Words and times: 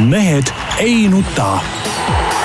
mehed 0.00 0.44
ei 0.78 1.08
nuta. 1.08 1.60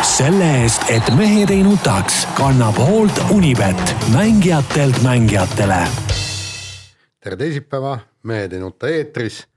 selle 0.01 0.61
eest, 0.61 0.83
et 0.89 1.09
mehed 1.15 1.49
ei 1.49 1.63
nutaks, 1.63 2.27
kannab 2.37 2.77
hoolt 2.77 3.19
Unibet, 3.29 3.95
mängijatelt 4.13 5.01
mängijatele. 5.03 5.87
tere 7.19 7.35
teisipäeva, 7.35 7.99
Mehed 8.23 8.53
ei 8.53 8.59
nuta 8.59 8.87
eetris. 8.87 9.47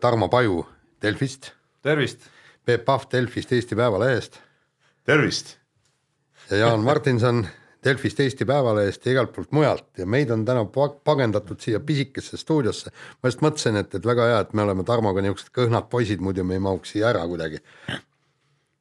Tarmo 0.00 0.28
Paju 0.28 0.66
Delfist, 1.02 1.50
tervist. 1.82 2.20
Peep 2.64 2.84
Pahv 2.84 3.02
Delfist, 3.12 3.52
Eesti 3.52 3.76
Päevalehest 3.76 4.40
tervist. 5.04 5.56
ja 6.50 6.56
Jaan 6.56 6.80
Martinson 6.80 7.46
Delfist, 7.84 8.20
Eesti 8.20 8.44
Päevalehest 8.44 9.06
ja 9.06 9.12
igalt 9.14 9.30
poolt 9.32 9.52
mujalt 9.56 9.86
ja 9.98 10.04
meid 10.06 10.30
on 10.34 10.42
täna 10.44 10.66
pa- 10.68 10.90
pagendatud 11.04 11.60
siia 11.64 11.80
pisikesse 11.80 12.36
stuudiosse. 12.36 12.90
ma 13.22 13.28
just 13.32 13.40
mõtlesin, 13.40 13.78
et, 13.80 13.94
et 13.94 14.06
väga 14.06 14.26
hea, 14.28 14.40
et 14.44 14.52
me 14.54 14.62
oleme 14.66 14.84
Tarmoga 14.84 15.22
niisugused 15.24 15.48
kõhnad 15.56 15.88
poisid, 15.92 16.20
muidu 16.20 16.44
me 16.44 16.58
ei 16.58 16.60
mahuks 16.66 16.92
siia 16.92 17.08
ära 17.14 17.22
kuidagi. 17.30 17.62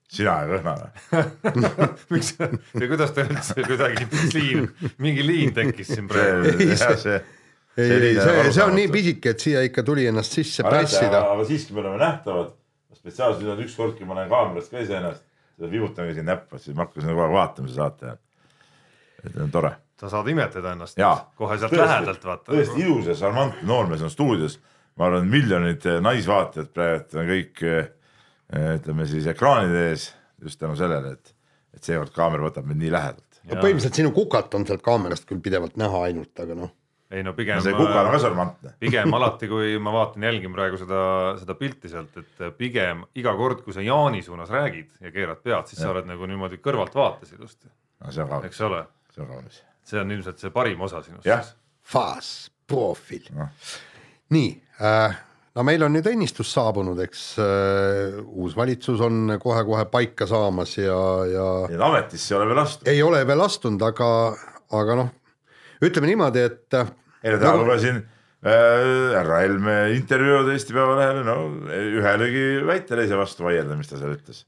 sina 0.10 0.36
ja 0.44 0.48
Kõhna 0.52 0.76
või? 0.82 1.24
miks 2.16 2.34
ja 2.42 2.88
kuidas 2.92 3.12
te 3.16 3.24
üldse 3.30 3.64
kuidagi 3.64 4.08
mingi 4.12 4.40
liin, 4.40 4.70
mingi 4.98 5.26
liin 5.28 5.54
tekkis 5.54 5.94
siin 5.96 6.08
praegu? 6.12 6.56
Ei, 6.60 6.76
see- 6.76 6.98
see, 7.00 7.20
see, 8.20 8.52
see 8.52 8.64
on 8.66 8.74
nii 8.76 8.88
pisike, 8.92 9.32
et 9.32 9.40
siia 9.40 9.62
ikka 9.64 9.84
tuli 9.88 10.08
ennast 10.10 10.34
sisse 10.36 10.64
pressida. 10.66 11.22
aga 11.32 11.46
siiski 11.48 11.72
me 11.78 11.80
oleme 11.86 12.00
nähtavad. 12.02 12.50
spetsiaalselt 13.00 13.46
nüüd 13.46 13.54
on 13.54 13.62
ükskord, 13.64 13.94
kui 13.96 14.08
ma 14.10 14.18
näen 14.18 14.28
kaamerast 14.32 14.74
ka 14.74 14.82
iseennast, 14.84 15.22
vibutan 15.72 16.10
siin 16.14 16.26
näppu, 16.28 16.58
siis 16.60 16.76
ma 16.76 16.84
hakkasin 16.84 17.08
kogu 17.14 17.22
aeg 17.24 17.32
vaatama 17.38 17.70
seda 17.72 17.86
saate. 17.86 18.18
Et 19.26 19.38
on 19.38 19.52
tore. 19.52 19.72
sa 20.00 20.10
saad 20.10 20.28
imetleda 20.32 20.74
ennast 20.78 20.98
Jaa. 20.98 21.32
kohe 21.36 21.58
sealt 21.58 21.74
Tõesti, 21.74 21.88
lähedalt 21.88 22.26
vaata. 22.26 22.52
tõesti 22.52 22.86
ilus 22.86 23.10
ja 23.12 23.16
šarmantne 23.16 23.68
noormees 23.68 24.02
on 24.02 24.14
stuudios. 24.14 24.60
ma 24.96 25.08
arvan, 25.08 25.26
et 25.26 25.32
miljonid 25.32 25.86
eh, 25.86 26.02
naisvaatajad 26.04 26.72
praegu 26.74 27.20
on 27.20 27.30
kõik 27.30 27.64
eh, 27.64 27.92
ütleme 28.80 29.06
siis 29.08 29.28
ekraanide 29.30 29.90
ees 29.92 30.10
just 30.44 30.60
tänu 30.60 30.76
sellele, 30.80 31.14
et, 31.18 31.34
et 31.76 31.84
seekord 31.84 32.14
kaamera 32.16 32.48
võtab 32.48 32.68
mind 32.68 32.84
nii 32.84 32.92
lähedalt. 32.94 33.42
no 33.46 33.56
põhimõtteliselt 33.62 34.02
sinu 34.02 34.12
kukat 34.16 34.54
on 34.58 34.68
sealt 34.68 34.84
kaamerast 34.86 35.28
küll 35.30 35.42
pidevalt 35.44 35.80
näha 35.80 36.04
ainult, 36.10 36.34
aga 36.44 36.58
noh. 36.58 36.72
ei 37.12 37.24
no 37.26 37.34
pigem. 37.38 37.62
see 37.66 37.76
kukal 37.76 38.06
on 38.06 38.14
ka 38.16 38.22
šarmantne. 38.26 38.76
pigem 38.84 39.18
alati, 39.20 39.50
kui 39.52 39.74
ma 39.84 39.94
vaatan, 39.96 40.28
jälgin 40.30 40.56
praegu 40.56 40.80
seda, 40.82 41.02
seda 41.42 41.58
pilti 41.60 41.92
sealt, 41.92 42.16
et 42.22 42.46
pigem 42.58 43.04
iga 43.20 43.36
kord, 43.40 43.64
kui 43.66 43.76
sa 43.76 43.86
Jaani 43.86 44.24
suunas 44.26 44.52
räägid 44.54 44.96
ja 45.02 45.12
keerad 45.16 45.44
pead, 45.44 45.72
siis 45.72 45.84
sa 45.84 45.92
oled 45.94 46.08
nagu 46.10 46.30
niimoodi 46.30 46.62
ilusti, 46.62 47.68
see 48.10 48.24
on 48.24 48.30
kaunis, 48.30 48.50
eks 48.52 48.62
ole. 48.68 48.86
See 49.20 49.28
on 49.28 49.34
kaunis. 49.36 49.64
see 49.84 50.02
on 50.02 50.12
ilmselt 50.16 50.40
see 50.40 50.54
parim 50.56 50.82
osa 50.88 51.04
sinust. 51.04 51.28
jah, 51.28 51.46
Faas, 51.90 52.52
profiil 52.70 53.32
Noh. 53.36 53.50
nii 54.36 54.52
äh, 54.82 55.18
no 55.56 55.66
meil 55.68 55.84
on 55.86 55.96
nüüd 55.96 56.08
õnnistus 56.12 56.52
saabunud, 56.56 57.00
eks 57.04 57.24
äh, 57.42 58.20
uus 58.30 58.56
valitsus 58.58 59.02
on 59.06 59.36
kohe-kohe 59.42 59.88
paika 59.92 60.28
saamas 60.30 60.78
ja, 60.80 61.00
ja 61.30 61.48
et 61.70 61.84
ametisse 61.90 62.34
ei 62.34 62.38
ole 62.40 62.52
veel 62.52 62.64
astunud. 62.64 62.94
ei 62.94 63.04
ole 63.04 63.24
veel 63.28 63.44
astunud, 63.44 63.84
aga, 63.90 64.12
aga 64.80 65.02
noh, 65.02 65.12
ütleme 65.86 66.12
niimoodi, 66.12 66.46
et 66.52 66.80
äh, 66.80 66.94
eile 67.24 67.42
täna 67.42 67.58
lugesin 67.60 68.00
äh, 68.00 69.12
härra 69.18 69.42
Helme 69.44 69.76
intervjuud 69.98 70.54
Eesti 70.54 70.78
Päevalehele, 70.78 71.26
no 71.28 71.38
ühelegi 72.00 72.48
väitele 72.70 73.06
ei 73.06 73.12
saa 73.12 73.22
vastu 73.24 73.48
vaielda, 73.48 73.78
mis 73.80 73.92
ta 73.92 74.00
seal 74.00 74.16
ütles. 74.16 74.46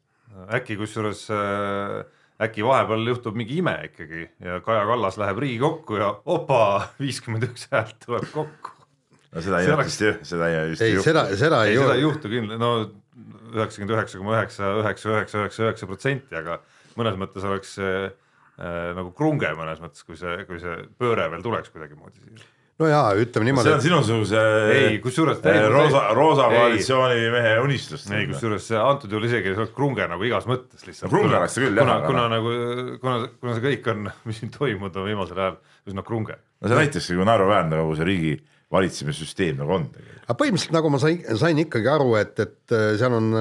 äkki 0.56 0.78
kusjuures 0.80 1.26
äh, 1.34 2.02
äkki 2.42 2.66
vahepeal 2.66 3.06
juhtub 3.12 3.38
mingi 3.38 3.60
ime 3.62 3.76
ikkagi 3.90 4.24
ja 4.42 4.60
Kaja 4.66 4.86
Kallas 4.90 5.18
läheb 5.22 5.42
Riigikokku 5.44 6.00
ja 6.02 6.12
opa, 6.26 6.62
viiskümmend 7.02 7.46
üks 7.50 7.68
häält 7.74 8.00
tuleb 8.06 8.26
kokku. 8.34 8.74
no 9.32 9.44
seda 9.46 9.62
ei 9.62 9.70
juhtu 9.70 10.16
seda 10.28 10.50
ei 10.50 10.72
vist 10.72 10.86
ei, 10.88 10.98
seda, 11.06 11.28
seda 11.38 11.64
ei, 11.66 11.76
ei, 11.76 11.78
seda 11.78 11.92
ole 11.92 12.00
ei 12.00 12.06
juhtu 12.06 12.32
kindlasti, 12.32 12.62
no 12.62 12.74
üheksakümmend 13.52 13.96
üheksa 13.98 14.22
koma 14.22 14.36
üheksa, 14.38 14.74
üheksa, 14.82 15.14
üheksa, 15.16 15.44
üheksa, 15.44 15.64
üheksa 15.68 15.90
protsenti, 15.90 16.38
aga 16.40 16.58
mõnes 17.00 17.20
mõttes 17.20 17.46
oleks 17.48 17.76
äh, 17.84 18.10
nagu 18.98 19.12
krunge 19.18 19.52
mõnes 19.58 19.82
mõttes, 19.84 20.06
kui 20.08 20.18
see, 20.20 20.42
kui 20.48 20.60
see 20.62 20.78
pööre 21.00 21.28
veel 21.34 21.46
tuleks 21.46 21.74
kuidagimoodi 21.74 22.24
siia. 22.24 22.50
No 22.82 22.90
jaa, 22.90 23.12
ütleme 23.22 23.46
see 23.46 23.50
niimoodi 23.50 23.74
on 23.76 23.84
sinusuguse 23.86 24.44
ei, 24.74 25.00
kusjuures 25.04 25.42
äh, 25.48 25.60
roosa, 25.72 26.04
roosa 26.18 26.48
ei. 26.48 26.58
koalitsiooni 26.60 27.28
mehe 27.34 27.56
unistust. 27.64 28.10
ei, 28.16 28.28
kusjuures 28.32 28.70
see 28.72 28.80
antud 28.82 29.14
juhul 29.14 29.28
isegi 29.30 29.52
ei 29.52 29.58
oleks 29.58 29.76
krunge 29.78 30.08
nagu 30.12 30.28
igas 30.28 30.48
mõttes 30.50 30.86
lihtsalt. 30.88 31.10
No 31.10 31.14
krunge 31.16 31.38
oleks 31.40 31.58
see 31.58 31.66
küll, 31.66 31.82
jah, 31.82 31.92
kuna, 31.92 32.00
kuna 32.08 32.26
nagu, 32.36 32.56
kuna, 33.04 33.18
kuna 33.42 33.58
see 33.58 33.68
kõik 33.68 33.92
on, 33.94 34.10
mis 34.30 34.42
siin 34.42 34.54
toimunud 34.56 34.98
on 35.02 35.10
viimasel 35.12 35.44
ajal, 35.46 35.60
üsna 35.92 36.06
krunge. 36.08 36.40
no 36.60 36.72
see 36.72 36.82
näitakski, 36.82 37.20
kui 37.20 37.30
naeruväärne 37.30 37.84
kogu 37.84 38.00
see 38.00 38.10
riigi 38.10 38.34
valitsemissüsteem 38.72 39.62
nagu 39.62 39.78
on 39.78 39.88
aga 40.32 40.38
põhimõtteliselt 40.40 40.76
nagu 40.78 40.92
ma 40.94 41.00
sain, 41.02 41.24
sain 41.40 41.60
ikkagi 41.60 41.90
aru, 41.92 42.14
et, 42.22 42.38
et 42.40 42.76
äh, 42.76 42.92
seal 43.00 43.18
on 43.18 43.34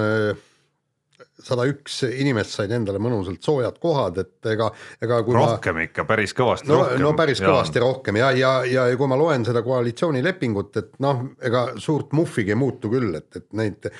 sada 1.44 1.66
üks 1.70 2.00
inimest 2.08 2.56
said 2.56 2.72
endale 2.74 3.00
mõnusalt 3.02 3.44
soojad 3.44 3.78
kohad, 3.82 4.20
et 4.22 4.50
ega, 4.52 4.70
ega 5.02 5.20
kui 5.26 5.36
rohkem 5.36 5.78
ma... 5.78 5.86
ikka, 5.88 6.06
päris 6.08 6.34
kõvasti 6.36 6.70
no, 6.70 6.80
rohkem. 6.82 7.04
no 7.04 7.12
päris 7.18 7.44
kõvasti 7.44 7.84
rohkem 7.84 8.20
ja, 8.20 8.32
ja, 8.36 8.52
ja 8.68 8.88
kui 9.00 9.10
ma 9.10 9.18
loen 9.20 9.46
seda 9.48 9.64
koalitsioonilepingut, 9.66 10.82
et 10.82 10.92
noh, 11.04 11.24
ega 11.46 11.66
suurt 11.80 12.12
muhvigi 12.16 12.54
ei 12.54 12.60
muutu 12.60 12.92
küll, 12.92 13.14
et, 13.18 13.30
et 13.40 13.48
neid 13.58 13.90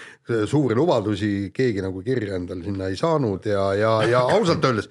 suuri 0.50 0.76
lubadusi 0.78 1.50
keegi 1.54 1.84
nagu 1.84 2.04
kirja 2.06 2.38
endale 2.40 2.66
sinna 2.66 2.90
ei 2.90 3.00
saanud 3.00 3.48
ja, 3.48 3.70
ja, 3.78 3.96
ja 4.10 4.26
ausalt 4.36 4.64
öeldes 4.68 4.90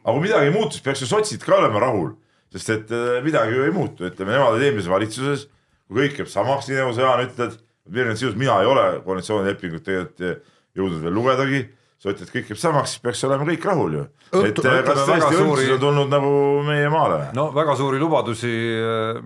aga 0.00 0.16
kui 0.16 0.26
midagi 0.26 0.48
ei 0.48 0.54
muutu, 0.54 0.76
siis 0.76 0.84
peaks 0.84 1.02
ju 1.04 1.08
sotsid 1.08 1.42
ka 1.44 1.56
olema 1.58 1.82
rahul, 1.82 2.12
sest 2.54 2.72
et 2.74 2.94
äh, 2.94 3.18
midagi 3.24 3.56
ju 3.56 3.66
ei 3.66 3.74
muutu, 3.74 4.06
ütleme 4.08 4.34
nemad 4.34 4.54
olid 4.54 4.68
eelmises 4.68 4.90
valitsuses, 4.90 5.44
kui 5.88 6.04
kõik 6.04 6.22
jääb 6.22 6.30
samaks, 6.32 6.70
nii 6.70 6.80
nagu 6.80 6.94
sa 6.96 7.04
Jaan 7.04 7.26
ütled, 7.26 7.58
Virgin 7.90 8.18
Sinus, 8.18 8.38
mina 8.38 8.60
ei 8.62 8.70
ole 8.70 8.86
koalitsioonilepingut 9.04 9.84
tegelikult 9.86 10.24
äh, 10.26 10.56
jõudnud 10.78 11.04
veel 11.04 11.16
lugedagi 11.16 11.62
sa 12.00 12.14
ütled, 12.14 12.30
kõik 12.32 12.48
jääb 12.48 12.58
samaks, 12.60 12.94
siis 12.94 13.02
peaks 13.04 13.20
olema 13.28 13.44
kõik 13.44 13.64
rahul 13.68 13.96
ju. 13.98 14.02
et 14.38 14.60
äh, 14.64 14.78
kas 14.86 15.00
tõesti 15.04 15.36
suuri- 15.36 15.66
on 15.74 15.80
tulnud 15.82 16.08
nagu 16.08 16.30
meie 16.64 16.88
maale? 16.92 17.18
no 17.36 17.50
väga 17.52 17.74
suuri 17.76 18.00
lubadusi, 18.00 18.52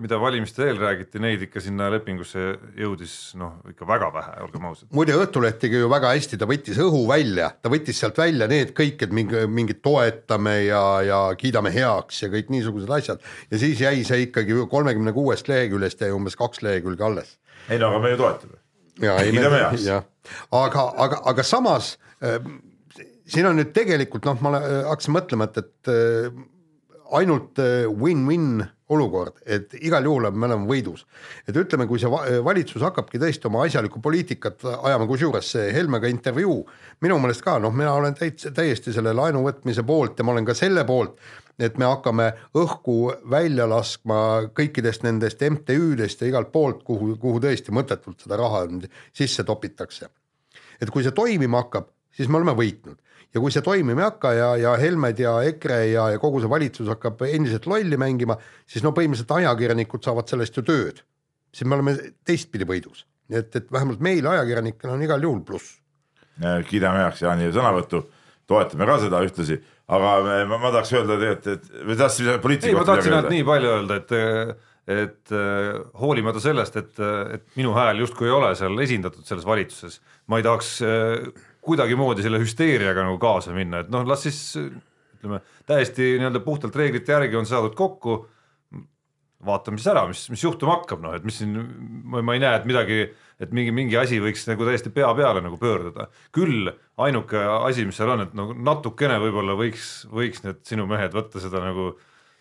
mida 0.01 0.19
valimiste 0.19 0.65
eel 0.67 0.81
räägiti, 0.83 1.21
neid 1.23 1.45
ikka 1.47 1.63
sinna 1.63 1.87
lepingusse 1.93 2.43
jõudis 2.75 3.15
noh, 3.39 3.61
ikka 3.71 3.87
väga 3.87 4.11
vähe, 4.17 4.35
olgem 4.43 4.67
ausad. 4.67 4.89
muide 4.91 5.15
Õhtuleht 5.15 5.61
tegi 5.63 5.79
ju 5.79 5.87
väga 5.91 6.11
hästi, 6.11 6.41
ta 6.41 6.49
võttis 6.51 6.81
õhu 6.83 7.05
välja, 7.07 7.53
ta 7.55 7.71
võttis 7.71 8.03
sealt 8.03 8.19
välja 8.19 8.49
need 8.51 8.75
kõik, 8.75 9.07
et 9.07 9.15
mingi, 9.15 9.47
mingit 9.47 9.79
toetame 9.85 10.57
ja, 10.65 10.83
ja 11.07 11.23
kiidame 11.39 11.71
heaks 11.71 12.25
ja 12.25 12.33
kõik 12.33 12.51
niisugused 12.51 12.91
asjad. 12.91 13.23
ja 13.51 13.61
siis 13.61 13.79
jäi 13.87 14.03
see 14.03 14.27
ikkagi 14.27 14.65
kolmekümne 14.67 15.15
kuuest 15.15 15.47
leheküljest 15.47 16.03
jäi 16.03 16.11
umbes 16.11 16.35
kaks 16.35 16.65
lehekülge 16.65 17.07
alles. 17.07 17.37
ei 17.69 17.79
no 17.79 17.93
aga 17.93 18.03
me 18.03 18.17
ju 18.17 18.25
toetame. 18.25 18.59
ja 18.99 19.21
ei 19.23 19.31
Kiidame 19.31 19.63
heaks. 19.63 19.87
aga, 20.51 20.89
aga, 21.07 21.23
aga 21.23 21.43
samas 21.43 21.95
siin 23.27 23.49
on 23.49 23.57
nüüd 23.59 23.73
tegelikult 23.75 24.25
noh, 24.29 24.39
ma 24.41 24.53
ole- 24.53 24.83
hakkasin 24.91 25.15
mõtlema, 25.15 25.49
et, 25.49 25.57
et 25.63 25.91
äh, 25.91 26.43
ainult 27.17 27.59
äh, 27.61 27.85
win-win 27.89 28.63
olukord, 28.89 29.39
et 29.49 29.73
igal 29.81 30.05
juhul 30.05 30.27
me 30.31 30.45
oleme 30.45 30.67
võidus. 30.69 31.05
et 31.47 31.55
ütleme, 31.57 31.87
kui 31.89 31.99
see 31.99 32.09
va- 32.09 32.25
valitsus 32.45 32.83
hakkabki 32.85 33.17
tõesti 33.21 33.49
oma 33.49 33.63
asjalikku 33.65 34.01
poliitikat 34.01 34.61
ajama, 34.65 35.07
kusjuures 35.09 35.49
see 35.55 35.71
Helmega 35.73 36.07
intervjuu 36.07 36.59
minu 37.01 37.17
meelest 37.19 37.41
ka 37.41 37.57
noh, 37.59 37.73
mina 37.73 37.93
olen 37.97 38.13
täitsa 38.13 38.51
täiesti 38.53 38.93
selle 38.93 39.13
laenu 39.13 39.41
võtmise 39.47 39.83
poolt 39.85 40.19
ja 40.19 40.25
ma 40.27 40.35
olen 40.35 40.45
ka 40.45 40.53
selle 40.53 40.85
poolt, 40.85 41.17
et 41.57 41.79
me 41.81 41.89
hakkame 41.89 42.29
õhku 42.53 42.99
välja 43.31 43.65
laskma 43.69 44.51
kõikidest 44.53 45.07
nendest 45.07 45.41
MTÜ-dest 45.41 46.21
ja 46.21 46.29
igalt 46.29 46.51
poolt, 46.53 46.83
kuhu, 46.85 47.15
kuhu 47.17 47.41
tõesti 47.41 47.73
mõttetult 47.73 48.21
seda 48.21 48.37
raha 48.37 48.67
sisse 49.13 49.43
topitakse. 49.43 50.09
et 50.81 50.89
kui 50.91 51.01
see 51.03 51.15
toimima 51.15 51.63
hakkab, 51.63 51.89
siis 52.15 52.29
me 52.31 52.39
oleme 52.39 52.55
võitnud. 52.57 52.99
Ja 53.35 53.41
kui 53.43 53.51
see 53.51 53.63
toimima 53.65 53.99
ei 53.99 54.07
hakka 54.07 54.31
ja, 54.31 54.49
ja 54.59 54.73
Helmed 54.79 55.19
ja 55.19 55.33
EKRE 55.49 55.79
ja, 55.91 56.05
ja 56.13 56.19
kogu 56.21 56.39
see 56.39 56.51
valitsus 56.51 56.87
hakkab 56.87 57.25
endiselt 57.27 57.67
lolli 57.67 57.97
mängima, 57.99 58.37
siis 58.63 58.85
no 58.85 58.93
põhimõtteliselt 58.95 59.33
ajakirjanikud 59.41 60.05
saavad 60.05 60.31
sellest 60.31 60.55
ju 60.55 60.63
tööd. 60.63 61.01
siis 61.55 61.67
me 61.67 61.75
oleme 61.75 61.95
teistpidi 62.27 62.67
võidus, 62.67 63.05
nii 63.31 63.39
et, 63.39 63.55
et 63.55 63.71
vähemalt 63.71 63.99
meil 64.03 64.27
ajakirjanikena 64.27 64.93
on 64.93 65.03
igal 65.03 65.23
juhul 65.23 65.41
pluss. 65.47 65.79
kiidame 66.69 67.03
heaks 67.03 67.21
Jaani 67.23 67.51
sõnavõttu, 67.51 68.05
toetame 68.47 68.87
ka 68.87 68.97
seda 69.03 69.21
ühtlasi, 69.23 69.59
aga 69.87 70.13
me, 70.23 70.37
ma, 70.51 70.59
ma 70.59 70.71
tahaks 70.71 70.93
öelda 70.95 71.19
tegelikult, 71.19 71.51
et 71.59 71.83
või 71.89 71.99
tahtsid 71.99 72.31
ei, 72.31 72.39
poliitika 72.43 72.79
ma 72.79 72.87
tahtsin 72.87 73.17
ainult 73.17 73.35
nii 73.35 73.47
palju 73.51 73.75
öelda, 73.75 73.99
et 73.99 74.63
et 74.85 75.31
äh, 75.33 75.79
hoolimata 75.97 76.39
sellest, 76.39 76.75
et, 76.77 76.99
et 77.33 77.45
minu 77.57 77.71
hääl 77.73 78.03
justkui 78.03 78.27
ei 78.29 78.35
ole 78.35 78.51
seal 78.55 78.77
esindatud 78.83 79.25
selles 79.25 79.45
valitsuses, 79.47 79.97
ma 80.29 80.37
ei 80.37 80.45
tahaks 80.45 80.75
äh, 80.85 81.25
kuidagimoodi 81.65 82.25
selle 82.25 82.39
hüsteeriaga 82.41 83.07
nagu 83.07 83.19
kaasa 83.21 83.55
minna, 83.55 83.83
et 83.83 83.91
noh, 83.93 84.05
las 84.07 84.25
siis 84.27 84.39
ütleme 85.25 85.41
täiesti 85.67 86.15
nii-öelda 86.19 86.41
puhtalt 86.45 86.75
reeglite 86.77 87.15
järgi 87.15 87.37
on 87.39 87.49
saadud 87.49 87.75
kokku. 87.75 88.25
vaatame 89.45 89.77
siis 89.77 89.91
ära, 89.91 90.07
mis, 90.09 90.23
mis 90.31 90.41
juhtuma 90.41 90.79
hakkab, 90.79 91.03
noh, 91.03 91.13
et 91.13 91.25
mis 91.27 91.35
siin, 91.37 91.53
ma 92.05 92.33
ei 92.33 92.39
näe, 92.41 92.55
et 92.57 92.63
midagi, 92.65 92.95
et 93.37 93.51
mingi, 93.53 93.73
mingi 93.75 93.97
asi 93.99 94.17
võiks 94.23 94.47
nagu 94.49 94.65
täiesti 94.65 94.89
pea 94.89 95.11
peale 95.13 95.43
nagu 95.45 95.59
pöörduda. 95.61 96.07
küll 96.33 96.71
ainuke 96.97 97.43
asi, 97.59 97.85
mis 97.85 97.99
seal 97.99 98.15
on, 98.15 98.23
et 98.25 98.33
nagu 98.33 98.55
natukene 98.57 99.19
võib-olla 99.21 99.57
võiks, 99.59 100.07
võiks 100.09 100.41
need 100.47 100.63
sinu 100.65 100.87
mehed 100.89 101.13
võtta 101.13 101.43
seda 101.43 101.61
nagu 101.61 101.93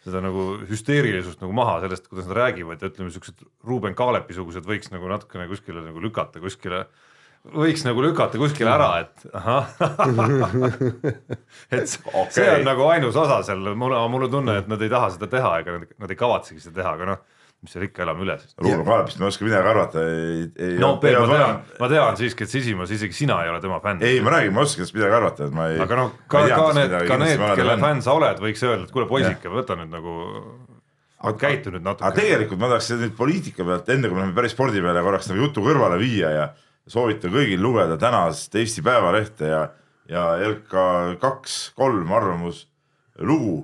seda 0.04 0.20
nagu 0.20 0.42
hüsteerilisust 0.68 1.40
nagu 1.40 1.54
maha 1.56 1.78
sellest, 1.84 2.08
kuidas 2.10 2.28
nad 2.28 2.36
räägivad 2.36 2.82
ja 2.82 2.90
ütleme, 2.90 3.12
siuksed 3.12 3.40
Ruuben 3.64 3.96
Kaalepi 3.96 4.36
sugused 4.36 4.66
võiks 4.68 4.92
nagu 4.92 5.08
natukene 5.08 5.46
kuskile 5.48 5.80
nagu 5.84 6.02
lükata 6.02 6.42
kuskile 6.44 6.84
võiks 7.52 7.84
nagu 7.84 8.02
lükata 8.04 8.40
kuskile 8.40 8.72
ära, 8.72 8.88
et 9.04 9.26
ahah 9.36 9.68
et 11.74 11.90
see 11.90 12.00
Okei. 12.08 12.48
on 12.54 12.64
nagu 12.64 12.88
ainus 12.88 13.18
osa 13.20 13.42
seal, 13.44 13.74
mul 13.76 13.94
mul 14.12 14.26
on 14.28 14.32
tunne, 14.32 14.58
et 14.62 14.70
nad 14.70 14.82
ei 14.82 14.92
taha 14.92 15.12
seda 15.14 15.28
teha, 15.30 15.58
ega 15.60 15.78
nad, 15.78 15.94
nad 16.04 16.14
ei 16.14 16.20
kavatsegi 16.20 16.64
seda 16.64 16.80
teha, 16.80 16.94
aga 16.96 17.10
noh, 17.12 17.20
mis 17.64 17.76
seal 17.76 17.86
ikka, 17.86 18.04
elame 18.04 18.24
üle 18.24 18.38
siis. 18.40 18.56
Ruuben 18.60 18.88
Kaalepist 18.88 19.20
ma 19.20 19.26
ei 19.26 19.34
oska 19.34 19.48
midagi 19.48 19.72
arvata, 19.74 20.06
ei, 20.08 20.42
ei 20.56 20.80
no 20.80 20.94
Peep, 21.02 21.20
ma 21.20 21.36
tean, 21.36 21.62
ma 21.84 21.90
tean 21.92 22.20
siiski, 22.20 22.48
et 22.48 22.54
sisimas 22.54 22.94
isegi 22.96 23.20
sina 23.20 23.42
ei 23.44 23.52
ole 23.52 23.60
tema 23.64 23.80
fänn. 23.84 24.04
ei, 24.04 24.22
ma 24.24 24.36
räägin, 24.38 24.56
ma 24.56 24.64
ei 24.64 24.70
oska 24.70 24.80
sellest 24.80 24.96
midagi 24.96 25.18
arvata, 25.20 25.48
et 25.48 25.56
ma 25.56 25.70
ei 25.72 25.80
aga 25.84 26.00
noh, 26.00 26.18
ka, 26.24 26.46
ka 26.48 26.68
need, 26.80 26.98
ka 27.12 27.20
need, 27.20 27.48
kelle 27.60 27.80
fänn. 27.84 28.04
sa 28.04 28.16
oled, 28.16 28.40
võiks 28.44 28.64
öelda, 28.64 28.88
et 28.88 28.96
kuule 28.96 29.08
poisike, 29.10 29.52
võta 29.52 29.76
nüüd 29.80 29.92
nagu, 29.92 30.18
käitu 31.40 31.72
nüüd 31.72 31.84
aga 31.84 31.92
natuke. 31.92 32.16
tegelikult 32.20 32.60
ma 32.60 32.72
tahaks 32.72 32.92
nüüd 33.00 33.16
poliitika 33.20 33.68
pealt, 33.68 33.88
enne 33.92 34.08
kui 34.08 34.16
me 34.16 34.24
läheme 34.24 34.36
päris 34.36 34.56
spordi 34.56 34.84
peale, 34.84 35.04
korraks 35.04 35.32
nagu 35.32 35.44
jutu 35.44 35.64
kõrvale 35.64 36.00
viia 36.00 36.32
ja 36.32 36.52
soovitan 36.90 37.32
kõigil 37.32 37.62
lugeda 37.62 37.96
tänast 38.00 38.54
Eesti 38.54 38.82
Päevalehte 38.84 39.50
ja, 39.50 39.62
ja 40.10 40.24
LK 40.48 40.74
kaks, 41.22 41.58
kolm 41.78 42.12
arvamuslugu, 42.12 43.54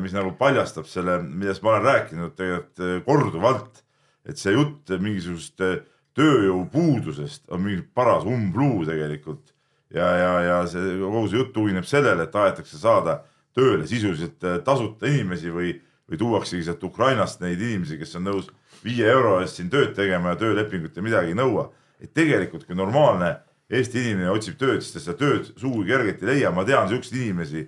mis 0.00 0.14
nagu 0.14 0.34
paljastab 0.38 0.86
selle, 0.88 1.18
millest 1.22 1.64
ma 1.64 1.74
olen 1.74 1.88
rääkinud 1.88 2.36
tegelikult 2.38 2.84
eh, 2.86 3.00
korduvalt, 3.04 3.82
et 4.24 4.40
see 4.40 4.54
jutt 4.54 4.94
mingisugusest 4.94 5.64
eh, 5.66 5.82
tööjõupuudusest 6.14 7.50
on 7.52 7.64
mingi 7.66 7.82
paras 7.94 8.24
umbluu 8.28 8.84
tegelikult 8.86 9.50
ja, 9.94 10.06
ja, 10.18 10.32
ja 10.46 10.58
see 10.70 10.98
kogu 11.00 11.26
see 11.28 11.40
jutt 11.40 11.54
tugineb 11.56 11.88
sellele, 11.88 12.26
et 12.26 12.32
tahetakse 12.34 12.78
saada 12.80 13.20
tööle 13.56 13.86
sisuliselt 13.90 14.46
eh, 14.46 14.60
tasuta 14.66 15.10
inimesi 15.10 15.52
või, 15.54 15.74
või 16.10 16.20
tuuaksegi 16.20 16.66
sealt 16.66 16.84
Ukrainast 16.86 17.42
neid 17.42 17.60
inimesi, 17.60 17.98
kes 18.00 18.16
on 18.18 18.28
nõus 18.30 18.50
viie 18.84 19.06
euro 19.10 19.38
eest 19.42 19.60
siin 19.60 19.70
tööd 19.72 19.94
tegema 19.96 20.34
ja 20.34 20.40
töölepingut 20.40 20.96
ja 20.96 21.04
midagi 21.04 21.32
ei 21.32 21.38
nõua. 21.38 21.70
Et 22.02 22.12
tegelikult, 22.14 22.66
kui 22.66 22.76
normaalne 22.78 23.36
Eesti 23.74 24.02
inimene 24.02 24.28
otsib 24.28 24.58
tööd, 24.60 24.82
siis 24.84 24.92
ta 24.92 25.00
seda 25.00 25.16
tööd 25.18 25.46
sugugi 25.56 25.88
kergelt 25.88 26.20
ei 26.22 26.28
leia, 26.34 26.50
ma 26.52 26.66
tean 26.68 26.90
siukseid 26.90 27.16
inimesi 27.22 27.64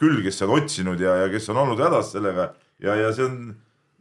küll, 0.00 0.18
kes 0.24 0.42
on 0.42 0.56
otsinud 0.56 1.00
ja, 1.00 1.12
ja 1.22 1.28
kes 1.30 1.46
on 1.52 1.60
olnud 1.62 1.80
hädas 1.80 2.10
sellega. 2.16 2.48
Ja, 2.82 2.96
ja 2.98 3.12
see 3.14 3.28
on 3.28 3.36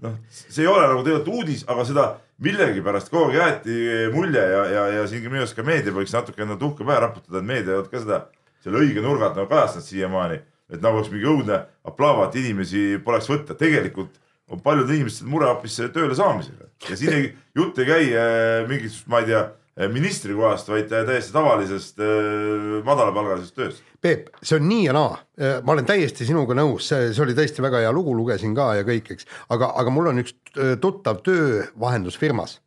noh, 0.03 0.15
see 0.33 0.63
ei 0.65 0.71
ole 0.71 0.87
nagu 0.89 1.03
tegelikult 1.05 1.29
uudis, 1.35 1.61
aga 1.69 1.85
seda 1.87 2.07
millegipärast 2.43 3.11
kogu 3.13 3.29
aeg 3.29 3.37
jäeti 3.37 4.09
mulje 4.15 4.41
ja, 4.41 4.63
ja, 4.71 4.87
ja 4.97 5.05
siin 5.07 5.29
minu 5.29 5.43
arust 5.43 5.55
ka 5.55 5.63
meedia 5.67 5.93
võiks 5.95 6.15
natuke 6.15 6.43
endale 6.43 6.59
tuhka 6.59 6.87
pähe 6.87 6.99
raputada, 7.05 7.39
et 7.39 7.47
meedia 7.47 7.71
ei 7.75 7.79
olnud 7.79 7.93
ka 7.93 8.01
seda 8.01 8.19
selle 8.65 8.81
õige 8.81 9.03
nurga 9.05 9.29
alt 9.29 9.39
nagu 9.39 9.51
kajastanud 9.51 9.87
siiamaani. 9.87 10.41
et 10.73 10.81
nagu 10.81 10.97
oleks 10.97 11.11
mingi 11.13 11.27
õudne 11.29 11.59
aplaav, 11.85 12.23
et 12.25 12.39
inimesi 12.41 12.97
poleks 13.05 13.29
võtta, 13.29 13.53
tegelikult 13.53 14.17
on 14.51 14.61
paljudel 14.61 14.99
inimestel 14.99 15.29
mure 15.31 15.49
hoopis 15.49 15.77
tööle 15.93 16.15
saamisega. 16.17 16.69
Ja 16.89 16.97
siin 16.99 17.13
ei, 17.13 17.29
jutt 17.57 17.79
ei 17.81 17.87
käi 17.89 18.09
äh, 18.13 18.65
mingisugust, 18.69 19.07
ma 19.11 19.23
ei 19.23 19.31
tea, 19.31 19.45
ministrikohast, 19.91 20.69
vaid 20.71 20.91
äh, 20.93 21.03
täiesti 21.07 21.33
tavalisest 21.35 21.99
äh, 21.99 22.77
madalapalgalisest 22.85 23.57
tööst. 23.57 23.81
Peep, 24.01 24.29
see 24.43 24.59
on 24.59 24.67
nii 24.69 24.85
ja 24.85 24.93
naa, 24.95 25.17
ma 25.65 25.73
olen 25.73 25.87
täiesti 25.87 26.27
sinuga 26.27 26.55
nõus, 26.55 26.85
see, 26.91 27.09
see 27.09 27.23
oli 27.25 27.33
tõesti 27.35 27.63
väga 27.65 27.81
hea 27.83 27.91
lugu, 27.95 28.13
lugesin 28.15 28.53
ka 28.55 28.69
ja 28.77 28.85
kõik, 28.87 29.09
eks, 29.15 29.27
aga, 29.51 29.71
aga 29.81 29.93
mul 29.93 30.11
on 30.11 30.21
üks 30.21 30.35
äh, 30.55 30.75
tuttav 30.81 31.23
töövahendusfirmas. 31.25 32.59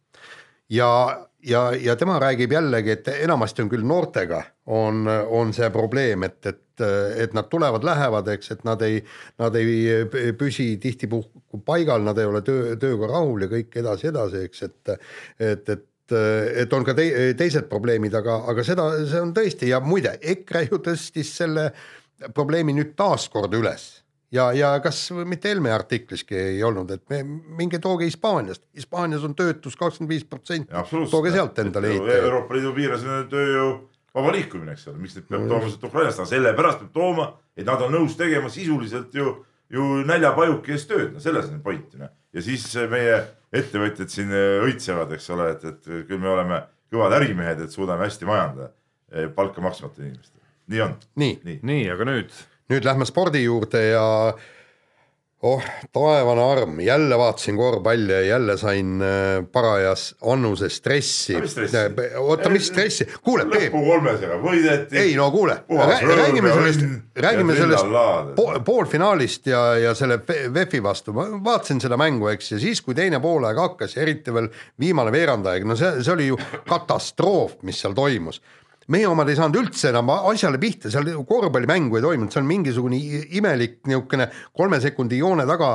Ja, 0.75 0.91
ja, 1.47 1.69
ja 1.79 1.97
tema 1.97 2.19
räägib 2.21 2.53
jällegi, 2.53 2.97
et 2.99 3.13
enamasti 3.15 3.65
on 3.65 3.71
küll 3.73 3.87
noortega 3.87 4.43
on, 4.67 5.07
on 5.07 5.55
see 5.57 5.71
probleem, 5.73 6.27
et, 6.29 6.41
et, 6.51 6.61
et 6.81 7.35
nad 7.37 7.49
tulevad-lähevad, 7.51 8.31
eks, 8.37 8.55
et 8.57 8.65
nad 8.69 8.83
ei, 8.87 9.03
nad 9.41 9.55
ei 9.59 10.33
püsi 10.39 10.71
tihtipuhku 10.83 11.63
paigal, 11.67 12.03
nad 12.07 12.19
ei 12.19 12.29
ole 12.29 12.43
töö, 12.47 12.75
tööga 12.81 13.11
rahul 13.13 13.47
ja 13.47 13.53
kõik 13.53 13.79
edasi-edasi, 13.83 14.43
eks, 14.49 14.67
et, 14.69 14.99
et, 15.39 15.77
et 15.77 15.87
et 16.09 16.73
on 16.73 16.85
ka 16.87 16.95
te, 16.97 17.05
teised 17.37 17.67
probleemid, 17.69 18.15
aga, 18.17 18.39
aga 18.49 18.63
seda, 18.65 18.87
see 19.05 19.21
on 19.21 19.35
tõesti 19.37 19.69
ja 19.69 19.83
muide, 19.85 20.15
EKRE 20.33 20.63
ju 20.71 20.79
tõstis 20.87 21.35
selle 21.37 21.67
probleemi 22.33 22.73
nüüd 22.73 22.95
taaskord 22.97 23.53
üles. 23.59 23.91
Ja, 24.33 24.51
ja 24.53 24.75
kas 24.85 25.07
mitte 25.25 25.49
Helme 25.49 25.73
artikliski 25.73 26.37
ei 26.37 26.63
olnud, 26.65 26.91
et 26.93 27.05
me, 27.09 27.23
minge 27.57 27.79
tooge 27.81 28.05
Hispaaniast, 28.05 28.67
Hispaanias 28.77 29.25
on 29.25 29.37
töötus 29.37 29.77
kakskümmend 29.77 30.13
viis 30.13 30.27
protsenti, 30.29 30.69
tooge 31.13 31.33
sealt 31.33 31.61
endale 31.63 31.95
ehitajaid. 31.95 32.27
Euroopa 32.27 32.57
Liidu 32.59 32.75
piires 32.77 33.07
on 33.09 33.31
tööjõu 33.33 33.71
vaba 34.15 34.33
liikumine, 34.35 34.75
eks 34.75 34.89
ole, 34.91 35.01
miks 35.03 35.17
neid 35.17 35.29
peab 35.29 35.45
tooma 35.49 35.69
sealt 35.69 35.85
Ukrainast, 35.91 36.23
aga 36.23 36.31
sellepärast 36.31 36.83
peab 36.85 36.95
tooma, 36.95 37.29
et 37.57 37.67
nad 37.69 37.85
on 37.85 37.95
nõus 37.95 38.17
tegema 38.19 38.51
sisuliselt 38.53 39.15
ju, 39.15 39.35
ju 39.73 39.89
näljapajuki 40.09 40.75
eest 40.77 40.91
tööd, 40.91 41.13
no 41.15 41.23
selles 41.23 41.51
on 41.53 41.63
point 41.65 41.95
ju 41.95 42.03
noh. 42.03 42.13
ja 42.35 42.45
siis 42.45 42.67
meie 42.91 43.21
ettevõtjad 43.55 44.13
siin 44.13 44.33
õitsevad, 44.35 45.15
eks 45.17 45.31
ole, 45.37 45.53
et, 45.55 45.65
et 45.69 45.91
küll 46.09 46.21
me 46.21 46.33
oleme 46.33 46.63
kõvad 46.93 47.17
ärimehed, 47.21 47.65
et 47.65 47.75
suudame 47.75 48.07
hästi 48.07 48.29
majandada 48.29 48.73
palka 49.37 49.65
maksmata 49.65 50.03
inimestele, 50.05 50.45
nii 50.73 50.85
on. 50.85 50.95
nii, 51.21 51.41
nii, 51.45 51.59
nii, 51.69 51.89
aga 51.95 52.09
nüüd? 52.09 52.39
Nüüd 52.69 52.85
lähme 52.85 53.07
spordi 53.09 53.41
juurde 53.47 53.81
ja 53.81 54.05
oh 55.43 55.63
taevane 55.93 56.43
arm, 56.43 56.81
jälle 56.81 57.19
vaatasin 57.19 57.57
korvpalli 57.57 58.13
ja 58.13 58.21
jälle 58.21 58.57
sain 58.57 59.03
äh, 59.03 59.47
parajas 59.53 60.15
annuses 60.23 60.77
stressi. 60.77 61.37
Stressi? 61.47 61.77
oota, 62.19 62.49
mis 62.51 62.67
stressi, 62.67 63.07
kuule 63.23 63.47
Peep, 63.47 63.73
lõpu 63.73 63.85
kolmesega 63.87 64.41
võideti. 64.43 64.99
ei 64.99 65.15
no 65.17 65.31
kuule, 65.31 65.61
rõõm 65.71 66.19
räägime 66.19 66.53
sellest 66.55 66.85
räägime 67.15 67.55
ja 67.55 67.63
sellest 67.63 68.35
po 68.37 68.51
poolfinaalist 68.65 69.47
ja, 69.47 69.63
ja 69.79 69.95
selle 69.95 70.19
Ve- 70.29 70.49
VEF-i 70.55 70.83
vastu, 70.83 71.15
ma 71.15 71.29
vaatasin 71.45 71.81
seda 71.81 71.97
mängu, 72.01 72.29
eks, 72.35 72.53
ja 72.57 72.63
siis, 72.63 72.83
kui 72.83 72.99
teine 72.99 73.21
poolaeg 73.23 73.59
hakkas 73.63 73.97
eriti 73.97 74.35
veel 74.35 74.51
viimane 74.81 75.15
veerandaeg, 75.15 75.67
no 75.67 75.79
see, 75.79 76.03
see 76.03 76.15
oli 76.15 76.33
ju 76.33 76.39
katastroof, 76.67 77.61
mis 77.63 77.79
seal 77.81 77.95
toimus 77.95 78.43
meie 78.93 79.09
omad 79.09 79.29
ei 79.29 79.37
saanud 79.37 79.59
üldse 79.61 79.91
enam 79.91 80.11
asjale 80.17 80.61
pihta, 80.61 80.91
seal 80.93 81.11
korvpallimängu 81.29 81.99
ei 81.99 82.05
toimunud, 82.05 82.33
see 82.33 82.41
on 82.41 82.49
mingisugune 82.49 82.99
imelik 83.39 83.81
niisugune 83.89 84.29
kolme 84.57 84.81
sekundi 84.81 85.21
joone 85.21 85.45
taga 85.49 85.75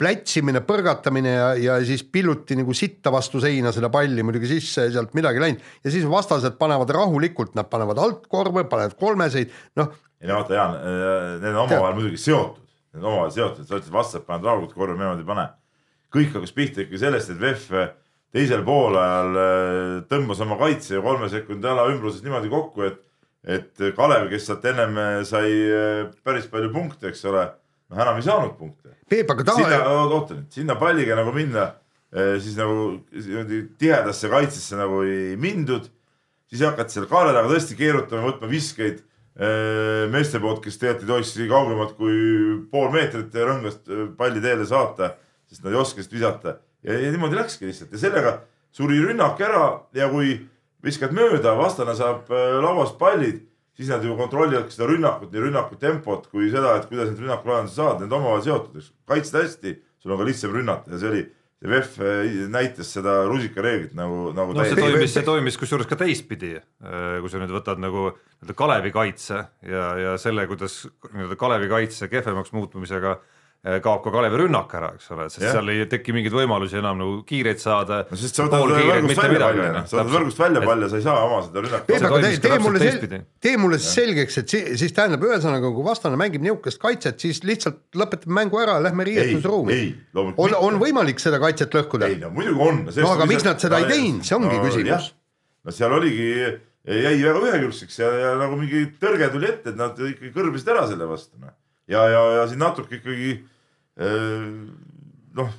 plätsimine, 0.00 0.62
põrgatamine 0.66 1.32
ja, 1.34 1.48
ja 1.58 1.78
siis 1.86 2.04
pilluti 2.06 2.58
nagu 2.60 2.74
sitta 2.76 3.12
vastu 3.14 3.42
seina 3.42 3.74
seda 3.74 3.90
palli 3.92 4.24
muidugi 4.26 4.52
sisse 4.54 4.86
ja 4.86 4.94
sealt 4.98 5.16
midagi 5.18 5.42
läinud. 5.42 5.64
Ja 5.84 5.94
siis 5.94 6.06
vastased 6.10 6.58
panevad 6.60 6.92
rahulikult, 6.94 7.56
nad 7.58 7.70
panevad 7.72 7.98
altkorve, 8.02 8.66
panevad 8.70 8.94
kolmeseid, 9.00 9.50
noh, 9.80 9.94
ei 10.20 10.28
no 10.28 10.36
vaata 10.40 10.54
Jaan, 10.54 10.76
need 11.40 11.54
on 11.54 11.64
omavahel 11.64 11.96
muidugi 11.96 12.20
seotud, 12.20 12.68
need 12.94 13.02
on 13.02 13.10
omavahel 13.14 13.34
seotud, 13.34 13.66
sa 13.66 13.78
ütlesid 13.78 13.96
vastased 13.96 14.26
panevad 14.28 14.52
rahulikult 14.52 14.78
korvi, 14.78 14.98
nemad 15.00 15.22
ei 15.22 15.28
pane. 15.32 15.48
kõik 16.10 16.32
hakkas 16.34 16.52
pihta 16.54 16.82
ikka 16.82 16.98
sellest, 16.98 17.30
et 17.30 17.38
VEF 17.38 17.68
teisel 18.34 18.62
poolajal 18.66 19.38
äh, 19.38 19.94
tõmbas 20.10 20.40
oma 20.44 20.58
kaitse 20.60 20.96
ju 20.96 21.04
kolme 21.04 21.30
sekundi 21.32 21.68
ala 21.70 21.88
ümbruses 21.90 22.22
niimoodi 22.24 22.50
kokku, 22.52 22.86
et, 22.86 23.00
et 23.58 23.84
Kalev, 23.96 24.28
kes 24.30 24.46
sealt 24.48 24.66
ennem 24.70 24.98
äh, 25.00 25.18
sai 25.28 25.50
äh, 25.50 26.02
päris 26.26 26.46
palju 26.50 26.70
punkte, 26.74 27.10
eks 27.10 27.24
ole, 27.30 27.48
noh 27.90 28.02
enam 28.04 28.20
ei 28.20 28.26
saanud 28.26 28.56
punkte. 28.58 28.94
Peep, 29.10 29.30
aga 29.34 29.48
taha, 29.50 29.82
oota 30.06 30.38
nüüd, 30.38 30.50
sinna 30.54 30.78
palliga 30.78 31.18
nagu 31.18 31.34
minna, 31.34 31.72
siis 32.10 32.56
nagu 32.58 32.96
niimoodi 33.14 33.60
tihedasse 33.78 34.26
kaitsesse 34.30 34.78
nagu 34.78 35.04
ei 35.06 35.36
mindud. 35.38 35.84
siis 36.50 36.64
hakati 36.66 36.96
seal 36.96 37.06
kaare 37.10 37.30
taga 37.30 37.50
tõesti 37.50 37.76
keerutama, 37.78 38.26
võtma 38.26 38.48
viskeid 38.50 39.04
meeste 40.10 40.40
poolt, 40.42 40.58
kes 40.64 40.78
tegelikult 40.78 41.06
ei 41.06 41.12
tohiks 41.12 41.52
kaugemalt 41.52 41.92
kui 41.98 42.16
pool 42.70 42.90
meetrit 42.94 43.34
rõngast 43.34 43.90
palli 44.18 44.42
teele 44.42 44.66
saata, 44.66 45.12
sest 45.46 45.62
nad 45.62 45.74
ei 45.74 45.78
oska 45.78 46.02
seda 46.02 46.18
visata. 46.18 46.56
Ja, 46.82 46.96
ja 46.96 47.10
niimoodi 47.12 47.38
läkski 47.38 47.68
lihtsalt. 47.68 47.92
Ja 47.92 48.02
sellega 48.02 48.34
suri 48.74 49.00
rünnak 49.02 49.40
ära 49.42 49.64
ja 49.96 50.08
kui 50.12 50.36
viskad 50.84 51.14
mööda, 51.16 51.54
vastane 51.58 51.94
saab 51.98 52.30
eh, 52.32 52.56
lauast 52.62 52.98
pallid, 53.00 53.42
siis 53.76 53.90
nad 53.92 54.04
ju 54.04 54.16
kontrollivad 54.18 54.70
seda 54.72 54.88
rünnakut, 54.90 55.32
nii 55.32 55.48
rünnaku 55.48 55.76
tempot 55.80 56.26
kui 56.30 56.50
seda, 56.52 56.76
et 56.78 56.88
kuidas 56.90 57.10
neid 57.10 57.20
rünnakulahendusi 57.24 57.76
saada, 57.76 58.04
need 58.04 58.16
omavahel 58.16 58.46
seotud, 58.46 58.80
eks. 58.80 58.94
kaitsta 59.08 59.44
hästi, 59.44 59.76
sul 60.00 60.14
on 60.14 60.20
ka 60.20 60.28
lihtsam 60.28 60.56
rünnata. 60.56 60.92
Ja 60.94 61.00
see 61.00 61.12
oli, 61.12 61.22
see 61.60 61.72
VEF 61.72 61.98
näitas 62.52 62.92
seda 62.96 63.18
rusikareeglit 63.28 63.92
nagu, 63.96 64.30
nagu 64.36 64.56
no 64.56 64.64
see 64.64 64.78
toimis, 64.80 65.12
see 65.12 65.24
toimis 65.26 65.60
kusjuures 65.60 65.88
ka 65.88 65.98
teistpidi, 66.00 66.54
kui 66.80 67.32
sa 67.32 67.42
nüüd 67.42 67.52
võtad 67.56 67.80
nagu 67.82 68.10
nii-öelda 68.14 68.56
Kalevi 68.56 68.94
kaitse 68.94 69.42
ja, 69.68 69.84
ja 70.00 70.14
selle, 70.20 70.46
kuidas 70.48 70.82
nii-öelda 71.10 71.36
Kalevi 71.40 71.68
kaitse 71.72 72.08
kehvemaks 72.12 72.54
muutumisega 72.56 73.18
eh, 73.18 73.39
kaob 73.60 74.00
ka 74.00 74.10
Kalevi 74.14 74.38
rünnak 74.40 74.70
ära, 74.72 74.88
eks 74.96 75.10
ole, 75.12 75.26
sest 75.28 75.42
Jah. 75.44 75.52
seal 75.58 75.68
ei 75.68 75.82
teki 75.90 76.14
mingeid 76.16 76.32
võimalusi 76.32 76.78
enam 76.80 76.96
nagu 76.96 77.18
kiireid 77.28 77.60
saada. 77.60 77.98
no 78.08 78.16
sest 78.16 78.38
sa 78.38 78.46
võtad 78.46 78.62
võrgust 78.64 79.20
välja 79.20 79.42
palli, 79.42 79.66
noh, 79.74 79.84
sa 79.90 79.98
võtad 79.98 80.12
võrgust 80.14 80.40
välja 80.40 80.62
palli 80.64 80.86
ja 80.86 80.88
sa 80.88 80.96
ei 80.96 81.04
saa 81.04 81.26
oma 81.26 81.40
seda 81.44 81.64
rünnakut 81.66 81.90
Peep, 81.90 82.06
aga 82.08 82.30
tee, 82.46 82.58
mulle 82.64 82.80
sel- 82.80 83.26
tee 83.44 83.60
mulle 83.60 83.80
selgeks, 83.84 84.40
et 84.40 84.54
si, 84.54 84.62
siis 84.80 84.96
tähendab 84.96 85.28
ühesõnaga, 85.28 85.74
kui 85.76 85.84
vastane 85.84 86.16
mängib 86.20 86.46
niisugust 86.46 86.80
kaitset, 86.80 87.20
siis 87.20 87.42
lihtsalt 87.44 88.00
lõpetame 88.00 88.38
mängu 88.40 88.64
ära, 88.64 88.78
lähme 88.80 89.04
riietusruumi 89.10 89.78
on, 90.16 90.56
on 90.56 90.80
võimalik 90.80 91.20
seda 91.20 91.42
kaitset 91.44 91.76
lõhkuda? 91.76 92.08
ei 92.08 92.16
no 92.24 92.32
muidugi 92.32 92.64
on. 92.64 92.82
No 92.96 93.12
aga 93.12 93.28
miks 93.28 93.44
nad 93.44 93.60
seda 93.60 93.84
ei 93.84 93.90
teinud, 93.92 94.24
see 94.24 94.40
ongi 94.40 94.56
küsimus.. 94.64 95.12
no 95.68 95.76
seal 95.76 96.00
oligi, 96.00 96.32
jäi 96.88 97.16
väga 97.28 97.44
ühekülgseks 97.44 98.00
ja, 98.00 98.12
ja 98.24 98.36
nagu 98.40 98.56
mingi 98.56 98.86
tõrge 99.04 99.28
tuli 99.36 99.52
ette, 99.52 99.74
et 99.74 99.80
nad 99.84 100.00
ikkagi 100.00 100.32
kõrbisid 100.32 100.72
ära 100.72 100.88
selle 100.88 101.12
vastu, 101.12 101.36
noh. 101.44 101.52
ja, 101.90 102.04
ja, 102.10 102.22
ja 102.38 102.46
siin 102.50 102.62
natuke 102.62 103.00
ikkagi 103.00 103.32
eh, 103.36 104.46
noh, 105.38 105.52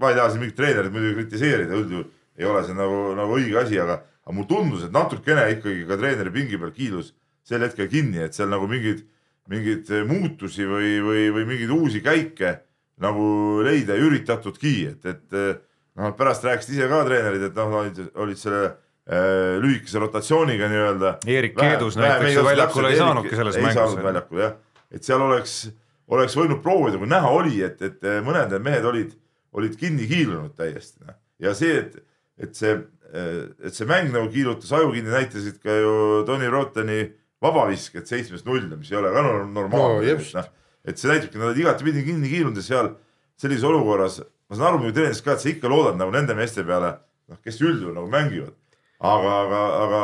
ma 0.00 0.10
ei 0.10 0.18
taha 0.18 0.30
siin 0.32 0.44
mingit 0.44 0.58
treenerit 0.58 0.94
muidugi 0.94 1.18
kritiseerida, 1.20 1.78
üldjuhul 1.78 2.06
ei 2.38 2.48
ole 2.50 2.62
see 2.66 2.76
nagu, 2.78 3.00
nagu 3.18 3.36
õige 3.38 3.58
asi, 3.62 3.78
aga, 3.78 4.00
aga 4.24 4.36
mulle 4.36 4.50
tundus, 4.50 4.86
et 4.86 4.94
natukene 4.94 5.46
ikkagi 5.54 5.84
ka 5.88 5.98
treeneri 6.00 6.32
pingi 6.34 6.58
peal 6.60 6.72
kiilus 6.74 7.12
sel 7.46 7.62
hetkel 7.66 7.90
kinni, 7.92 8.22
et 8.24 8.34
seal 8.34 8.50
nagu 8.50 8.66
mingeid, 8.70 9.04
mingeid 9.52 9.90
muutusi 10.08 10.66
või, 10.66 10.96
või, 11.04 11.26
või 11.34 11.44
mingeid 11.52 11.74
uusi 11.74 12.00
käike 12.04 12.56
nagu 13.02 13.26
leida 13.66 13.96
ei 13.96 14.06
üritatudki, 14.06 14.74
et, 14.94 15.06
et 15.10 15.38
noh, 15.98 16.14
pärast 16.18 16.46
rääkisid 16.46 16.78
ise 16.78 16.88
ka 16.90 17.02
treenerid, 17.06 17.48
et 17.50 17.58
noh, 17.58 17.78
olid, 17.82 18.00
olid 18.22 18.40
selle 18.40 18.62
äh, 18.66 19.56
lühikese 19.62 20.02
rotatsiooniga 20.02 20.70
nii-öelda. 20.70 21.16
Erik 21.30 21.58
Keedus 21.58 21.98
näiteks 22.00 22.40
väljakule 22.46 22.94
ei 22.94 23.00
saanudki 23.00 23.38
selles 23.38 23.58
ei 23.58 23.66
mängus. 23.66 23.80
saanud 23.80 24.06
väljakule 24.06 24.46
jah, 24.46 24.56
et 24.94 25.04
seal 25.06 25.22
oleks, 25.24 25.58
oleks 26.14 26.36
võinud 26.38 26.62
proovida, 26.64 27.00
kui 27.00 27.10
näha 27.10 27.30
oli, 27.34 27.60
et, 27.66 27.80
et 27.82 28.08
mõned 28.24 28.52
need 28.52 28.64
mehed 28.64 28.88
olid, 28.88 29.14
olid 29.54 29.76
kinni 29.80 30.06
kiilunud 30.10 30.54
täiesti 30.58 31.04
noh. 31.04 31.16
ja 31.42 31.54
see, 31.58 31.76
et, 31.82 31.96
et 32.46 32.58
see, 32.58 32.74
et 33.14 33.74
see 33.74 33.88
mäng 33.90 34.12
nagu 34.14 34.30
kiilutas 34.32 34.72
aju 34.74 34.92
kinni, 34.94 35.12
näitasid 35.14 35.60
ka 35.62 35.78
ju 35.78 35.94
Tony 36.28 36.50
Roteni 36.50 37.00
vabavisked 37.44 38.08
seitsmest 38.08 38.46
null, 38.48 38.66
mis 38.78 38.92
ei 38.92 39.00
ole 39.00 39.12
ka 39.14 39.22
no, 39.24 39.32
normaalne 39.44 40.00
No, 40.00 40.12
just. 40.14 40.36
noh. 40.38 40.50
et 40.84 41.00
see 41.00 41.10
näitabki, 41.10 41.40
nad 41.40 41.50
olid 41.50 41.64
igatepidi 41.64 42.04
kinni 42.06 42.30
kiilunud 42.32 42.60
ja 42.60 42.66
seal 42.66 42.92
sellises 43.40 43.66
olukorras, 43.68 44.20
ma 44.48 44.56
saan 44.56 44.68
aru 44.70 44.82
muidugi 44.82 45.00
treenerist 45.00 45.24
ka, 45.26 45.34
et 45.34 45.42
sa 45.42 45.50
ikka 45.50 45.70
loodad 45.70 45.98
nagu 46.00 46.12
nende 46.14 46.36
meeste 46.38 46.64
peale, 46.66 46.92
noh, 47.30 47.40
kes 47.44 47.58
üldjuhul 47.62 47.96
nagu 47.96 48.10
mängivad. 48.12 48.54
aga, 49.04 49.32
aga, 49.44 49.62
aga 49.84 50.02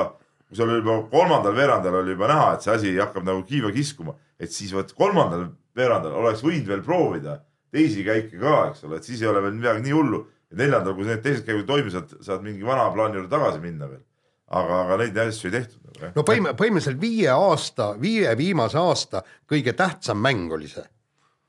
kui 0.49 0.59
seal 0.59 0.73
oli 0.73 0.81
juba 0.83 0.97
kolmandal 1.13 1.55
veerandal 1.57 2.01
oli 2.01 2.17
juba 2.17 2.29
näha, 2.29 2.49
et 2.57 2.67
see 2.67 2.75
asi 2.75 2.95
hakkab 2.99 3.25
nagu 3.29 3.45
kiiva 3.47 3.71
kiskuma, 3.75 4.17
et 4.41 4.53
siis 4.53 4.73
vot 4.75 4.93
kolmandal 4.97 5.49
veerandal 5.77 6.17
oleks 6.21 6.43
võinud 6.45 6.69
veel 6.71 6.85
proovida 6.85 7.39
teisi 7.71 8.05
käike 8.07 8.39
ka, 8.41 8.55
eks 8.71 8.85
ole, 8.87 8.99
et 8.99 9.07
siis 9.07 9.23
ei 9.23 9.31
ole 9.31 9.43
veel 9.45 9.57
midagi 9.59 9.85
nii 9.87 9.97
hullu. 9.97 10.25
ja 10.51 10.59
neljandal, 10.59 10.97
kui 10.99 11.07
need 11.07 11.21
teised 11.23 11.45
käigud 11.47 11.67
toimis, 11.69 11.95
saad, 12.27 12.41
mingi 12.43 12.65
vana 12.67 12.89
plaani 12.91 13.21
juurde 13.21 13.31
tagasi 13.31 13.61
minna 13.63 13.87
veel. 13.91 14.03
aga, 14.51 14.79
aga 14.85 14.97
neid 15.05 15.19
asju 15.23 15.47
ei 15.47 15.53
tehtud 15.61 15.85
nagu 15.87 16.17
no 16.17 16.25
põhim-, 16.27 16.49
põhimõtteliselt 16.59 17.03
viie 17.03 17.29
aasta, 17.31 17.93
viie 18.01 18.33
viimase 18.39 18.81
aasta 18.81 19.23
kõige 19.51 19.77
tähtsam 19.79 20.19
mäng 20.19 20.51
oli 20.57 20.71
see. 20.73 20.87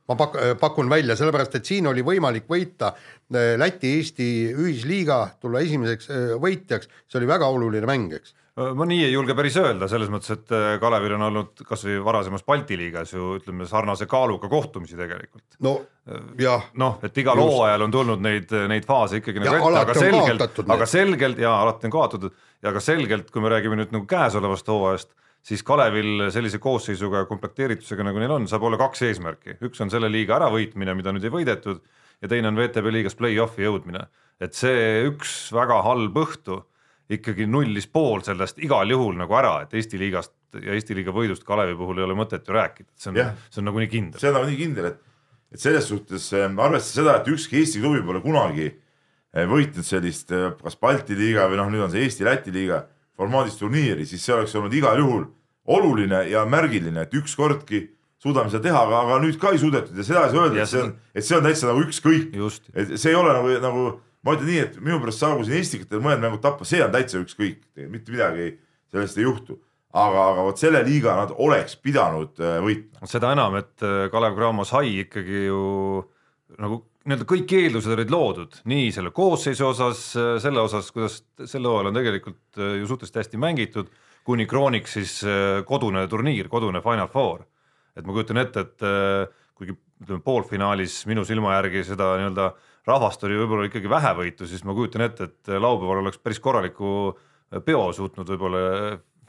ma 0.09 0.17
pak-, 0.19 0.37
pakun 0.61 0.91
välja, 0.91 1.15
sellepärast 1.17 1.57
et 1.57 1.65
siin 1.65 1.89
oli 1.89 2.05
võimalik 2.05 2.45
võita 2.49 2.91
äh, 2.93 3.55
Läti-Eesti 3.57 4.29
ühisliiga, 4.53 5.23
tulla 5.41 5.63
esimeseks 5.65 6.11
äh, 6.11 6.35
võitjaks, 6.41 6.91
see 7.09 7.21
oli 7.21 7.31
väga 7.31 7.49
oluline 7.49 7.89
mäng, 7.89 8.13
eks. 8.19 8.35
Ma 8.59 8.85
nii 8.87 9.05
ei 9.05 9.13
julge 9.13 9.35
päris 9.37 9.55
öelda, 9.61 9.87
selles 9.87 10.09
mõttes, 10.11 10.33
et 10.35 10.51
äh, 10.55 10.73
Kalevil 10.81 11.15
on 11.15 11.23
olnud 11.29 11.63
kasvõi 11.67 12.01
varasemas 12.03 12.43
Balti 12.47 12.75
liigas 12.79 13.13
ju 13.13 13.37
ütleme 13.37 13.67
sarnase 13.69 14.07
kaaluga 14.11 14.49
kohtumisi 14.51 14.99
tegelikult. 14.99 15.45
no 15.63 15.77
jah, 16.41 16.67
noh, 16.81 16.97
et 17.05 17.17
igal 17.21 17.39
hooajal 17.39 17.85
on 17.87 17.93
tulnud 17.93 18.23
neid, 18.23 18.51
neid 18.67 18.87
faase 18.89 19.21
ikkagi 19.21 19.43
nagu 19.43 19.55
ette, 19.55 19.81
aga 19.85 19.95
selgelt 19.95 20.61
aga 20.65 20.89
selgelt 20.89 21.41
ja 21.41 21.53
alati 21.61 21.87
on 21.87 21.95
kaotatud. 21.95 22.37
Ja 22.61 22.69
ka 22.75 22.81
selgelt, 22.83 23.31
kui 23.33 23.41
me 23.41 23.49
räägime 23.49 23.79
nüüd 23.79 23.93
nagu 23.95 24.05
käesolevast 24.05 24.67
hooajast, 24.69 25.15
siis 25.41 25.63
Kalevil 25.65 26.27
sellise 26.33 26.59
koosseisuga 26.61 27.23
ja 27.23 27.29
komplekteeritusega, 27.29 28.05
nagu 28.05 28.21
neil 28.21 28.35
on, 28.35 28.45
saab 28.49 28.67
olla 28.67 28.77
kaks 28.77 29.01
eesmärki, 29.07 29.55
üks 29.65 29.81
on 29.81 29.89
selle 29.89 30.11
liiga 30.11 30.35
äravõitmine, 30.37 30.93
mida 30.97 31.13
nüüd 31.15 31.25
ei 31.25 31.33
võidetud 31.33 31.79
ja 32.21 32.29
teine 32.29 32.51
on 32.51 32.59
VTB 32.59 32.93
liigas 32.93 33.17
play-off'i 33.17 33.65
jõudmine, 33.65 34.05
et 34.41 34.57
see 34.57 35.07
üks 35.07 35.49
väga 35.55 35.81
halb 35.87 36.19
õhtu 36.21 36.61
ikkagi 37.17 37.47
nullis 37.49 37.87
pool 37.91 38.23
sellest 38.25 38.59
igal 38.63 38.89
juhul 38.89 39.17
nagu 39.19 39.35
ära, 39.37 39.55
et 39.65 39.73
Eesti 39.77 39.99
liigast 39.99 40.33
ja 40.59 40.75
Eesti 40.75 40.95
liiga 40.97 41.13
võidust 41.15 41.45
Kalevi 41.47 41.75
puhul 41.79 42.01
ei 42.01 42.05
ole 42.07 42.17
mõtet 42.17 42.47
ju 42.47 42.55
rääkida, 42.55 42.89
et 42.91 43.03
see 43.03 43.11
on 43.11 43.19
see 43.49 43.61
on 43.61 43.69
nagunii 43.69 43.91
kindel. 43.91 44.21
see 44.21 44.31
on 44.31 44.37
nagu 44.39 44.49
nii 44.49 44.59
kindel, 44.59 44.89
et, 44.91 45.01
et 45.51 45.63
selles 45.63 45.87
suhtes 45.91 46.29
äh, 46.37 46.47
arvestades 46.47 46.95
seda, 46.99 47.19
et 47.19 47.29
ükski 47.31 47.61
Eesti 47.61 47.83
klubi 47.83 48.03
pole 48.07 48.23
kunagi 48.23 48.67
äh, 48.71 49.47
võitnud 49.49 49.87
sellist 49.87 50.33
äh, 50.35 50.51
kas 50.61 50.79
Balti 50.79 51.17
liiga 51.17 51.47
või 51.51 51.61
noh, 51.61 51.71
nüüd 51.73 51.87
on 51.87 51.93
see 51.93 52.03
Eesti-Läti 52.07 52.53
liiga 52.55 52.85
formaadis 53.19 53.57
turniiri, 53.59 54.05
siis 54.09 54.23
see 54.25 54.35
oleks 54.35 54.55
olnud 54.57 54.75
igal 54.75 54.99
juhul 54.99 55.25
oluline 55.71 56.25
ja 56.31 56.45
märgiline, 56.49 57.05
et 57.05 57.15
ükskordki 57.15 57.85
suudame 58.21 58.51
seda 58.53 58.63
teha, 58.67 58.85
aga, 58.85 59.01
aga 59.05 59.19
nüüd 59.23 59.37
ka 59.41 59.53
ei 59.53 59.61
suudetud 59.61 59.97
ja 59.97 60.05
seda 60.05 60.25
ei 60.27 60.33
saa 60.33 60.45
öelda, 60.45 60.63
et 60.63 60.69
see 60.69 60.83
on 60.83 60.95
et 61.15 61.25
see 61.25 61.37
on 61.37 61.45
täitsa 61.45 61.69
nagu 61.69 61.83
ükskõik. 61.87 62.33
et 62.73 62.95
see 62.97 63.13
ei 63.13 63.17
ole 63.17 63.33
nagu, 63.33 63.53
nagu 63.63 63.85
ma 64.25 64.35
ütlen 64.37 64.49
nii, 64.51 64.61
et 64.67 64.79
minu 64.79 64.99
pärast 65.01 65.23
saagu 65.23 65.45
siin 65.47 65.61
Estikatel 65.61 66.03
mõned 66.03 66.23
mängud 66.23 66.43
tappa, 66.43 66.67
see 66.67 66.83
on 66.83 66.93
täitsa 66.93 67.21
ükskõik, 67.23 67.63
mitte 67.87 68.13
midagi 68.13 68.53
sellest 68.91 69.19
ei 69.19 69.27
juhtu. 69.27 69.59
aga, 69.91 70.21
aga 70.31 70.43
vot 70.47 70.61
selle 70.61 70.79
liiga 70.87 71.17
nad 71.17 71.33
oleks 71.35 71.75
pidanud 71.75 72.39
äh, 72.39 72.59
võitma. 72.63 73.07
seda 73.11 73.33
enam, 73.35 73.57
et 73.59 73.83
äh, 73.83 74.07
Kalev 74.11 74.37
Cramo 74.37 74.63
sai 74.63 75.01
ikkagi 75.03 75.45
ju 75.49 75.63
nagu 76.61 76.83
nii-öelda 77.07 77.25
kõik 77.25 77.53
eeldused 77.57 77.93
olid 77.95 78.11
loodud 78.13 78.57
nii 78.69 78.89
selle 78.93 79.11
koosseisu 79.15 79.65
osas, 79.71 80.03
selle 80.43 80.61
osas, 80.61 80.91
kuidas 80.93 81.21
sel 81.49 81.65
hooajal 81.65 81.89
on 81.89 81.97
tegelikult 81.97 82.59
äh, 82.61 82.75
ju 82.81 82.89
suhteliselt 82.89 83.23
hästi 83.23 83.41
mängitud, 83.41 83.89
kuni 84.27 84.45
krooniks 84.49 84.97
siis 84.99 85.15
äh, 85.25 85.61
kodune 85.67 86.05
turniir, 86.11 86.49
kodune 86.51 86.83
Final 86.85 87.09
Four. 87.11 87.47
et 87.97 88.05
ma 88.05 88.13
kujutan 88.13 88.39
ette, 88.39 88.65
et 88.67 88.85
äh, 88.85 89.39
kuigi 89.57 89.75
ütleme 90.01 90.21
poolfinaalis 90.25 91.01
minu 91.09 91.25
silma 91.25 91.57
järgi 91.57 91.83
seda 91.89 92.13
nii-öelda 92.19 92.51
rahvast 92.87 93.23
oli 93.27 93.37
võib-olla 93.41 93.69
ikkagi 93.69 93.89
vähe 93.91 94.13
võitu, 94.17 94.47
siis 94.49 94.63
ma 94.67 94.75
kujutan 94.77 95.05
ette, 95.05 95.29
et 95.29 95.53
laupäeval 95.53 96.01
oleks 96.03 96.21
päris 96.21 96.41
korraliku 96.41 96.93
peo 97.65 97.89
suutnud 97.95 98.29
võib-olla 98.33 98.61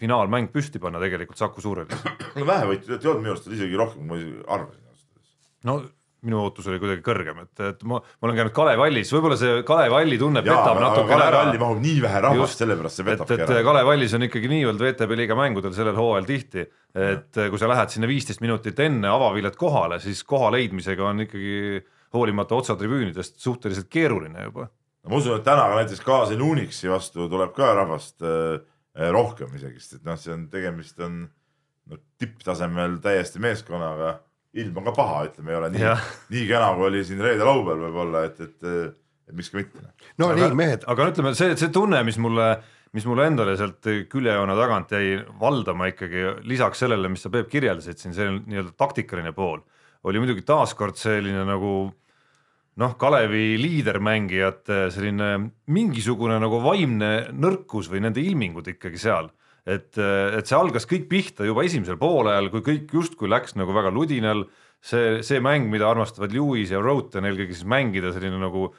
finaalmäng 0.02 0.52
püsti 0.52 0.80
panna 0.82 1.00
tegelikult 1.02 1.40
Saku 1.40 1.62
Suurhallis. 1.62 2.06
no 2.38 2.46
vähe 2.48 2.68
võitu 2.70 2.86
tegelikult 2.86 3.04
ei 3.04 3.10
olnud 3.12 3.26
minu 3.26 3.34
arust 3.34 3.50
isegi 3.52 3.82
rohkem, 3.82 4.06
ma 4.08 4.20
arvasin 4.56 4.86
ausalt 4.86 5.10
öeldes. 5.10 5.34
no 5.68 5.82
minu 6.22 6.38
ootus 6.38 6.68
oli 6.70 6.78
kuidagi 6.78 7.02
kõrgem, 7.02 7.40
et, 7.42 7.62
et 7.66 7.80
ma, 7.88 7.98
ma 7.98 8.28
olen 8.28 8.36
käinud 8.38 8.54
Kalev 8.54 8.82
Allis, 8.84 9.10
võib-olla 9.10 9.38
see 9.38 9.62
Kalev 9.66 9.96
Alli 9.98 10.18
tunne 10.20 10.42
jaa, 10.44 10.54
petab 10.54 10.76
aga 10.76 10.84
natukene 10.84 11.10
Kalev 11.16 11.26
ära. 11.26 11.40
Alli 11.48 11.60
mahub 11.62 11.80
nii 11.82 11.96
vähe 12.04 12.20
rahvast 12.26 12.62
sellepärast 12.62 12.98
see 12.98 13.06
et, 13.06 13.10
petabki 13.10 13.34
et 13.34 13.42
ära. 13.48 13.64
Kalev 13.66 13.90
Allis 13.90 14.14
on 14.18 14.26
ikkagi 14.28 14.50
niivõrd 14.52 14.84
VTB 14.84 15.18
liiga 15.18 15.38
mängudel 15.38 15.74
sellel 15.74 15.98
hooajal 15.98 16.28
tihti, 16.28 16.66
et 17.08 17.40
kui 17.42 17.58
sa 17.58 17.70
lähed 17.72 17.94
sinna 17.94 18.10
viisteist 18.10 18.44
minutit 18.44 18.78
enne 18.86 19.10
avaviljet 19.10 19.58
kohale, 19.58 19.98
siis 20.04 20.22
koha 20.28 20.52
leidmisega 20.54 21.08
on 21.08 21.26
ikkagi 21.26 21.56
hoolimata 22.14 22.58
otsatribüünidest 22.58 23.38
suhteliselt 23.40 23.88
keeruline 23.92 24.48
juba. 24.48 24.68
ma 25.08 25.16
usun, 25.16 25.38
et 25.38 25.46
täna 25.46 25.68
ka 25.70 25.80
näiteks 25.80 26.04
Kaasel 26.04 26.42
Unixi 26.44 26.90
vastu 26.90 27.28
tuleb 27.28 27.54
ka 27.56 27.72
rahvast 27.74 28.22
äh, 28.22 28.60
rohkem 29.12 29.54
isegi, 29.56 29.80
sest 29.80 30.00
et 30.00 30.04
noh, 30.08 30.18
see 30.20 30.34
on, 30.34 30.44
tegemist 30.52 31.00
on 31.02 31.22
no, 31.88 31.98
tipptasemel 32.20 32.98
täiesti 33.04 33.42
meeskonnaga. 33.42 34.18
ilm 34.52 34.76
on 34.76 34.84
ka 34.84 34.92
paha, 34.92 35.22
ütleme, 35.30 35.48
ei 35.48 35.56
ole 35.56 35.70
nii 35.72 35.86
nii 36.34 36.44
kena, 36.50 36.74
kui 36.76 36.90
oli 36.90 37.00
siin 37.08 37.22
reede-laupäeval 37.24 37.86
võib-olla, 37.86 38.26
et, 38.28 38.40
et, 38.44 38.66
et 39.30 39.36
miks 39.36 39.48
ka 39.48 39.62
mitte. 39.62 39.86
no 40.20 40.28
aga, 40.28 40.42
nii, 40.42 40.58
mehed, 40.60 40.84
aga 40.92 41.08
ütleme, 41.08 41.32
see, 41.38 41.56
see 41.56 41.72
tunne, 41.72 42.02
mis 42.04 42.18
mulle, 42.20 42.50
mis 42.92 43.06
mulle 43.08 43.30
endale 43.30 43.56
sealt 43.56 43.88
küljejoone 44.12 44.56
tagant 44.58 44.92
jäi 44.92 45.22
valdama 45.40 45.88
ikkagi 45.94 46.26
lisaks 46.44 46.84
sellele, 46.84 47.08
mis 47.12 47.24
sa 47.24 47.32
Peep 47.32 47.48
kirjeldasid 47.52 48.02
siin, 48.02 48.16
see 48.16 48.28
nii-öelda 48.34 48.76
taktikaline 48.76 49.32
pool, 49.36 49.64
oli 50.04 50.20
muidugi 50.20 50.44
taaskord 50.44 51.00
selline 51.00 51.46
nagu 51.48 51.72
noh, 52.80 52.96
Kalevi 53.00 53.56
liidermängijate 53.60 54.86
selline 54.94 55.30
mingisugune 55.72 56.38
nagu 56.40 56.60
vaimne 56.64 57.12
nõrkus 57.36 57.90
või 57.92 58.04
nende 58.06 58.22
ilmingud 58.24 58.68
ikkagi 58.74 59.00
seal. 59.00 59.30
et, 59.66 59.94
et 59.94 60.48
see 60.48 60.56
algas 60.58 60.88
kõik 60.90 61.04
pihta 61.10 61.44
juba 61.46 61.62
esimesel 61.62 61.98
poolajal, 62.00 62.48
kui 62.50 62.64
kõik 62.66 62.94
justkui 62.96 63.28
läks 63.30 63.54
nagu 63.54 63.70
väga 63.74 63.92
ludinal, 63.94 64.46
see, 64.82 65.20
see 65.22 65.38
mäng, 65.38 65.68
mida 65.70 65.86
armastavad 65.86 66.32
Lewis 66.34 66.72
ja 66.72 66.80
Roten 66.82 67.28
eelkõige 67.28 67.54
siis 67.54 67.68
mängida, 67.68 68.10
selline 68.14 68.40
nagu 68.42 68.72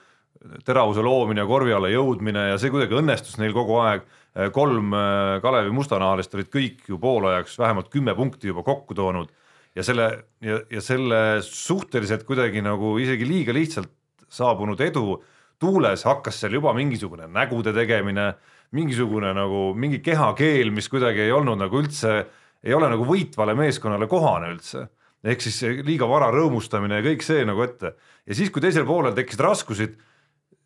teravuse 0.65 0.99
loomine 1.05 1.39
ja 1.39 1.47
korvi 1.47 1.71
alla 1.71 1.87
jõudmine 1.87 2.49
ja 2.49 2.57
see 2.59 2.73
kuidagi 2.73 2.97
õnnestus 2.99 3.37
neil 3.39 3.53
kogu 3.55 3.77
aeg. 3.79 4.03
kolm 4.51 4.93
äh, 4.97 5.39
Kalevi 5.41 5.71
mustanahalist 5.71 6.33
olid 6.35 6.49
kõik 6.51 6.87
ju 6.89 6.97
poolajaks 6.99 7.55
vähemalt 7.59 7.91
kümme 7.93 8.15
punkti 8.17 8.49
juba 8.49 8.63
kokku 8.65 8.97
toonud 8.97 9.29
ja 9.75 9.83
selle 9.85 10.07
ja, 10.43 10.59
ja 10.69 10.81
selle 10.83 11.19
suhteliselt 11.45 12.25
kuidagi 12.27 12.61
nagu 12.65 12.95
isegi 13.01 13.27
liiga 13.27 13.55
lihtsalt 13.55 13.91
saabunud 14.33 14.81
edu 14.81 15.17
tuules 15.61 16.05
hakkas 16.07 16.41
seal 16.41 16.57
juba 16.57 16.73
mingisugune 16.75 17.27
nägude 17.31 17.73
tegemine, 17.75 18.33
mingisugune 18.75 19.31
nagu 19.37 19.71
mingi 19.77 20.01
kehakeel, 20.03 20.73
mis 20.75 20.89
kuidagi 20.91 21.23
ei 21.27 21.31
olnud 21.31 21.61
nagu 21.61 21.79
üldse, 21.79 22.23
ei 22.63 22.73
ole 22.73 22.89
nagu 22.91 23.05
võitvale 23.07 23.55
meeskonnale 23.57 24.09
kohane 24.11 24.53
üldse. 24.55 24.87
ehk 25.23 25.39
siis 25.39 25.61
liiga 25.87 26.07
vara 26.09 26.27
rõõmustamine 26.35 26.97
ja 26.99 27.03
kõik 27.05 27.21
see 27.23 27.45
nagu 27.47 27.61
ette 27.63 27.93
ja 28.27 28.35
siis, 28.35 28.49
kui 28.51 28.61
teisel 28.61 28.83
poolel 28.85 29.13
tekkisid 29.15 29.39
raskusid 29.39 29.93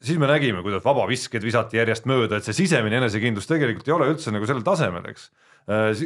siis 0.04 0.20
me 0.22 0.30
nägime, 0.30 0.62
kuidas 0.66 0.84
vabavisked 0.86 1.44
visati 1.44 1.80
järjest 1.80 2.08
mööda, 2.10 2.38
et 2.38 2.48
see 2.48 2.56
sisemine 2.64 3.00
enesekindlus 3.02 3.50
tegelikult 3.50 3.88
ei 3.90 3.96
ole 3.96 4.10
üldse 4.14 4.34
nagu 4.34 4.48
sellel 4.50 4.66
tasemel, 4.66 5.06
eks. 5.12 5.30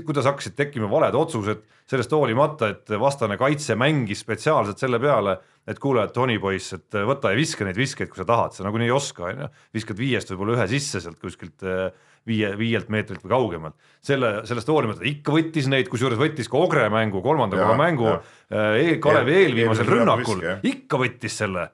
Kuidas 0.06 0.26
hakkasid 0.26 0.56
tekkima 0.58 0.90
valed 0.90 1.16
otsused 1.18 1.60
sellest 1.92 2.14
hoolimata, 2.16 2.72
et 2.72 2.94
vastane 3.00 3.36
kaitse 3.38 3.76
mängis 3.78 4.24
spetsiaalselt 4.24 4.80
selle 4.80 4.98
peale, 5.02 5.36
et 5.70 5.80
kuule, 5.80 6.08
Tony 6.16 6.38
poiss, 6.42 6.74
et 6.78 6.98
võta 7.06 7.34
ja 7.34 7.38
viska 7.38 7.66
neid 7.68 7.78
viskeid, 7.78 8.10
kui 8.10 8.22
sa 8.22 8.26
tahad, 8.26 8.56
sa 8.56 8.66
nagunii 8.66 8.88
ei 8.88 8.94
oska, 8.96 9.28
on 9.28 9.44
ju. 9.44 9.50
viskad 9.78 10.00
viiest 10.00 10.32
võib-olla 10.32 10.56
ühe 10.58 10.68
sisse 10.72 11.02
sealt 11.04 11.20
kuskilt 11.22 11.66
eh, 11.68 11.92
viie, 12.28 12.54
viielt 12.58 12.90
meetrilt 12.94 13.22
või 13.26 13.34
kaugemalt. 13.36 13.76
selle, 14.02 14.32
sellest 14.50 14.72
hoolimata 14.72 15.06
ikka 15.06 15.36
võttis 15.36 15.68
neid, 15.70 15.90
kusjuures 15.92 16.18
võttis 16.22 16.50
ka 16.50 16.58
Ogre 16.58 16.88
mängu, 16.90 17.22
kolmanda 17.22 17.60
koha 17.60 17.76
mängu 17.78 18.08
jah. 18.10 18.32
eh, 18.50 18.96
Kalevi 19.04 19.36
Eel- 19.36 19.44
eelviimasel 19.52 19.92
rünnakul 19.92 20.42
ikka 20.72 21.02
võttis 21.02 21.38
selle, 21.44 21.68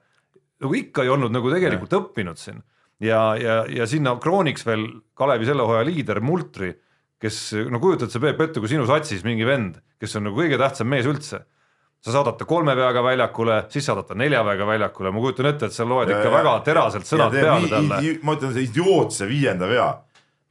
nagu 0.60 0.74
ikka 0.76 1.06
ei 1.06 1.14
olnud 1.14 1.32
nagu 1.32 1.54
tegelikult 1.54 1.96
õppinud 2.02 2.40
siin 2.42 2.60
ja, 3.00 3.22
ja, 3.38 3.62
ja 3.70 3.86
sinna 3.88 4.16
krooniks 4.20 4.66
veel 4.66 4.88
Kalevi 5.16 5.48
selle 5.48 5.64
hooaja 5.64 5.86
liider 5.88 6.20
Multri, 6.20 6.74
kes 7.22 7.38
no 7.70 7.80
kujutad 7.82 8.12
sa 8.12 8.20
Peep 8.22 8.40
ette, 8.40 8.62
kui 8.62 8.70
sinu 8.70 8.86
satsis 8.88 9.24
mingi 9.26 9.46
vend, 9.46 9.78
kes 10.00 10.18
on 10.18 10.28
nagu 10.28 10.38
kõige 10.38 10.58
tähtsam 10.60 10.90
mees 10.90 11.08
üldse. 11.08 11.42
Sa 11.98 12.14
saadad 12.14 12.36
ta 12.38 12.46
kolme 12.46 12.76
peaga 12.78 13.02
väljakule, 13.02 13.56
siis 13.72 13.88
saadad 13.88 14.06
ta 14.06 14.14
nelja 14.14 14.44
peaga 14.46 14.68
väljakule, 14.68 15.10
ma 15.10 15.22
kujutan 15.24 15.48
ette, 15.50 15.66
et 15.66 15.74
sa 15.74 15.86
loed 15.88 16.12
ikka 16.14 16.30
väga 16.30 16.52
teraselt 16.66 17.08
sõnad 17.08 17.34
peale 17.34 17.70
talle. 17.72 17.98
ma 18.22 18.36
ütlen, 18.38 18.52
see 18.54 18.68
idiootse 18.68 19.26
viienda 19.26 19.66
vea, 19.66 19.88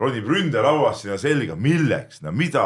ronib 0.02 0.28
ründelauas 0.28 1.06
sinna 1.06 1.16
selga, 1.22 1.56
milleks, 1.56 2.20
no 2.26 2.34
mida, 2.36 2.66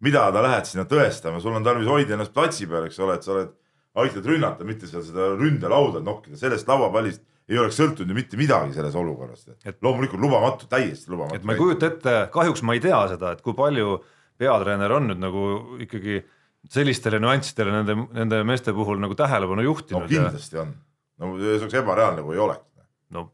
mida 0.00 0.30
ta 0.32 0.44
lähed 0.46 0.70
sinna 0.70 0.86
tõestama, 0.88 1.42
sul 1.44 1.58
on 1.58 1.66
tarvis 1.66 1.90
hoida 1.92 2.16
ennast 2.16 2.32
platsi 2.32 2.66
peal, 2.70 2.88
eks 2.88 3.02
ole, 3.04 3.18
et 3.20 3.28
sa 3.28 3.36
oled, 3.36 3.52
aitad 4.00 4.24
rünnata, 4.32 4.64
mitte 4.64 4.88
seal 4.88 5.04
seda 5.04 5.34
ründelauda 5.36 6.00
nokkida, 6.00 6.40
sellest 6.40 6.72
lauapallist 6.72 7.20
ei 7.50 7.58
oleks 7.58 7.78
sõltunud 7.80 8.12
ju 8.12 8.16
mitte 8.16 8.38
midagi 8.40 8.76
selles 8.76 8.94
olukorras 8.98 9.46
Et-. 9.50 9.78
loomulikult 9.82 10.22
lubamatu, 10.22 10.68
täiesti 10.70 11.08
et 11.08 11.14
lubamatu. 11.14 11.46
ma 11.48 11.56
ei 11.56 11.60
kujuta 11.60 11.90
ette, 11.90 12.14
kahjuks 12.34 12.62
ma 12.66 12.76
ei 12.76 12.82
tea 12.84 13.00
seda, 13.14 13.32
et 13.34 13.42
kui 13.44 13.56
palju 13.58 13.98
peatreener 14.40 14.94
on 14.96 15.10
nüüd 15.10 15.22
nagu 15.22 15.44
ikkagi 15.82 16.22
sellistele 16.70 17.18
nüanssidele 17.22 17.74
nende, 17.74 17.96
nende 18.14 18.42
meeste 18.46 18.74
puhul 18.74 19.00
nagu 19.02 19.16
tähelepanu 19.18 19.62
no 19.62 19.66
juhtinud 19.66 20.06
ja 20.06 20.10
kindlasti 20.12 20.60
on, 20.62 20.74
no 21.22 21.32
see 21.40 21.56
oleks 21.58 21.78
ebareaalne, 21.82 22.24
kui 22.26 22.38
ei 22.38 22.44
oleks. 22.44 22.68
no 23.14 23.26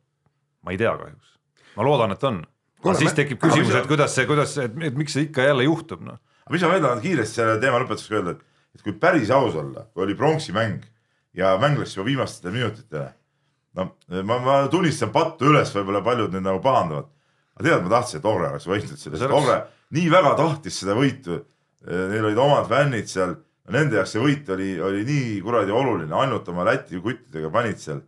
ma 0.65 0.75
ei 0.75 0.81
tea 0.81 0.95
kahjuks, 1.01 1.35
ma 1.77 1.89
loodan, 1.89 2.17
et 2.17 2.25
on. 2.29 2.43
Aga 2.79 2.95
siis 2.95 3.17
tekib 3.17 3.41
küsimus, 3.43 3.75
et 3.75 3.89
kuidas 3.91 4.13
see, 4.15 4.27
kuidas 4.29 4.53
et 4.63 4.77
miks 4.97 5.17
see 5.17 5.27
ikka 5.27 5.49
jälle 5.49 5.67
juhtub, 5.67 6.05
noh. 6.07 6.21
aga 6.47 6.55
mis 6.55 6.65
ma 6.65 6.71
veel 6.73 6.85
tahan 6.85 7.03
kiiresti 7.03 7.41
selle 7.41 7.57
teema 7.63 7.81
lõpetuseks 7.83 8.15
öelda, 8.15 8.37
et, 8.37 8.45
et 8.79 8.85
kui 8.87 8.95
päris 9.03 9.33
aus 9.35 9.57
olla, 9.59 9.89
kui 9.93 10.07
oli 10.07 10.15
pronksi 10.19 10.55
mäng 10.57 10.87
ja 11.37 11.57
mäng 11.61 11.81
läks 11.81 11.97
juba 11.97 12.07
viimastele 12.09 12.55
minutitele. 12.55 13.11
No 13.79 14.23
ma, 14.27 14.39
ma 14.45 14.57
tunnistan 14.73 15.13
pattu 15.15 15.49
üles, 15.53 15.71
võib-olla 15.77 16.03
paljud 16.05 16.35
nüüd 16.35 16.45
nagu 16.47 16.61
pahandavad. 16.65 17.09
aga 17.59 17.69
tead, 17.69 17.83
ma 17.87 17.93
tahtsin, 17.97 18.21
et 18.21 18.27
Orre 18.31 18.49
oleks 18.53 18.67
võitnud 18.71 18.99
See 19.01 19.11
oleks- 19.15 19.35
Orre 19.39 19.59
nii 19.95 20.11
väga 20.13 20.35
tahtis 20.39 20.81
seda 20.83 20.95
võitu. 20.99 21.41
Neil 21.89 22.25
olid 22.27 22.39
omad 22.43 22.67
fännid 22.69 23.07
seal, 23.09 23.37
nende 23.71 23.97
jaoks 23.97 24.13
see 24.17 24.21
võit 24.23 24.49
oli, 24.51 24.73
oli 24.83 25.05
nii 25.07 25.41
kuradi 25.47 25.73
oluline, 25.73 26.13
ainult 26.15 26.49
oma 26.51 26.65
Läti 26.67 26.99
kuttidega 27.01 27.51
panid 27.55 27.79
seal. 27.79 28.03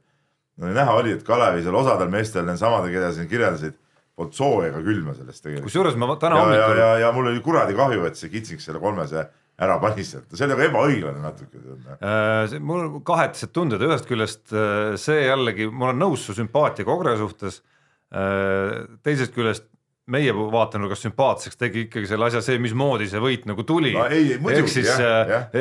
no 0.60 0.72
näha 0.74 0.92
oli, 0.98 1.14
et 1.16 1.22
Kalevi 1.24 1.62
seal 1.64 1.74
osadel 1.78 2.10
meestel, 2.12 2.44
nendesamade, 2.44 2.90
keda 2.92 3.12
siin 3.16 3.28
kirjeldasid, 3.30 3.78
polnud 4.16 4.34
sooja 4.36 4.68
ega 4.68 4.82
külma 4.84 5.14
sellest 5.16 5.40
tegelikult 5.44 5.70
kusjuures 5.70 5.96
ma 5.96 6.10
täna 6.20 6.36
ja, 6.36 6.42
ja, 6.42 6.44
hommikul 6.44 6.80
ja, 6.82 6.88
ja 7.06 7.12
mul 7.16 7.30
oli 7.30 7.40
kuradi 7.40 7.76
kahju, 7.78 8.02
et 8.04 8.18
see 8.20 8.28
kitsing 8.28 8.60
selle 8.60 8.82
kolmese 8.82 9.22
ära 9.60 9.76
pani 9.82 10.04
sealt, 10.06 10.30
see 10.32 10.46
oli 10.46 10.56
aga 10.56 10.68
ebaõiglane 10.70 11.20
natuke. 11.24 11.60
Äh, 11.98 12.44
see- 12.50 12.62
mul 12.64 12.84
on 12.86 13.02
kahetised 13.06 13.52
tunded, 13.56 13.82
ühest 13.84 14.08
küljest 14.08 14.54
äh, 14.54 14.94
see 15.00 15.26
jällegi, 15.26 15.68
ma 15.70 15.90
olen 15.90 16.00
nõus 16.06 16.24
su 16.26 16.36
sümpaatiaga 16.38 16.96
Ogre 16.96 17.18
suhtes. 17.20 17.62
teisest 19.06 19.30
küljest 19.36 19.68
meie 20.10 20.32
vaatenurgast 20.34 21.04
sümpaatseks 21.06 21.58
tegi 21.60 21.84
ikkagi 21.84 22.08
selle 22.10 22.26
asja 22.26 22.40
see, 22.42 22.58
mismoodi 22.58 23.06
see 23.06 23.20
võit 23.22 23.44
nagu 23.46 23.62
tuli. 23.62 23.92
No 23.94 24.08
ei, 24.10 24.32
ei, 24.32 24.38
muidugi, 24.42 24.64
ehk 24.66 24.72
siis 24.72 24.90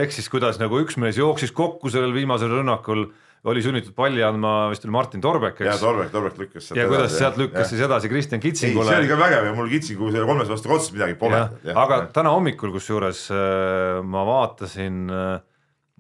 ehk 0.01 0.15
siis 0.15 0.29
kuidas 0.34 0.58
nagu 0.58 0.79
üks 0.82 0.98
mees 0.98 1.20
jooksis 1.20 1.53
kokku 1.53 1.91
sellel 1.94 2.15
viimasel 2.15 2.50
rünnakul, 2.56 3.12
oli 3.48 3.62
sunnitud 3.63 3.96
palli 3.96 4.24
andma, 4.25 4.69
vist 4.72 4.84
oli 4.84 4.91
Martin 4.91 5.22
Torbek, 5.24 5.62
ja 5.63 5.74
eks. 5.74 5.84
Torbek, 5.84 6.10
Torbek 6.12 6.39
lükkas 6.41 6.69
sealt 6.69 6.79
ja 6.81 6.88
kuidas 6.91 7.13
sealt 7.15 7.38
lükkas 7.39 7.69
siis 7.72 7.84
edasi 7.86 8.12
Kristjan 8.12 8.41
ei, 8.41 8.43
see 8.43 8.51
Kitsingule? 8.51 8.98
oli 8.98 9.12
ka 9.12 9.19
vägev 9.19 9.48
ja 9.48 9.53
mul 9.55 9.69
kitsingu 9.72 10.12
selle 10.12 10.27
kolmese 10.27 10.51
vastu 10.51 10.74
otseselt 10.75 10.98
midagi 10.98 11.15
pole. 11.22 11.39
Aga 11.72 12.01
täna 12.15 12.34
hommikul 12.36 12.74
kusjuures 12.75 13.25
äh, 13.31 14.01
ma 14.03 14.25
vaatasin 14.27 15.05
äh, 15.08 15.39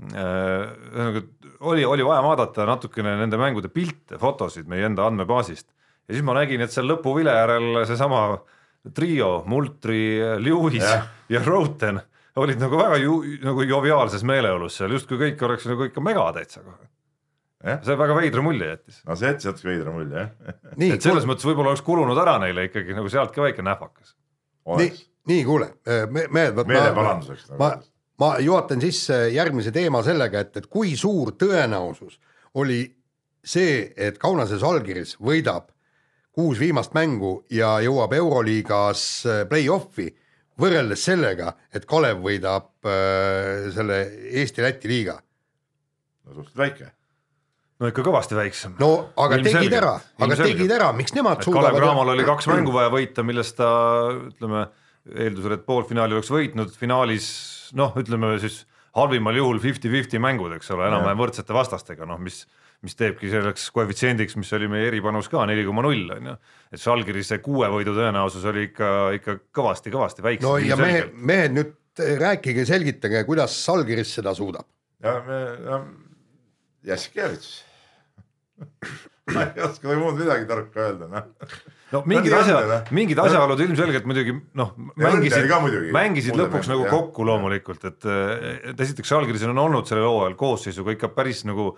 ühesõnaga 0.09 1.23
oli, 1.59 1.83
oli 1.85 2.05
vaja 2.07 2.21
vaadata 2.23 2.67
natukene 2.67 3.15
nende 3.19 3.39
mängude 3.39 3.71
pilte, 3.71 4.19
fotosid 4.19 4.69
meie 4.71 4.87
enda 4.87 5.07
andmebaasist. 5.09 5.67
Ja 6.07 6.15
siis 6.15 6.25
ma 6.25 6.35
nägin, 6.37 6.63
et 6.63 6.73
seal 6.73 6.87
lõpuvile 6.89 7.33
järel 7.35 7.81
seesama 7.87 8.21
trio, 8.95 9.43
Multri, 9.49 10.19
Lewis 10.41 10.81
ja, 10.81 11.03
ja 11.29 11.41
Roten 11.45 11.99
olid 12.39 12.61
nagu 12.61 12.79
väga 12.79 12.99
ju, 13.01 13.17
nagu 13.43 13.65
joviaalses 13.67 14.23
meeleolus 14.27 14.79
seal, 14.79 14.93
justkui 14.95 15.19
kõik 15.19 15.43
oleks 15.45 15.67
nagu 15.69 15.89
ikka 15.89 16.03
mega 16.03 16.29
täitsa 16.37 16.63
kohe. 16.63 16.87
Jah. 17.59 17.81
see 17.83 17.99
väga 17.99 18.15
veidra 18.15 18.41
mulje 18.43 18.69
jättis, 18.69 19.01
no 19.03 19.15
see 19.19 19.27
jättis 19.33 19.49
natuke 19.49 19.67
veidra 19.67 19.91
mulje 19.91 20.21
jah. 20.21 20.57
nii 20.79 20.93
et, 20.95 21.03
selles 21.03 21.25
mõttes 21.27 21.47
võib-olla 21.47 21.73
oleks 21.73 21.83
kulunud 21.83 22.21
ära 22.21 22.37
neile 22.39 22.69
ikkagi 22.69 22.95
nagu 22.95 23.11
sealt 23.11 23.33
ka 23.35 23.43
väike 23.43 23.65
nähvakas. 23.65 24.15
nii 24.79 24.93
nii 25.29 25.45
kuule, 25.45 25.73
mehed, 26.09 26.55
vot 26.55 26.67
ma, 26.67 26.73
meeleparanduseks 26.73 27.49
ma 27.59 27.73
nagu., 27.75 27.89
ma 28.19 28.29
juhatan 28.43 28.81
sisse 28.83 29.17
järgmise 29.33 29.73
teema 29.75 30.01
sellega, 30.05 30.45
et, 30.45 30.55
et 30.61 30.69
kui 30.71 30.95
suur 30.99 31.33
tõenäosus 31.39 32.17
oli 32.59 32.81
see, 33.45 33.89
et 33.95 34.17
Kaunases 34.21 34.63
allkirjas 34.65 35.15
võidab 35.23 35.69
kuus 36.35 36.59
viimast 36.59 36.93
mängu 36.95 37.39
ja 37.51 37.77
jõuab 37.83 38.13
Euroliigas 38.15 39.05
äh, 39.27 39.41
play-off'i 39.49 40.09
võrreldes 40.59 41.03
sellega, 41.07 41.53
et 41.75 41.87
Kalev 41.89 42.21
võidab 42.23 42.71
äh, 42.87 43.69
selle 43.75 44.01
Eesti-Läti 44.41 44.91
liiga. 44.91 45.19
no 46.25 46.33
suhteliselt 46.33 46.63
väike. 46.63 46.91
No 47.79 47.89
ikka 47.91 48.05
kõvasti 48.05 48.37
väiksem. 48.37 48.75
no 48.81 48.91
aga 49.15 49.39
Ilmselgelt, 49.39 49.63
tegid 49.63 49.77
ära, 49.79 49.93
aga 49.97 50.29
ilmselgelt. 50.29 50.57
tegid 50.57 50.75
ära, 50.75 50.91
miks 50.95 51.15
nemad 51.15 51.39
et 51.39 51.45
Kalev 51.45 51.55
suudavad 51.55 51.81
Cramol 51.81 52.13
oli 52.15 52.27
kaks 52.27 52.49
mängu 52.51 52.75
vaja 52.75 52.93
võita, 52.93 53.25
millest 53.25 53.57
ta 53.59 53.69
ütleme, 54.17 54.65
eeldusel, 55.15 55.55
et 55.57 55.67
poolfinaali 55.67 56.17
oleks 56.17 56.31
võitnud, 56.33 56.73
finaalis 56.77 57.29
noh, 57.79 57.95
ütleme 57.99 58.35
siis 58.43 58.63
halvimal 58.97 59.37
juhul 59.37 59.61
fifty-fifty 59.63 60.19
mängud, 60.21 60.55
eks 60.57 60.71
ole, 60.75 60.89
enam-vähem 60.89 61.21
võrdsete 61.21 61.55
vastastega, 61.55 62.07
noh 62.09 62.19
mis 62.21 62.43
mis 62.85 62.95
teebki 62.95 63.27
selleks 63.31 63.65
koefitsiendiks, 63.75 64.37
mis 64.39 64.51
oli 64.55 64.69
meie 64.71 64.87
eripanus 64.87 65.27
ka 65.31 65.43
neli 65.49 65.65
koma 65.67 65.83
null 65.83 66.13
on 66.15 66.29
ju, 66.31 66.35
et 66.71 66.79
Žalgiris 66.79 67.33
see 67.33 67.41
kuue 67.43 67.67
võidu 67.71 67.91
tõenäosus 67.97 68.45
oli 68.47 68.69
ikka, 68.69 68.91
ikka 69.17 69.35
kõvasti-kõvasti 69.55 70.23
väiksem. 70.23 70.47
no 70.47 70.55
ja 70.63 70.77
mehed, 70.79 71.11
mehed 71.11 71.57
nüüd 71.57 71.73
rääkige, 72.23 72.63
selgitage, 72.69 73.25
kuidas 73.27 73.57
Salgiris 73.65 74.13
seda 74.15 74.31
suudab. 74.37 74.67
ja 75.03 75.17
me, 75.27 75.41
Jaskevitš. 76.87 77.68
ma 79.35 79.45
ei 79.45 79.63
oska 79.65 79.97
muud 79.99 80.17
midagi 80.19 80.47
tarka 80.49 80.85
öelda, 80.87 81.09
noh. 81.11 81.53
no 81.93 82.01
mingid 82.09 82.33
No 82.33 82.39
nii 82.39 82.41
asja 82.41 82.57
on, 82.57 82.71
noh., 82.71 82.89
mingid 82.95 83.21
asjaolud 83.23 83.63
ilmselgelt 83.65 84.09
muidugi 84.09 84.35
noh, 84.57 84.73
mängisid 84.99 85.53
mängisid 85.95 86.33
Mulle 86.33 86.47
lõpuks 86.47 86.57
meeldib, 86.57 86.73
nagu 86.73 86.87
jah. 86.87 86.95
kokku 86.95 87.29
loomulikult, 87.29 87.87
et, 87.91 88.09
et 88.73 88.83
esiteks 88.87 89.13
Žalgiris 89.13 89.47
on 89.49 89.63
olnud 89.67 89.89
sellel 89.89 90.09
hooajal 90.09 90.37
koosseisuga 90.39 90.97
ikka 90.97 91.11
päris 91.15 91.45
nagu 91.49 91.71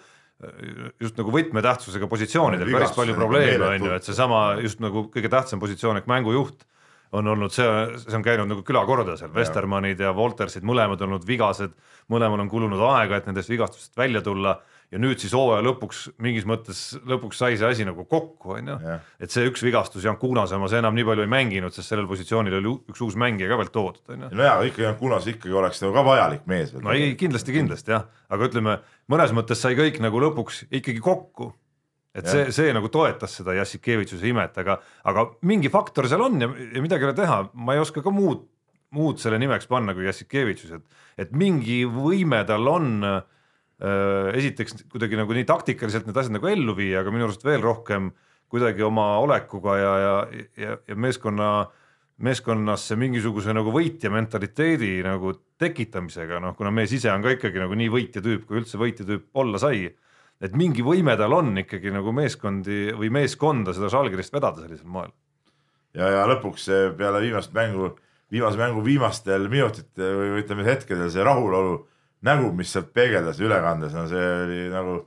just 1.02 1.18
nagu 1.20 1.32
võtmetähtsusega 1.34 2.08
positsioonidel 2.10 2.66
Vigastused 2.66 2.96
päris 2.96 2.98
palju 2.98 3.18
probleeme 3.18 3.68
on 3.68 3.88
ju, 3.88 3.96
et 4.00 4.08
seesama 4.08 4.42
just 4.64 4.82
nagu 4.82 5.06
kõige 5.14 5.30
tähtsam 5.30 5.62
positsioon 5.62 6.00
ehk 6.02 6.10
mängujuht 6.10 6.66
on 7.12 7.28
olnud 7.28 7.54
see, 7.54 7.68
see 8.06 8.16
on 8.18 8.24
käinud 8.26 8.50
nagu 8.50 8.64
külakorda 8.66 9.18
seal, 9.20 9.34
Vestermannid 9.36 10.00
ja 10.02 10.14
Woltersid 10.16 10.66
mõlemad 10.68 11.02
olnud 11.04 11.26
vigased, 11.28 11.74
mõlemal 12.12 12.42
on 12.46 12.50
kulunud 12.52 12.82
aega, 12.88 13.20
et 13.20 13.28
nendest 13.28 13.52
vigastustest 13.52 13.98
välja 14.00 14.24
tulla 14.26 14.56
ja 14.92 15.00
nüüd 15.00 15.22
siis 15.24 15.32
hooaja 15.36 15.64
lõpuks 15.64 16.02
mingis 16.22 16.46
mõttes 16.48 16.82
lõpuks 17.08 17.40
sai 17.40 17.56
see 17.60 17.68
asi 17.68 17.86
nagu 17.88 18.04
kokku, 18.10 18.58
on 18.58 18.72
ju 18.74 18.76
et 19.24 19.32
see 19.32 19.48
üks 19.48 19.64
vigastus, 19.64 20.04
Jan 20.04 20.20
Kunas 20.20 20.52
omas 20.58 20.76
enam 20.76 20.98
nii 20.98 21.06
palju 21.08 21.26
ei 21.26 21.32
mänginud, 21.32 21.76
sest 21.76 21.94
sellel 21.94 22.10
positsioonil 22.10 22.58
oli 22.60 22.74
üks 22.92 23.04
uus 23.06 23.16
mängija 23.20 23.48
ka 23.52 23.60
veel 23.62 23.72
toodud, 23.72 24.04
on 24.12 24.28
ju. 24.28 24.32
no 24.36 24.48
jaa, 24.48 24.60
ikkagi 24.68 24.88
Jan 24.90 25.00
Kunas 25.00 25.30
ikkagi 25.32 25.56
oleks 25.62 25.82
nagu 25.86 25.96
ka 25.96 26.06
vajalik 26.10 26.46
mees. 26.52 26.76
no 26.76 26.92
ei, 26.96 27.16
kindlasti, 27.20 27.56
kindlasti 27.56 27.96
jah, 27.96 28.06
aga 28.32 28.52
ütleme 28.52 28.78
mõnes 29.12 29.36
mõttes 29.38 29.64
sai 29.64 29.80
kõik 29.80 30.02
nagu 30.04 30.24
lõpuks 30.28 30.66
ikkagi 30.68 31.00
kokku. 31.04 31.54
et 32.12 32.28
see, 32.28 32.50
see 32.52 32.76
nagu 32.76 32.92
toetas 32.92 33.40
seda 33.40 33.56
Jassikevitšuse 33.62 34.28
imet, 34.28 34.58
aga, 34.60 34.82
aga 35.08 35.30
mingi 35.48 35.72
faktor 35.72 36.12
seal 36.12 36.28
on 36.28 36.42
ja, 36.44 36.52
ja 36.52 36.84
midagi 36.84 37.08
ei 37.08 37.14
ole 37.14 37.22
teha, 37.22 37.44
ma 37.56 37.78
ei 37.78 37.84
oska 37.84 38.04
ka 38.04 38.12
muud, 38.12 38.44
muud 38.92 39.24
selle 39.24 39.40
nimeks 39.40 39.72
panna 39.72 39.96
kui 39.96 40.04
Jassikevitšus, 40.10 40.76
et, 40.76 41.06
et 41.24 41.32
mingi 41.32 41.86
võime 41.88 42.44
tal 42.50 42.68
on 42.68 42.98
äh, 43.08 43.22
esiteks 43.82 44.84
kuidagi 44.92 45.18
nagu 45.18 45.34
nii 45.34 45.46
taktikaliselt 45.50 46.06
need 46.06 46.18
asjad 46.18 46.36
nagu 46.36 46.50
ellu 46.50 46.76
viia, 46.78 47.02
aga 47.02 47.14
minu 47.14 47.26
arust 47.26 47.46
veel 47.46 47.64
rohkem 47.64 48.12
kuidagi 48.52 48.84
oma 48.84 49.16
olekuga 49.24 49.78
ja, 49.80 49.94
ja, 49.98 50.16
ja, 50.60 50.76
ja 50.88 50.98
meeskonna, 51.00 51.50
meeskonnasse 52.22 52.98
mingisuguse 53.00 53.56
nagu 53.56 53.72
võitja 53.74 54.12
mentaliteedi 54.14 55.00
nagu 55.06 55.34
tekitamisega, 55.62 56.42
noh 56.44 56.56
kuna 56.58 56.74
mees 56.76 56.94
ise 56.94 57.10
on 57.14 57.24
ka 57.24 57.34
ikkagi 57.38 57.62
nagu 57.64 57.78
nii 57.80 57.90
võitja 57.94 58.24
tüüp, 58.24 58.46
kui 58.50 58.60
üldse 58.62 58.80
võitja 58.82 59.08
tüüp 59.08 59.42
olla 59.42 59.62
sai. 59.62 59.90
et 60.42 60.56
mingi 60.58 60.82
võime 60.82 61.14
tal 61.18 61.34
on 61.38 61.58
ikkagi 61.58 61.94
nagu 61.94 62.12
meeskondi 62.12 62.94
või 62.98 63.12
meeskonda 63.14 63.74
seda 63.78 63.90
Žalgirist 63.94 64.34
vedada 64.34 64.62
sellisel 64.62 64.88
moel. 64.88 65.10
ja, 65.94 66.10
ja 66.20 66.28
lõpuks 66.30 66.70
see 66.70 66.90
peale 66.98 67.22
viimast 67.22 67.54
mängu, 67.54 67.96
viimase 68.32 68.58
mängu 68.58 68.84
viimastel 68.86 69.50
minutitel 69.50 70.18
või 70.20 70.44
ütleme 70.44 70.68
hetkedel 70.68 71.10
see 71.10 71.24
rahulolu 71.24 71.88
nägu, 72.28 72.52
mis 72.58 72.74
sealt 72.74 72.92
peegeldas 72.96 73.40
ülekandes, 73.42 73.96
no 73.98 74.08
see 74.10 74.28
oli 74.46 74.60
nagu, 74.74 74.98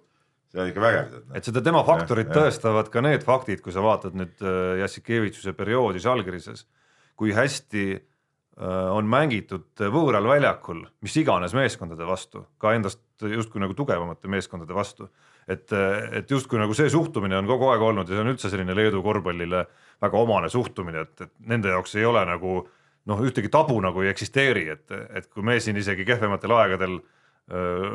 see 0.52 0.62
oli 0.62 0.72
ikka 0.74 0.84
vägev. 0.84 1.20
et 1.38 1.50
seda 1.50 1.62
tema 1.64 1.84
faktorit 1.86 2.30
jah. 2.30 2.40
tõestavad 2.40 2.90
ka 2.92 3.04
need 3.04 3.26
faktid, 3.26 3.62
kui 3.64 3.74
sa 3.74 3.84
vaatad 3.84 4.16
nüüd 4.18 4.42
äh, 4.42 4.80
Jassikevitšuse 4.82 5.54
perioodi 5.58 6.02
Žalgirises, 6.02 6.66
kui 7.18 7.34
hästi 7.36 7.86
on 8.54 9.08
mängitud 9.10 9.82
võõral 9.90 10.28
väljakul 10.30 10.84
mis 11.02 11.16
iganes 11.18 11.54
meeskondade 11.56 12.06
vastu, 12.06 12.44
ka 12.62 12.74
endast 12.76 13.00
justkui 13.18 13.62
nagu 13.62 13.74
tugevamate 13.74 14.30
meeskondade 14.30 14.74
vastu. 14.74 15.08
et, 15.48 15.72
et 16.12 16.30
justkui 16.30 16.58
nagu 16.58 16.74
see 16.74 16.88
suhtumine 16.88 17.36
on 17.36 17.46
kogu 17.46 17.68
aeg 17.68 17.82
olnud 17.82 18.08
ja 18.08 18.14
see 18.14 18.22
on 18.22 18.30
üldse 18.30 18.50
selline 18.50 18.74
Leedu 18.74 19.02
korvpallile 19.02 19.66
väga 20.00 20.18
omane 20.18 20.48
suhtumine, 20.48 21.02
et, 21.02 21.20
et 21.20 21.32
nende 21.40 21.68
jaoks 21.68 21.96
ei 21.96 22.04
ole 22.04 22.24
nagu 22.24 22.62
noh, 23.10 23.20
ühtegi 23.24 23.50
tabu 23.52 23.76
nagu 23.84 24.02
ei 24.04 24.10
eksisteeri, 24.12 24.68
et, 24.72 24.96
et 25.14 25.28
kui 25.32 25.44
me 25.44 25.58
siin 25.60 25.76
isegi 25.80 26.06
kehvematel 26.08 26.54
aegadel 26.56 26.98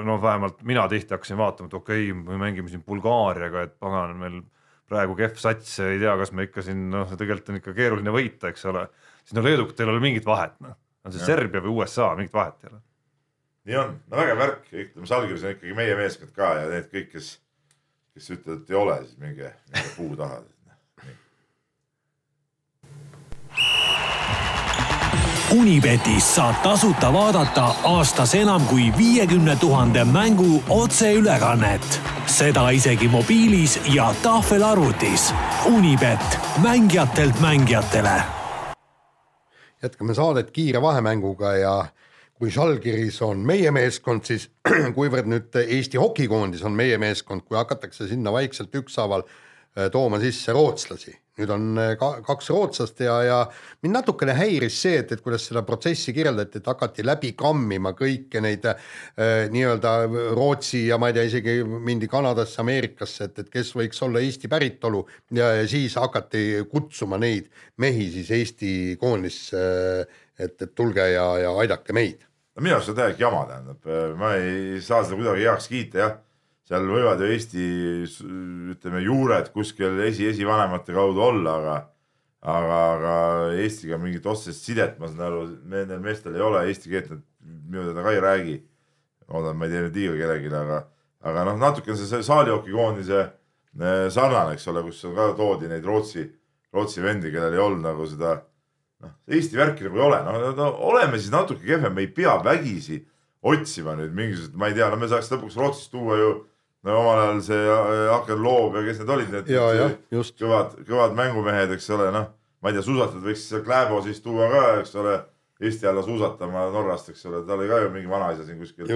noh, 0.05 0.19
vähemalt 0.21 0.61
mina 0.67 0.85
tihti 0.87 1.15
hakkasin 1.15 1.37
vaatama, 1.39 1.69
et 1.69 1.73
okei 1.73 2.11
okay,, 2.11 2.23
me 2.27 2.37
mängime 2.37 2.69
siin 2.69 2.83
Bulgaariaga, 2.85 3.63
et 3.65 3.79
pagan, 3.81 4.13
meil 4.19 4.41
praegu 4.89 5.15
kehv 5.17 5.39
sats, 5.41 5.71
ei 5.85 5.97
tea, 6.01 6.13
kas 6.17 6.31
me 6.33 6.45
ikka 6.47 6.63
siin 6.65 6.87
noh, 6.93 7.09
tegelikult 7.17 7.53
on 7.53 7.57
ikka 7.61 7.73
keeruline 7.77 8.13
võita, 8.13 8.51
eks 8.53 8.65
ole. 8.69 8.85
siis 9.23 9.37
no 9.37 9.45
leedukatel 9.45 9.89
ei 9.89 9.95
ole 9.95 10.03
mingit 10.03 10.29
vahet, 10.29 10.55
noh, 10.65 10.77
on 11.05 11.15
see 11.15 11.23
ja. 11.23 11.31
Serbia 11.31 11.63
või 11.65 11.75
USA, 11.79 12.11
mingit 12.17 12.37
vahet 12.37 12.63
ei 12.63 12.71
ole. 12.71 12.81
nii 13.69 13.81
on, 13.81 13.97
no 14.09 14.21
vägev 14.21 14.41
värk, 14.43 14.71
ütleme, 14.71 15.09
Salgiris 15.09 15.45
on 15.45 15.55
ikkagi 15.57 15.75
meie 15.77 15.97
meeskond 15.97 16.33
ka 16.37 16.53
ja 16.59 16.69
need 16.69 16.89
kõik, 16.93 17.11
kes, 17.15 17.33
kes 18.13 18.31
ütlevad, 18.37 18.63
et 18.63 18.73
ei 18.73 18.79
ole, 18.83 19.01
siis 19.05 19.21
minge, 19.21 19.53
minge 19.73 19.93
puu 19.97 20.13
taha 20.19 20.41
Unibetis 25.49 26.35
saab 26.35 26.59
tasuta 26.62 27.09
vaadata 27.13 27.63
aastas 27.83 28.35
enam 28.38 28.62
kui 28.69 28.91
viiekümne 28.97 29.55
tuhande 29.55 30.03
mängu 30.03 30.63
otseülekannet. 30.69 32.01
seda 32.25 32.69
isegi 32.69 33.07
mobiilis 33.07 33.79
ja 33.93 34.13
tahvelarvutis. 34.23 35.33
Unibet, 35.65 36.39
mängijatelt 36.62 37.39
mängijatele. 37.39 38.21
jätkame 39.83 40.13
saadet 40.13 40.51
kiire 40.51 40.81
vahemänguga 40.81 41.53
ja 41.53 41.85
kui 42.33 42.51
Žalgiris 42.51 43.21
on 43.21 43.38
meie 43.38 43.71
meeskond, 43.71 44.23
siis 44.23 44.51
kuivõrd 44.95 45.25
nüüd 45.25 45.55
Eesti 45.67 45.97
hokikoondis 45.97 46.63
on 46.63 46.71
meie 46.71 46.97
meeskond, 46.97 47.41
kui 47.41 47.57
hakatakse 47.57 48.07
sinna 48.07 48.31
vaikselt 48.31 48.75
ükshaaval 48.75 49.23
tooma 49.91 50.19
sisse 50.21 50.53
rootslasi. 50.55 51.15
Nüüd 51.39 51.51
on 51.53 51.79
äh, 51.79 51.93
ka 51.99 52.10
kaks 52.25 52.49
rootslast 52.51 52.99
ja, 53.03 53.15
ja 53.23 53.38
mind 53.84 53.95
natukene 53.95 54.36
häiris 54.36 54.75
see, 54.84 54.99
et, 54.99 55.13
et 55.15 55.23
kuidas 55.23 55.45
seda 55.47 55.63
protsessi 55.67 56.13
kirjeldati, 56.15 56.60
et 56.60 56.67
hakati 56.67 57.05
läbi 57.08 57.32
kammima 57.39 57.93
kõiki 57.97 58.41
neid 58.43 58.67
äh, 58.67 58.82
nii-öelda 59.53 59.93
Rootsi 60.36 60.86
ja 60.89 60.99
ma 60.99 61.10
ei 61.10 61.15
tea, 61.15 61.27
isegi 61.29 61.58
mindi 61.63 62.10
Kanadasse, 62.12 62.60
Ameerikasse, 62.63 63.29
et, 63.29 63.43
et 63.43 63.51
kes 63.53 63.71
võiks 63.77 64.03
olla 64.05 64.23
Eesti 64.23 64.51
päritolu. 64.51 65.05
Ja, 65.36 65.53
ja 65.62 65.67
siis 65.69 65.95
hakati 65.99 66.65
kutsuma 66.71 67.19
neid 67.21 67.47
mehi 67.79 68.10
siis 68.17 68.34
Eesti 68.36 68.71
koondisse 68.99 69.60
äh,, 69.60 70.17
et, 70.39 70.55
et 70.55 70.71
tulge 70.75 71.03
ja, 71.13 71.25
ja 71.45 71.53
aidake 71.60 71.95
meid. 71.95 72.25
no 72.55 72.63
minu 72.63 72.75
arust 72.75 72.91
on 72.91 72.95
täielik 72.99 73.19
jama, 73.19 73.45
tähendab, 73.47 73.89
ma 74.19 74.34
ei 74.39 74.79
saa 74.84 75.05
seda 75.05 75.19
kuidagi 75.19 75.47
heaks 75.47 75.67
kiita, 75.71 75.99
jah 75.99 76.17
seal 76.69 76.86
võivad 76.86 77.21
ju 77.23 77.29
Eesti 77.34 77.63
ütleme 78.75 79.01
juured 79.01 79.49
kuskil 79.53 79.97
esi, 80.05 80.27
esivanemate 80.29 80.93
kaudu 80.93 81.23
olla, 81.25 81.55
aga 81.58 81.77
aga, 82.41 82.75
aga 82.93 83.15
Eestiga 83.60 83.97
mingit 83.99 84.27
otsest 84.29 84.63
sidet, 84.63 84.99
ma 84.99 85.10
saan 85.10 85.25
aru, 85.27 85.45
nendel 85.69 85.99
meestel 86.03 86.38
ei 86.38 86.43
ole, 86.45 86.63
eesti 86.69 86.91
keelt 86.91 87.10
nad 87.12 87.23
minu 87.41 87.88
teada 87.89 88.05
ka 88.05 88.13
ei 88.13 88.21
räägi. 88.23 88.58
loodan, 89.29 89.58
ma 89.58 89.67
ei 89.67 89.71
tee 89.71 89.82
nüüd 89.84 89.97
liiga 89.97 90.13
kellelegi, 90.17 90.49
aga, 90.58 90.77
aga 91.21 91.41
noh, 91.45 91.58
natuke 91.62 91.91
on 91.93 91.97
see 91.99 92.21
saalihokikoondise 92.25 93.19
eh, 93.21 94.08
sarnane, 94.10 94.55
eks 94.55 94.65
ole, 94.71 94.82
kus 94.88 95.03
ka 95.13 95.27
toodi 95.38 95.69
neid 95.69 95.86
Rootsi, 95.86 96.23
Rootsi 96.73 97.03
vendi, 97.03 97.29
kellel 97.34 97.53
ei 97.53 97.62
olnud 97.62 97.86
nagu 97.86 98.08
seda 98.10 98.39
noh, 99.03 99.13
Eesti 99.29 99.60
värki 99.60 99.86
nagu 99.86 100.01
ei 100.01 100.05
ole, 100.08 100.23
noh 100.25 100.47
no, 100.58 100.71
oleme 100.89 101.19
siis 101.19 101.29
natuke 101.34 101.62
kehvem, 101.62 101.93
me 101.93 102.08
ei 102.08 102.10
pea 102.10 102.39
vägisi 102.41 103.03
otsima 103.45 103.93
nüüd 103.99 104.15
mingisugust, 104.17 104.58
ma 104.58 104.71
ei 104.71 104.79
tea, 104.79 104.89
no 104.89 104.97
me 104.97 105.12
saaks 105.12 105.29
lõpuks 105.36 105.60
Rootsist 105.60 105.93
tuua 105.93 106.17
ju 106.17 106.32
no 106.87 106.99
omal 107.01 107.23
ajal 107.23 107.41
see 107.43 107.59
äh, 107.59 108.13
Aker 108.15 108.39
Loob 108.39 108.77
ja 108.79 108.85
kes 108.85 109.01
need 109.01 109.11
olid, 109.15 109.33
need 109.33 109.49
kõvad, 110.39 110.77
kõvad 110.87 111.17
mängumehed, 111.17 111.73
eks 111.75 111.89
ole, 111.95 112.07
noh, 112.15 112.29
ma 112.61 112.71
ei 112.71 112.77
tea, 112.77 112.85
suusatajad 112.85 113.25
võiks 113.25 113.47
seal 113.49 113.65
Kläbo 113.65 113.99
siis 114.05 114.21
tuua 114.23 114.49
ka, 114.53 114.63
eks 114.83 114.95
ole, 114.99 115.17
Eesti 115.59 115.89
alla 115.89 115.99
suusatama 116.05 116.69
Norrast, 116.71 117.09
eks 117.11 117.25
ole, 117.27 117.41
ta 117.43 117.57
oli 117.57 117.65
ka 117.67 117.81
ju 117.83 117.89
mingi 117.91 118.07
vanaisa 118.07 118.45
siin 118.47 118.61
kuskil. 118.61 118.87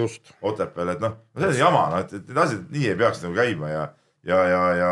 Otepääl, 0.47 0.93
et 0.93 1.01
noh, 1.03 1.17
see 1.35 1.49
on 1.49 1.57
jama, 1.59 1.81
noh, 1.91 2.05
et, 2.05 2.13
et 2.15 2.29
need 2.29 2.39
asjad 2.39 2.69
nii 2.71 2.85
ei 2.87 2.99
peaks 3.01 3.19
nagu 3.25 3.35
käima 3.35 3.71
ja, 3.73 3.81
ja, 4.23 4.37
ja, 4.47 4.61
ja, 4.79 4.91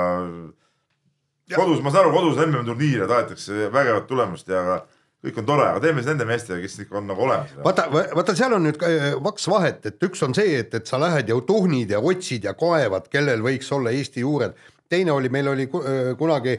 ja 1.48 1.62
kodus, 1.62 1.80
ma 1.80 1.94
saan 1.94 2.10
aru, 2.10 2.18
kodus 2.18 2.42
MM-turniire 2.44 3.08
tahetakse 3.08 3.70
vägevat 3.72 4.10
tulemust 4.10 4.52
ja 4.52 4.60
aga 4.66 4.78
kõik 5.22 5.38
on 5.38 5.48
tore, 5.48 5.68
aga 5.70 5.82
teeme 5.84 6.02
siis 6.02 6.10
nende 6.10 6.26
meestega, 6.30 6.60
kes 6.64 6.94
on 6.98 7.08
nagu 7.10 7.26
olemas. 7.28 7.54
vaata, 7.64 7.88
vaata, 7.92 8.36
seal 8.38 8.56
on 8.58 8.66
nüüd 8.66 8.80
kaks 8.82 9.48
vahet, 9.52 9.86
et 9.86 10.08
üks 10.08 10.24
on 10.26 10.34
see, 10.38 10.58
et, 10.64 10.74
et 10.74 10.88
sa 10.90 11.00
lähed 11.02 11.30
ja 11.30 11.38
tuhnid 11.48 11.94
ja 11.94 12.02
otsid 12.02 12.48
ja 12.50 12.56
kaevad, 12.58 13.10
kellel 13.14 13.44
võiks 13.46 13.70
olla 13.76 13.94
Eesti 13.94 14.26
juured. 14.26 14.58
teine 14.90 15.12
oli, 15.12 15.30
meil 15.30 15.48
oli 15.48 15.68
kunagi 15.72 16.58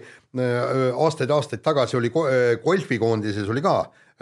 aastaid-aastaid 0.96 1.60
tagasi 1.62 1.98
oli 1.98 2.12
golfikoondises 2.62 3.50
oli 3.52 3.60
ka 3.60 3.76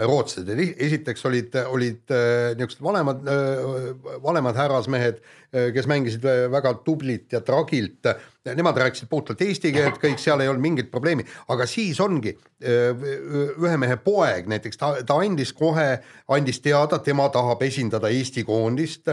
rootslased, 0.06 0.50
esiteks 0.80 1.24
olid, 1.28 1.56
olid 1.68 2.12
äh, 2.14 2.52
niisugused 2.56 2.82
vanemad, 2.84 3.26
äh, 3.28 4.12
vanemad 4.22 4.58
härrasmehed, 4.58 5.20
äh, 5.52 5.70
kes 5.74 5.88
mängisid 5.90 6.24
väga 6.52 6.74
tublit 6.86 7.32
ja 7.34 7.42
tragilt, 7.44 8.08
nemad 8.44 8.78
rääkisid 8.80 9.08
puhtalt 9.10 9.42
eesti 9.44 9.72
keelt, 9.74 9.98
kõik 10.00 10.20
seal 10.20 10.40
ei 10.40 10.48
olnud 10.48 10.64
mingit 10.64 10.90
probleemi, 10.92 11.26
aga 11.52 11.66
siis 11.68 12.00
ongi 12.00 12.32
ühe 12.60 13.76
mehe 13.80 13.98
poeg 14.00 14.48
näiteks, 14.50 14.80
ta, 14.80 14.94
ta 15.06 15.18
andis 15.20 15.52
kohe, 15.56 15.88
andis 16.32 16.62
teada, 16.64 16.98
tema 17.04 17.28
tahab 17.32 17.62
esindada 17.66 18.08
Eesti 18.08 18.44
koondist. 18.48 19.12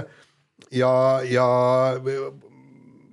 Ja, 0.74 0.92
ja 1.28 1.48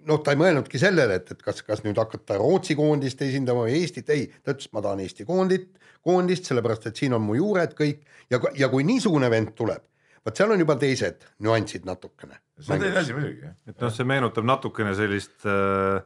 noh, 0.08 0.20
ta 0.24 0.34
ei 0.34 0.40
mõelnudki 0.40 0.80
sellele, 0.80 1.18
et, 1.20 1.32
et 1.34 1.42
kas, 1.44 1.62
kas 1.66 1.82
nüüd 1.84 1.98
hakata 2.00 2.38
Rootsi 2.40 2.76
koondist 2.78 3.20
esindama 3.24 3.66
või 3.66 3.80
Eestit, 3.80 4.10
ei, 4.14 4.28
ta 4.42 4.54
ütles, 4.54 4.70
ma 4.72 4.82
tahan 4.84 5.02
Eesti 5.04 5.26
koondit, 5.28 5.68
koondist, 6.04 6.48
sellepärast 6.48 6.88
et 6.90 7.00
siin 7.00 7.16
on 7.16 7.24
mu 7.24 7.36
juured 7.38 7.74
kõik. 7.78 8.04
Ja, 8.32 8.40
ja 8.56 8.70
kui 8.72 8.86
niisugune 8.86 9.28
vend 9.32 9.52
tuleb, 9.58 9.84
vot 10.24 10.40
seal 10.40 10.54
on 10.54 10.64
juba 10.64 10.76
teised 10.80 11.28
nüansid 11.44 11.86
natukene. 11.88 12.40
see 12.58 12.74
on 12.74 12.82
teine 12.82 13.00
asi 13.02 13.16
muidugi. 13.16 13.52
et 13.68 13.80
noh, 13.80 13.92
see 13.92 14.08
meenutab 14.08 14.46
natukene 14.48 14.94
sellist 14.96 15.46
äh, 15.50 16.02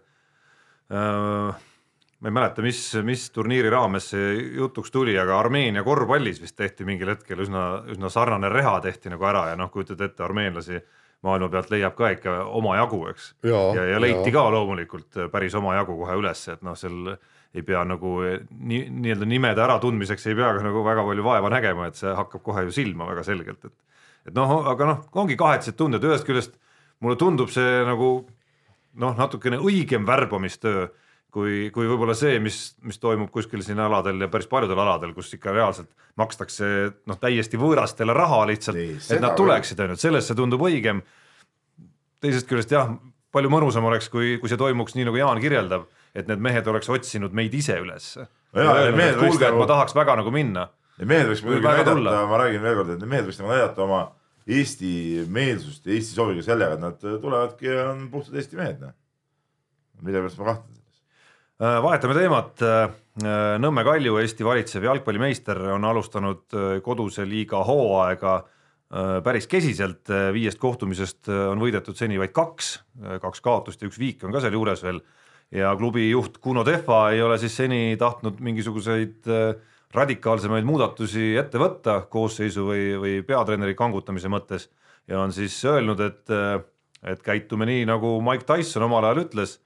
äh, 0.92 1.64
ma 2.18 2.31
ei 2.31 2.35
mäleta, 2.35 2.62
mis, 2.66 2.81
mis 3.07 3.28
turniiri 3.35 3.70
raames 3.70 4.11
see 4.12 4.31
jutuks 4.59 4.90
tuli, 4.94 5.14
aga 5.18 5.38
Armeenia 5.38 5.85
korvpallis 5.87 6.40
vist 6.42 6.57
tehti 6.59 6.87
mingil 6.88 7.12
hetkel 7.14 7.44
üsna, 7.44 7.66
üsna 7.94 8.11
sarnane 8.11 8.50
reha 8.52 8.78
tehti 8.83 9.12
nagu 9.12 9.28
ära 9.28 9.48
ja 9.52 9.59
noh, 9.59 9.70
kujutad 9.74 10.02
ette 10.09 10.26
armeenlasi 10.26 10.81
maailma 11.26 11.48
pealt 11.50 11.70
leiab 11.74 11.96
ka 11.98 12.12
ikka 12.14 12.37
omajagu, 12.59 13.00
eks. 13.12 13.33
ja, 13.46 13.62
ja, 13.74 13.87
ja 13.94 14.00
leiti 14.02 14.31
ja. 14.31 14.35
ka 14.38 14.44
loomulikult 14.54 15.18
päris 15.33 15.54
omajagu 15.59 15.96
kohe 15.98 16.18
üles, 16.18 16.44
et 16.52 16.62
noh, 16.66 16.78
seal 16.78 17.14
ei 17.57 17.64
pea 17.66 17.81
nagu 17.88 18.18
nii, 18.22 18.85
nii-öelda 18.92 19.26
nimede 19.26 19.62
äratundmiseks 19.64 20.28
ei 20.28 20.37
pea 20.38 20.52
ka 20.59 20.66
nagu 20.66 20.83
väga 20.87 21.07
palju 21.07 21.26
vaeva 21.26 21.50
nägema, 21.54 21.88
et 21.88 21.98
see 21.98 22.12
hakkab 22.14 22.44
kohe 22.44 22.66
ju 22.66 22.74
silma 22.74 23.09
väga 23.11 23.26
selgelt, 23.26 23.70
et. 23.70 23.76
Et 24.28 24.36
noh, 24.36 24.58
aga 24.68 24.92
noh, 24.92 25.04
ongi 25.18 25.36
kahetsed 25.40 25.76
tunded, 25.78 26.04
ühest 26.04 26.26
küljest 26.28 26.56
mulle 27.04 27.18
tundub 27.20 27.50
see 27.52 27.82
nagu 27.86 28.12
noh, 28.98 29.14
natukene 29.18 29.60
õigem 29.62 30.06
värbamistöö 30.08 30.88
kui, 31.34 31.68
kui 31.74 31.88
võib-olla 31.88 32.16
see, 32.16 32.38
mis, 32.42 32.58
mis 32.86 32.98
toimub 33.00 33.30
kuskil 33.32 33.62
siin 33.64 33.80
aladel 33.82 34.24
ja 34.24 34.30
päris 34.32 34.48
paljudel 34.50 34.80
aladel, 34.80 35.12
kus 35.16 35.30
ikka 35.36 35.52
reaalselt 35.54 35.90
makstakse 36.18 36.70
noh, 37.08 37.20
täiesti 37.20 37.60
võõrastele 37.60 38.16
raha 38.16 38.42
lihtsalt, 38.50 38.80
et 39.12 39.22
nad 39.22 39.36
tuleksid, 39.38 39.80
on 39.84 39.92
ju, 39.92 39.98
et 39.98 40.06
selles 40.06 40.28
see 40.28 40.38
tundub 40.38 40.64
õigem. 40.66 41.04
teisest 42.24 42.48
küljest 42.50 42.72
jah, 42.74 42.90
palju 43.34 43.52
mõnusam 43.52 43.86
oleks, 43.86 44.08
kui, 44.10 44.36
kui 44.40 44.50
see 44.50 44.58
toimuks 44.60 44.96
nii, 44.96 45.06
nagu 45.08 45.20
Jaan 45.20 45.40
kirjeldab, 45.42 45.86
et 46.16 46.30
need 46.30 46.42
mehed 46.42 46.66
oleks 46.66 46.88
otsinud 46.90 47.36
meid 47.36 47.54
ise 47.54 47.76
üles. 47.78 48.14
kuulge, 49.20 49.52
ma 49.54 49.68
tahaks 49.68 49.94
väga 49.94 50.18
nagu 50.22 50.32
minna. 50.34 50.68
mehed 50.98 51.28
võiks 51.28 51.44
muidugi 51.44 51.68
näidata, 51.68 52.24
ma 52.26 52.40
räägin 52.40 52.64
veel 52.64 52.80
kord, 52.80 52.96
et 52.96 53.04
mehed 53.06 53.28
võiks 53.28 53.38
nagu 53.42 53.52
näidata 53.52 53.84
oma 53.84 54.00
Eesti 54.48 55.26
meelsust 55.28 55.87
ja 55.87 55.92
Eesti 55.92 56.16
sooviga 56.16 56.42
sellega, 56.46 56.78
et 56.78 56.84
nad 56.84 57.02
tulevadki 57.22 57.68
ja 57.68 57.90
on 57.92 58.06
puhtad 58.12 58.40
Eesti 58.40 58.56
mehed, 58.56 58.80
noh. 58.80 58.96
mille 60.02 60.22
pärast 60.22 60.40
ma 60.40 60.52
kahtlen 60.52 60.78
Äh, 61.58 61.80
vahetame 61.82 62.14
teemat. 62.14 62.61
Äh, 62.62 62.92
Nõmme 63.58 63.82
Kalju, 63.82 64.20
Eesti 64.22 64.44
valitsev 64.46 64.84
jalgpallimeister, 64.87 65.58
on 65.74 65.82
alustanud 65.88 66.54
äh, 66.54 66.76
koduse 66.84 67.26
liiga 67.26 67.64
hooaega 67.66 68.38
päris 69.20 69.44
kesiselt, 69.44 70.08
viiest 70.32 70.56
kohtumisest 70.56 71.28
on 71.28 71.61
võidetud 71.61 71.92
seni 71.92 72.16
vaid 72.16 72.30
kaks, 72.32 72.70
kaks 73.20 73.42
kaotust 73.44 73.82
ja 73.84 73.88
üks 73.90 73.98
viik 74.00 74.22
on 74.24 74.32
ka 74.32 74.40
sealjuures 74.40 74.80
veel. 74.80 75.02
ja 75.52 75.74
klubi 75.76 76.06
juht 76.08 76.38
Kuno 76.40 76.62
Tehva 76.64 77.11
ei 77.12 77.20
ole 77.20 77.37
siis 77.37 77.52
seni 77.61 77.98
tahtnud 78.00 78.40
mingisuguseid 78.40 79.28
radikaalsemaid 79.94 80.66
muudatusi 80.68 81.31
ette 81.40 81.61
võtta 81.61 82.03
koosseisu 82.11 82.66
või, 82.66 82.83
või 83.01 83.14
peatreeneri 83.27 83.77
kangutamise 83.79 84.29
mõttes 84.33 84.68
ja 85.09 85.22
on 85.22 85.33
siis 85.33 85.57
öelnud, 85.64 86.03
et, 86.05 86.35
et 87.09 87.24
käitume 87.24 87.68
nii, 87.68 87.87
nagu 87.88 88.18
Mike 88.24 88.44
Tyson 88.48 88.85
omal 88.88 89.09
ajal 89.09 89.24
ütles. 89.24 89.57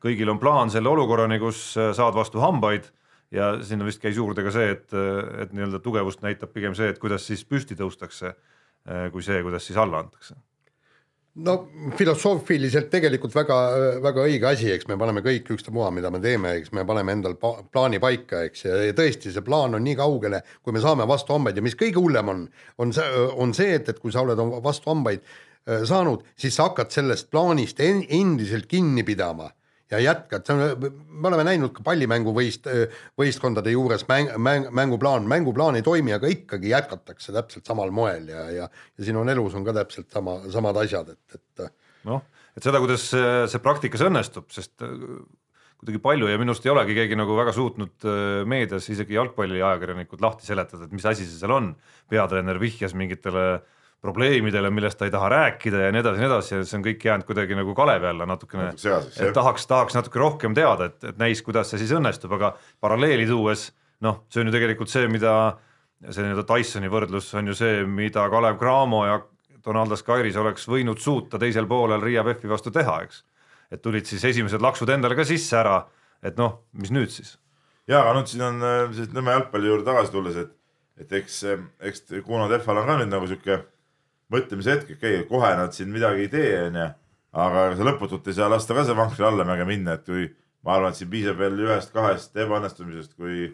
Kõigil 0.00 0.32
on 0.32 0.40
plaan 0.40 0.72
selle 0.72 0.88
olukorrani, 0.90 1.38
kus 1.38 1.60
saad 1.76 2.16
vastu 2.16 2.40
hambaid 2.42 2.88
ja 3.30 3.52
sinna 3.62 3.86
vist 3.86 4.02
käis 4.02 4.16
juurde 4.18 4.42
ka 4.42 4.50
see, 4.54 4.72
et, 4.74 4.88
et 5.44 5.52
nii-öelda 5.54 5.78
tugevust 5.84 6.24
näitab 6.24 6.50
pigem 6.56 6.74
see, 6.74 6.90
et 6.90 6.98
kuidas 6.98 7.28
siis 7.28 7.44
püsti 7.46 7.78
tõustakse, 7.78 8.32
kui 9.12 9.22
see, 9.22 9.42
kuidas 9.44 9.68
siis 9.68 9.78
alla 9.78 10.02
antakse 10.02 10.40
no 11.34 11.54
filosoofiliselt 11.96 12.88
tegelikult 12.90 13.34
väga, 13.34 13.58
väga 14.02 14.24
õige 14.26 14.48
asi, 14.50 14.70
eks 14.74 14.88
me 14.90 14.96
paneme 14.98 15.22
kõik 15.24 15.52
ükstapuha, 15.54 15.90
mida 15.94 16.10
me 16.10 16.20
teeme, 16.22 16.56
eks 16.58 16.72
me 16.76 16.84
paneme 16.86 17.14
endal 17.14 17.36
pa 17.40 17.52
plaani 17.62 18.00
paika, 18.02 18.42
eks, 18.48 18.64
ja 18.66 18.96
tõesti, 18.96 19.32
see 19.32 19.44
plaan 19.46 19.78
on 19.78 19.86
nii 19.86 19.94
kaugele, 20.00 20.42
kui 20.64 20.74
me 20.74 20.82
saame 20.82 21.06
vastu 21.08 21.36
hambaid 21.36 21.60
ja 21.60 21.64
mis 21.64 21.78
kõige 21.78 22.02
hullem 22.02 22.32
on, 22.34 22.42
on 22.82 22.94
see, 22.96 23.22
on 23.38 23.54
see, 23.56 23.78
et, 23.78 23.92
et 23.92 24.02
kui 24.02 24.12
sa 24.14 24.24
oled 24.26 24.42
vastu 24.64 24.90
hambaid 24.90 25.22
äh, 25.22 25.86
saanud, 25.88 26.26
siis 26.40 26.58
sa 26.58 26.68
hakkad 26.70 26.90
sellest 26.94 27.30
plaanist 27.30 27.80
endiselt 27.80 28.66
kinni 28.70 29.06
pidama 29.06 29.52
ja 29.90 30.00
jätkad, 30.02 30.46
see 30.46 30.54
on, 30.54 30.92
me 31.10 31.30
oleme 31.30 31.44
näinud 31.46 31.72
ka 31.74 31.84
pallimänguvõist, 31.86 32.68
võistkondade 33.18 33.72
juures 33.74 34.06
mäng, 34.10 34.30
mäng, 34.38 34.68
mänguplaan, 34.74 35.26
mänguplaan 35.30 35.78
ei 35.78 35.86
toimi, 35.86 36.14
aga 36.14 36.30
ikkagi 36.30 36.70
jätkatakse 36.72 37.34
täpselt 37.34 37.66
samal 37.66 37.92
moel 37.94 38.30
ja, 38.30 38.44
ja 38.54 38.68
ja 38.70 39.04
sinu 39.06 39.24
elus 39.28 39.56
on 39.58 39.66
ka 39.66 39.74
täpselt 39.76 40.10
sama, 40.12 40.38
samad 40.52 40.78
asjad, 40.84 41.12
et, 41.14 41.40
et 41.40 41.66
noh, 42.08 42.22
et 42.56 42.66
seda, 42.66 42.80
kuidas 42.82 43.08
see 43.10 43.62
praktikas 43.64 44.04
õnnestub, 44.06 44.48
sest 44.54 44.84
äh, 44.86 44.94
kuidagi 45.80 46.02
palju 46.04 46.28
ja 46.28 46.38
minu 46.40 46.54
arust 46.54 46.66
ei 46.66 46.74
olegi 46.74 46.96
keegi 46.98 47.18
nagu 47.18 47.36
väga 47.38 47.54
suutnud 47.56 48.06
äh, 48.06 48.22
meedias, 48.48 48.88
isegi 48.92 49.18
jalgpalliajakirjanikud 49.18 50.22
lahti 50.22 50.48
seletada, 50.48 50.86
et 50.86 50.94
mis 50.94 51.06
asi 51.08 51.26
see 51.26 51.40
seal 51.40 51.56
on, 51.56 51.74
peatreener 52.12 52.60
vihjas 52.62 52.94
mingitele 52.98 53.46
äh, 53.56 53.68
probleemidele, 54.00 54.70
millest 54.72 54.98
ta 54.98 55.04
ei 55.04 55.12
taha 55.12 55.28
rääkida 55.28 55.82
ja 55.84 55.90
nii 55.92 56.00
edasi 56.00 56.16
ja 56.16 56.24
nii 56.24 56.30
edasi 56.30 56.54
ja 56.54 56.60
see 56.64 56.78
on 56.78 56.84
kõik 56.86 57.02
jäänud 57.04 57.26
kuidagi 57.28 57.56
nagu 57.58 57.74
kalevi 57.76 58.08
alla 58.08 58.26
natukene, 58.28 58.70
et 58.72 59.34
tahaks, 59.36 59.66
tahaks 59.68 59.98
natuke 59.98 60.22
rohkem 60.22 60.56
teada, 60.56 60.88
et, 60.88 61.04
et 61.12 61.18
näis, 61.20 61.42
kuidas 61.44 61.72
see 61.72 61.82
siis 61.82 61.92
õnnestub, 61.96 62.32
aga 62.38 62.54
paralleeli 62.80 63.28
tuues 63.28 63.68
noh, 64.06 64.22
see 64.32 64.40
on 64.42 64.48
ju 64.48 64.54
tegelikult 64.56 64.92
see, 64.92 65.08
mida 65.12 65.34
see 66.08 66.24
nii-öelda 66.24 66.46
Tysoni 66.48 66.90
võrdlus 66.92 67.28
on 67.36 67.50
ju 67.52 67.56
see, 67.56 67.82
mida 67.84 68.24
Kalev 68.32 68.56
Cramo 68.60 69.02
ja 69.04 69.18
Donaldas 69.64 70.02
Kairis 70.06 70.38
oleks 70.40 70.64
võinud 70.70 71.00
suuta 71.02 71.38
teisel 71.40 71.68
poolel 71.68 72.00
Riia 72.00 72.24
VEF-i 72.24 72.48
vastu 72.48 72.72
teha, 72.72 73.02
eks. 73.04 73.24
et 73.70 73.82
tulid 73.84 74.08
siis 74.08 74.24
esimesed 74.32 74.62
laksud 74.64 74.88
endale 74.88 75.18
ka 75.18 75.26
sisse 75.28 75.58
ära, 75.60 75.82
et 76.24 76.40
noh, 76.40 76.62
mis 76.72 76.92
nüüd 76.94 77.12
siis? 77.12 77.36
ja, 77.84 78.00
aga 78.00 78.16
nüüd 78.16 78.32
siin 78.32 78.46
on 78.46 78.64
äh, 78.64 79.04
Nõmme 79.12 79.36
jalgpalli 79.36 79.68
juurde 79.68 79.88
tagasi 79.90 80.14
tulles, 80.14 80.40
et, 80.40 80.56
et 81.04 81.12
eks, 81.20 81.42
eks 81.90 82.08
Kuno 82.24 82.48
Tehval 82.48 82.80
on 82.80 82.88
ka 82.88 82.96
nüüd 83.02 83.12
nagu 83.12 83.28
sihuke 83.28 83.60
mõtlemise 84.32 84.74
hetk, 84.76 84.92
okei 84.96 85.20
okay,, 85.20 85.28
kohe 85.30 85.54
nad 85.58 85.76
siin 85.76 85.90
midagi 85.94 86.26
ei 86.26 86.32
tee, 86.32 86.52
onju. 86.68 86.90
aga 87.46 87.64
sa 87.78 87.86
lõputult 87.86 88.28
ei 88.30 88.36
saa 88.36 88.50
lasta 88.50 88.76
ka 88.76 88.84
see 88.86 88.98
vankri 88.98 89.26
allamäge 89.26 89.66
minna, 89.68 89.96
et 89.98 90.06
kui 90.06 90.28
ma 90.66 90.76
arvan, 90.76 90.94
et 90.94 91.00
siin 91.00 91.10
piisab 91.12 91.40
veel 91.40 91.58
ühest-kahest 91.66 92.36
ebaõnnestumisest, 92.44 93.14
kui, 93.18 93.48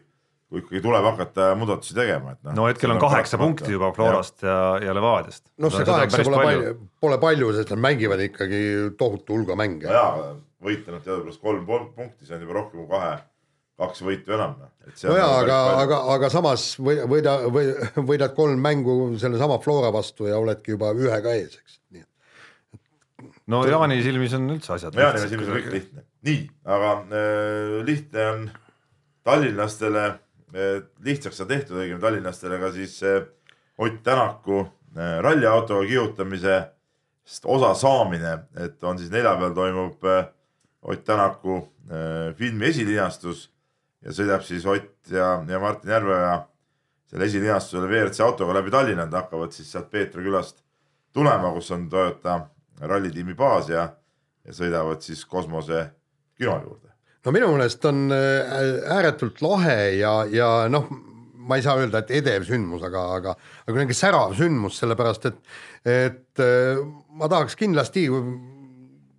kui 0.51 0.63
ikkagi 0.63 0.83
tuleb 0.85 1.07
hakata 1.11 1.53
muudatusi 1.59 1.97
tegema, 1.97 2.35
et 2.37 2.43
noh. 2.49 2.57
no 2.61 2.67
hetkel 2.71 2.95
on 2.95 3.03
kaheksa 3.03 3.41
punkti 3.41 3.77
juba 3.77 3.93
Florast 3.97 4.45
ja, 4.47 4.57
ja, 4.81 4.89
ja 4.89 4.97
Levadiast. 4.97 5.47
noh, 5.63 5.73
see 5.75 5.87
kaheksa 5.89 6.25
pole 6.27 6.43
palju, 6.43 6.75
pole 7.05 7.21
palju, 7.23 7.53
sest 7.57 7.73
nad 7.75 7.85
mängivad 7.89 8.25
ikkagi 8.27 8.61
tohutu 8.99 9.39
hulga 9.39 9.59
mänge. 9.61 9.89
jaa, 9.93 10.35
võitnud 10.67 11.05
teadupärast 11.05 11.43
kolm 11.45 11.65
punkti, 11.69 12.27
see 12.27 12.37
on 12.39 12.47
juba 12.47 12.61
rohkem 12.61 12.85
kui 12.85 12.93
kahe 12.97 13.17
kaks 13.81 14.03
võitu 14.05 14.35
enam. 14.37 14.57
Noh. 14.61 14.93
no 15.05 15.17
jaa, 15.19 15.31
aga, 15.43 15.57
aga, 15.83 16.01
aga 16.15 16.31
samas 16.33 16.67
või, 16.81 16.99
võida, 17.11 17.37
või 17.53 17.73
võidad 18.11 18.35
kolm 18.37 18.61
mängu 18.63 18.97
sellesama 19.21 19.59
Flora 19.65 19.93
vastu 19.95 20.29
ja 20.31 20.39
oledki 20.41 20.75
juba 20.77 20.93
ühega 20.97 21.35
ees, 21.37 21.59
eks, 21.61 21.81
nii 21.93 22.05
et. 22.05 23.33
no 23.53 23.65
Jaani 23.69 23.99
silmis 24.05 24.37
on 24.39 24.47
üldse 24.57 24.77
asjad. 24.77 24.97
Jaani 24.97 25.25
silmis 25.27 25.51
on 25.51 25.59
kõik 25.59 25.73
lihtne, 25.75 26.07
nii, 26.29 26.45
aga 26.77 26.93
äh, 27.05 27.75
lihtne 27.89 28.29
on 28.31 28.47
tallinlastele 29.27 30.07
äh,, 30.07 30.79
lihtsaks 31.05 31.45
on 31.45 31.51
tehtud 31.53 31.81
õigemini 31.83 32.05
tallinlastele 32.05 32.61
ka 32.63 32.73
siis 32.77 33.01
äh, 33.05 33.25
Ott 33.77 34.01
Tänaku 34.07 34.63
äh, 34.63 35.19
ralliautoga 35.21 35.85
kihutamisest 35.85 37.45
osa 37.45 37.75
saamine, 37.77 38.39
et 38.57 38.81
on 38.89 38.97
siis 38.97 39.13
neljapäeval 39.13 39.53
toimub 39.59 40.09
äh, 40.09 40.31
Ott 40.87 41.05
Tänaku 41.05 41.59
äh, 41.61 42.33
filmi 42.41 42.71
esilinastus 42.71 43.51
ja 44.05 44.15
sõidab 44.15 44.45
siis 44.47 44.67
Ott 44.67 45.11
ja, 45.11 45.37
ja 45.49 45.61
Martin 45.63 45.91
Järveoja 45.91 46.37
selle 47.07 47.29
esilinastusele 47.29 47.89
WRC 47.89 48.21
autoga 48.25 48.57
läbi 48.59 48.73
Tallinna, 48.75 49.07
nad 49.07 49.15
hakkavad 49.23 49.55
siis 49.55 49.71
sealt 49.73 49.91
Peetra 49.91 50.23
külast 50.23 50.59
tulema, 51.15 51.53
kus 51.55 51.71
on 51.75 51.89
Toyota 51.91 52.41
rallitiimi 52.81 53.37
baas 53.39 53.71
ja, 53.73 53.89
ja 54.45 54.57
sõidavad 54.57 55.05
siis 55.05 55.25
kosmose 55.29 55.87
kino 56.37 56.59
juurde. 56.65 56.91
no 57.25 57.35
minu 57.35 57.53
meelest 57.55 57.85
on 57.89 58.09
äh, 58.15 58.57
ääretult 58.97 59.41
lahe 59.43 59.79
ja, 60.01 60.19
ja 60.31 60.51
noh, 60.71 60.91
ma 61.47 61.59
ei 61.59 61.65
saa 61.65 61.79
öelda, 61.79 62.03
et 62.03 62.11
edev 62.19 62.45
sündmus, 62.49 62.83
aga, 62.87 63.05
aga, 63.17 63.37
aga 63.63 63.73
kuidagi 63.73 63.97
särav 63.97 64.35
sündmus, 64.37 64.81
sellepärast 64.83 65.31
et, 65.31 65.41
et 65.87 66.43
äh, 66.43 66.83
ma 67.17 67.31
tahaks 67.31 67.57
kindlasti 67.59 68.09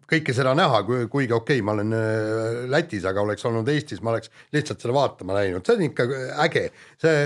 kõike 0.08 0.36
seda 0.36 0.54
näha, 0.58 0.84
kuigi 0.88 1.34
okei 1.36 1.58
okay,, 1.60 1.63
ma 1.65 1.76
olen 1.76 1.96
äh, 1.98 2.62
Lätis, 2.72 3.06
aga 3.08 3.24
oleks 3.24 3.46
olnud 3.48 3.67
Eestis, 3.72 4.02
ma 4.04 4.13
oleks 4.15 4.32
lihtsalt 4.56 4.84
seda 4.84 4.96
vaatama 4.96 5.36
läinud, 5.39 5.65
see 5.67 5.78
on 5.78 5.88
ikka 5.89 6.08
äge, 6.46 6.67
see, 7.02 7.26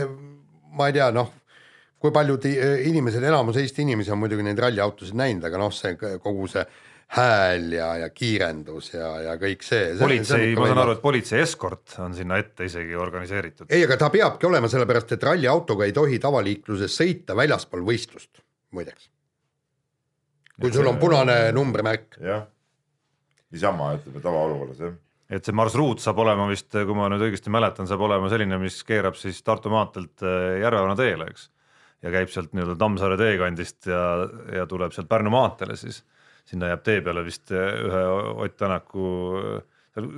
ma 0.78 0.90
ei 0.90 0.98
tea, 0.98 1.12
noh, 1.16 1.34
kui 2.02 2.14
paljud 2.14 2.48
inimesed, 2.50 3.24
enamus 3.30 3.60
Eesti 3.62 3.86
inimesi 3.86 4.14
on 4.14 4.22
muidugi 4.24 4.46
neid 4.46 4.62
ralliautosid 4.62 5.18
näinud, 5.18 5.46
aga 5.46 5.62
noh, 5.62 5.74
see 5.76 5.94
kogu 6.00 6.48
see 6.50 6.66
hääl 7.12 7.74
ja, 7.76 7.90
ja 8.00 8.08
kiirendus 8.16 8.94
ja, 8.94 9.10
ja 9.26 9.34
kõik 9.40 9.66
see, 9.68 9.90
see. 9.92 10.00
politsei, 10.00 10.54
ma 10.56 10.70
saan 10.70 10.80
aru, 10.86 10.96
et 10.96 11.02
politsei 11.04 11.42
eskort 11.44 11.98
on 12.00 12.16
sinna 12.16 12.38
ette 12.40 12.70
isegi 12.70 12.96
organiseeritud. 12.96 13.68
ei, 13.68 13.84
aga 13.84 13.98
ta 14.00 14.10
peabki 14.14 14.48
olema, 14.48 14.70
sellepärast 14.72 15.18
et 15.18 15.26
ralliautoga 15.28 15.90
ei 15.90 15.96
tohi 15.96 16.22
tavaliikluses 16.24 16.96
sõita 16.96 17.36
väljaspool 17.36 17.84
võistlust, 17.90 18.42
muideks. 18.72 19.12
kui 20.62 20.72
sul 20.72 20.88
on 20.88 21.02
punane 21.04 21.38
numbrimärk. 21.58 22.16
jah 22.24 22.48
niisama, 23.52 23.94
ütleme 24.00 24.24
tavaolukorras 24.24 24.84
jah 24.84 25.00
et 25.32 25.48
see 25.48 25.56
marsruut 25.56 26.04
saab 26.04 26.20
olema 26.26 26.46
vist, 26.50 26.70
kui 26.74 26.98
ma 26.98 27.08
nüüd 27.12 27.24
õigesti 27.30 27.52
mäletan, 27.54 27.88
saab 27.90 28.04
olema 28.08 28.30
selline, 28.32 28.60
mis 28.62 28.82
keerab 28.88 29.18
siis 29.20 29.40
Tartu 29.48 29.72
maanteelt 29.72 30.24
äh, 30.28 30.60
Järvevana 30.66 30.98
teele, 31.00 31.30
eks. 31.32 31.48
ja 32.04 32.12
käib 32.14 32.32
sealt 32.34 32.56
nii-öelda 32.56 32.78
Tammsaare 32.80 33.18
teekandist 33.20 33.88
ja, 33.90 34.02
ja 34.60 34.68
tuleb 34.70 34.96
sealt 34.96 35.10
Pärnu 35.12 35.32
maanteele 35.34 35.80
siis. 35.80 36.04
sinna 36.46 36.72
jääb 36.72 36.82
tee 36.84 37.02
peale 37.06 37.24
vist 37.24 37.52
äh, 37.56 37.70
ühe 37.88 38.06
Ott 38.44 38.58
Tänaku, 38.60 39.06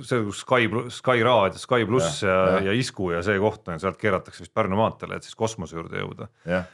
see 0.02 0.22
kus 0.26 0.40
Sky, 0.42 0.68
Sky 0.90 1.22
raadio, 1.26 1.58
Sky 1.62 1.86
pluss 1.86 2.22
ja, 2.22 2.34
ja, 2.34 2.52
ja, 2.56 2.62
ja 2.70 2.78
Isku 2.78 3.10
ja 3.12 3.22
see 3.22 3.38
koht 3.42 3.68
on, 3.68 3.78
sealt 3.82 4.00
keeratakse 4.00 4.42
vist 4.42 4.54
Pärnu 4.54 4.78
maanteele, 4.80 5.20
et 5.20 5.26
siis 5.26 5.38
kosmose 5.38 5.78
juurde 5.78 6.02
jõuda. 6.02 6.30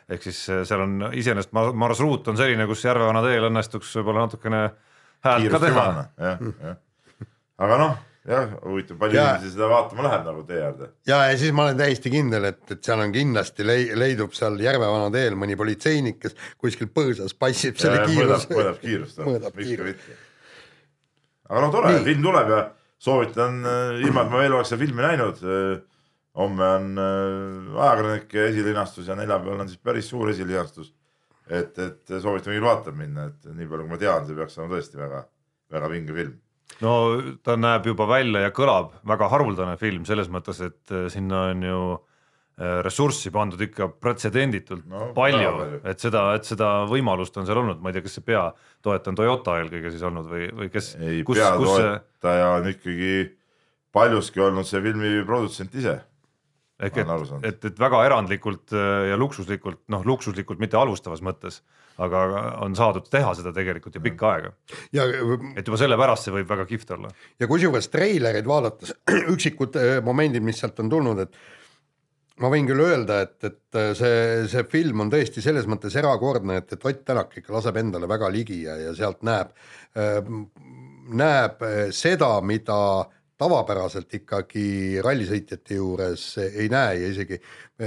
ehk 0.09 0.23
siis 0.31 0.47
äh, 0.49 0.65
seal 0.65 0.87
on 0.87 1.11
iseenesest 1.13 1.53
marsruut 1.53 2.33
on 2.33 2.41
selline, 2.41 2.65
kus 2.71 2.89
Järvevana 2.89 3.21
teel 3.27 3.51
õnnestuks 3.51 3.99
võib-olla 4.01 4.31
natukene 4.31 4.71
häält 5.27 5.51
ka 5.53 5.61
teha. 5.65 5.85
jah, 6.19 6.47
jah, 6.47 6.79
aga 7.61 7.79
noh, 7.81 7.99
jah, 8.31 8.55
huvitav, 8.65 8.99
palju 9.01 9.19
ja, 9.19 9.27
inimesi 9.35 9.53
seda 9.55 9.69
vaatama 9.71 10.07
läheb 10.07 10.27
nagu 10.29 10.43
tee 10.49 10.63
äärde. 10.65 10.91
ja, 11.09 11.21
ja 11.31 11.37
siis 11.41 11.55
ma 11.57 11.67
olen 11.69 11.79
täiesti 11.81 12.13
kindel, 12.13 12.49
et, 12.51 12.63
et 12.71 12.83
seal 12.85 13.05
on 13.05 13.15
kindlasti 13.15 13.67
lei-, 13.67 13.91
leidub 13.99 14.35
seal 14.37 14.59
Järvevana 14.61 15.13
teel 15.15 15.39
mõni 15.41 15.57
politseinik, 15.61 16.21
kes 16.25 16.37
kuskil 16.61 16.91
põõsas 16.95 17.37
passib 17.37 17.79
ja, 17.79 17.87
selle 17.87 18.03
kiiruse. 18.09 18.51
mõõdab 18.57 18.83
kiirust, 18.83 19.23
ka 19.23 19.87
mitte. 19.89 20.19
aga 21.49 21.65
noh, 21.67 21.75
tore, 21.75 21.97
film 22.07 22.29
tuleb 22.29 22.55
ja 22.55 22.63
soovitan, 23.01 23.63
äh, 23.65 24.01
ilma 24.05 24.27
et 24.27 24.33
ma 24.33 24.45
veel 24.45 24.59
oleks 24.59 24.73
seda 24.73 24.85
filmi 24.85 25.05
näinud. 25.07 25.41
Äh, 25.45 25.81
homme 26.39 26.67
on 26.77 26.91
äh, 27.01 27.79
ajakirjanike 27.83 28.45
esilinastus 28.53 29.09
ja 29.11 29.17
neljapäeval 29.19 29.65
on 29.65 29.69
siis 29.69 29.81
päris 29.83 30.09
suur 30.13 30.31
esilinastus 30.31 30.93
et, 31.51 31.81
et 31.83 32.13
soovitan 32.13 32.53
kõigil 32.53 32.67
vaatama 32.67 33.03
minna, 33.03 33.27
et 33.31 33.51
nii 33.51 33.67
palju, 33.71 33.87
kui 33.87 33.95
ma 33.95 33.99
tean, 34.01 34.27
see 34.27 34.39
peaks 34.39 34.59
olema 34.59 34.77
tõesti 34.77 35.01
väga, 35.01 35.25
väga 35.77 35.91
vinge 35.93 36.17
film. 36.17 36.37
no 36.85 36.93
ta 37.47 37.57
näeb 37.59 37.91
juba 37.91 38.07
välja 38.11 38.45
ja 38.47 38.53
kõlab 38.55 38.95
väga 39.07 39.29
haruldane 39.33 39.75
film 39.81 40.07
selles 40.09 40.31
mõttes, 40.33 40.63
et 40.65 40.95
äh, 40.95 41.09
sinna 41.13 41.49
on 41.51 41.67
ju 41.67 41.81
äh, 41.97 42.79
ressurssi 42.87 43.33
pandud 43.35 43.61
ikka 43.67 43.91
pretsedenditult 44.01 44.87
no, 44.91 45.11
palju, 45.17 45.81
et 45.83 46.03
seda, 46.03 46.29
et 46.39 46.47
seda 46.49 46.71
võimalust 46.91 47.37
on 47.41 47.49
seal 47.49 47.63
olnud, 47.63 47.83
ma 47.83 47.91
ei 47.91 47.99
tea, 47.99 48.07
kas 48.07 48.19
see 48.19 48.29
peatoetaja 48.31 49.15
on 49.15 49.19
Toyota 49.19 49.59
eelkõige 49.63 49.93
siis 49.95 50.07
olnud 50.07 50.31
või, 50.31 50.47
või 50.63 50.71
kes? 50.73 50.95
ei, 51.01 51.25
peatoetaja 51.27 52.01
see... 52.23 52.55
on 52.55 52.71
ikkagi 52.75 53.13
paljuski 53.91 54.47
olnud 54.47 54.69
see 54.69 54.83
filmi 54.85 55.19
produtsent 55.27 55.75
ise 55.75 55.99
ehk 56.81 56.97
et, 57.03 57.13
et, 57.45 57.69
et 57.71 57.79
väga 57.81 58.01
erandlikult 58.09 58.75
äh, 58.77 59.11
ja 59.11 59.19
luksuslikult, 59.21 59.83
noh, 59.93 60.05
luksuslikult 60.07 60.61
mitte 60.63 60.79
halvustavas 60.81 61.23
mõttes, 61.25 61.61
aga 62.01 62.25
on 62.65 62.77
saadud 62.79 63.09
teha 63.13 63.35
seda 63.37 63.53
tegelikult 63.57 63.99
ju 63.99 64.03
pikka 64.05 64.33
aega. 64.33 64.53
et 64.95 65.67
juba 65.67 65.81
sellepärast 65.81 66.29
see 66.29 66.37
võib 66.39 66.49
väga 66.49 66.67
kihvt 66.71 66.95
olla. 66.97 67.13
ja 67.41 67.49
kusjuures 67.51 67.91
treilereid 67.93 68.49
vaadates, 68.49 68.95
üksikud 69.35 69.81
äh, 69.81 69.97
momendid, 70.05 70.45
mis 70.47 70.61
sealt 70.63 70.81
on 70.81 70.93
tulnud, 70.93 71.25
et 71.27 71.37
ma 72.41 72.49
võin 72.53 72.69
küll 72.69 72.81
öelda, 72.87 73.21
et, 73.27 73.37
et 73.45 73.81
äh, 73.81 73.93
see, 73.99 74.25
see 74.53 74.67
film 74.73 75.05
on 75.05 75.13
tõesti 75.13 75.45
selles 75.45 75.69
mõttes 75.69 75.97
erakordne, 76.01 76.63
et, 76.63 76.73
et 76.73 76.91
Ott 76.91 77.05
Tänak 77.05 77.37
ikka 77.37 77.59
laseb 77.59 77.77
endale 77.83 78.09
väga 78.09 78.33
ligi 78.33 78.63
ja, 78.65 78.79
ja 78.89 78.97
sealt 78.97 79.25
näeb 79.27 79.53
näeb 81.11 81.63
seda, 81.91 82.37
mida 82.47 82.77
tavapäraselt 83.41 84.13
ikkagi 84.21 85.01
rallisõitjate 85.05 85.79
juures 85.79 86.25
ei 86.45 86.69
näe 86.73 86.99
ja 87.01 87.13
isegi 87.15 87.41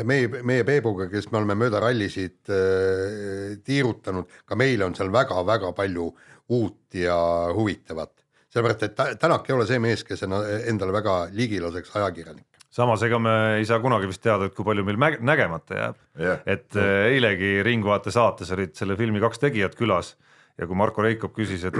meie, 0.03 0.29
meie 0.41 0.65
Peebuga, 0.67 1.07
kes 1.11 1.29
me 1.31 1.41
oleme 1.41 1.57
mööda 1.59 1.81
rallisid 1.83 2.51
äh, 2.53 3.53
tiirutanud, 3.65 4.41
ka 4.45 4.57
meile 4.59 4.87
on 4.87 4.97
seal 4.97 5.13
väga-väga 5.13 5.73
palju 5.77 6.09
uut 6.53 6.97
ja 6.97 7.17
huvitavat. 7.55 8.11
sellepärast, 8.53 8.83
et 8.83 9.19
Tänak 9.19 9.47
ei 9.49 9.55
ole 9.55 9.67
see 9.69 9.79
mees, 9.81 10.03
kes 10.05 10.25
endale 10.25 10.93
väga 10.93 11.27
ligi 11.33 11.61
laseks 11.61 11.95
ajakirjanik 11.95 12.47
samas 12.73 13.03
ega 13.05 13.19
me 13.21 13.33
ei 13.59 13.65
saa 13.69 13.79
kunagi 13.79 14.09
vist 14.09 14.21
teada, 14.23 14.47
et 14.49 14.55
kui 14.57 14.65
palju 14.65 14.85
meil 14.85 14.97
nägemata 15.21 15.75
jääb 15.77 15.97
yeah.. 16.19 16.39
et 16.45 16.73
yeah. 16.73 17.09
eilegi 17.13 17.59
Ringvaate 17.65 18.11
saates 18.13 18.49
olid 18.55 18.73
selle 18.77 18.97
filmi 18.97 19.21
kaks 19.21 19.41
tegijat 19.43 19.77
külas 19.77 20.15
ja 20.57 20.65
kui 20.65 20.77
Marko 20.77 21.05
Reikop 21.05 21.35
küsis, 21.37 21.65
et 21.69 21.77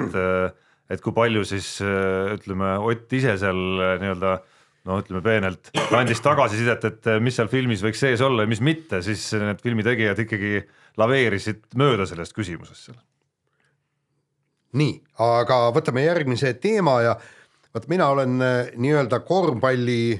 et 0.91 1.01
kui 1.01 1.15
palju 1.15 1.43
siis 1.47 1.77
ütleme, 1.83 2.75
Ott 2.83 3.13
ise 3.15 3.37
seal 3.39 3.59
nii-öelda 4.01 4.33
no 4.89 4.99
ütleme 4.99 5.21
peenelt 5.23 5.71
andis 5.95 6.21
tagasisidet, 6.23 6.87
et 6.89 7.09
mis 7.23 7.37
seal 7.37 7.49
filmis 7.51 7.83
võiks 7.85 8.01
sees 8.03 8.23
olla 8.23 8.43
ja 8.43 8.51
mis 8.51 8.61
mitte, 8.63 8.99
siis 9.05 9.29
need 9.39 9.61
filmi 9.63 9.85
tegijad 9.85 10.19
ikkagi 10.25 10.59
laveerisid 10.99 11.63
mööda 11.79 12.07
sellest 12.09 12.35
küsimusest 12.35 12.89
seal. 12.89 12.99
nii, 14.79 14.97
aga 15.23 15.63
võtame 15.75 16.03
järgmise 16.05 16.53
teema 16.61 16.99
ja 17.05 17.15
vot 17.73 17.87
mina 17.89 18.09
olen 18.13 18.37
nii-öelda 18.75 19.21
korvpalli 19.25 20.17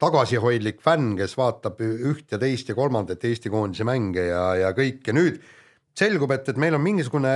tagasihoidlik 0.00 0.80
fänn, 0.80 1.12
kes 1.18 1.36
vaatab 1.36 1.80
üht 1.84 2.32
ja 2.32 2.38
teist 2.40 2.70
ja 2.70 2.76
kolmandat 2.78 3.24
Eesti 3.28 3.52
koondise 3.52 3.84
mänge 3.84 4.30
ja, 4.30 4.44
ja 4.56 4.70
kõike 4.76 5.12
nüüd 5.12 5.42
selgub, 5.98 6.32
et, 6.34 6.48
et 6.52 6.60
meil 6.60 6.76
on 6.76 6.82
mingisugune 6.82 7.32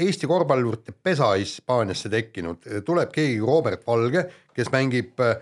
Eesti 0.00 0.28
korvpallurite 0.30 0.94
pesa 1.04 1.32
Hispaaniasse 1.36 2.10
tekkinud, 2.12 2.68
tuleb 2.86 3.12
keegi 3.14 3.40
Robert 3.42 3.84
Valge, 3.86 4.24
kes 4.56 4.70
mängib 4.74 5.20
äh, 5.24 5.36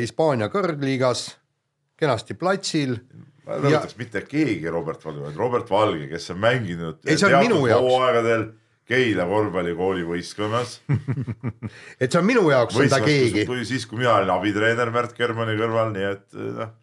Hispaania 0.00 0.50
kõrgliigas 0.52 1.28
kenasti 1.96 2.36
platsil. 2.38 2.98
ma 3.46 3.58
rõhutaks 3.62 3.96
ja... 3.96 4.02
mitte 4.02 4.22
keegi 4.28 4.70
Robert 4.70 5.04
Valge, 5.04 5.24
vaid 5.28 5.40
Robert 5.40 5.70
Valge, 5.70 6.06
kes 6.12 6.30
on 6.34 6.40
mänginud 6.44 7.02
ei, 7.04 7.16
teatud 7.16 7.68
hooaegadel 7.72 8.48
Keila 8.86 9.24
korvpallikooli 9.26 10.04
võistkonnas 10.06 10.76
et 12.00 12.06
see 12.06 12.20
on 12.20 12.26
minu 12.26 12.44
jaoks 12.52 12.76
on 12.78 12.90
ta 12.90 13.00
keegi. 13.02 13.42
siis, 13.66 13.86
kui 13.90 13.98
mina 13.98 14.12
olin 14.20 14.30
abitreener 14.36 14.92
Märt 14.94 15.16
Germani 15.18 15.56
kõrval, 15.58 15.90
nii 15.96 16.10
et 16.12 16.36
noh 16.36 16.74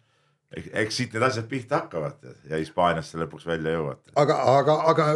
eks 0.53 0.97
siit 0.97 1.13
need 1.15 1.25
asjad 1.25 1.47
pihta 1.49 1.83
hakkavad 1.83 2.31
ja 2.49 2.59
Hispaaniasse 2.61 3.17
lõpuks 3.21 3.45
välja 3.47 3.73
jõuavad. 3.77 4.01
aga, 4.21 4.37
aga, 4.53 4.77
aga 4.91 5.07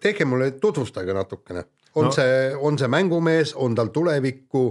tehke 0.00 0.24
mulle, 0.28 0.50
tutvustage 0.60 1.14
natukene, 1.16 1.66
on 1.94 2.08
no. 2.08 2.12
see, 2.14 2.52
on 2.56 2.78
see 2.80 2.90
mängumees, 2.92 3.54
on 3.60 3.76
tal 3.76 3.90
tulevikku 3.94 4.64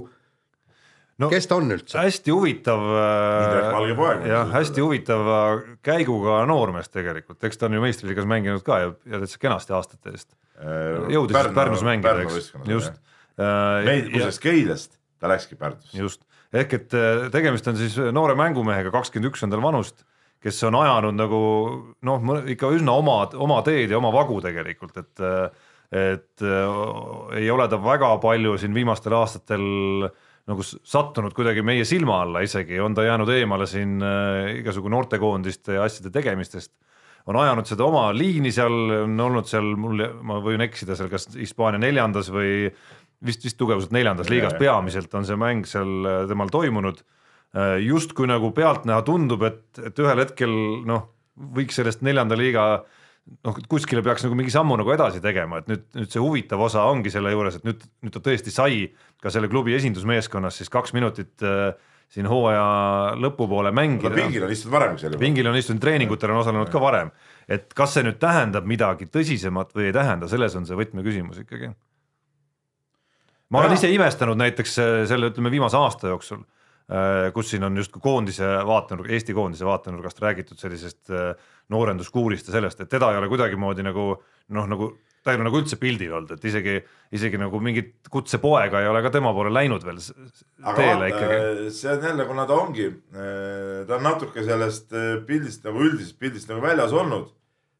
no,? 1.21 1.29
kes 1.31 1.49
ta 1.49 1.59
on 1.59 1.75
üldse? 1.77 1.97
hästi 1.99 2.33
huvitav. 2.33 2.88
Poeg. 3.97 4.25
jah, 4.31 4.49
hästi 4.55 4.83
huvitava 4.83 5.41
käiguga 5.85 6.41
noormees 6.49 6.89
tegelikult, 6.93 7.43
eks 7.45 7.61
ta 7.61 7.69
on 7.69 7.77
ju 7.77 7.85
meistriliigas 7.85 8.29
mänginud 8.29 8.65
ka 8.65 8.81
ja, 8.81 8.91
ja 9.05 9.21
täitsa 9.21 9.41
kenasti 9.41 9.77
aastate 9.77 10.15
eest. 10.15 10.31
Äh, 10.57 11.05
jõudis 11.13 11.38
Pärnu, 11.38 11.57
Pärnus 11.57 11.85
mängida, 11.85 12.17
eks, 12.25 12.53
just. 12.71 12.97
meid, 13.38 14.09
kusjuures 14.13 14.41
Keilast 14.41 14.97
ta 15.21 15.29
läkski 15.29 15.57
Pärnusse. 15.59 15.93
just, 15.99 16.25
ehk 16.55 16.75
et 16.79 16.97
äh, 16.97 17.29
tegemist 17.33 17.67
on 17.69 17.77
siis 17.77 17.99
noore 18.15 18.38
mängumehega, 18.39 18.93
kakskümmend 18.95 19.33
üks 19.33 19.45
on 19.45 19.53
tal 19.53 19.63
vanust 19.63 20.05
kes 20.45 20.63
on 20.67 20.77
ajanud 20.77 21.17
nagu 21.17 21.39
noh, 22.05 22.36
ikka 22.53 22.69
üsna 22.75 22.93
oma, 22.99 23.23
oma 23.41 23.62
teed 23.65 23.89
ja 23.89 23.97
oma 23.97 24.13
vagu 24.13 24.38
tegelikult, 24.45 24.99
et 25.01 25.25
et 25.95 26.41
äh, 26.41 27.39
ei 27.39 27.49
ole 27.53 27.67
ta 27.69 27.77
väga 27.79 28.15
palju 28.21 28.55
siin 28.60 28.73
viimastel 28.75 29.13
aastatel 29.15 29.65
nagu 30.45 30.65
sattunud 30.65 31.34
kuidagi 31.34 31.63
meie 31.65 31.86
silma 31.88 32.19
alla 32.23 32.41
isegi, 32.45 32.77
on 32.81 32.97
ta 32.97 33.05
jäänud 33.05 33.29
eemale 33.34 33.67
siin 33.69 34.01
äh, 34.03 34.58
igasugu 34.60 34.91
noortekoondiste 34.93 35.77
ja 35.77 35.86
asjade 35.86 36.12
tegemistest. 36.13 36.73
on 37.25 37.39
ajanud 37.41 37.65
seda 37.65 37.86
oma 37.86 38.12
liini 38.13 38.51
seal, 38.53 38.75
on 39.05 39.19
olnud 39.19 39.47
seal 39.49 39.71
mul, 39.81 40.03
ma 40.21 40.38
võin 40.45 40.62
eksida 40.62 40.97
seal, 40.97 41.10
kas 41.10 41.31
Hispaania 41.34 41.81
neljandas 41.81 42.29
või 42.29 42.67
vist, 43.25 43.45
vist 43.45 43.58
tugevuselt 43.58 43.93
neljandas 43.95 44.29
liigas 44.29 44.53
peamiselt 44.60 45.13
on 45.17 45.25
see 45.25 45.38
mäng 45.39 45.65
seal 45.69 46.05
äh, 46.05 46.23
temal 46.29 46.53
toimunud 46.53 47.01
justkui 47.86 48.28
nagu 48.28 48.52
pealtnäha 48.56 49.02
tundub, 49.08 49.46
et, 49.48 49.63
et 49.80 50.00
ühel 50.04 50.22
hetkel 50.24 50.54
noh, 50.88 51.08
võiks 51.56 51.78
sellest 51.80 52.04
neljanda 52.04 52.38
liiga 52.39 52.65
noh, 53.46 53.58
kuskile 53.72 54.04
peaks 54.06 54.26
nagu 54.26 54.38
mingi 54.38 54.54
sammu 54.54 54.78
nagu 54.80 54.94
edasi 54.94 55.22
tegema, 55.24 55.62
et 55.62 55.70
nüüd, 55.72 55.86
nüüd 55.98 56.12
see 56.13 56.22
huvitav 56.22 56.62
osa 56.68 56.86
ongi 56.91 57.13
selle 57.13 57.34
juures, 57.34 57.60
et 57.60 57.68
nüüd, 57.68 57.84
nüüd 58.06 58.15
ta 58.15 58.22
tõesti 58.24 58.54
sai 58.54 58.88
ka 59.24 59.34
selle 59.34 59.50
klubi 59.52 59.76
esindusmeeskonnas 59.78 60.62
siis 60.62 60.72
kaks 60.74 60.94
minutit 60.98 61.46
äh, 61.46 61.72
siin 62.12 62.28
hooaja 62.30 63.15
lõpupoole 63.18 63.72
mängida. 63.76 64.13
pingil 64.13 64.46
on 64.46 64.54
istunud 64.54 64.76
varem 64.76 65.00
seal 65.02 65.15
juba. 65.15 65.24
pingil 65.24 65.50
on 65.50 65.58
istunud, 65.58 65.82
treeningutel 65.82 66.36
on 66.36 66.44
osalenud 66.44 66.70
ka 66.74 66.82
varem, 66.84 67.10
et 67.50 67.72
kas 67.78 67.96
see 67.98 68.06
nüüd 68.06 68.20
tähendab 68.22 68.68
midagi 68.70 69.10
tõsisemat 69.10 69.74
või 69.76 69.89
ei 69.89 69.96
tähenda, 69.96 70.30
selles 70.32 70.60
on 70.60 70.68
see 70.70 70.78
võtmeküsimus 70.78 71.41
ikkagi. 71.46 71.72
ma 73.50 73.63
olen 73.63 73.80
ise 73.80 73.89
imestanud 73.96 74.38
näiteks 74.44 74.78
äh, 74.84 75.00
selle, 75.10 75.34
ütleme 75.34 75.54
viimase 75.56 75.82
aasta 75.82 76.13
jooksul 76.13 76.44
Äh, 76.44 76.55
kus 77.34 77.50
siin 77.50 77.65
on 77.65 77.78
justkui 77.80 78.02
koondise 78.04 78.45
vaatenurk, 78.67 79.10
Eesti 79.10 79.34
koondise 79.34 79.65
vaatenurgast 79.65 80.19
räägitud 80.21 80.60
sellisest 80.62 81.10
äh, 81.10 81.32
noorenduskuurist 81.74 82.52
ja 82.52 82.60
sellest, 82.60 82.84
et 82.84 82.91
teda 82.91 83.10
ei 83.12 83.17
ole 83.17 83.30
kuidagimoodi 83.32 83.86
nagu 83.86 84.12
noh, 84.54 84.67
nagu 84.69 84.91
ta 85.26 85.34
ei 85.34 85.39
ole 85.39 85.48
nagu 85.48 85.58
üldse 85.58 85.80
pildil 85.82 86.13
olnud, 86.13 86.36
et 86.36 86.45
isegi, 86.45 86.76
isegi 87.17 87.39
nagu 87.41 87.58
mingit 87.58 88.12
kutsepoega 88.13 88.84
ei 88.84 88.91
ole 88.91 89.02
ka 89.02 89.10
tema 89.15 89.34
poole 89.34 89.50
läinud 89.50 89.88
veel 89.88 89.98
aga 89.98 90.76
teele 90.78 91.10
ikkagi. 91.10 91.71
see 91.74 91.89
on 91.95 92.06
jälle, 92.12 92.30
kuna 92.30 92.45
ta 92.45 92.60
ongi, 92.67 92.91
äh, 93.17 93.82
ta 93.89 93.98
on 93.98 94.06
natuke 94.06 94.45
sellest 94.45 94.93
pildist 95.26 95.65
nagu 95.65 95.82
üldisest 95.89 96.21
pildist 96.21 96.54
nagu 96.54 96.62
väljas 96.62 96.93
olnud 96.93 97.32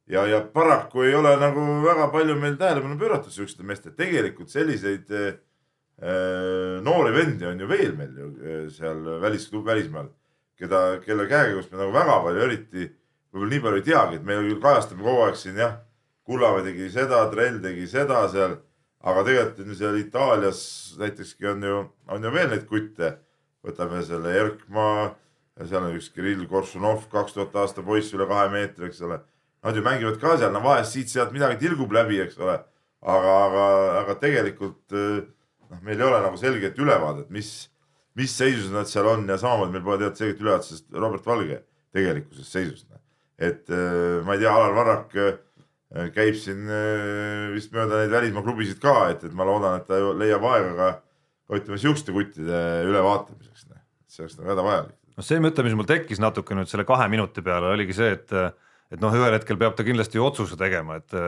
ja, 0.10 0.26
ja 0.26 0.41
paraku 0.41 1.06
ei 1.06 1.13
ole 1.13 1.38
nagu 1.38 1.68
väga 1.86 2.10
palju 2.13 2.41
meil 2.41 2.58
tähelepanu 2.58 2.98
pööratud 2.98 3.38
siukestele 3.38 3.70
meestele, 3.70 3.94
tegelikult 4.02 4.50
selliseid 4.50 5.13
Äh, 5.13 5.36
noori 6.84 7.13
vendi 7.15 7.47
on 7.47 7.60
ju 7.60 7.67
veel 7.69 7.95
meil 7.95 8.17
ju 8.19 8.29
äh, 8.36 8.67
seal 8.73 8.99
välis, 9.21 9.47
välismaal, 9.53 10.10
keda, 10.60 10.99
kelle 11.05 11.27
käekäigust 11.29 11.71
me 11.71 11.79
nagu 11.79 11.93
väga 11.95 12.19
palju 12.25 12.45
eriti 12.49 12.89
võib-olla 13.36 13.51
nii 13.51 13.63
palju 13.63 13.81
ei 13.81 13.86
teagi, 13.89 14.15
et 14.19 14.23
me 14.27 14.39
küll 14.39 14.62
kajastame 14.63 15.03
kogu 15.03 15.25
aeg 15.25 15.38
siin 15.39 15.60
jah, 15.60 15.81
Kullamäe 16.25 16.63
tegi 16.65 16.88
seda, 16.89 17.19
Trell 17.29 17.60
tegi 17.62 17.84
seda 17.86 18.23
seal, 18.31 18.55
aga 19.05 19.23
tegelikult 19.27 19.67
on 19.67 19.75
seal 19.77 19.99
Itaalias 19.99 20.62
näiteski 20.97 21.51
on 21.51 21.67
ju, 21.67 21.81
on 22.10 22.23
ju 22.25 22.31
veel 22.34 22.49
neid 22.49 22.65
kutte. 22.69 23.17
võtame 23.65 24.03
selle 24.05 24.29
Erkmaa, 24.38 25.08
seal 25.58 25.81
on 25.81 25.95
üks 25.97 26.12
Kirill 26.13 26.45
Koršunov, 26.49 27.08
kaks 27.10 27.34
tuhat 27.34 27.55
aasta 27.58 27.81
poiss 27.81 28.13
üle 28.13 28.27
kahe 28.29 28.49
meetri, 28.53 28.86
eks 28.89 29.01
ole. 29.01 29.17
Nad 29.65 29.77
ju 29.77 29.81
mängivad 29.81 30.19
ka 30.21 30.36
seal, 30.38 30.51
no 30.53 30.62
vahest 30.62 30.93
siit-sealt 30.93 31.34
midagi 31.34 31.58
tilgub 31.63 31.93
läbi, 31.93 32.19
eks 32.21 32.38
ole. 32.38 32.60
aga, 33.05 33.34
aga, 33.45 33.65
aga 34.01 34.13
tegelikult 34.21 34.93
äh, 34.93 35.25
noh, 35.71 35.80
meil 35.86 36.01
ei 36.01 36.08
ole 36.08 36.19
nagu 36.23 36.38
selget 36.39 36.78
ülevaadet, 36.82 37.30
mis, 37.34 37.54
mis 38.17 38.34
seisus 38.38 38.71
nad 38.73 38.89
seal 38.89 39.08
on 39.12 39.25
ja 39.30 39.38
samamoodi 39.41 39.75
meil 39.75 39.86
pole 39.86 40.01
tead 40.04 40.19
selget 40.19 40.43
ülevaadet 40.43 40.69
sellest 40.69 40.99
Robert 41.06 41.25
Valge 41.28 41.62
tegelikkusest 41.95 42.58
seisust. 42.58 42.91
et 43.36 43.67
äh, 43.69 44.21
ma 44.23 44.36
ei 44.36 44.43
tea, 44.43 44.51
Alar 44.51 44.75
Varrak 44.75 45.15
äh, 45.19 45.39
käib 46.15 46.38
siin 46.39 46.69
äh, 46.71 47.51
vist 47.56 47.73
mööda 47.75 48.01
neid 48.01 48.13
välismaa 48.13 48.45
klubisid 48.45 48.80
ka, 48.84 49.10
et, 49.12 49.25
et 49.28 49.34
ma 49.36 49.47
loodan, 49.47 49.82
et 49.82 49.89
ta 49.89 49.99
leiab 50.15 50.45
aega 50.51 50.75
ka, 50.78 50.91
ütleme 51.58 51.80
siukeste 51.82 52.15
kuttide 52.15 52.62
ülevaatamiseks. 52.88 53.67
see 54.08 54.23
oleks 54.23 54.38
nagu 54.39 54.54
hädavajalik. 54.54 54.95
no 55.17 55.25
see 55.28 55.41
mõte, 55.43 55.65
mis 55.67 55.75
mul 55.75 55.89
tekkis 55.89 56.23
natuke 56.23 56.56
nüüd 56.56 56.71
selle 56.71 56.88
kahe 56.88 57.10
minuti 57.12 57.43
peale, 57.43 57.73
oligi 57.75 57.97
see, 57.97 58.15
et 58.15 58.32
et 58.93 59.01
noh, 59.01 59.13
ühel 59.17 59.34
hetkel 59.34 59.58
peab 59.60 59.75
ta 59.75 59.84
kindlasti 59.84 60.21
otsuse 60.21 60.58
tegema, 60.60 61.01
et 61.01 61.19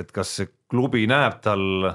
et 0.00 0.12
kas 0.14 0.36
see 0.36 0.50
klubi 0.70 1.06
näeb 1.10 1.40
tal 1.42 1.94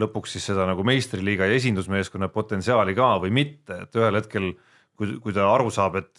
lõpuks 0.00 0.36
siis 0.36 0.48
seda 0.50 0.66
nagu 0.66 0.84
meistriliiga 0.86 1.46
ja 1.48 1.58
esindusmeeskonna 1.58 2.28
potentsiaali 2.34 2.96
ka 2.98 3.14
või 3.22 3.34
mitte, 3.34 3.84
et 3.86 3.98
ühel 3.98 4.18
hetkel 4.18 4.52
kui, 4.98 5.16
kui 5.22 5.34
ta 5.34 5.46
aru 5.52 5.70
saab, 5.74 5.98
et, 6.00 6.12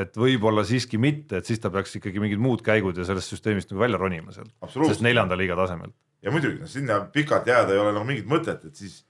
et 0.00 0.18
võib-olla 0.20 0.64
siiski 0.66 1.00
mitte, 1.00 1.40
et 1.40 1.48
siis 1.48 1.60
ta 1.60 1.72
peaks 1.72 1.98
ikkagi 2.00 2.22
mingid 2.22 2.42
muud 2.42 2.64
käigud 2.64 2.96
ja 3.00 3.06
sellest 3.08 3.32
süsteemist 3.34 3.72
nagu 3.72 3.82
välja 3.84 4.00
ronima 4.00 4.34
sealt, 4.36 4.52
sest 4.74 5.04
neljanda 5.04 5.38
liiga 5.40 5.56
tasemel. 5.58 5.92
ja 6.24 6.32
muidugi, 6.32 6.60
no 6.62 6.70
sinna 6.70 7.02
pikalt 7.12 7.48
jääda 7.48 7.74
ei 7.74 7.82
ole 7.82 7.92
nagu 7.96 8.08
mingit 8.08 8.28
mõtet, 8.30 8.64
et 8.64 8.80
siis, 8.80 9.02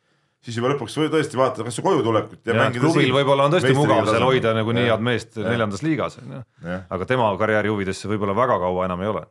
siis 0.42 0.58
juba 0.58 0.72
lõpuks 0.74 0.98
või 0.98 1.10
tõesti 1.14 1.38
vaadata 1.38 1.66
kas 1.66 1.78
koju 1.86 2.02
tulekut 2.06 2.40
ja, 2.42 2.54
ja 2.54 2.60
mängida 2.64 2.86
klubil 2.86 3.14
võib-olla 3.14 3.48
on 3.48 3.54
tõesti 3.54 3.74
mugav 3.78 4.10
seal 4.10 4.26
hoida 4.26 4.54
nagu 4.58 4.74
nii 4.74 4.88
head 4.90 5.06
meest 5.06 5.38
ja. 5.38 5.46
neljandas 5.46 5.86
liigas 5.86 6.18
on 6.22 6.38
ju, 6.38 6.44
aga 6.98 7.10
tema 7.10 7.30
karjääri 7.38 7.70
huvides 7.70 8.02
see 8.02 8.10
võib-olla 8.10 8.34
väga 8.38 8.58
kaua 8.62 8.90
enam 8.90 9.06
ei 9.06 9.12
ole. 9.14 9.26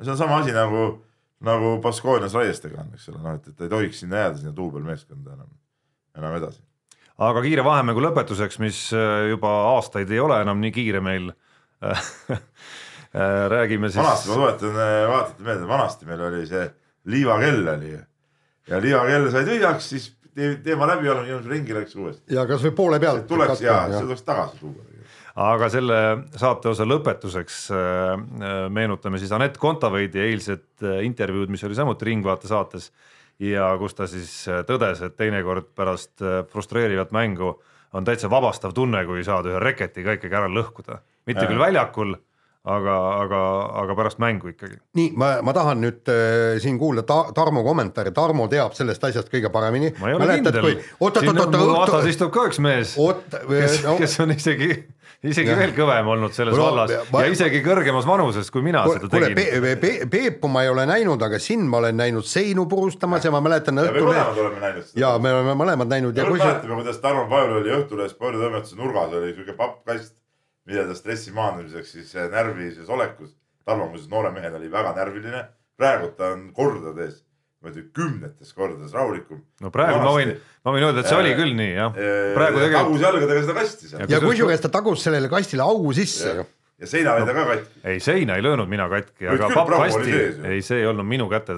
see 0.00 0.12
on 0.16 0.20
sama 0.24 0.40
asi 0.40 0.56
nagu 0.56 0.88
nagu 1.44 1.76
Baskoonias 1.84 2.34
Raiestega 2.34 2.80
on, 2.80 2.94
eks 2.96 3.10
ole, 3.12 3.20
noh, 3.24 3.36
et, 3.36 3.50
et 3.52 3.66
ei 3.66 3.72
tohiks 3.72 4.00
sinna 4.02 4.24
jääda, 4.24 4.40
sinna 4.40 4.54
duubelmeeskonda 4.56 5.36
enam, 5.36 5.50
enam 6.16 6.38
edasi. 6.38 6.62
aga 7.28 7.42
kiire 7.44 7.64
vahemängu 7.66 8.04
lõpetuseks, 8.08 8.60
mis 8.62 8.80
äh, 8.96 9.28
juba 9.32 9.52
aastaid 9.74 10.10
ei 10.12 10.22
ole 10.22 10.40
enam 10.44 10.60
nii 10.64 10.72
kiire 10.76 11.04
meil 11.04 11.30
äh, 11.84 12.10
räägime 13.56 13.92
siis. 13.92 14.02
vanasti, 14.02 14.32
ma 14.32 14.40
tuletan 14.40 14.76
vaatajate 15.12 15.48
meelde, 15.50 15.68
vanasti 15.68 16.08
meil 16.08 16.26
oli 16.30 16.44
see 16.48 16.66
liivakell 17.12 17.72
oli 17.76 17.94
ja 18.66 18.82
liivakell 18.82 19.30
sai 19.30 19.44
tühjaks, 19.46 19.92
siis 19.94 20.10
teema 20.64 20.88
läbi 20.90 21.08
olnud, 21.08 21.48
ringi 21.48 21.76
läks 21.76 21.96
uuesti. 21.96 22.34
ja 22.34 22.48
kasvõi 22.48 22.74
poole 22.76 23.00
pealt. 23.00 23.26
tuleks 23.28 23.60
ja, 23.64 23.86
ja. 23.86 23.98
see 23.98 24.08
tuleks 24.08 24.24
tagasi 24.26 24.60
tuua 24.60 24.95
aga 25.36 25.68
selle 25.72 25.98
saateosa 26.38 26.86
lõpetuseks 26.88 27.58
äh, 27.74 27.78
äh, 28.16 28.56
meenutame 28.72 29.20
siis 29.20 29.32
Anett 29.36 29.58
Kontaveidi 29.60 30.22
eilset 30.24 30.84
äh, 30.84 31.02
intervjuud, 31.04 31.52
mis 31.52 31.64
oli 31.68 31.76
samuti 31.76 32.08
Ringvaate 32.08 32.48
saates 32.48 32.90
ja 33.42 33.68
kus 33.76 33.94
ta 33.94 34.08
siis 34.08 34.30
tõdes, 34.68 35.02
et 35.04 35.16
teinekord 35.16 35.68
pärast 35.76 36.22
frustreerivat 36.48 37.10
mängu 37.12 37.50
on 37.96 38.04
täitsa 38.04 38.30
vabastav 38.32 38.72
tunne, 38.76 39.02
kui 39.04 39.24
saad 39.24 39.48
ühe 39.50 39.60
reketiga 39.60 40.14
ikkagi 40.16 40.38
ära 40.38 40.48
lõhkuda, 40.48 41.02
mitte 41.28 41.44
küll 41.44 41.60
väljakul 41.60 42.16
aga, 42.66 42.96
aga, 43.22 43.40
aga 43.82 43.96
pärast 43.98 44.18
mängu 44.22 44.50
ikkagi. 44.50 44.78
nii, 44.98 45.12
ma, 45.18 45.36
ma 45.46 45.54
tahan 45.56 45.80
nüüd 45.84 46.10
äh, 46.10 46.56
siin 46.62 46.80
kuulda 46.80 47.06
ta, 47.06 47.20
Tarmo 47.36 47.62
kommentaari, 47.66 48.12
Tarmo 48.16 48.48
teab 48.50 48.74
sellest 48.78 49.04
asjast 49.06 49.30
kõige 49.32 49.52
paremini. 49.54 49.92
ma 50.00 50.10
ei 50.10 50.18
ole 50.18 50.26
Mäletad, 50.26 50.58
kindel, 50.58 50.82
siin 51.22 51.42
on 51.44 51.56
mu 51.56 51.70
vastas 51.76 52.10
istub 52.10 52.34
ka 52.34 52.48
üks 52.50 52.60
mees, 52.62 52.96
kes 52.98 53.80
no., 53.86 53.96
kes 54.00 54.18
on 54.24 54.34
isegi 54.34 54.72
isegi 55.26 55.48
ja. 55.50 55.56
veel 55.58 55.72
kõvem 55.76 56.10
olnud 56.12 56.34
selles 56.36 56.56
no, 56.58 56.66
vallas 56.66 56.92
ma, 57.14 57.22
ja 57.24 57.32
isegi 57.32 57.62
kõrgemas 57.64 58.06
vanuses, 58.08 58.50
kui 58.52 58.64
mina 58.66 58.82
kuule, 58.86 59.00
seda 59.00 59.12
tegin. 59.14 59.38
Pe, 59.38 59.72
pe, 59.80 59.92
Peepu 60.10 60.50
ma 60.52 60.66
ei 60.66 60.70
ole 60.72 60.84
näinud, 60.90 61.22
aga 61.22 61.40
sind 61.42 61.70
ma 61.70 61.80
olen 61.80 61.96
näinud 62.02 62.26
seinu 62.28 62.66
purustamas 62.70 63.24
ja 63.26 63.32
ma 63.34 63.40
mäletan 63.44 63.80
ja 63.80 63.86
õhtul. 63.86 64.02
me 64.02 64.12
mõlemad 64.12 64.42
oleme 64.44 64.62
näinud 64.66 64.90
seda. 64.90 65.00
ja 65.00 65.14
me 65.22 65.32
oleme 65.38 65.56
mõlemad 65.62 65.92
näinud. 65.94 66.18
ja 66.18 66.28
mäletame, 66.28 66.78
kuidas 66.82 67.00
Tarmo 67.02 67.26
Paul 67.30 67.58
oli 67.62 67.74
Õhtulehes 67.78 68.14
sporditoimetuse 68.16 68.78
nurgas 68.78 69.16
oli 69.16 69.32
siuke 69.38 69.56
pappkast 69.56 70.14
mida 70.66 70.86
ta 70.88 70.96
stressi 70.98 71.34
maandamiseks 71.36 71.94
siis 71.98 72.16
närvilises 72.32 72.88
olekus. 72.92 73.34
Tarmo 73.66 73.88
muuseas 73.90 74.10
noore 74.10 74.30
mehena 74.34 74.60
oli 74.60 74.68
väga 74.70 74.92
närviline, 74.94 75.46
praegu 75.78 76.12
ta 76.18 76.32
on 76.36 76.50
kordades, 76.54 77.22
ma 77.62 77.72
ütlen 77.72 77.88
kümnetes 77.96 78.52
kordades 78.54 78.92
rahulikum. 78.94 79.40
no 79.62 79.72
praegu 79.74 79.98
Vanasti, 79.98 80.06
ma 80.06 80.18
võin, 80.18 80.34
ma 80.66 80.74
võin 80.76 80.86
öelda, 80.88 81.02
et 81.02 81.10
see 81.10 81.16
äh, 81.16 81.22
oli 81.24 81.32
küll 81.38 81.56
nii 81.58 81.72
jah. 81.74 81.96
praegu 82.36 82.60
tegelikult. 82.62 82.84
tagus 82.84 83.06
jalgadega 83.06 83.46
seda 83.46 83.56
kasti 83.58 83.90
seal. 83.90 84.12
ja 84.12 84.20
kusjuures 84.22 84.62
ta 84.62 84.70
tagus 84.78 85.02
sellele 85.06 85.32
kastile 85.32 85.66
augu 85.66 85.96
sisse 85.96 86.36
ju 86.36 86.46
ja 86.80 86.90
seina 86.90 87.16
lõi 87.16 87.26
ta 87.26 87.34
ka 87.36 87.46
katki. 87.50 87.80
ei, 87.88 88.00
seina 88.04 88.36
ei 88.36 88.44
löönud 88.44 88.68
mina 88.70 88.88
katki, 88.92 89.28
aga 89.32 89.48
pappkasti, 89.54 90.16
ei, 90.52 90.62
see 90.64 90.82
ei 90.82 90.88
olnud 90.90 91.08
minu 91.08 91.28
käte. 91.32 91.56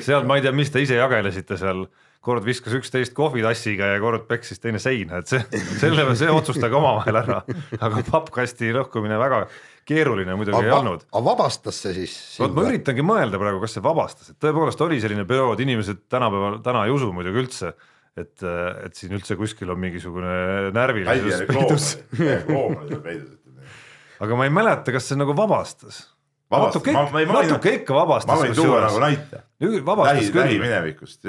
sealt 0.00 0.28
ma 0.28 0.38
ei 0.38 0.46
tea, 0.46 0.54
mis 0.54 0.70
te 0.70 0.82
ise 0.84 0.98
jagelesite 0.98 1.58
seal 1.60 1.84
kord 2.22 2.46
viskas 2.46 2.76
üksteist 2.78 3.14
kohvitassiga 3.16 3.92
ja 3.94 4.00
kord 4.02 4.28
peksis 4.30 4.62
teine 4.62 4.78
seina, 4.82 5.20
et 5.22 5.30
see, 5.30 5.42
selle, 5.80 6.04
see 6.18 6.30
otsustage 6.30 6.76
omavahel 6.78 7.18
ära. 7.22 7.40
aga 7.82 8.02
pappkasti 8.06 8.70
lõhkumine 8.76 9.18
väga 9.20 9.44
keeruline 9.88 10.36
muidugi 10.38 10.60
aga, 10.60 10.68
ei 10.68 10.76
olnud. 10.76 11.06
aga 11.10 11.24
vabastas 11.26 11.80
see 11.82 11.96
siis? 11.96 12.14
vot 12.38 12.54
ma 12.54 12.66
üritangi 12.70 13.04
mõelda 13.06 13.40
praegu, 13.42 13.62
kas 13.64 13.74
see 13.76 13.84
vabastas, 13.84 14.30
et 14.32 14.38
tõepoolest 14.42 14.84
oli 14.86 15.00
selline 15.02 15.26
periood, 15.28 15.62
inimesed 15.64 16.06
tänapäeval, 16.12 16.60
täna 16.64 16.86
ei 16.86 16.94
usu 16.94 17.10
muidugi 17.14 17.42
üldse, 17.42 17.74
et, 18.14 18.46
et 18.46 18.98
siin 18.98 19.18
üldse 19.18 19.36
kuskil 19.40 19.74
on 19.74 19.82
mingisugune 19.82 20.70
närvilisus 20.76 21.46
peidus. 21.50 21.92
oli 22.22 23.26
aga 24.22 24.38
ma 24.38 24.46
ei 24.46 24.54
mäleta, 24.54 24.94
kas 24.94 25.10
see 25.10 25.18
nagu 25.18 25.34
vabastas 25.34 26.04
vabastas, 26.52 26.86
natuke, 26.86 27.26
natuke 27.32 27.74
ikka 27.80 27.96
vabastas. 27.96 28.30
ma 28.30 28.38
võin 28.44 28.56
tuua 28.56 28.80
nagu 28.84 29.02
näite. 29.02 29.44
vabastas 29.82 30.18
lähi, 30.20 30.30
küll. 30.30 30.42
lähiminevikust, 30.44 31.20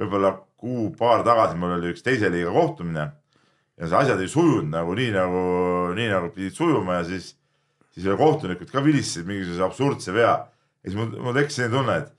võib-olla 0.00 0.32
kuu-paar 0.60 1.22
tagasi 1.26 1.58
mul 1.60 1.76
oli 1.76 1.92
üks 1.94 2.04
teise 2.04 2.30
liiga 2.32 2.52
kohtumine 2.54 3.04
ja 3.78 3.88
see 3.88 3.98
asjad 3.98 4.22
ei 4.22 4.30
sujunud 4.30 4.70
nagu 4.72 4.94
nii 4.96 5.10
nagu, 5.14 5.42
nii 5.96 6.08
nagu 6.10 6.30
pidid 6.34 6.54
sujuma 6.56 7.00
ja 7.00 7.06
siis, 7.08 7.32
siis 7.94 8.06
kohtunikud 8.18 8.70
ka 8.70 8.82
vilistasid 8.84 9.28
mingisuguse 9.28 9.66
absurdse 9.66 10.14
vea. 10.14 10.34
ja 10.84 10.90
siis 10.90 10.98
mul, 10.98 11.10
mul 11.26 11.36
tekkis 11.36 11.58
selline 11.58 11.74
tunne, 11.74 11.96
et, 12.02 12.12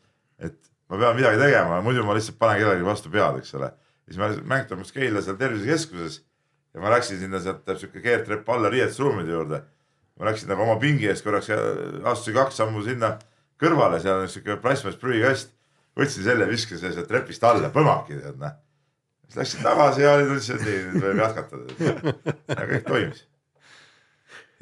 et 0.50 0.58
ma 0.92 1.00
pean 1.02 1.18
midagi 1.18 1.42
tegema, 1.42 1.82
muidu 1.86 2.04
ma 2.08 2.16
lihtsalt 2.18 2.40
panen 2.40 2.62
kellelegi 2.62 2.88
vastu 2.88 3.12
pead, 3.14 3.40
eks 3.42 3.56
ole. 3.60 3.72
siis 4.08 4.20
ma, 4.22 4.32
mäng 4.56 4.68
toimus 4.70 4.92
Keila 4.96 5.24
seal 5.24 5.40
tervisekeskuses 5.40 6.20
ja 6.76 6.84
ma 6.84 6.92
läksin 6.92 7.22
sinna 7.24 7.40
sealt 7.44 7.72
sihuke 7.80 8.04
keerdtrepp 8.04 8.50
alla 8.52 8.72
riietusruumide 8.72 9.32
juurde. 9.32 9.64
ma 10.20 10.30
läksin 10.30 10.52
nagu 10.52 10.68
oma 10.68 10.76
pingi 10.80 11.08
ees 11.12 11.24
korraks 11.24 11.52
astusin 12.04 12.36
kaks 12.36 12.60
sammu 12.62 12.84
sinna 12.84 13.16
kõrvale, 13.60 14.02
seal 14.04 14.26
on 14.26 14.32
sihuke 14.32 14.60
plastmass 14.64 15.00
prügikast 15.00 15.55
võtsin 16.00 16.28
selle, 16.28 16.48
viskasin 16.50 16.94
sealt 16.94 17.10
trepist 17.12 17.44
alla, 17.48 17.72
põmaki 17.74 18.20
tead 18.20 18.38
noh. 18.42 18.58
siis 19.28 19.40
läksin 19.42 19.66
tagasi 19.66 20.06
ja 20.06 20.18
tundsin, 20.22 20.60
et 20.60 20.68
nii, 20.68 20.84
nüüd 20.92 21.08
võib 21.08 21.24
jätkata. 21.24 21.64
ja 22.52 22.70
kõik 22.72 22.88
toimis. 22.90 23.26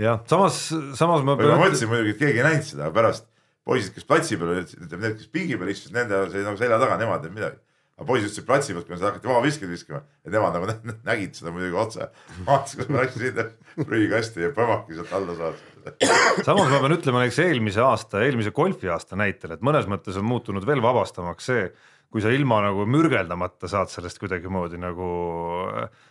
jah, 0.01 0.23
samas, 0.29 0.63
samas 0.99 1.25
ma. 1.25 1.38
ma 1.39 1.59
mõtlesin 1.65 1.91
muidugi, 1.91 2.15
et 2.15 2.23
keegi 2.23 2.43
ei 2.43 2.49
näinud 2.49 2.69
seda, 2.69 2.89
pärast 2.95 3.29
poisid, 3.63 3.93
kes 3.95 4.07
platsi 4.07 4.39
peal 4.39 4.55
olid, 4.55 4.73
ütleme 4.77 5.07
need, 5.07 5.19
kes 5.21 5.29
pingi 5.31 5.59
peal 5.59 5.71
istusid, 5.73 5.95
nende 5.95 6.25
oli 6.25 6.43
nagu 6.45 6.59
selja 6.59 6.81
taga, 6.81 6.99
nemad 7.01 7.21
ei 7.21 7.29
teinud 7.29 7.39
midagi 7.41 7.61
aga 7.93 8.07
poisid 8.09 8.29
ütlesid 8.29 8.47
platsi 8.47 8.73
pealt, 8.73 8.88
kui 8.88 8.95
nad 8.95 9.05
hakati 9.05 9.29
vabaviskeid 9.29 9.69
viskama, 9.69 10.01
et 10.25 10.34
nemad 10.34 10.55
nagu 10.57 10.95
nägid 11.09 11.38
seda 11.38 11.53
muidugi 11.53 11.77
otse. 11.77 12.09
vaatasin, 12.47 12.79
kuidas 12.79 12.91
ma 12.93 13.03
läksin 13.03 13.25
sinna 13.27 13.86
prügikasti 13.89 14.47
ja 14.47 14.53
põmaki 14.55 14.97
sealt 14.97 15.13
alla 15.13 15.36
saada. 15.38 15.72
samas 16.47 16.69
ma 16.71 16.81
pean 16.84 16.95
ütlema 16.97 17.23
näiteks 17.23 17.41
eelmise 17.45 17.84
aasta, 17.84 18.21
eelmise 18.25 18.53
golfi 18.55 18.91
aasta 18.91 19.17
näitel, 19.19 19.55
et 19.55 19.65
mõnes 19.65 19.89
mõttes 19.91 20.17
on 20.19 20.27
muutunud 20.27 20.65
veel 20.67 20.84
vabastavamaks 20.84 21.49
see, 21.51 21.65
kui 22.13 22.21
sa 22.21 22.31
ilma 22.34 22.59
nagu 22.67 22.86
mürgeldamata 22.89 23.69
saad 23.71 23.89
sellest 23.89 24.21
kuidagimoodi 24.21 24.77
nagu, 24.81 25.07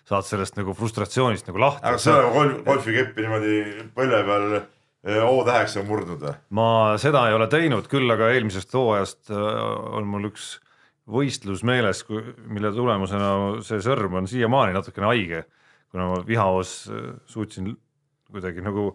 saad 0.08 0.26
sellest 0.26 0.58
nagu 0.58 0.74
frustratsioonist 0.74 1.48
nagu 1.50 1.62
lahti. 1.62 1.86
aga 1.86 2.02
sa 2.02 2.18
oled 2.18 2.34
golf, 2.36 2.58
golfikeppi 2.66 3.26
niimoodi 3.26 3.54
põlve 3.94 4.24
peal 4.26 4.48
eh, 4.58 5.22
O-täheks 5.22 5.78
murdnud 5.86 6.26
või? 6.26 6.34
ma 6.58 6.68
seda 7.02 7.28
ei 7.30 7.38
ole 7.38 7.46
teinud, 7.52 7.86
küll 7.90 8.10
aga 8.10 8.32
eelmisest 8.34 8.74
hooajast 8.74 9.30
eh, 9.30 9.48
on 9.98 10.10
mul 10.10 10.32
üks 10.32 10.56
võistlus 11.12 11.62
meeles, 11.66 12.04
mille 12.46 12.70
tulemusena 12.74 13.62
see 13.66 13.80
sõrm 13.82 14.20
on 14.20 14.28
siiamaani 14.30 14.74
natukene 14.76 15.08
haige, 15.10 15.44
kuna 15.90 16.10
ma 16.10 16.20
vihahoos 16.26 16.74
äh, 16.90 17.08
suutsin 17.30 17.72
kuidagi 18.32 18.62
nagu 18.64 18.92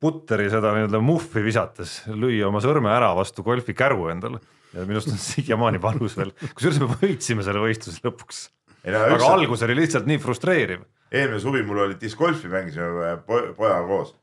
putteri 0.00 0.48
seda 0.52 0.72
nii-öelda 0.76 1.00
muffi 1.04 1.42
visates 1.44 2.00
lüüa 2.08 2.48
oma 2.48 2.62
sõrme 2.64 2.92
ära 2.92 3.12
vastu 3.16 3.44
golfikäru 3.46 4.08
endale 4.12 4.40
ja 4.74 4.86
minust 4.88 5.12
on 5.12 5.20
siiamaani 5.30 5.82
valus 5.82 6.16
veel, 6.18 6.32
kusjuures 6.54 6.80
me 6.82 6.88
võitsime 7.02 7.44
selle 7.46 7.62
võistluse 7.62 8.02
lõpuks. 8.06 8.48
Aga 8.86 9.12
üksa... 9.12 9.34
algus 9.34 9.62
oli 9.66 9.76
lihtsalt 9.76 10.08
nii 10.08 10.18
frustreeriv. 10.22 10.86
eelmine 11.12 11.40
suvi 11.42 11.62
mul 11.66 11.84
oli 11.84 12.00
discgolfi 12.00 12.48
mängisime 12.48 13.16
po 13.26 13.42
pojaga 13.56 13.86
koos 13.86 14.14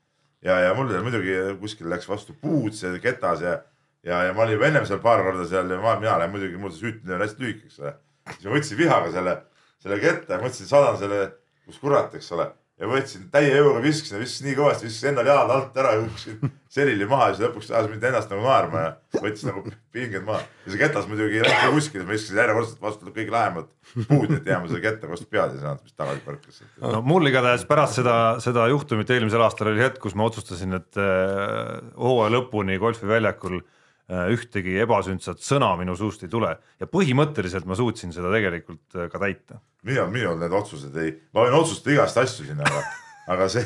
ja, 0.41 0.59
ja 0.65 0.73
mul 0.73 0.89
muidugi 1.05 1.36
kuskil 1.61 1.89
läks 1.91 2.09
vastu 2.09 2.34
puud 2.41 2.73
see 2.73 2.97
ketas 3.03 3.43
ja 3.45 3.59
ja, 4.07 4.23
ja 4.23 4.34
ma 4.34 4.45
olin 4.45 4.57
juba 4.57 4.69
ennem 4.69 4.86
seal 4.88 5.01
paar 5.03 5.23
korda 5.25 5.45
seal 5.49 5.69
ja 5.71 5.80
ma, 5.82 5.97
mina 5.99 6.17
lähen 6.21 6.34
muidugi, 6.34 6.59
mul 6.61 6.73
see 6.73 6.86
süütmine 6.86 7.17
on 7.17 7.23
hästi 7.25 7.43
lühike, 7.43 7.69
eks 7.69 7.82
ole. 7.82 7.93
siis 8.30 8.47
ma 8.47 8.55
võtsin 8.55 8.80
vihaga 8.80 9.11
selle, 9.15 9.36
selle 9.84 9.99
ketta 10.03 10.36
ja 10.36 10.41
mõtlesin, 10.43 10.69
saadan 10.69 10.99
selle, 11.01 11.21
kus 11.67 11.80
kurat, 11.84 12.15
eks 12.17 12.32
ole. 12.38 12.47
Ja 12.78 12.89
võtsin 12.89 13.28
täie 13.34 13.55
jõuga, 13.55 13.82
viskasin, 13.82 14.21
viskasin 14.21 14.47
nii 14.47 14.55
kõvasti, 14.59 14.86
viskasin 14.86 15.09
endal 15.11 15.30
jalad 15.32 15.53
alt 15.53 15.78
ära, 15.82 15.93
kukkusin 16.03 16.51
selili 16.78 17.07
maha 17.09 17.30
ja 17.30 17.36
siis 17.36 17.45
lõpuks 17.47 17.71
ajas 17.73 17.88
mind 17.89 18.03
ennast 18.09 18.34
nagu 18.34 18.43
naerma 18.45 18.84
ja 18.84 19.21
võttis 19.23 19.47
nagu 19.47 19.63
pinged 19.95 20.25
maha. 20.28 20.43
ja 20.65 20.73
see 20.73 20.82
ketas 20.82 21.07
muidugi 21.09 21.39
ei 21.39 21.45
läinud 21.47 21.78
kuskile, 21.78 22.05
ma 22.05 22.13
viskasin 22.13 22.41
järjekordselt 22.41 22.84
vastu 22.84 23.13
kõige 23.15 23.34
lähemad 23.34 23.71
puud, 24.11 24.36
et 24.38 24.51
jääma 24.51 24.69
selle 24.69 24.84
ketta 24.84 25.09
vastu 25.09 25.30
pead 25.32 25.55
ei 25.55 25.63
saanud, 25.63 25.88
mis 25.88 25.97
tagasi 25.97 26.23
põrkas. 26.28 26.61
no 26.84 27.01
mul 27.07 27.32
igatahes 27.32 27.65
pärast 27.69 28.01
seda, 28.01 28.17
seda 28.43 28.67
juhtumit 28.73 29.15
eelmisel 29.15 29.47
aastal 29.47 29.73
oli 29.73 29.82
hetk, 29.82 30.01
kus 30.03 30.17
ma 30.17 30.30
otsustasin, 30.30 30.78
et 30.78 31.01
äh, 31.01 31.73
hooaja 31.97 32.36
lõpuni 32.38 32.78
golfiväljakul 32.84 33.61
Äh, 33.61 33.76
ühtegi 34.08 34.78
ebasündsat 34.80 35.41
sõna 35.43 35.74
minu 35.80 35.95
suust 35.99 36.22
ei 36.24 36.32
tule 36.32 36.53
ja 36.80 36.88
põhimõtteliselt 36.88 37.66
ma 37.68 37.76
suutsin 37.76 38.14
seda 38.16 38.32
tegelikult 38.32 38.95
äh, 38.95 39.10
ka 39.12 39.20
täita. 39.20 39.60
mina, 39.84 40.05
minul 40.12 40.39
need 40.39 40.55
otsused 40.55 40.95
ei, 41.03 41.12
ma 41.36 41.43
võin 41.43 41.58
otsustada 41.60 41.97
igast 41.97 42.22
asju 42.22 42.47
siin, 42.47 42.62
aga, 42.64 42.84
aga 43.36 43.49
see, 43.51 43.66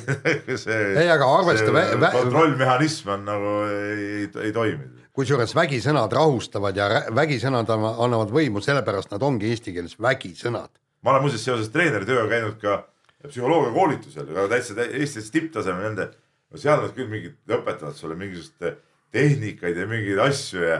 see. 0.58 0.80
ei, 0.98 1.12
aga 1.14 1.30
arvesta. 1.38 1.86
kontrollmehhanism 2.18 3.14
on 3.14 3.26
nagu 3.30 3.56
ei, 3.70 4.02
ei, 4.02 4.28
ei 4.48 4.56
toimi. 4.56 4.90
kusjuures 5.14 5.54
vägisõnad 5.56 6.18
rahustavad 6.18 6.78
ja 6.78 6.90
vägisõnad 7.14 7.70
annavad 7.78 8.34
võimu, 8.34 8.66
sellepärast 8.66 9.14
nad 9.14 9.22
ongi 9.22 9.54
eesti 9.54 9.78
keeles 9.78 10.00
vägisõnad. 10.02 10.74
ma 11.06 11.14
olen 11.14 11.28
muuseas 11.28 11.46
seoses 11.46 11.70
treeneritööga 11.70 12.26
käinud 12.34 12.58
ka 12.62 12.82
psühholoogiakoolitusel, 13.28 14.34
aga 14.34 14.50
täitsa 14.56 14.90
Eestis 14.90 15.30
tipptasemel 15.30 15.92
nende, 15.92 16.14
seal 16.58 16.82
nad 16.82 16.96
küll 16.98 17.14
mingid 17.14 17.38
õpetavad 17.46 17.94
sulle 17.94 18.18
mingisugust 18.18 18.74
tehnikaid 19.12 19.78
ja 19.78 19.88
mingeid 19.90 20.20
asju 20.24 20.64
ja 20.64 20.80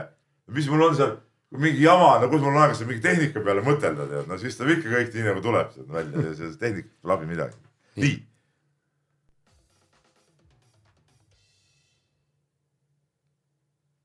mis 0.52 0.68
mul 0.70 0.88
on 0.88 0.96
seal, 0.96 1.14
mingi 1.52 1.84
jama, 1.84 2.16
no 2.20 2.28
kus 2.32 2.42
mul 2.42 2.54
on 2.54 2.64
aega 2.64 2.76
seal 2.76 2.90
mingi 2.90 3.04
tehnika 3.04 3.44
peale 3.44 3.64
mõtelda, 3.64 4.08
tead, 4.08 4.28
no 4.28 4.38
siis 4.40 4.58
tuleb 4.58 4.78
ikka 4.78 4.92
kõik 4.96 5.16
nii 5.16 5.28
nagu 5.28 5.44
tuleb 5.44 5.72
sealt 5.74 5.96
välja 5.96 6.26
ja 6.26 6.36
sellest 6.36 6.60
tehnikast 6.62 7.00
pole 7.00 7.16
abi 7.18 7.30
midagi. 7.30 7.58
nii. 8.02 8.20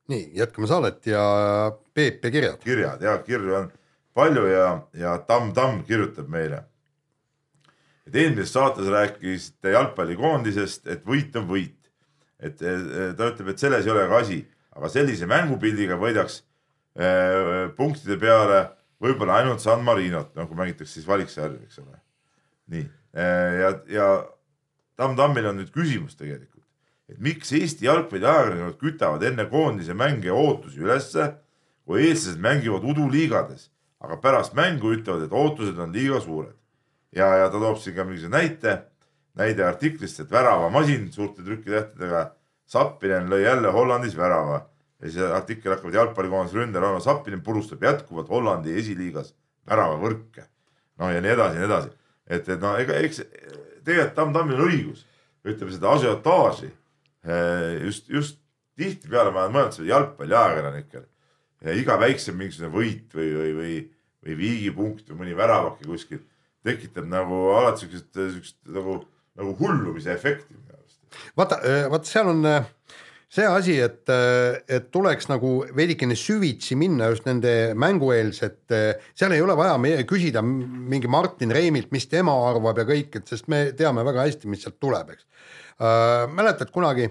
nii, 0.08 0.32
jätkame 0.40 0.68
saadet 0.68 1.08
ja 1.08 1.22
Peep 1.94 2.24
ja 2.24 2.32
kirjad. 2.32 2.60
kirjad 2.64 3.02
ja 3.04 3.18
kirju 3.24 3.56
on 3.56 3.72
palju 4.16 4.46
ja, 4.48 4.68
ja 4.94 5.18
Tamm 5.28 5.54
Tamm 5.54 5.84
kirjutab 5.88 6.30
meile. 6.32 6.64
et 8.08 8.16
eelmises 8.16 8.54
saates 8.54 8.88
rääkisite 8.88 9.74
jalgpallikoondisest, 9.74 10.88
et 10.88 11.04
võit 11.06 11.36
on 11.36 11.48
võit 11.50 11.87
et 12.40 12.58
ta 12.60 13.32
ütleb, 13.32 13.54
et 13.54 13.62
selles 13.62 13.86
ei 13.86 13.94
ole 13.94 14.08
ka 14.10 14.22
asi, 14.22 14.42
aga 14.78 14.90
sellise 14.94 15.30
mängupildiga 15.30 15.98
võidaks 16.02 16.42
äh, 17.00 17.70
punktide 17.78 18.20
peale 18.22 18.66
võib-olla 19.02 19.42
ainult 19.42 19.62
San 19.62 19.84
Marinot, 19.86 20.34
noh 20.38 20.50
kui 20.50 20.58
mängitakse 20.58 20.98
siis 20.98 21.08
valiksarju, 21.10 21.64
eks 21.66 21.82
ole. 21.84 22.00
nii 22.74 22.86
ja, 23.18 23.72
ja 23.90 24.08
Tamm-Tammil 24.98 25.46
on 25.52 25.60
nüüd 25.62 25.72
küsimus 25.74 26.18
tegelikult, 26.18 26.66
et 27.10 27.20
miks 27.24 27.52
Eesti 27.56 27.88
jalgpalliajakirjanikud 27.88 28.80
kütavad 28.82 29.26
enne 29.28 29.48
koondise 29.50 29.96
mänge 29.98 30.32
ootusi 30.34 30.82
ülesse, 30.84 31.32
kui 31.88 32.08
eestlased 32.08 32.42
mängivad 32.44 32.86
uduliigades, 32.86 33.70
aga 34.04 34.18
pärast 34.22 34.58
mängu 34.58 34.92
ütlevad, 34.96 35.28
et 35.28 35.34
ootused 35.34 35.78
on 35.80 35.94
liiga 35.94 36.20
suured. 36.22 36.56
ja, 37.16 37.28
ja 37.44 37.50
ta 37.50 37.60
toob 37.60 37.80
siin 37.82 37.96
ka 37.96 38.04
mingisuguse 38.04 38.34
näite, 38.34 38.74
näide 39.38 39.66
artiklist, 39.66 40.20
et 40.20 40.32
väravamasin 40.32 41.12
suurte 41.14 41.46
trükitähtedega 41.46 42.32
Sappinen 42.68 43.30
lõi 43.32 43.46
jälle 43.46 43.72
Hollandis 43.72 44.18
värava. 44.18 44.66
Ja 45.00 45.12
see 45.14 45.28
artikkel 45.32 45.72
hakkab 45.76 45.94
jalgpallikoondise 45.94 46.58
ründaja 46.58 46.84
Rauno 46.84 47.00
Sappinen 47.00 47.44
purustab 47.46 47.84
jätkuvalt 47.86 48.30
Hollandi 48.34 48.74
esiliigas 48.80 49.36
väravavõrke. 49.70 50.48
no 50.98 51.12
ja 51.14 51.22
nii 51.22 51.32
edasi 51.32 51.56
ja 51.56 51.62
nii 51.62 51.68
edasi, 51.70 51.90
et, 52.28 52.50
et 52.50 52.62
no 52.62 52.74
ega 52.82 52.96
eks 53.06 53.22
tegelikult 53.86 54.16
Tamm-Tammil 54.18 54.58
on 54.58 54.72
õigus, 54.72 55.04
ütleme 55.46 55.76
seda 55.76 55.92
asiotaaži 55.94 56.72
eh, 56.72 57.84
just, 57.86 58.10
just 58.10 58.40
tihtipeale 58.78 59.32
ma 59.32 59.46
olen 59.46 59.54
mõelnud 59.56 59.78
seda 59.78 59.92
jalgpalliajakirjanikel 59.92 61.06
ja 61.68 61.76
iga 61.78 61.98
väiksem 62.02 62.38
mingisugune 62.38 62.74
võit 62.74 63.14
või, 63.16 63.30
või, 63.36 63.54
või, 63.60 63.78
või 64.26 64.40
viigipunkt 64.42 65.12
või 65.12 65.22
mõni 65.22 65.38
väravake 65.38 65.88
kuskil 65.88 66.24
tekitab 66.68 67.08
nagu 67.10 67.48
alati 67.56 67.86
siukest, 67.86 68.12
siukest 68.18 68.58
nagu, 68.74 69.00
nagu 69.38 69.56
hullumise 69.60 70.14
efekti 70.14 70.58
vaata, 71.38 71.60
vaata 71.92 72.10
seal 72.10 72.32
on 72.32 72.46
äh, 72.46 72.66
see 73.30 73.46
asi, 73.48 73.78
et, 73.84 74.04
äh, 74.10 74.60
et 74.78 74.90
tuleks 74.94 75.28
nagu 75.32 75.60
veidikene 75.76 76.16
süvitsi 76.18 76.78
minna 76.80 77.10
just 77.12 77.28
nende 77.28 77.74
mängueelsete, 77.80 78.82
seal 79.18 79.36
ei 79.36 79.44
ole 79.44 79.58
vaja 79.60 79.76
meie 79.82 80.06
küsida 80.08 80.44
mingi 80.44 81.12
Martin 81.12 81.52
Reimilt, 81.56 81.92
mis 81.96 82.08
tema 82.12 82.36
arvab 82.50 82.84
ja 82.84 82.88
kõik, 82.88 83.20
et 83.20 83.34
sest 83.34 83.52
me 83.52 83.68
teame 83.78 84.06
väga 84.08 84.28
hästi, 84.28 84.52
mis 84.52 84.64
sealt 84.66 84.80
tuleb, 84.80 85.16
eks 85.16 85.28
äh,. 85.82 86.24
mäletad, 86.32 86.72
kunagi 86.74 87.10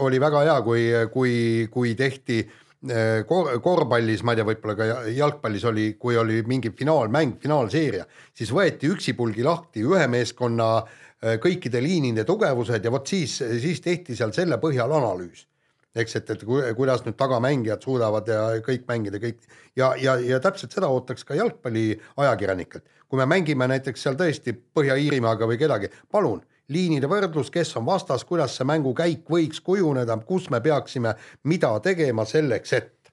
oli 0.00 0.20
väga 0.22 0.46
hea, 0.46 0.56
kui, 0.64 0.88
kui, 1.12 1.34
kui 1.72 1.92
tehti 1.98 2.40
äh, 2.40 3.20
kor 3.28 3.52
korvpallis, 3.60 4.24
ma 4.24 4.32
ei 4.32 4.40
tea, 4.40 4.48
võib-olla 4.48 4.78
ka 4.78 4.88
jalgpallis 5.12 5.68
oli, 5.68 5.86
kui 6.00 6.16
oli 6.16 6.40
mingi 6.48 6.72
finaalmäng, 6.72 7.36
finaalseeria, 7.42 8.08
siis 8.32 8.54
võeti 8.54 8.88
üksipulgi 8.94 9.44
lahti 9.44 9.84
ühe 9.84 10.08
meeskonna 10.08 10.72
äh, 10.80 10.98
Äh, 11.09 11.09
kõikide 11.20 11.82
liinide 11.84 12.24
tugevused 12.24 12.84
ja 12.84 12.92
vot 12.92 13.06
siis, 13.06 13.36
siis 13.38 13.80
tehti 13.84 14.16
seal 14.16 14.32
selle 14.32 14.56
põhjal 14.60 14.92
analüüs. 14.96 15.46
eks, 15.94 16.16
et, 16.16 16.30
et 16.30 16.44
kuidas 16.76 17.02
nüüd 17.04 17.16
tagamängijad 17.18 17.82
suudavad 17.82 18.28
ja 18.28 18.42
kõik 18.62 18.84
mängida 18.88 19.18
kõik 19.18 19.40
ja, 19.76 19.94
ja, 19.98 20.14
ja 20.16 20.38
täpselt 20.40 20.72
seda 20.72 20.88
ootaks 20.88 21.24
ka 21.24 21.34
jalgpalliajakirjanikelt. 21.34 22.84
kui 23.08 23.18
me 23.18 23.26
mängime 23.26 23.66
näiteks 23.68 24.02
seal 24.02 24.14
tõesti 24.14 24.54
Põhja-Iirimaaga 24.54 25.46
või 25.50 25.58
kedagi, 25.58 25.90
palun 26.10 26.40
liinide 26.70 27.08
võrdlus, 27.10 27.50
kes 27.50 27.76
on 27.76 27.86
vastas, 27.86 28.24
kuidas 28.24 28.54
see 28.56 28.64
mängukäik 28.64 29.26
võiks 29.28 29.60
kujuneda, 29.60 30.16
kus 30.26 30.48
me 30.50 30.60
peaksime 30.60 31.14
mida 31.44 31.72
tegema 31.80 32.24
selleks, 32.24 32.72
et. 32.72 33.12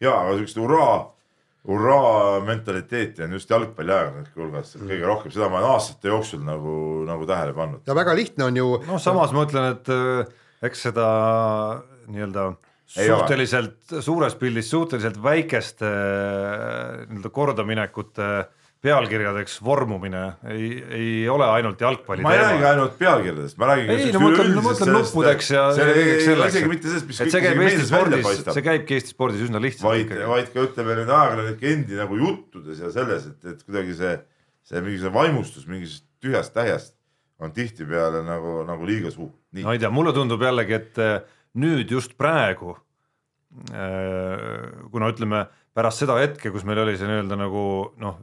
ja, 0.00 0.16
siukest 0.32 0.56
hurraa 0.56 1.17
hurraa 1.68 2.38
mentaliteeti 2.46 3.26
on 3.26 3.34
just 3.36 3.50
jalgpalliajakirjanike 3.52 4.40
hulgas 4.40 4.74
mm., 4.76 4.88
kõige 4.88 5.10
rohkem, 5.10 5.34
seda 5.34 5.50
ma 5.52 5.60
olen 5.60 5.74
aastate 5.74 6.10
jooksul 6.10 6.40
nagu, 6.46 6.76
nagu 7.08 7.28
tähele 7.28 7.56
pannud. 7.56 7.82
ja 7.86 7.96
väga 7.98 8.14
lihtne 8.16 8.48
on 8.48 8.60
ju. 8.62 8.70
noh, 8.88 9.02
samas 9.02 9.34
ma 9.36 9.44
ütlen, 9.44 9.74
et 9.76 9.92
äh, 9.92 10.38
eks 10.68 10.86
seda 10.88 11.08
nii-öelda 12.08 12.50
suhteliselt 12.88 13.98
suures 14.00 14.36
pildis 14.40 14.70
suhteliselt 14.72 15.20
väikeste 15.22 15.88
äh, 15.88 17.02
nii-öelda 17.10 17.34
kordaminekute 17.36 18.30
äh, 18.38 18.46
pealkirjadeks 18.84 19.56
vormumine 19.64 20.22
ei, 20.52 20.68
ei 20.94 21.12
ole 21.30 21.46
ainult 21.50 21.80
jalgpalli 21.82 22.22
ma 22.22 22.34
ei 22.34 22.42
räägi 22.42 22.66
ainult 22.68 22.98
pealkirjadest, 23.00 23.58
ma 23.58 23.70
räägin 23.72 23.90
ei 23.94 24.12
no 24.14 24.20
ma 24.22 24.28
mõtlen, 24.30 24.52
ma 24.54 24.64
mõtlen 24.68 24.92
nuppudeks 24.94 25.50
ja 25.50 25.64
kõigeks 25.74 26.26
selleks, 26.28 26.52
isegi 26.54 26.70
mitte 26.70 26.92
sellest, 26.92 27.08
mis 27.10 27.20
see 27.22 27.42
käib 27.42 27.62
Eesti 27.64 27.88
spordis, 27.88 28.28
see 28.46 28.66
käibki 28.68 28.98
Eesti 28.98 29.14
spordis 29.14 29.42
üsna 29.48 29.62
lihtsalt. 29.62 29.88
vaid, 29.90 30.14
vaid 30.30 30.52
ka 30.54 30.66
ütleme 30.68 30.98
nüüd 31.00 31.10
ajakirjanike 31.10 31.72
endi 31.74 31.98
nagu 31.98 32.20
juttudes 32.22 32.84
ja 32.84 32.92
selles, 32.94 33.26
et, 33.32 33.50
et 33.50 33.66
kuidagi 33.66 33.98
see, 33.98 34.14
see 34.70 34.84
mingisugune 34.84 35.16
vaimustus 35.16 35.66
mingisugusest 35.66 36.06
tühjast 36.22 36.54
tähjast 36.54 36.94
on 37.42 37.54
tihtipeale 37.54 38.22
nagu, 38.26 38.62
nagu 38.66 38.86
liiga 38.86 39.10
suur. 39.14 39.30
no 39.58 39.74
ei 39.74 39.82
tea, 39.82 39.90
mulle 39.90 40.14
tundub 40.14 40.42
jällegi, 40.42 40.78
et 40.78 41.02
eh, 41.02 41.18
nüüd 41.58 41.90
just 41.98 42.14
praegu 42.18 42.76
eh, 43.74 44.88
kuna 44.90 45.10
ütleme 45.10 45.46
pärast 45.74 46.02
seda 46.02 46.18
hetke, 46.18 46.50
kus 46.54 46.66
meil 46.66 46.82
oli 46.82 46.96
see 46.98 47.06
nii-öelda 47.10 47.38
nagu 47.38 47.62
noh, 48.02 48.18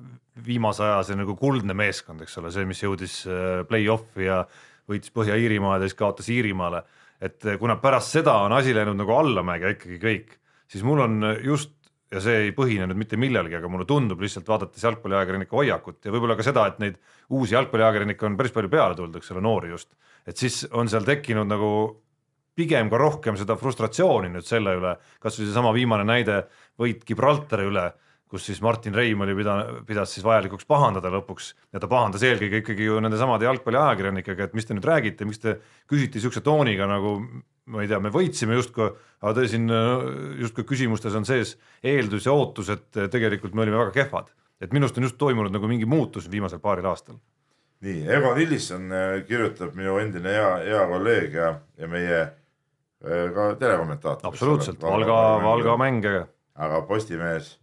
viimase 0.45 0.83
aja 0.83 1.01
see 1.07 1.17
nagu 1.19 1.35
kuldne 1.39 1.75
meeskond, 1.77 2.23
eks 2.25 2.37
ole, 2.41 2.51
see, 2.51 2.65
mis 2.67 2.81
jõudis 2.83 3.21
äh, 3.29 3.61
play-off'i 3.69 4.27
ja 4.27 4.41
võitis 4.89 5.13
Põhja-Iirimaad 5.15 5.83
ja 5.83 5.89
siis 5.89 5.97
kaotas 5.99 6.29
Iirimaale. 6.33 6.83
et 7.21 7.45
äh, 7.45 7.59
kuna 7.59 7.77
pärast 7.81 8.17
seda 8.17 8.35
on 8.43 8.53
asi 8.53 8.75
läinud 8.75 8.99
nagu 8.99 9.15
allamäge 9.15 9.75
ikkagi 9.77 9.99
kõik, 10.01 10.37
siis 10.67 10.83
mul 10.83 11.05
on 11.05 11.23
just 11.43 11.75
ja 12.13 12.21
see 12.21 12.45
ei 12.45 12.53
põhine 12.55 12.87
nüüd 12.89 12.99
mitte 13.01 13.17
millelgi, 13.19 13.57
aga 13.57 13.69
mulle 13.71 13.87
tundub 13.89 14.21
lihtsalt 14.21 14.47
vaadates 14.47 14.83
jalgpalliajakirjanike 14.85 15.57
hoiakut 15.57 16.05
ja 16.05 16.13
võib-olla 16.13 16.37
ka 16.37 16.45
seda, 16.45 16.67
et 16.69 16.79
neid 16.83 16.99
uusi 17.33 17.55
jalgpalliajakirjanikke 17.55 18.27
on 18.27 18.37
päris 18.39 18.53
palju 18.55 18.71
peale 18.71 18.97
tulnud, 18.97 19.17
eks 19.19 19.33
ole, 19.33 19.43
noori 19.45 19.71
just, 19.73 19.91
et 20.27 20.37
siis 20.39 20.63
on 20.71 20.91
seal 20.91 21.07
tekkinud 21.07 21.49
nagu 21.49 21.71
pigem 22.55 22.89
ka 22.91 22.99
rohkem 23.01 23.37
seda 23.39 23.57
frustratsiooni 23.59 24.31
nüüd 24.31 24.47
selle 24.47 24.77
üle, 24.77 24.95
kasvõi 25.23 25.47
seesama 25.49 25.73
viimane 25.75 26.05
näide 26.07 26.43
võit 26.79 27.03
Gibraltari 27.07 27.67
üle 27.67 27.89
kus 28.29 28.45
siis 28.49 28.61
Martin 28.61 28.95
Reim 28.95 29.21
oli 29.21 29.35
pidanud, 29.37 29.83
pidas 29.87 30.13
siis 30.15 30.25
vajalikuks 30.25 30.65
pahandada 30.67 31.11
lõpuks 31.13 31.51
ja 31.73 31.81
ta 31.81 31.89
pahandas 31.89 32.23
eelkõige 32.25 32.63
ikkagi 32.63 32.87
ju 32.87 33.01
nendesamade 33.03 33.45
jalgpalliajakirjanikega, 33.45 34.47
et 34.47 34.55
mis 34.57 34.65
te 34.65 34.77
nüüd 34.77 34.87
räägite, 34.87 35.27
miks 35.29 35.43
te 35.43 35.59
küsite 35.89 36.17
niisuguse 36.17 36.41
tooniga 36.45 36.89
nagu 36.89 37.19
ma 37.65 37.81
ei 37.81 37.89
tea, 37.89 37.99
me 38.01 38.11
võitsime 38.13 38.57
justkui, 38.57 38.89
aga 39.21 39.33
te 39.37 39.45
siin 39.49 39.69
justkui 40.41 40.65
küsimustes 40.69 41.15
on 41.17 41.25
sees 41.25 41.55
eeldus 41.85 42.27
ja 42.27 42.33
ootus, 42.35 42.69
et 42.73 42.99
tegelikult 43.11 43.55
me 43.57 43.65
olime 43.65 43.79
väga 43.81 43.95
kehvad. 43.95 44.33
et 44.61 44.71
minu 44.71 44.85
arust 44.85 44.97
on 44.97 45.03
just 45.03 45.17
toimunud 45.19 45.51
nagu 45.51 45.67
mingi 45.67 45.85
muutus 45.85 46.29
viimasel 46.31 46.59
paaril 46.59 46.85
aastal. 46.85 47.17
nii, 47.81 48.05
Egon 48.07 48.39
Illisson 48.39 48.91
äh, 48.91 49.25
kirjutab, 49.27 49.73
minu 49.75 49.97
endine 49.99 50.31
hea, 50.31 50.55
hea 50.69 50.85
kolleeg 50.87 51.33
ja, 51.33 51.49
ja 51.77 51.87
meie 51.87 52.21
äh, 52.21 53.27
ka 53.33 53.53
telekommentaator. 53.59 54.29
absoluutselt, 54.29 54.81
Valga, 54.81 55.19
Valga 55.43 55.77
mäng. 55.77 56.05
aga 56.55 56.81
Postimehes 56.81 57.59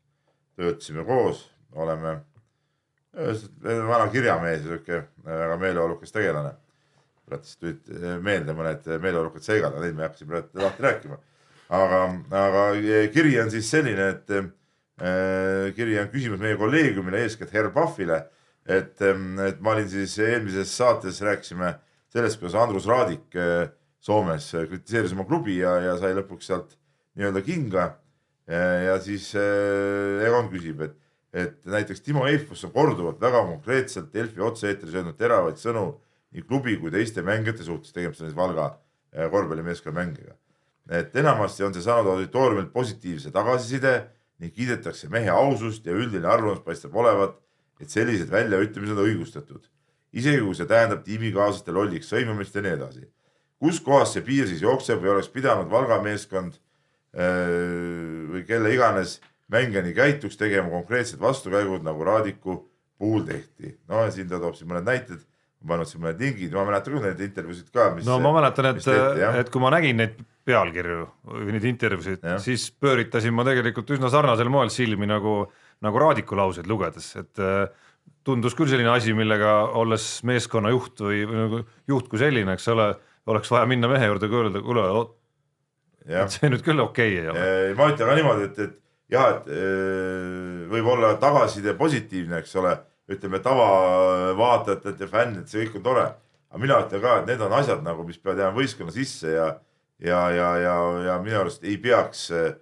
töötasime 0.57 1.05
koos, 1.09 1.47
oleme 1.73 2.19
vana 3.13 4.09
kirjamees, 4.13 4.63
sihuke 4.65 5.03
väga 5.25 5.57
meeleolukas 5.61 6.13
tegelane. 6.13 6.55
praegu 7.29 7.47
tulid 7.61 7.91
meelde 8.21 8.53
mõned 8.57 8.89
meeleolukad 9.01 9.45
seigad, 9.45 9.73
aga 9.73 9.85
neid 9.85 9.95
me 9.97 10.05
hakkasime 10.07 10.43
lahti 10.59 10.83
rääkima. 10.83 11.19
aga, 11.69 12.01
aga 12.41 12.65
kiri 13.13 13.39
on 13.41 13.51
siis 13.51 13.71
selline, 13.71 14.09
et 14.09 14.31
äh, 14.31 15.73
kiri 15.77 15.99
on 16.01 16.09
küsimus 16.13 16.41
meie 16.41 16.57
kolleegiumile, 16.57 17.23
eeskätt 17.23 17.53
Herr 17.53 17.71
Pahvile. 17.71 18.27
et, 18.67 19.01
et 19.03 19.61
ma 19.61 19.73
olin 19.73 19.89
siis 19.89 20.19
eelmises 20.19 20.77
saates 20.77 21.21
rääkisime 21.21 21.75
sellest, 22.13 22.39
kuidas 22.39 22.55
Andrus 22.55 22.87
Raadik 22.87 23.37
äh, 23.37 23.69
Soomes 24.01 24.51
kritiseeris 24.51 25.13
oma 25.13 25.25
klubi 25.25 25.59
ja, 25.59 25.77
ja 25.81 25.97
sai 25.99 26.15
lõpuks 26.15 26.47
sealt 26.47 26.77
nii-öelda 27.19 27.43
kinga 27.47 27.85
ja 28.51 28.99
siis 29.03 29.33
äh, 29.39 30.25
Egon 30.27 30.49
küsib, 30.51 30.81
et, 30.83 30.97
et 31.33 31.59
näiteks 31.67 32.03
Timo 32.03 32.27
Eifus 32.27 32.65
on 32.67 32.73
korduvalt 32.75 33.21
väga 33.21 33.45
konkreetselt 33.47 34.13
Delfi 34.15 34.43
otse-eetris 34.43 34.97
öelnud 34.99 35.19
teravaid 35.19 35.61
sõnu 35.61 35.93
nii 36.33 36.47
klubi 36.49 36.79
kui 36.81 36.91
teiste 36.93 37.23
mängijate 37.25 37.65
suhtes, 37.67 37.93
tegemist 37.93 38.23
on 38.23 38.31
siis 38.31 38.37
Valga 38.37 38.73
äh, 38.73 39.29
korvpallimeeskonna 39.31 39.99
mängiga. 40.01 40.35
et 40.91 41.15
enamasti 41.17 41.63
on 41.63 41.75
see 41.75 41.85
saanud 41.85 42.11
auditooriumilt 42.11 42.73
positiivse 42.73 43.31
tagasiside 43.31 43.93
ning 44.43 44.51
kiidetakse 44.55 45.09
mehe 45.09 45.31
ausust 45.31 45.87
ja 45.87 45.95
üldine 45.95 46.27
arvamus 46.27 46.65
paistab 46.65 46.97
olevat, 46.99 47.37
et 47.81 47.91
sellised 47.91 48.31
väljaütlemised 48.31 48.99
on 48.99 49.07
õigustatud. 49.07 49.69
isegi 50.13 50.41
kui 50.43 50.55
see 50.59 50.67
tähendab 50.67 51.05
tiimikaaslaste 51.05 51.73
lolliks 51.73 52.11
sõimamist 52.11 52.55
ja 52.55 52.63
nii 52.63 52.75
edasi. 52.81 53.07
kus 53.63 53.81
kohas 53.81 54.13
see 54.13 54.27
piir 54.27 54.49
siis 54.49 54.63
jookseb 54.63 54.99
või 55.01 55.15
oleks 55.15 55.29
pidanud 55.29 55.71
Valga 55.71 56.03
meeskond 56.03 56.59
või 57.13 58.45
kelle 58.49 58.73
iganes 58.73 59.19
mängija 59.53 59.83
nii 59.85 59.95
käituks, 59.97 60.39
tegema 60.41 60.71
konkreetsed 60.73 61.21
vastukäigud, 61.21 61.85
nagu 61.85 62.05
Raadiku 62.05 62.57
puhul 62.99 63.27
tehti. 63.27 63.77
no 63.89 64.07
siin 64.11 64.31
ta 64.31 64.41
toob 64.41 64.57
siin 64.57 64.71
mõned 64.71 64.87
näited, 64.87 65.21
pannud 65.69 65.89
siin 65.89 66.03
mõned 66.03 66.23
lingid, 66.23 66.55
ma 66.57 66.65
mäletan 66.69 66.95
küll 66.95 67.05
neid 67.05 67.21
intervjuusid 67.27 67.73
ka. 67.75 67.91
no 68.07 68.19
ma 68.23 68.33
mäletan, 68.39 68.73
et, 68.73 68.89
et 69.43 69.53
kui 69.53 69.63
ma 69.63 69.73
nägin 69.75 70.01
neid 70.01 70.21
pealkirju 70.47 71.05
või 71.29 71.55
neid 71.57 71.69
intervjuusid, 71.71 72.27
siis 72.43 72.67
pööritasin 72.83 73.35
ma 73.35 73.45
tegelikult 73.47 73.93
üsna 73.95 74.11
sarnasel 74.13 74.51
moel 74.53 74.73
silmi 74.75 75.07
nagu, 75.11 75.45
nagu 75.85 76.03
Raadiku 76.03 76.39
lauseid 76.39 76.71
lugedes, 76.71 77.13
et 77.21 77.43
äh, 77.43 77.67
tundus 78.27 78.57
küll 78.59 78.71
selline 78.71 78.91
asi, 78.95 79.15
millega 79.17 79.55
olles 79.79 80.07
meeskonna 80.27 80.73
juht 80.75 81.03
või, 81.03 81.25
või 81.29 81.41
nagu 81.45 81.65
juht 81.91 82.11
kui 82.11 82.23
selline, 82.23 82.57
eks 82.57 82.69
ole, 82.75 82.93
oleks 83.31 83.51
vaja 83.55 83.69
minna 83.71 83.91
mehe 83.91 84.11
juurde 84.11 84.31
öelda, 84.31 84.63
kuule 84.65 84.87
et 86.07 86.35
see 86.35 86.51
nüüd 86.51 86.65
küll 86.67 86.83
okei 86.83 87.19
okay 87.19 87.23
ei 87.23 87.29
ole. 87.33 87.75
ma 87.79 87.91
ütlen 87.93 88.09
ka 88.11 88.17
niimoodi, 88.19 88.49
et, 88.49 88.59
et, 88.67 88.79
jah, 89.13 89.29
et 89.37 89.53
eh, 89.53 90.65
võib-olla 90.73 91.15
tagasiside 91.23 91.75
positiivne, 91.79 92.41
eks 92.43 92.57
ole, 92.61 92.75
ütleme 93.13 93.43
tavavaatajatelt 93.45 95.03
ja 95.03 95.09
fännidelt, 95.11 95.51
see 95.51 95.67
kõik 95.67 95.81
on 95.81 95.87
tore. 95.89 96.07
aga 96.53 96.61
mina 96.61 96.81
ütlen 96.85 97.03
ka, 97.03 97.19
et 97.21 97.31
need 97.31 97.45
on 97.45 97.55
asjad 97.57 97.85
nagu, 97.85 98.05
mis 98.09 98.21
peavad 98.21 98.43
jääma 98.45 98.59
võistkonna 98.59 98.95
sisse 98.95 99.35
ja, 99.35 99.49
ja, 99.99 100.23
ja, 100.31 100.49
ja, 100.61 100.77
ja 101.09 101.19
minu 101.23 101.41
arust 101.41 101.65
ei 101.65 101.79
peaks 101.81 102.31
eh, 102.31 102.55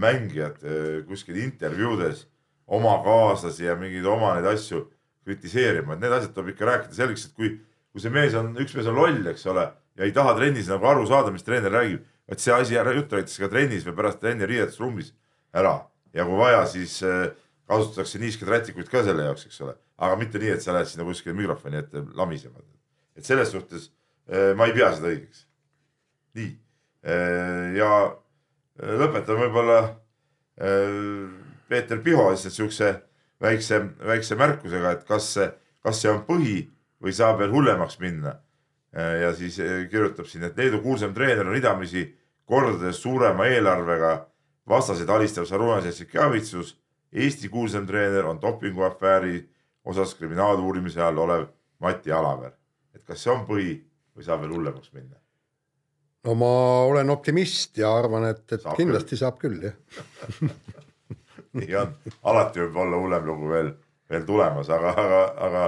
mängijad 0.00 0.62
eh, 0.64 1.02
kuskil 1.08 1.38
intervjuudes 1.40 2.26
oma 2.70 3.00
kaaslasi 3.04 3.66
ja 3.66 3.76
mingeid 3.78 4.06
oma 4.06 4.36
neid 4.36 4.46
asju 4.52 4.86
kritiseerima, 5.26 5.94
et 5.94 6.04
need 6.04 6.14
asjad 6.16 6.32
tuleb 6.34 6.54
ikka 6.54 6.68
rääkida 6.68 6.96
selgeks, 6.96 7.26
et 7.28 7.36
kui, 7.36 7.52
kui 7.92 8.02
see 8.02 8.12
mees 8.14 8.34
on, 8.38 8.52
üks 8.62 8.74
mees 8.76 8.88
on 8.90 8.98
loll, 8.98 9.20
eks 9.32 9.46
ole, 9.50 9.66
ja 9.98 10.06
ei 10.06 10.14
taha 10.16 10.36
trennis 10.38 10.70
nagu 10.70 10.86
aru 10.88 11.04
saada, 11.08 11.32
mis 11.34 11.44
treener 11.46 11.72
räägib, 11.74 12.06
et 12.30 12.42
see 12.42 12.54
asi 12.54 12.78
ära 12.78 12.94
jutt 12.94 13.12
räägitakse 13.12 13.42
ka 13.42 13.50
trennis 13.52 13.86
või 13.86 13.96
pärast 13.98 14.20
trenni 14.22 14.46
riietusruumis 14.48 15.12
ära 15.56 15.76
ja 16.14 16.26
kui 16.26 16.38
vaja, 16.38 16.64
siis 16.70 17.00
äh, 17.06 17.30
kasutatakse 17.70 18.20
niisked 18.22 18.48
rätikuid 18.50 18.90
ka 18.90 19.02
selle 19.06 19.28
jaoks, 19.28 19.46
eks 19.46 19.60
ole, 19.66 19.76
aga 19.98 20.18
mitte 20.20 20.42
nii, 20.42 20.54
et 20.56 20.64
sa 20.64 20.74
lähed 20.74 20.90
sinna 20.90 21.06
kuskile 21.06 21.36
mikrofoni 21.38 21.80
ette 21.82 22.04
lamisema. 22.18 22.62
et 23.16 23.26
selles 23.26 23.50
suhtes 23.52 23.90
äh, 24.30 24.52
ma 24.56 24.66
ei 24.66 24.74
pea 24.76 24.92
seda 24.96 25.10
õigeks. 25.12 25.46
nii 26.38 26.50
äh, 27.06 27.78
ja 27.78 27.92
lõpetan 28.80 29.40
võib-olla 29.40 29.80
Peeter 31.70 32.00
Piho 32.04 32.26
lihtsalt 32.28 32.52
siukse 32.52 32.88
väikse, 33.40 33.78
väikse 34.04 34.36
märkusega, 34.36 34.90
et 34.92 35.06
kas 35.08 35.30
kas 35.84 36.00
see 36.02 36.10
on 36.12 36.22
põhi 36.26 36.56
või 37.00 37.12
saab 37.16 37.40
veel 37.40 37.52
hullemaks 37.54 37.98
minna. 38.00 38.36
ja 38.92 39.30
siis 39.38 39.54
kirjutab 39.90 40.26
siin, 40.26 40.44
et 40.44 40.56
Leedu 40.58 40.80
kuulsam 40.82 41.12
treener 41.14 41.46
on 41.46 41.54
ridamisi 41.54 42.02
kordades 42.50 43.02
suurema 43.02 43.46
eelarvega 43.46 44.26
vastaseid 44.68 45.08
alistav 45.08 45.46
Sarunas 45.46 45.86
Jassikavitsus. 45.86 46.76
Eesti 47.12 47.48
kuulsam 47.48 47.86
treener 47.86 48.26
on 48.26 48.38
dopinguafääri 48.42 49.48
osas 49.84 50.14
kriminaaluurimise 50.14 51.02
all 51.02 51.18
olev 51.18 51.46
Mati 51.78 52.12
Alaver. 52.12 52.52
et 52.94 53.04
kas 53.06 53.22
see 53.22 53.30
on 53.32 53.44
põhi 53.46 53.72
või 54.16 54.24
saab 54.26 54.42
veel 54.42 54.54
hullemaks 54.54 54.92
minna? 54.92 55.16
no 56.26 56.34
ma 56.34 56.50
olen 56.90 57.10
optimist 57.10 57.78
ja 57.78 57.92
arvan, 57.96 58.26
et, 58.28 58.42
et 58.52 58.62
saab 58.62 58.76
kindlasti 58.76 59.14
küll. 59.14 59.20
saab 59.22 59.38
küll 59.38 59.62
jah 59.64 60.50
nii 61.58 61.76
on, 61.80 61.94
alati 62.32 62.62
võib 62.64 62.76
olla 62.84 63.00
hullem 63.00 63.26
lugu 63.30 63.50
veel, 63.50 63.72
veel 64.10 64.26
tulemas, 64.26 64.70
aga, 64.74 64.92
aga, 65.04 65.22
aga 65.46 65.64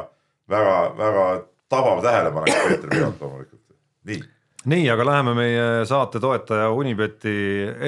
väga-väga 0.55 1.27
tabav 1.73 2.03
tähelepanek 2.05 2.63
Peeter 2.67 2.91
Piot 2.91 3.25
loomulikult, 3.25 3.63
nii 4.11 4.21
nii, 4.69 4.87
aga 4.93 5.05
läheme 5.07 5.35
meie 5.35 5.67
saate 5.89 6.21
toetaja 6.23 6.71
Unibeti 6.71 7.35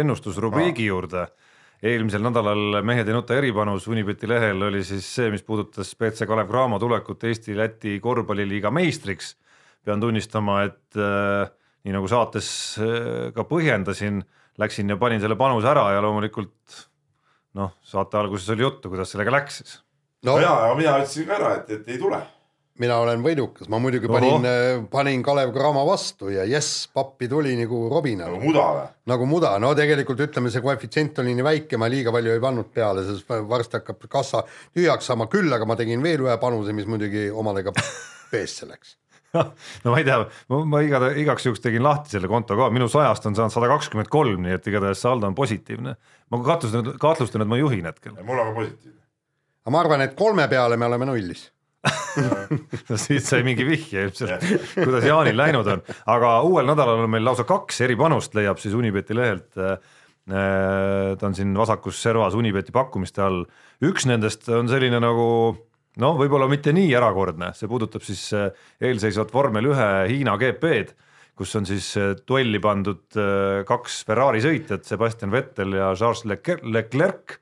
ennustusrubriigi 0.00 0.86
juurde. 0.88 1.26
eelmisel 1.84 2.22
nädalal 2.24 2.80
Mehed 2.82 3.08
ei 3.08 3.14
nuta 3.14 3.36
eripanus 3.36 3.88
Unibeti 3.88 4.28
lehel 4.28 4.62
oli 4.62 4.82
siis 4.84 5.06
see, 5.16 5.30
mis 5.30 5.42
puudutas 5.42 5.94
BC 5.96 6.26
Kalev 6.26 6.48
Cramo 6.48 6.78
tulekut 6.78 7.24
Eesti-Läti 7.24 8.00
korvpalliliiga 8.00 8.70
meistriks. 8.70 9.36
pean 9.84 10.00
tunnistama, 10.00 10.62
et 10.62 10.96
äh, 10.96 11.50
nii 11.84 11.92
nagu 11.92 12.08
saates 12.08 12.48
äh, 12.80 13.32
ka 13.36 13.44
põhjendasin, 13.44 14.22
läksin 14.58 14.88
ja 14.88 14.96
panin 14.96 15.20
selle 15.20 15.36
panuse 15.36 15.68
ära 15.68 15.90
ja 15.92 16.00
loomulikult 16.02 16.86
noh, 17.54 17.76
saate 17.82 18.16
alguses 18.16 18.48
oli 18.50 18.64
juttu, 18.64 18.88
kuidas 18.88 19.12
sellega 19.12 19.30
läks 19.30 19.60
siis. 19.60 19.82
no, 20.24 20.38
jaa, 20.40 20.64
aga 20.66 20.78
mina 20.80 20.96
ütlesin 21.02 21.28
ka 21.28 21.36
ära, 21.36 21.54
et, 21.60 21.70
et 21.70 21.92
ei 21.92 22.00
tule 22.00 22.22
mina 22.82 22.96
olen 22.98 23.22
võidukas, 23.22 23.68
ma 23.70 23.78
muidugi 23.82 24.08
panin, 24.10 24.46
äh, 24.48 24.80
panin 24.90 25.22
Kalev 25.22 25.52
Cramo 25.54 25.84
vastu 25.86 26.32
ja 26.32 26.46
jess, 26.48 26.88
pappi 26.90 27.28
tuli 27.30 27.54
nagu 27.58 27.84
robina. 27.90 28.26
nagu 28.26 28.40
muda 28.42 28.64
või? 28.78 28.88
nagu 29.12 29.28
muda, 29.30 29.52
no 29.62 29.70
tegelikult 29.78 30.24
ütleme, 30.26 30.50
see 30.50 30.64
koefitsient 30.64 31.20
oli 31.22 31.36
nii 31.38 31.46
väike, 31.46 31.78
ma 31.78 31.90
liiga 31.92 32.12
palju 32.14 32.34
ei 32.34 32.42
pannud 32.42 32.72
peale, 32.74 33.06
sest 33.06 33.30
varsti 33.30 33.78
hakkab 33.78 34.02
kassa 34.10 34.42
tühjaks 34.74 35.06
saama, 35.10 35.28
küll 35.30 35.54
aga 35.54 35.68
ma 35.70 35.78
tegin 35.78 36.02
veel 36.02 36.26
ühe 36.26 36.36
panuse, 36.42 36.74
mis 36.74 36.90
muidugi 36.90 37.28
omadega 37.30 37.74
peesse 38.32 38.66
läks 38.72 38.98
no 39.34 39.94
ma 39.94 39.98
ei 39.98 40.06
tea, 40.06 40.18
ma 40.50 40.82
igata, 40.82 41.14
igaks 41.18 41.46
juhuks 41.46 41.62
tegin 41.62 41.82
lahti 41.86 42.16
selle 42.16 42.30
konto 42.30 42.58
ka, 42.58 42.72
minu 42.74 42.90
sajast 42.90 43.30
on 43.30 43.38
saanud 43.38 43.54
sada 43.54 43.70
kakskümmend 43.70 44.10
kolm, 44.10 44.42
nii 44.42 44.58
et 44.58 44.66
igatahes 44.70 45.02
saldo 45.06 45.30
on 45.30 45.38
positiivne. 45.38 45.94
ma 46.30 46.44
kahtlustan, 46.50 46.94
kahtlustan, 47.02 47.46
et 47.46 47.50
ma 47.50 47.58
juhin 47.58 47.86
hetkel. 47.86 48.18
mul 48.22 48.38
on 48.38 48.50
ka 48.50 48.60
positiivne. 48.60 49.02
aga 49.62 49.74
ma 49.74 49.82
arvan, 49.86 50.06
et 50.06 50.18
kolme 50.18 50.46
peale 50.50 50.78
me 50.78 50.90
oleme 50.90 51.10
nullis 51.10 51.48
no 52.88 52.96
siit 53.00 53.24
sai 53.26 53.42
mingi 53.46 53.66
vihje 53.66 54.06
ilmselt, 54.06 54.46
kuidas 54.76 55.04
Jaanil 55.04 55.36
läinud 55.36 55.68
on, 55.68 55.82
aga 56.10 56.38
uuel 56.46 56.68
nädalal 56.70 57.04
on 57.04 57.12
meil 57.12 57.26
lausa 57.26 57.46
kaks 57.48 57.82
eripanust, 57.84 58.36
leiab 58.38 58.60
siis 58.62 58.76
Unibeti 58.76 59.16
lehelt. 59.16 59.50
ta 60.24 61.28
on 61.28 61.36
siin 61.36 61.52
vasakus 61.56 62.00
servas 62.00 62.36
Unibeti 62.38 62.72
pakkumiste 62.72 63.22
all, 63.24 63.44
üks 63.84 64.08
nendest 64.08 64.48
on 64.48 64.70
selline 64.70 65.00
nagu 65.02 65.26
noh, 66.00 66.16
võib-olla 66.18 66.48
mitte 66.50 66.72
nii 66.74 66.92
erakordne, 66.96 67.52
see 67.54 67.68
puudutab 67.70 68.04
siis 68.06 68.30
eelseisvat 68.80 69.34
vormel 69.34 69.68
ühe 69.74 69.90
Hiina 70.10 70.38
GP-d, 70.40 70.96
kus 71.36 71.52
on 71.58 71.68
siis 71.68 71.90
duelli 72.24 72.60
pandud 72.62 73.20
kaks 73.68 74.00
Ferrari 74.08 74.40
sõitjat, 74.40 74.86
Sebastian 74.88 75.34
Vettel 75.34 75.76
ja 75.76 75.92
Charles 75.98 76.24
Leclerc 76.24 77.40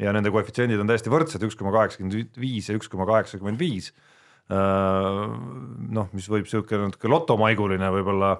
ja 0.00 0.14
nende 0.14 0.32
koefitsiendid 0.34 0.80
on 0.82 0.90
täiesti 0.90 1.12
võrdsed, 1.12 1.44
üks 1.46 1.58
koma 1.58 1.74
kaheksakümmend 1.74 2.40
viis 2.40 2.70
ja 2.70 2.78
üks 2.78 2.90
koma 2.90 3.06
kaheksakümmend 3.08 3.60
viis. 3.60 3.92
Äh, 4.52 5.20
noh, 5.94 6.10
mis 6.12 6.26
võib 6.28 6.48
niisugune 6.48 6.90
natuke 6.90 7.10
lotomaiguline 7.10 7.88
võib-olla 7.94 8.34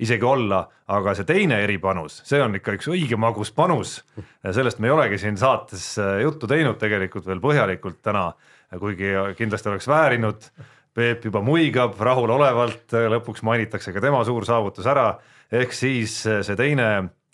isegi 0.00 0.24
olla, 0.24 0.62
aga 0.92 1.12
see 1.16 1.26
teine 1.28 1.58
eripanus, 1.64 2.20
see 2.28 2.40
on 2.40 2.54
ikka 2.56 2.76
üks 2.78 2.88
õige 2.92 3.18
magus 3.20 3.50
panus. 3.52 3.98
sellest 4.44 4.80
me 4.80 4.88
ei 4.88 4.94
olegi 4.94 5.18
siin 5.20 5.36
saates 5.40 5.92
äh, 6.00 6.20
juttu 6.24 6.48
teinud 6.50 6.78
tegelikult 6.80 7.26
veel 7.28 7.42
põhjalikult 7.42 8.00
täna, 8.04 8.30
kuigi 8.78 9.12
kindlasti 9.38 9.72
oleks 9.72 9.88
väärinud. 9.90 10.50
Peep 10.94 11.22
juba 11.24 11.38
muigab 11.46 11.94
rahulolevalt, 12.02 12.90
lõpuks 13.12 13.44
mainitakse 13.46 13.92
ka 13.94 14.00
tema 14.02 14.24
suur 14.26 14.42
saavutus 14.46 14.88
ära, 14.90 15.12
ehk 15.54 15.70
siis 15.74 16.16
see 16.26 16.56
teine 16.58 16.88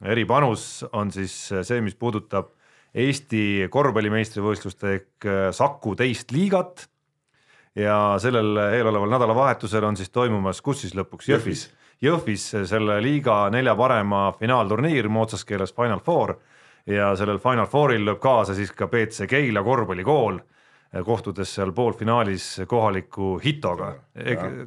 eripanus 0.05 0.85
on 0.93 1.09
siis 1.13 1.33
see, 1.65 1.81
mis 1.81 1.97
puudutab 1.97 2.56
Eesti 2.97 3.69
korvpallimeistrivõistluste 3.71 4.93
ehk 4.95 5.27
äh, 5.29 5.49
Saku 5.53 5.95
teist 5.97 6.33
liigat. 6.33 6.89
ja 7.77 8.17
sellel 8.19 8.57
eeloleval 8.73 9.11
nädalavahetusel 9.13 9.85
on 9.85 9.97
siis 9.97 10.09
toimumas, 10.11 10.63
kus 10.65 10.81
siis 10.81 10.95
lõpuks? 10.97 11.29
Jõhvis, 11.29 11.67
Jõhvis. 12.03 12.45
Selle 12.69 12.97
liiga 13.05 13.51
nelja 13.53 13.75
parema 13.77 14.31
finaalturniir 14.39 15.09
moodsas 15.09 15.45
keeles 15.45 15.75
Final 15.77 16.01
Four. 16.01 16.39
Ja 16.87 17.11
sellel 17.17 17.39
Final 17.43 17.67
Fouril 17.67 18.05
lööb 18.07 18.21
kaasa 18.23 18.55
siis 18.55 18.73
ka 18.73 18.87
BC 18.89 19.27
Keila 19.29 19.63
korvpallikool 19.67 20.41
kohtudes 21.05 21.55
seal 21.55 21.73
poolfinaalis 21.77 22.63
kohaliku 22.69 23.37
Hitoga, 23.43 23.93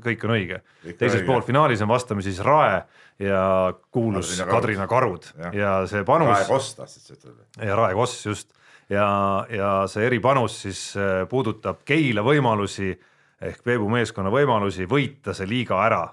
kõik 0.03 0.25
on 0.27 0.35
õige. 0.35 0.61
teises 0.97 1.23
poolfinaalis 1.27 1.81
on 1.85 1.91
vastamisi 1.91 2.33
siis 2.33 2.45
Rae 2.45 2.81
ja 3.19 3.73
kuulus 3.91 4.35
Kadrina, 4.37 4.51
Kadrina 4.51 4.87
Karud 4.87 5.29
ja, 5.37 5.51
ja 5.53 5.73
see 5.89 6.03
panus. 6.07 6.35
Rae 6.35 6.47
Koss 6.47 6.75
tahtsid 6.77 7.03
sa 7.07 7.17
ütelda. 7.17 7.47
ja 7.65 7.75
Rae 7.79 7.97
Koss 7.97 8.25
just 8.25 8.53
ja, 8.89 9.07
ja 9.49 9.71
see 9.91 10.05
eripanus 10.07 10.61
siis 10.65 10.83
äh, 10.97 11.23
puudutab 11.29 11.83
Keila 11.87 12.23
võimalusi 12.25 12.93
ehk 13.41 13.63
Peebu 13.63 13.89
meeskonna 13.91 14.31
võimalusi 14.33 14.87
võita 14.89 15.33
see 15.35 15.47
liiga 15.47 15.79
ära. 15.85 16.07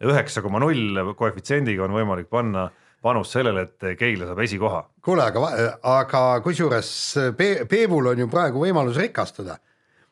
üheksa 0.00 0.42
koma 0.42 0.60
null 0.62 1.14
koefitsiendiga 1.16 1.84
on 1.84 1.92
võimalik 1.92 2.30
panna 2.30 2.70
panus 3.02 3.32
sellele, 3.32 3.66
et 3.68 3.98
Keila 3.98 4.28
saab 4.28 4.40
esikoha. 4.44 4.84
kuule, 5.04 5.24
aga, 5.24 5.52
aga 5.96 6.24
kusjuures 6.44 6.90
Pe-, 7.36 7.66
Peebul 7.68 8.12
on 8.12 8.24
ju 8.24 8.28
praegu 8.30 8.64
võimalus 8.64 9.00
rikastuda. 9.00 9.58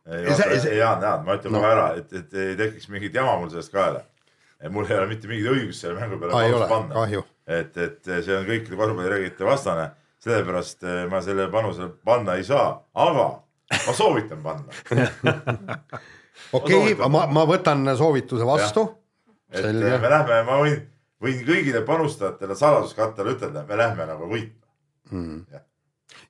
Jaan, 0.09 1.03
Jaan, 1.03 1.25
ma 1.27 1.37
ütlen 1.37 1.53
kohe 1.53 1.67
no. 1.67 1.73
ära, 1.73 1.89
et, 2.01 2.13
et 2.17 2.39
ei 2.41 2.55
tekiks 2.57 2.89
mingit 2.89 3.15
jama 3.15 3.37
mul 3.41 3.51
sellest 3.53 3.75
kaela 3.75 4.07
mul 4.71 4.87
ei 4.91 4.99
ole 4.99 5.07
mitte 5.07 5.29
mingit 5.31 5.51
õigust 5.53 5.85
selle 5.85 5.99
mängu 6.01 6.19
peale 6.19 6.35
panust 6.35 6.71
panna. 6.73 7.25
et, 7.47 7.77
et 7.77 8.11
see 8.11 8.35
on 8.35 8.47
kõikide 8.49 8.79
korvpallireeglite 8.79 9.47
vastane, 9.47 9.85
sellepärast 10.25 10.87
eh, 10.87 11.03
ma 11.11 11.21
selle 11.23 11.47
panuse 11.53 11.91
panna 12.05 12.39
ei 12.39 12.47
saa, 12.47 12.73
aga 12.99 13.29
ma 13.85 13.95
soovitan 13.95 14.43
panna 14.43 14.67
okei 16.59 16.95
okay,, 16.95 16.97
ma, 17.07 17.27
ma 17.31 17.45
võtan 17.49 17.87
soovituse 17.99 18.47
vastu. 18.49 18.89
et 19.53 19.63
Selge. 19.63 19.95
me 20.03 20.13
lähme, 20.15 20.41
ma 20.49 20.59
võin, 20.65 20.81
võin 21.23 21.41
kõigile 21.47 21.85
panustajatele 21.87 22.57
saladuskattele 22.59 23.37
ütelda, 23.37 23.65
me 23.69 23.79
lähme 23.81 24.09
nagu 24.09 24.29
võitma 24.31 25.15
mm.. 25.15 25.63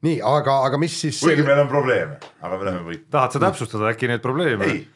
nii, 0.06 0.20
aga, 0.24 0.60
aga 0.68 0.80
mis 0.80 1.00
siis. 1.06 1.22
kuigi 1.22 1.46
meil 1.46 1.64
on 1.64 1.72
probleeme, 1.72 2.20
aga 2.40 2.60
me 2.60 2.70
lähme 2.70 2.86
võitma. 2.92 3.10
tahad 3.18 3.36
sa 3.36 3.44
täpsustada 3.48 3.90
äkki 3.92 4.10
neid 4.10 4.24
probleeme? 4.24 4.70
ei 4.70 4.86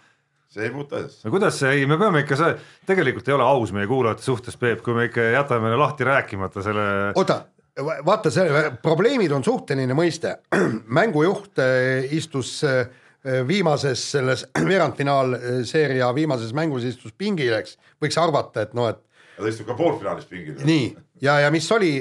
see 0.53 0.67
ei 0.67 0.71
puutu 0.71 0.99
asjasse. 0.99 1.25
no 1.25 1.33
kuidas 1.33 1.59
see, 1.61 1.73
ei, 1.79 1.87
me 1.89 1.97
peame 2.01 2.23
ikka 2.27 2.37
see, 2.39 2.53
tegelikult 2.89 3.29
ei 3.29 3.37
ole 3.37 3.47
aus 3.47 3.73
meie 3.75 3.89
kuulajate 3.89 4.25
suhtes, 4.27 4.59
Peep, 4.61 4.83
kui 4.85 4.97
me 4.97 5.09
ikka 5.09 5.31
jätame 5.33 5.73
lahti 5.81 6.05
rääkimata 6.09 6.65
selle. 6.65 6.87
oota, 7.17 7.39
vaata, 8.05 8.33
see 8.33 8.65
probleemid 8.85 9.33
on 9.33 9.45
suhteline 9.45 9.97
mõiste. 9.97 10.37
mängujuht 10.99 11.63
eh, 11.65 12.13
istus 12.19 12.59
eh, 12.69 12.85
viimases 13.49 14.05
selles 14.17 14.45
veerandfinaalseeria 14.71 16.13
viimases 16.15 16.53
mängus 16.57 16.85
istus 16.89 17.17
pingil, 17.17 17.55
eks, 17.61 17.79
võiks 18.03 18.21
arvata, 18.21 18.67
et 18.67 18.77
noh, 18.79 18.93
et. 18.93 19.01
Ta 19.43 19.51
istub 19.53 19.69
ka 19.69 19.77
poolfinaalis 19.79 20.29
pingil. 20.31 20.63
nii, 20.67 20.87
ja, 21.25 21.39
ja 21.45 21.51
mis 21.55 21.67
oli, 21.75 21.93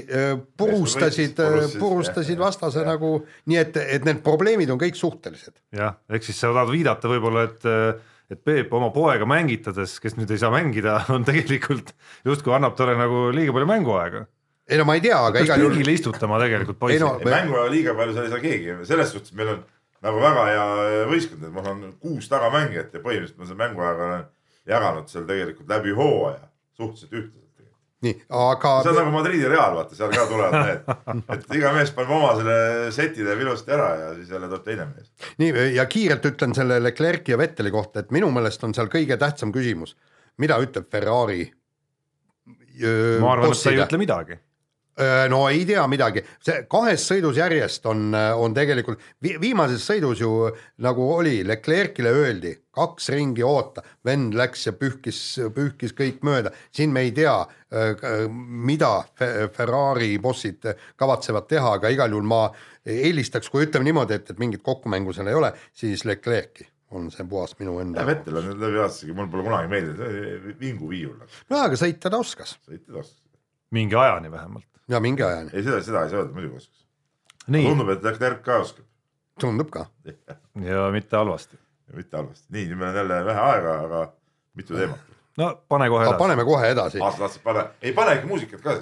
purustasid, 0.57 1.35
purustasid, 1.35 1.79
purustasid 1.81 2.37
jah, 2.37 2.45
vastase 2.45 2.85
nagu 2.87 3.17
nii, 3.49 3.59
et, 3.61 3.81
et 3.97 4.07
need 4.07 4.21
probleemid 4.25 4.71
on 4.73 4.79
kõik 4.81 4.99
suhtelised. 4.99 5.57
jah, 5.75 5.97
ehk 6.11 6.25
siis 6.27 6.39
sa 6.41 6.53
tahad 6.53 6.73
viidata 6.73 7.11
võib-olla, 7.11 7.49
et 7.49 7.69
et 8.31 8.39
Peep 8.47 8.71
oma 8.73 8.91
poega 8.95 9.27
mängitades, 9.27 9.97
kes 9.99 10.15
nüüd 10.15 10.29
ei 10.31 10.39
saa 10.39 10.51
mängida, 10.53 11.01
on 11.15 11.25
tegelikult 11.27 11.91
justkui 12.27 12.55
annab 12.55 12.77
talle 12.79 12.95
nagu 12.99 13.27
liiga 13.35 13.55
palju 13.55 13.69
mänguaega. 13.69 14.25
ei 14.71 14.79
no 14.79 14.85
ma 14.87 14.95
ei 14.95 15.03
tea, 15.03 15.17
aga 15.27 15.43
igal 15.43 15.59
juhul 15.59 15.75
pingile 15.75 15.97
istutama 15.97 16.39
tegelikult 16.39 16.79
poisi 16.79 16.99
Ei 16.99 17.03
no- 17.03 17.17
no,. 17.17 17.27
mänguaja 17.27 17.71
liiga 17.73 17.95
palju 17.97 18.15
seal 18.15 18.29
ei 18.29 18.35
saa 18.35 18.43
keegi, 18.43 18.75
selles 18.87 19.11
suhtes 19.11 19.35
meil 19.35 19.55
on 19.55 19.65
nagu 20.05 20.21
väga 20.21 20.45
hea 20.49 20.67
võistkond, 21.09 21.43
et 21.45 21.55
mul 21.57 21.67
on 21.73 21.81
kuus 22.01 22.29
tagamängijat 22.31 22.95
ja 22.95 23.03
põhimõtteliselt 23.03 23.41
ma 23.41 23.49
selle 23.49 23.63
mänguajaga 23.65 24.07
olen 24.07 24.23
jaganud 24.71 25.11
seal 25.11 25.27
tegelikult 25.27 25.75
läbi 25.75 25.97
hooaja 25.97 26.47
suhteliselt 26.81 27.15
ühtlaselt. 27.19 27.47
nii, 28.01 28.15
aga 28.41 28.73
see 28.81 28.91
on 28.91 28.99
nagu 29.01 29.13
Madridi 29.13 29.47
Real, 29.49 29.75
vaata 29.77 29.97
seal 29.97 30.13
ka 30.13 30.27
tulevad 30.29 30.67
need, 30.67 30.91
et 31.37 31.57
iga 31.59 31.73
mees 31.77 31.93
paneb 31.95 32.13
oma 32.17 32.33
selle 32.39 32.91
seti 32.95 33.25
teeb 33.27 33.45
ilusti 33.45 33.75
ära 33.77 33.89
ja 33.99 34.11
siis 34.17 34.31
jälle 34.33 34.49
tuleb 34.51 34.67
teine 34.67 34.87
mees. 34.91 35.11
nii 35.41 35.65
ja 35.77 35.87
kiirelt 35.89 36.29
ütlen 36.31 36.55
selle 36.57 36.81
Leclerc'i 36.83 37.35
ja 37.35 37.39
Vetteli 37.41 37.73
kohta, 37.73 38.03
et 38.03 38.13
minu 38.15 38.31
meelest 38.33 38.63
on 38.67 38.73
seal 38.77 38.89
kõige 38.91 39.19
tähtsam 39.21 39.53
küsimus, 39.55 39.95
mida 40.41 40.59
ütleb 40.63 40.89
Ferrari. 40.91 41.43
ma 43.21 43.35
arvan, 43.35 43.51
et 43.51 43.61
sa 43.61 43.75
ei 43.75 43.83
ütle 43.85 44.01
midagi. 44.01 44.39
Äh, 44.99 45.29
no 45.31 45.45
ei 45.47 45.61
tea 45.65 45.85
midagi, 45.87 46.19
see 46.43 46.65
kahes 46.69 47.05
sõidus 47.07 47.37
järjest 47.39 47.85
on, 47.87 48.09
on 48.11 48.51
tegelikult 48.53 48.99
vi, 49.23 49.37
viimases 49.39 49.85
sõidus 49.87 50.19
ju 50.19 50.31
nagu 50.83 51.05
oli, 51.13 51.37
Leclerc'ile 51.47 52.11
öeldi 52.11 52.51
kaks 52.75 53.07
ringi 53.15 53.43
oota, 53.43 53.83
vend 54.05 54.35
läks 54.35 54.65
ja 54.67 54.73
pühkis, 54.75 55.21
pühkis 55.55 55.95
kõik 55.95 56.19
mööda, 56.27 56.51
siin 56.75 56.91
me 56.91 57.05
ei 57.07 57.13
tea, 57.15 57.33
mida 58.67 58.91
Fe- 59.19 59.47
Ferrari 59.55 60.13
bossid 60.23 60.67
kavatsevad 60.99 61.47
teha, 61.51 61.73
aga 61.79 61.91
igal 61.91 62.11
juhul 62.11 62.27
ma 62.27 62.45
eelistaks, 62.87 63.51
kui 63.51 63.65
ütleme 63.67 63.87
niimoodi, 63.87 64.19
et, 64.19 64.31
et 64.31 64.39
mingit 64.39 64.63
kokkumängu 64.63 65.15
seal 65.15 65.31
ei 65.31 65.39
ole, 65.39 65.51
siis 65.75 66.03
Leclerc'i 66.07 66.67
on 66.95 67.07
see 67.11 67.27
puhas 67.27 67.55
minu 67.59 67.77
enda. 67.83 68.03
Vettel 68.07 68.39
on 68.39 68.49
läbi 68.59 68.81
aastasegi, 68.83 69.15
mul 69.15 69.31
pole 69.31 69.47
kunagi 69.47 69.71
meeldinud, 69.71 70.51
vinguviiul 70.59 71.15
nagu, 71.19 71.39
no 71.51 71.63
aga 71.63 71.79
sõita 71.79 72.11
ta 72.11 72.19
oskas 72.19 72.57
sõita 72.59 72.97
taskus. 72.97 73.21
mingi 73.71 73.95
ajani 73.95 74.31
vähemalt. 74.31 74.70
Ja 74.91 74.99
mingi 75.03 75.23
ajani, 75.23 75.53
ei, 75.53 75.63
seda, 75.63 75.81
seda 75.85 76.03
ei 76.05 76.11
saa 76.11 76.21
öelda, 76.21 76.33
muidugi 76.35 76.61
oskas. 76.61 76.85
nii, 77.47 77.67
tundub, 77.69 77.93
et 77.93 78.03
Leclerc 78.03 78.41
ka 78.45 78.59
oskab, 78.65 78.87
tundub 79.39 79.71
ka. 79.73 79.85
ja 80.69 80.89
mitte 80.93 81.17
halvasti. 81.17 81.59
mitte 81.95 82.17
halvasti. 82.17 82.47
nii, 82.49 82.67
nüüd 82.71 82.81
meil 82.81 82.91
on 82.91 83.01
jälle 83.03 83.23
vähe 83.29 83.47
aega, 83.47 83.77
aga 83.87 84.03
mitu 84.59 84.77
teemat. 84.77 85.09
no 85.37 85.49
pane 85.71 85.89
kohe 85.89 86.05
edasi. 86.05 86.19
paneme 86.19 86.45
kohe 86.47 86.69
edasi. 86.75 87.01
aasta 87.01 87.25
tahtsid 87.25 87.43
pane, 87.47 87.65
ei 87.81 87.95
pane 87.97 88.19
ikka 88.19 88.31
muusikat 88.33 88.61
ka. 88.61 88.77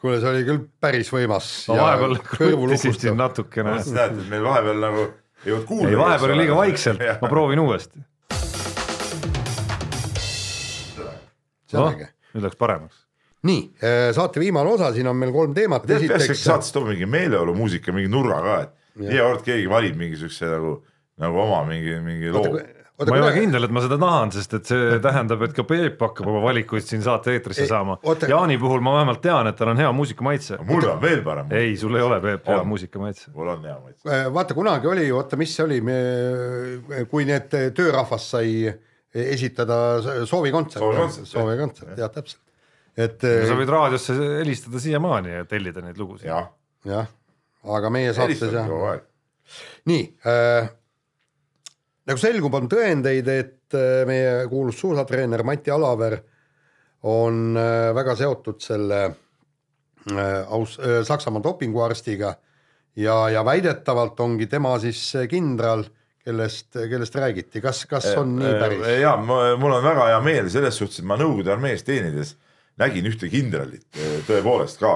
Kuule, 0.00 0.16
see 0.16 0.28
oli 0.30 0.44
küll 0.46 0.60
päris 0.80 1.10
võimas. 1.12 1.48
ma 1.68 1.76
vahepeal 1.82 2.14
krutisin 2.24 2.94
siin 2.96 3.18
natukene. 3.20 3.74
näed, 3.82 4.14
et 4.22 4.30
meil 4.30 4.46
vahepeal 4.46 4.80
nagu 4.80 5.02
ei 5.44 5.52
olnud 5.52 5.66
kuulda. 5.68 5.90
ei, 5.90 5.98
vahepeal 5.98 6.32
oli 6.32 6.40
liiga 6.44 6.56
vaikselt, 6.56 7.04
ma 7.22 7.28
proovin 7.28 7.60
uuesti. 7.60 8.00
selge. 11.70 12.10
nüüd 12.34 12.46
läks 12.48 12.58
paremaks. 12.60 13.06
nii, 13.46 13.62
saate 14.16 14.42
viimane 14.42 14.74
osa, 14.74 14.90
siin 14.92 15.08
on 15.08 15.16
meil 15.16 15.32
kolm 15.34 15.54
teemat, 15.56 15.86
peaks 15.88 16.44
saates 16.44 16.74
tooma 16.74 16.92
mingi 16.92 17.08
meeleolumuusika, 17.08 17.94
mingi 17.96 18.12
nurga 18.12 18.42
ka, 18.44 18.58
et 18.66 18.76
iga 19.08 19.30
kord 19.30 19.46
keegi 19.46 19.70
valib 19.70 19.96
mingi 20.00 20.18
siukse 20.20 20.50
nagu, 20.50 20.76
nagu 21.20 21.40
oma 21.46 21.62
mingi, 21.68 21.96
mingi 22.04 22.32
loo. 22.34 22.42
oota, 23.00 23.12
ma 23.12 23.16
ei 23.16 23.22
ole 23.22 23.32
kindel, 23.38 23.64
et 23.64 23.72
ma 23.72 23.82
seda 23.84 23.96
tahan, 24.00 24.32
sest 24.34 24.58
et 24.58 24.72
see 24.72 24.98
tähendab, 25.06 25.46
et 25.46 25.54
ka 25.56 25.64
Peep 25.68 26.02
hakkab 26.04 26.28
oma 26.28 26.42
valikuid 26.44 26.84
siin 26.84 27.04
saate 27.06 27.38
eetrisse 27.38 27.64
saama. 27.70 27.96
Jaani 28.28 28.58
puhul 28.60 28.84
ma 28.84 28.98
vähemalt 28.98 29.22
tean, 29.24 29.48
et 29.48 29.56
tal 29.56 29.72
on 29.72 29.80
hea 29.80 29.92
muusikamaitse. 29.96 30.60
mul 30.68 30.84
on 30.90 31.00
veel 31.02 31.24
parem. 31.24 31.48
ei, 31.56 31.72
sul 31.80 31.96
ei 31.96 32.04
ole, 32.04 32.20
Peep, 32.24 32.44
hea 32.50 32.60
muusikamaitse. 32.74 33.32
mul 33.36 33.54
on 33.54 33.64
hea 33.64 33.78
maitse. 33.78 34.04
Äh, 34.08 34.28
vaata 34.34 34.58
kunagi 34.58 34.92
oli, 34.92 35.08
oota, 35.16 35.40
mis 35.40 35.56
see 35.56 35.64
oli, 35.64 35.80
kui 37.08 37.28
need 37.28 37.56
töörahvas 37.76 38.30
sai 38.36 38.72
esitada 39.14 39.76
soovikontserte 40.28 40.84
Soovikontsert,, 40.84 41.28
soovikontsert, 41.28 41.94
jah, 41.98 42.10
täpselt. 42.14 42.42
et 42.96 43.22
sa 43.22 43.56
võid 43.58 43.72
raadiosse 43.74 44.14
helistada 44.40 44.82
siiamaani 44.82 45.32
ja 45.38 45.46
tellida 45.50 45.82
neid 45.82 45.98
lugusid. 45.98 46.28
jah, 46.30 46.50
jah, 46.86 47.08
aga 47.78 47.90
meie 47.90 48.12
saates 48.14 48.44
jah, 48.54 49.00
nii 49.90 50.04
äh,. 50.30 50.70
nagu 52.06 52.22
selgub, 52.22 52.54
on 52.54 52.70
tõendeid, 52.70 53.32
et 53.34 53.78
äh, 53.78 54.04
meie 54.06 54.44
kuulus 54.50 54.78
suusatreener 54.82 55.42
Mati 55.46 55.74
Alaver 55.74 56.20
on 57.02 57.56
äh, 57.56 57.94
väga 57.94 58.16
seotud 58.16 58.60
selle 58.62 59.04
äh, 59.06 60.44
aus- 60.48 60.78
äh, 60.78 61.02
Saksamaa 61.04 61.42
dopinguarstiga 61.42 62.34
ja, 62.96 63.28
ja 63.30 63.44
väidetavalt 63.44 64.20
ongi 64.20 64.46
tema 64.46 64.78
siis 64.78 65.12
kindral, 65.30 65.84
kellest, 66.24 66.68
kellest 66.74 67.16
räägiti, 67.16 67.62
kas, 67.64 67.84
kas 67.88 68.10
on 68.20 68.36
nii 68.40 68.54
päris? 68.60 68.84
ja 69.00 69.14
mul 69.20 69.72
on 69.72 69.84
väga 69.84 70.10
hea 70.12 70.20
meel 70.24 70.50
selles 70.52 70.76
suhtes, 70.76 71.00
et 71.00 71.08
ma 71.08 71.18
Nõukogude 71.20 71.54
armees 71.54 71.84
teenides 71.86 72.34
nägin 72.80 73.08
ühte 73.10 73.30
kindralit 73.32 73.86
eh, 73.98 74.20
tõepoolest 74.28 74.80
ka, 74.80 74.94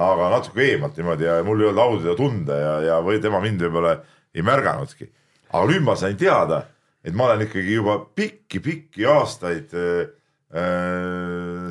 aga 0.00 0.30
natuke 0.34 0.64
eemalt 0.72 0.98
niimoodi 0.98 1.26
ja 1.26 1.40
mul 1.46 1.62
ei 1.62 1.70
olnud 1.70 1.82
au 1.84 1.98
teda 1.98 2.16
tunda 2.18 2.58
ja, 2.58 2.74
ja 2.88 3.00
või 3.04 3.20
tema 3.22 3.42
mind 3.42 3.66
võib-olla 3.66 3.96
ei 4.34 4.46
märganudki. 4.46 5.10
aga 5.50 5.64
nüüd 5.72 5.84
ma 5.86 5.96
sain 5.98 6.16
teada, 6.18 6.64
et 7.04 7.14
ma 7.16 7.28
olen 7.28 7.46
ikkagi 7.48 7.76
juba 7.76 7.98
pikki-pikki 8.16 9.06
aastaid 9.10 9.74
äh,, 9.74 10.06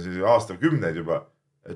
siis 0.03 0.21
aastakümneid 0.23 0.95
juba 1.01 1.23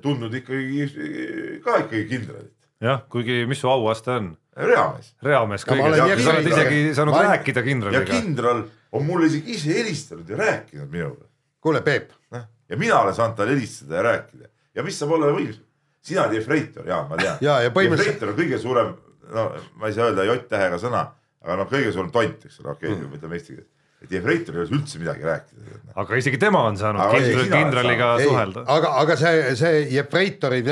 tundnud 0.02 0.34
ikkagi 0.34 1.60
ka 1.64 1.84
ikkagi 1.84 2.06
kindralit, 2.12 2.56
jah, 2.84 3.04
kuigi 3.12 3.44
mis 3.48 3.64
su 3.64 3.72
auaste 3.72 4.12
on? 4.12 4.34
reamees. 4.56 5.14
reamees 5.24 5.66
kõiges, 5.66 6.24
sa 6.24 6.32
oled 6.34 6.48
isegi 6.52 6.82
saanud 6.96 7.14
olen- 7.16 7.30
rääkida 7.32 7.60
ja 7.60 7.64
kindraliga. 7.66 8.06
kindral 8.14 8.64
on 8.92 9.06
mulle 9.06 9.26
isegi 9.32 9.52
ise 9.58 9.74
helistanud 9.74 10.30
ja 10.30 10.38
rääkinud 10.38 10.90
minuga 10.92 11.26
kuule, 11.64 11.82
Peep, 11.82 12.12
noh, 12.32 12.44
ja 12.70 12.78
mina 12.78 13.00
olen 13.00 13.16
saanud 13.16 13.36
talle 13.38 13.52
helistada 13.56 13.96
ja 13.96 14.04
rääkida 14.04 14.48
ja 14.76 14.84
mis 14.84 15.00
saab 15.00 15.12
olla 15.12 15.32
võimsam. 15.34 15.64
sina 16.02 16.24
oled 16.26 16.34
Jefreitor, 16.36 16.88
jaa, 16.88 17.08
ma 17.08 17.18
tean. 17.18 17.38
Ja- 17.48 17.62
ja 17.62 17.70
põhimõtteliselt- 17.70 18.06
Jefreitor 18.14 18.30
on 18.30 18.36
kõige 18.36 18.60
suurem, 18.60 18.94
no 19.34 19.46
ma 19.76 19.88
ei 19.88 19.94
saa 19.94 20.10
öelda 20.12 20.26
J-tähega 20.28 20.78
sõna, 20.82 21.06
aga 21.44 21.56
noh, 21.56 21.70
kõige 21.72 21.94
suurem 21.94 22.12
tont, 22.12 22.46
eks 22.46 22.60
ole, 22.60 22.72
okei 22.76 22.90
Mm. 22.90 23.06
okay,, 23.06 23.18
ütleme 23.18 23.34
eesti 23.40 23.54
keeles. 23.56 23.70
Et 24.04 24.12
Jefreitor 24.12 24.60
ei 24.60 24.68
saa 24.68 24.78
üldse 24.78 25.02
midagi 25.02 25.28
rääkida. 25.28 25.82
aga 26.04 26.20
isegi 26.20 26.40
tema 26.42 26.64
on 26.68 26.78
saanud 26.80 27.04
Aga 27.04 27.20
kindral, 27.24 27.50
kindraliga 27.54 28.08
ei, 28.20 28.30
suhelda. 28.30 28.64
aga, 28.76 28.94
aga 29.04 29.18
see, 29.20 29.44
see 29.60 29.84
Jefreitori, 29.94 30.64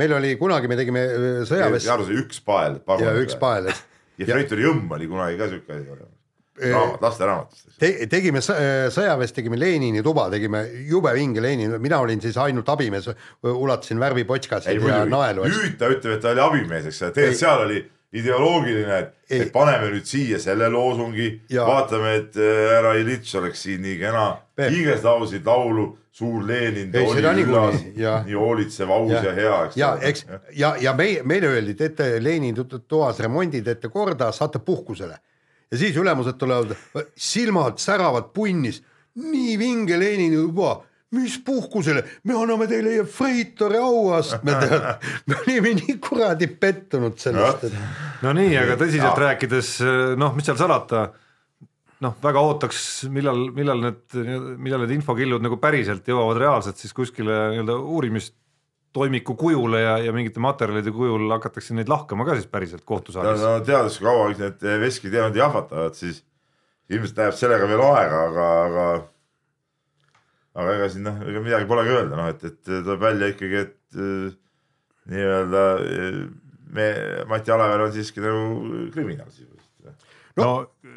meil 0.00 0.14
oli 0.18 0.32
kunagi, 0.40 0.70
me 0.70 0.78
tegime 0.80 1.04
äh, 1.06 1.26
sõjaväes 1.48 1.86
ja 1.86 1.98
see 2.02 2.22
üks 2.22 2.40
pael. 2.46 2.80
ja 3.02 3.12
üks. 3.22 3.36
pael, 3.40 3.70
et 3.70 4.24
Jefreitori 4.24 4.66
jõmm 4.66 4.96
oli 4.96 5.10
kunagi 5.10 5.38
ka 5.40 5.50
siuke 5.52 5.76
asi 5.76 5.86
olemas. 5.94 6.16
raamat, 6.60 7.04
lasteraamatust, 7.06 7.68
te, 7.80 7.92
tegime 8.10 8.42
äh, 8.42 8.88
sõjaväes, 8.92 9.36
tegime 9.36 9.60
Lenini 9.60 10.02
tuba, 10.06 10.26
tegime 10.32 10.64
jube 10.90 11.14
vinge 11.16 11.44
Lenin, 11.44 11.78
mina 11.80 12.02
olin 12.02 12.20
siis 12.24 12.36
ainult 12.42 12.68
abimees, 12.74 13.06
ulatasin 13.46 14.02
värvipotskasid 14.02 14.82
ja 14.90 15.04
naelu, 15.08 15.46
nüüd 15.46 15.78
ta 15.80 15.92
ütleb, 15.94 16.18
et 16.18 16.26
ta 16.26 16.34
oli 16.34 16.46
abimees, 16.48 16.90
eks 16.90 17.06
ole, 17.06 17.16
tegelikult 17.20 17.44
seal 17.46 17.66
oli 17.68 17.80
ideoloogiline, 18.12 18.98
et, 18.98 19.12
et 19.30 19.52
paneme 19.54 19.90
nüüd 19.92 20.06
siia 20.08 20.38
selle 20.42 20.66
loosungi, 20.72 21.28
vaatame, 21.68 22.14
et 22.18 22.36
äh, 22.36 22.60
härra 22.74 22.94
Ilitš 22.98 23.34
oleks 23.38 23.62
siin 23.66 23.82
nii 23.84 23.98
kena, 24.00 24.24
Peep. 24.58 24.72
hiiglaslaulsid 24.74 25.46
laulu 25.46 25.96
Suur 26.12 26.42
Lenin, 26.42 26.90
nii 28.26 28.34
hoolitsev, 28.34 28.90
aus 28.90 29.12
ja, 29.12 29.20
ja 29.28 29.32
hea, 29.36 29.58
eks 29.68 29.76
ja 29.78 29.90
eks 30.08 30.24
ja, 30.58 30.72
ja 30.82 30.92
meie, 30.98 31.22
meile 31.22 31.46
öeldi, 31.54 31.74
teete 31.78 32.08
Lenini 32.22 32.50
tu- 32.58 32.80
toas 32.82 33.20
remondi, 33.22 33.62
teete 33.62 33.88
korda, 33.88 34.32
saate 34.34 34.58
puhkusele. 34.58 35.16
ja 35.70 35.78
siis 35.78 35.96
ülemused 35.96 36.34
tulevad, 36.38 36.74
silmad 37.16 37.78
säravad 37.78 38.32
punnis, 38.34 38.82
nii 39.14 39.54
vinge 39.58 39.98
Lenini 40.00 40.36
tuba, 40.36 40.80
mis 41.16 41.38
puhkusele, 41.42 42.04
me 42.28 42.36
anname 42.38 42.68
teile 42.70 42.92
Jefreitori 43.00 43.78
auastme, 43.82 44.54
tead. 44.62 44.84
me 45.30 45.38
olime 45.42 45.72
nii 45.80 45.96
kuradi 46.02 46.46
pettunud 46.60 47.18
sellest, 47.18 47.66
et 47.66 48.22
no 48.22 48.34
nii, 48.36 48.54
aga 48.60 48.76
tõsiselt 48.78 49.08
Jaa. 49.08 49.24
rääkides, 49.24 49.72
noh, 50.20 50.36
mis 50.36 50.46
seal 50.46 50.60
salata, 50.60 51.08
noh, 52.06 52.14
väga 52.22 52.44
ootaks, 52.46 52.84
millal, 53.12 53.48
millal 53.56 53.82
need, 53.88 54.04
millal 54.62 54.84
need 54.84 54.94
infokillud 55.00 55.42
nagu 55.44 55.58
päriselt 55.62 56.06
jõuavad 56.08 56.40
reaalselt 56.44 56.78
siis 56.80 56.94
kuskile 56.96 57.40
nii-öelda 57.56 57.76
uurimistoimiku 57.80 59.34
kujule 59.40 59.82
ja, 59.82 59.98
ja 60.06 60.14
mingite 60.14 60.42
materjalide 60.42 60.94
kujul 60.94 61.26
hakatakse 61.34 61.74
neid 61.74 61.90
lahkama 61.90 62.28
ka 62.28 62.38
siis 62.38 62.50
päriselt 62.50 62.84
no, 62.84 62.90
kohtusaalis. 62.94 63.42
no 63.42 63.58
teades, 63.66 63.98
kui 63.98 64.06
kaua 64.06 64.30
kõik 64.30 64.44
need 64.46 64.68
veskid 64.86 65.18
jäävad 65.18 65.42
jahvatavad, 65.42 65.98
siis 65.98 66.22
ilmselt 66.90 67.18
läheb 67.18 67.38
sellega 67.38 67.66
veel 67.70 67.82
aega, 67.90 68.26
aga, 68.30 68.52
aga 68.68 68.86
aga 70.58 70.76
ega 70.76 70.88
siin 70.92 71.06
noh, 71.06 71.18
ega 71.30 71.42
midagi 71.44 71.68
polegi 71.70 71.94
öelda, 71.94 72.18
noh 72.18 72.30
et, 72.32 72.44
et 72.48 72.70
tuleb 72.70 73.02
välja 73.02 73.30
ikkagi, 73.32 73.64
et 73.66 73.98
äh, 73.98 74.38
nii-öelda 75.10 75.66
äh, 75.84 76.16
me, 76.74 76.88
Mati 77.30 77.54
Alaver 77.54 77.86
on 77.86 77.92
siiski 77.94 78.24
nagu 78.24 78.88
kriminaal 78.94 79.30
sisuliselt. 79.34 80.08
no 80.40 80.50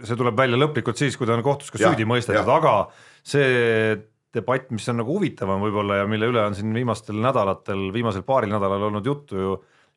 see 0.05 0.17
tuleb 0.19 0.39
välja 0.39 0.59
lõplikult 0.59 0.99
siis, 0.99 1.17
kui 1.19 1.29
ta 1.29 1.37
on 1.37 1.45
kohtus 1.45 1.73
ka 1.73 1.81
süüdi 1.81 2.07
mõistetud, 2.09 2.49
aga 2.55 2.75
see 3.25 4.01
debatt, 4.33 4.71
mis 4.73 4.89
on 4.89 4.97
nagu 5.03 5.13
huvitavam 5.13 5.61
võib-olla 5.61 6.01
ja 6.01 6.09
mille 6.09 6.31
üle 6.31 6.41
on 6.41 6.57
siin 6.57 6.73
viimastel 6.73 7.19
nädalatel, 7.21 7.91
viimasel 7.93 8.25
paaril 8.25 8.49
nädalal 8.55 8.89
olnud 8.89 9.05
juttu 9.05 9.37
ju 9.37 9.53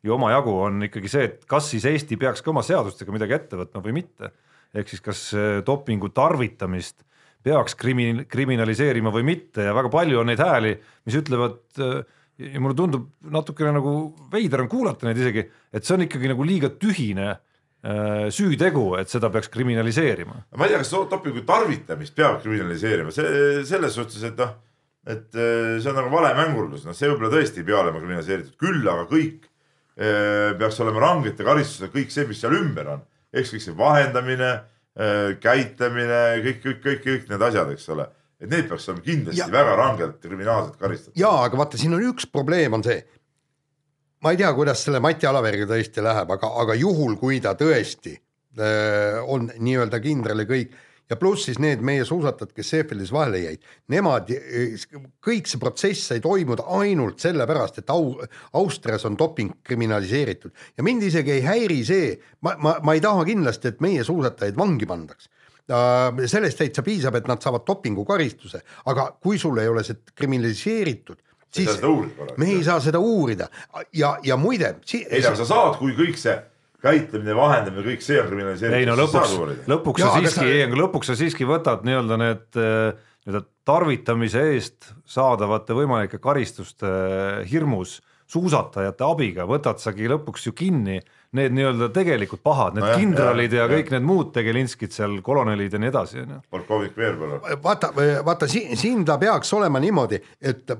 ju 0.06 0.14
omajagu, 0.14 0.52
on 0.68 0.86
ikkagi 0.86 1.10
see, 1.10 1.28
et 1.30 1.46
kas 1.50 1.70
siis 1.72 1.86
Eesti 1.88 2.18
peaks 2.20 2.44
ka 2.44 2.52
oma 2.52 2.62
seadustega 2.66 3.14
midagi 3.14 3.36
ette 3.36 3.58
võtma 3.58 3.82
või 3.84 3.96
mitte. 4.00 4.32
ehk 4.76 4.90
siis 4.92 5.00
kas 5.00 5.20
äh, 5.34 5.62
dopingu 5.66 6.10
tarvitamist 6.12 7.00
peaks 7.46 7.76
krimi-, 7.78 8.26
kriminaliseerima 8.30 9.12
või 9.14 9.24
mitte 9.30 9.68
ja 9.68 9.74
väga 9.76 9.90
palju 9.92 10.20
on 10.20 10.30
neid 10.30 10.42
hääli, 10.42 10.74
mis 11.06 11.18
ütlevad 11.20 11.80
äh, 11.82 11.98
ja 12.52 12.62
mulle 12.62 12.76
tundub 12.78 13.08
natukene 13.32 13.72
nagu 13.78 13.96
veider 14.32 14.64
on 14.64 14.70
kuulata 14.72 15.08
neid 15.08 15.22
isegi, 15.22 15.46
et 15.72 15.86
see 15.86 15.96
on 15.96 16.06
ikkagi 16.06 16.32
nagu 16.34 16.46
liiga 16.46 16.72
tühine 16.74 17.30
äh, 17.32 18.28
süütegu, 18.34 18.86
et 19.00 19.12
seda 19.12 19.30
peaks 19.32 19.50
kriminaliseerima. 19.54 20.42
ma 20.52 20.68
ei 20.68 20.74
tea, 20.74 20.84
kas 20.84 20.94
dopingu 21.10 21.46
tarvitamist 21.48 22.18
peab 22.18 22.42
kriminaliseerima, 22.44 23.14
see 23.14 23.66
selles 23.68 23.96
suhtes, 23.96 24.22
et 24.26 24.38
noh, 24.42 24.54
et 25.06 25.28
see 25.30 25.90
on 25.92 26.00
nagu 26.02 26.10
valemängurlus, 26.10 26.82
noh, 26.84 26.94
see 26.98 27.08
võib-olla 27.12 27.36
tõesti 27.38 27.62
ei 27.62 27.68
pea 27.68 27.78
olema 27.78 28.00
kriminaliseeritud, 28.02 28.56
küll 28.58 28.82
aga 28.90 29.06
kõik 29.06 29.46
Äh, 29.96 30.52
peaks 30.60 30.76
olema 30.84 31.00
rangete 31.00 31.44
karistustega 31.44 31.94
kõik 31.94 32.10
see, 32.12 32.26
mis 32.28 32.42
seal 32.42 32.52
ümber 32.52 32.88
on, 32.92 33.04
siis 33.32 33.54
kõik 33.54 33.62
see 33.64 33.76
vahendamine, 33.78 34.50
äh, 34.96 35.34
käitlemine, 35.40 36.22
kõik, 36.44 36.62
kõik, 36.64 36.80
kõik, 36.84 37.02
kõik 37.06 37.28
need 37.32 37.48
asjad, 37.50 37.72
eks 37.76 37.88
ole 37.94 38.08
et 38.36 38.50
need 38.52 38.66
peaks 38.68 38.88
olema 38.90 39.04
kindlasti 39.04 39.40
ja. 39.40 39.48
väga 39.52 39.76
rangelt 39.78 40.16
kriminaalselt 40.20 40.80
karistatud. 40.80 41.16
ja 41.20 41.30
aga 41.46 41.60
vaata, 41.60 41.80
siin 41.80 41.96
on 41.96 42.04
üks 42.10 42.28
probleem 42.32 42.76
on 42.76 42.84
see. 42.84 42.98
ma 44.24 44.32
ei 44.32 44.40
tea, 44.40 44.50
kuidas 44.56 44.82
selle 44.84 45.00
Mati 45.04 45.28
Alaveriga 45.28 45.68
tõesti 45.70 46.04
läheb, 46.04 46.32
aga, 46.36 46.50
aga 46.62 46.76
juhul, 46.76 47.16
kui 47.20 47.40
ta 47.40 47.54
tõesti 47.56 48.16
öö, 48.16 48.66
äh, 48.66 49.22
on 49.24 49.48
nii-öelda 49.56 50.00
kindral 50.04 50.44
ja 50.44 50.48
kõik 50.48 50.76
ja 51.10 51.16
pluss 51.16 51.46
siis 51.46 51.60
need 51.62 51.82
meie 51.86 52.04
suusatajad, 52.04 52.52
kes 52.56 52.70
Seefeldis 52.72 53.12
vahele 53.14 53.42
jäid, 53.44 53.66
nemad, 53.92 54.30
kõik 55.24 55.50
see 55.50 55.62
protsess 55.62 56.10
sai 56.10 56.22
toimuda 56.24 56.66
ainult 56.80 57.22
sellepärast, 57.22 57.80
et 57.82 57.92
au, 57.94 58.16
Austrias 58.58 59.06
on 59.08 59.18
doping 59.18 59.54
kriminaliseeritud. 59.66 60.54
Ja 60.76 60.86
mind 60.86 61.06
isegi 61.06 61.36
ei 61.36 61.44
häiri 61.46 61.78
see, 61.86 62.10
ma, 62.42 62.56
ma, 62.62 62.76
ma 62.82 62.96
ei 62.96 63.04
taha 63.04 63.26
kindlasti, 63.28 63.74
et 63.74 63.84
meie 63.84 64.04
suusatajaid 64.06 64.58
vangi 64.58 64.88
pandaks. 64.88 65.30
Sellest 65.66 66.60
täitsa 66.60 66.82
piisab, 66.86 67.16
et 67.18 67.26
nad 67.26 67.42
saavad 67.42 67.64
dopingukaristuse, 67.66 68.60
aga 68.86 69.08
kui 69.22 69.38
sul 69.42 69.58
ei 69.58 69.70
ole 69.70 69.82
see 69.86 69.98
kriminaliseeritud, 70.14 71.22
siis 71.50 71.80
me 72.38 72.50
ei 72.52 72.60
saa 72.66 72.78
seda 72.82 73.00
uurida. 73.02 73.48
Ja, 73.94 74.16
ja 74.22 74.36
muide 74.38 74.76
si. 74.86 75.02
ei, 75.10 75.24
aga 75.24 75.34
sa 75.38 75.48
saad, 75.48 75.80
kui 75.80 75.96
kõik 75.98 76.18
see 76.20 76.36
käitlemine, 76.82 77.34
vahendamine, 77.36 77.84
kõik 77.86 78.04
see 78.04 78.18
on 78.20 78.30
kriminaliseeritud. 78.30 78.80
ei 78.80 78.88
no 78.88 78.96
lõpuks, 78.98 79.36
lõpuks 79.70 80.02
ja, 80.02 80.10
sa 80.10 80.22
siiski, 80.22 80.48
ei, 80.48 80.64
aga 80.66 80.80
lõpuks 80.82 81.12
sa 81.12 81.18
siiski 81.18 81.48
võtad 81.48 81.86
nii-öelda 81.86 82.18
need 82.20 82.60
äh, 82.60 83.06
nii-öelda 83.26 83.46
tarvitamise 83.66 84.42
eest 84.54 84.92
saadavate 85.08 85.76
võimalike 85.76 86.20
karistuste 86.22 86.90
äh, 86.90 87.40
hirmus 87.50 87.98
suusatajate 88.30 89.06
abiga 89.06 89.46
võtad 89.46 89.78
sagi 89.78 90.08
lõpuks 90.10 90.48
ju 90.48 90.52
kinni 90.56 90.98
need 91.36 91.54
nii-öelda 91.54 91.88
tegelikult 91.94 92.42
pahad, 92.46 92.76
need 92.76 92.84
no 92.84 92.90
jah, 92.90 93.00
kindralid 93.00 93.54
ja, 93.54 93.64
ja 93.64 93.70
kõik 93.70 93.90
ja. 93.90 93.96
need 93.96 94.06
muud 94.08 94.32
tegelinskid 94.34 94.94
seal, 94.94 95.18
kolonelid 95.26 95.74
ja 95.76 95.80
nii 95.82 95.90
edasi, 95.92 96.22
on 96.24 96.36
ju. 96.36 96.40
polkovnik 96.54 96.96
Veerpalu. 96.98 97.40
vaata, 97.62 97.92
vaata 98.26 98.48
siin, 98.50 98.76
siin 98.78 99.04
ta 99.06 99.18
peaks 99.22 99.52
olema 99.56 99.82
niimoodi, 99.82 100.20
et 100.40 100.74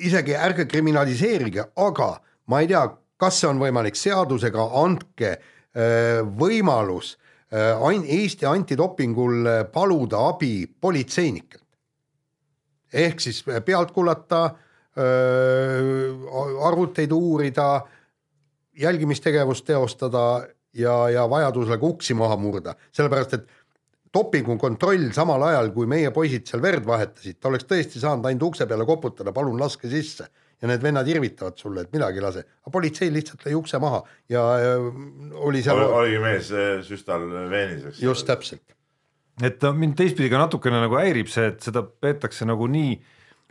isegi 0.00 0.36
ärge 0.36 0.66
kriminaliseerige, 0.68 1.70
aga 1.80 2.12
ma 2.50 2.60
ei 2.64 2.70
tea, 2.70 2.82
kas 3.20 3.40
see 3.40 3.50
on 3.50 3.60
võimalik 3.60 3.98
seadusega, 3.98 4.66
andke 4.82 5.34
äh, 5.36 6.20
võimalus 6.24 7.14
äh, 7.52 7.76
Eesti 8.00 8.48
antidopingul 8.48 9.46
äh, 9.46 9.62
paluda 9.72 10.24
abi 10.32 10.66
politseinikelt. 10.66 11.66
ehk 12.92 13.20
siis 13.22 13.44
pealt 13.64 13.92
kuulata, 13.94 14.50
arvuteid 16.66 17.12
uurida, 17.14 17.66
jälgimistegevust 18.74 19.64
teostada 19.64 20.42
ja, 20.74 20.96
ja 21.08 21.28
vajadusel 21.30 21.78
ka 21.78 21.86
uksi 21.86 22.16
maha 22.18 22.36
murda, 22.36 22.74
sellepärast 22.90 23.36
et 23.38 23.46
dopingukontroll 24.10 25.12
samal 25.14 25.46
ajal, 25.46 25.70
kui 25.70 25.86
meie 25.86 26.10
poisid 26.10 26.50
seal 26.50 26.62
verd 26.64 26.82
vahetasid, 26.86 27.38
ta 27.38 27.48
oleks 27.52 27.68
tõesti 27.70 28.02
saanud 28.02 28.26
ainult 28.26 28.48
ukse 28.50 28.66
peale 28.66 28.88
koputada, 28.88 29.30
palun 29.32 29.62
laske 29.62 29.88
sisse 29.92 30.26
ja 30.60 30.68
need 30.68 30.82
vennad 30.84 31.08
irvitavad 31.08 31.56
sulle, 31.60 31.86
et 31.86 31.94
midagi 31.94 32.20
ei 32.20 32.24
lase, 32.24 32.44
aga 32.64 32.74
politsei 32.74 33.12
lihtsalt 33.12 33.46
lõi 33.46 33.54
ukse 33.60 33.80
maha 33.82 34.02
ja 34.32 34.44
oli 35.46 35.62
seal. 35.64 35.80
oligi 35.86 36.20
mees 36.22 36.50
süstal 36.88 37.24
veenis, 37.52 37.86
eks. 37.92 38.02
just 38.04 38.28
täpselt. 38.28 38.76
et 39.42 39.64
mind 39.76 39.96
teistpidi 40.00 40.32
ka 40.32 40.42
natukene 40.42 40.82
nagu 40.84 41.00
häirib 41.00 41.32
see, 41.32 41.48
et 41.54 41.64
seda 41.64 41.84
peetakse 41.84 42.48
nagu 42.48 42.68
nii 42.68 42.98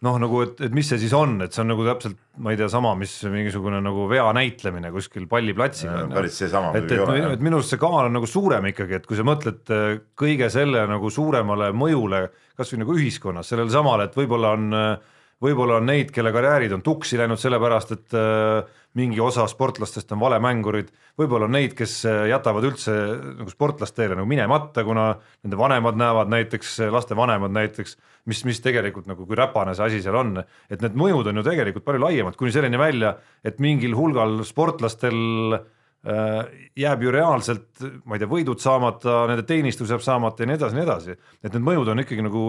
noh, 0.05 0.18
nagu 0.22 0.41
et, 0.45 0.62
et 0.68 0.76
mis 0.76 0.88
see 0.88 0.99
siis 1.01 1.14
on, 1.18 1.36
et 1.43 1.55
see 1.55 1.64
on 1.64 1.72
nagu 1.74 1.84
täpselt, 1.88 2.20
ma 2.43 2.53
ei 2.53 2.60
tea, 2.60 2.70
sama, 2.72 2.93
mis 2.99 3.12
mingisugune 3.28 3.82
nagu 3.84 4.05
vea 4.12 4.28
näitlemine 4.36 4.91
kuskil 4.95 5.26
palliplatsil 5.32 5.91
päris 6.14 6.39
seesama 6.39 6.72
et, 6.78 6.88
et, 6.88 7.03
et, 7.03 7.26
et 7.34 7.43
minu 7.43 7.60
arust 7.60 7.74
see 7.74 7.82
kaal 7.82 8.07
on 8.07 8.16
nagu 8.16 8.30
suurem 8.30 8.70
ikkagi, 8.72 8.99
et 8.99 9.07
kui 9.10 9.20
sa 9.20 9.26
mõtled 9.28 9.74
äh, 9.76 9.88
kõige 10.20 10.49
selle 10.53 10.86
nagu 10.89 11.12
suuremale 11.14 11.72
mõjule 11.76 12.28
kasvõi 12.60 12.84
nagu 12.84 12.95
ühiskonnas, 12.95 13.51
sellele 13.51 13.72
samale, 13.74 14.07
et 14.07 14.16
võib-olla 14.20 14.53
on 14.55 14.78
äh, 14.78 15.18
võib-olla 15.44 15.78
on 15.80 15.88
neid, 15.88 16.12
kelle 16.16 16.34
karjäärid 16.36 16.74
on 16.76 16.84
tuksi 16.84 17.18
läinud 17.20 17.40
sellepärast, 17.40 17.94
et 17.96 18.18
äh, 18.18 18.68
mingi 19.00 19.22
osa 19.24 19.46
sportlastest 19.48 20.12
on 20.16 20.22
valemängurid, 20.24 20.92
võib-olla 21.20 21.48
on 21.48 21.56
neid, 21.56 21.74
kes 21.78 21.96
äh, 22.10 22.26
jätavad 22.34 22.68
üldse 22.68 22.96
nagu 23.40 23.54
sportlasteele 23.54 24.18
nagu 24.20 24.30
minemata, 24.30 24.84
kuna 24.88 25.08
nende 25.44 25.60
vanemad 25.60 26.00
näevad 26.00 26.34
näiteks, 26.36 26.76
laste 26.92 27.18
vanemad 27.20 27.56
näiteks, 27.56 27.98
mis, 28.30 28.44
mis 28.50 28.62
tegelikult 28.66 29.10
nagu, 29.10 29.26
kui 29.26 29.40
räpane 29.40 29.76
see 29.78 29.88
asi 29.88 30.04
seal 30.06 30.20
on, 30.20 30.38
et 30.70 30.84
need 30.84 31.00
mõjud 31.00 31.32
on 31.32 31.42
ju 31.42 31.48
tegelikult 31.48 31.88
palju 31.88 32.04
laiemad, 32.04 32.40
kuni 32.40 32.56
selleni 32.56 32.80
välja, 32.82 33.16
et 33.44 33.62
mingil 33.64 33.96
hulgal 33.98 34.42
sportlastel 34.48 35.20
äh, 35.60 35.68
Äh, 35.70 35.79
jääb 36.04 37.02
ju 37.04 37.12
reaalselt, 37.12 37.82
ma 38.08 38.16
ei 38.16 38.22
tea, 38.22 38.30
võidud 38.32 38.62
saamata, 38.64 39.26
nende 39.28 39.43
teenistus 39.47 39.89
jääb 39.91 40.04
saamata 40.04 40.43
ja 40.43 40.47
nii 40.47 40.56
edasi 40.56 40.76
ja 40.76 40.80
nii 40.80 40.86
edasi. 40.88 41.16
et 41.43 41.52
need 41.52 41.66
mõjud 41.66 41.91
on 41.91 42.00
ikkagi 42.06 42.24
nagu 42.24 42.43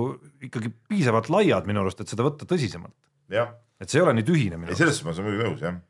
ikkagi 0.46 0.70
piisavalt 0.88 1.30
laiad 1.34 1.66
minu 1.66 1.82
arust, 1.82 2.00
et 2.00 2.12
seda 2.12 2.26
võtta 2.26 2.46
tõsisemalt. 2.46 2.94
et 3.80 3.88
see 3.88 3.98
ei 3.98 4.04
ole 4.04 4.14
nii 4.14 4.26
tühine 4.28 4.60
arust. 4.60 4.78
selles 4.78 5.00
suhtes 5.00 5.04
ma 5.04 5.10
olen 5.10 5.26
muidugi 5.26 5.48
nõus 5.48 5.64
jah. 5.66 5.80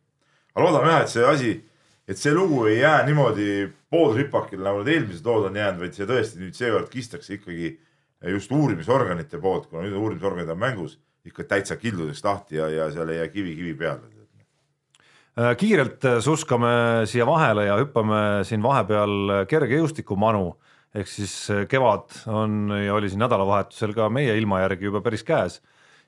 aga 0.54 0.64
loodame 0.64 0.94
jah, 0.94 1.02
et 1.04 1.12
see 1.12 1.26
asi, 1.28 1.52
et 2.08 2.18
see 2.18 2.32
lugu 2.32 2.64
ei 2.70 2.78
jää 2.80 3.04
niimoodi 3.10 3.50
poolripakile, 3.92 4.64
nagu 4.64 4.80
need 4.80 4.94
eelmised 4.94 5.28
lood 5.28 5.50
on 5.50 5.60
jäänud, 5.60 5.82
vaid 5.84 5.98
see 5.98 6.08
tõesti 6.08 6.40
nüüd 6.40 6.56
seekord 6.56 6.88
kistakse 6.88 7.36
ikkagi 7.36 7.74
just 8.38 8.52
uurimisorganite 8.56 9.40
poolt, 9.40 9.68
kuna 9.68 9.84
nüüd 9.84 10.00
uurimisorganid 10.00 10.48
on 10.48 10.64
mängus, 10.64 10.96
ikka 11.28 11.44
täitsa 11.44 11.76
kildudeks 11.76 12.24
lahti 12.24 12.56
ja, 12.56 12.70
ja 12.72 12.88
seal 12.94 13.12
ei 13.12 13.20
jää 13.20 13.28
kivi 13.28 13.52
kivi 13.58 13.74
peale 13.84 14.08
Äh, 14.08 14.19
kiirelt 15.38 16.04
äh, 16.04 16.18
suskame 16.24 17.06
siia 17.08 17.26
vahele 17.28 17.68
ja 17.68 17.78
hüppame 17.78 18.42
siin 18.46 18.62
vahepeal 18.64 19.46
kergejõustikumanu 19.50 20.50
ehk 20.96 21.10
siis 21.10 21.34
äh, 21.54 21.64
kevad 21.70 22.16
on 22.30 22.74
ja 22.74 22.96
oli 22.96 23.10
siin 23.12 23.22
nädalavahetusel 23.22 23.94
ka 23.96 24.08
meie 24.12 24.34
ilma 24.40 24.62
järgi 24.64 24.90
juba 24.90 25.02
päris 25.04 25.24
käes. 25.26 25.60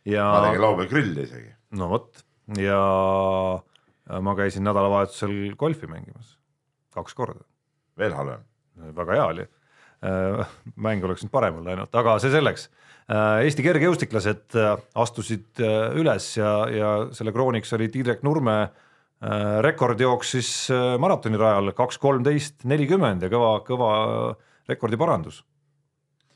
ja. 0.04 0.26
ma 0.26 0.48
tegin 0.48 0.64
laupäeval 0.66 0.90
grilli 0.90 1.26
isegi. 1.28 1.54
no 1.78 1.88
vot 1.92 2.24
ja 2.58 2.82
ma 4.20 4.36
käisin 4.36 4.66
nädalavahetusel 4.66 5.54
golfi 5.56 5.86
mängimas 5.86 6.36
kaks 6.94 7.14
korda. 7.14 7.46
veel 7.98 8.14
halvem. 8.18 8.42
väga 8.96 9.18
hea 9.20 9.26
oli. 9.26 9.48
mäng 10.74 11.04
oleks 11.06 11.22
nüüd 11.22 11.30
paremini 11.30 11.68
läinud, 11.70 11.92
aga 11.94 12.16
see 12.18 12.32
selleks. 12.32 12.64
Eesti 13.06 13.62
kergejõustiklased 13.62 14.56
astusid 14.98 15.60
üles 15.94 16.26
ja, 16.34 16.50
ja 16.74 16.88
selle 17.14 17.30
krooniks 17.30 17.70
oli 17.76 17.86
Tiirek 17.92 18.24
Nurme 18.26 18.56
Äh, 18.64 18.80
rekord 19.62 20.00
jooksis 20.00 20.50
äh, 20.74 20.96
maratonirajal 20.98 21.72
kaks 21.78 22.00
kolmteist 22.02 22.66
nelikümmend 22.66 23.22
ja 23.22 23.30
kõva, 23.30 23.54
kõva 23.66 23.94
rekordi 24.68 24.98
parandus. 24.98 25.44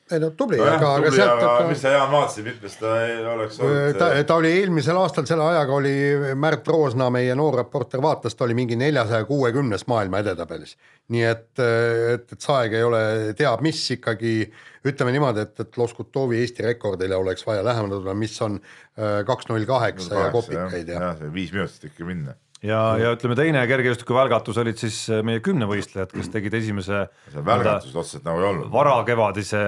ei 0.07 0.21
no 0.23 0.29
tubli 0.39 0.61
no, 0.61 0.69
aga, 0.71 0.93
aga 1.01 1.11
sealt 1.11 1.65
mis 1.67 1.81
sa 1.83 1.91
Jaan 1.97 2.13
vaatasid, 2.13 2.47
mitmes 2.47 2.77
ta 2.79 2.93
oleks 3.33 3.59
olnud? 3.59 3.99
ta, 3.99 4.13
ta 4.23 4.37
oli 4.39 4.53
eelmisel 4.61 5.01
aastal 5.01 5.27
selle 5.27 5.49
ajaga 5.49 5.75
oli 5.81 5.97
Märt 6.39 6.71
Roosna, 6.71 7.11
meie 7.11 7.35
noor 7.35 7.59
reporter 7.65 8.03
vaatas, 8.05 8.39
ta 8.39 8.47
oli 8.47 8.55
mingi 8.55 8.79
neljasaja 8.79 9.27
kuuekümnes 9.27 9.89
maailma 9.91 10.23
edetabelis. 10.23 10.77
nii 11.11 11.27
et, 11.27 11.51
et, 11.59 12.33
et 12.39 12.39
see 12.39 12.55
aeg 12.55 12.79
ei 12.79 12.87
ole 12.87 13.03
teab 13.35 13.67
mis 13.67 13.83
ikkagi, 13.99 14.39
ütleme 14.87 15.11
niimoodi, 15.19 15.43
et, 15.43 15.59
et 15.67 15.83
Loskutovi 15.83 16.39
Eesti 16.45 16.71
rekordile 16.71 17.19
oleks 17.19 17.43
vaja 17.51 17.67
lähemale 17.67 17.99
tulla, 17.99 18.15
mis 18.15 18.39
on 18.47 18.61
äh, 18.63 19.25
kaks 19.27 19.51
null 19.51 19.67
kaheksa 19.67 20.27
ja 20.29 20.33
kopikaid 20.39 20.95
ja. 20.95 21.03
jah, 21.11 21.31
viis 21.35 21.51
minutit 21.51 21.91
ikka 21.91 22.07
minna 22.07 22.39
ja, 22.67 22.81
ja 23.01 23.13
ütleme, 23.15 23.37
teine 23.39 23.63
kergejõustiku 23.71 24.17
välgatus 24.17 24.59
olid 24.63 24.79
siis 24.81 24.99
äh, 25.13 25.23
meie 25.27 25.43
kümnevõistlejad, 25.45 26.13
kes 26.15 26.31
tegid 26.35 26.55
esimese 26.59 27.07
välgatust 27.35 27.97
otseselt 27.97 28.27
nagu 28.27 28.43
ei 28.43 28.49
olnud. 28.51 28.71
varakevadise 28.73 29.63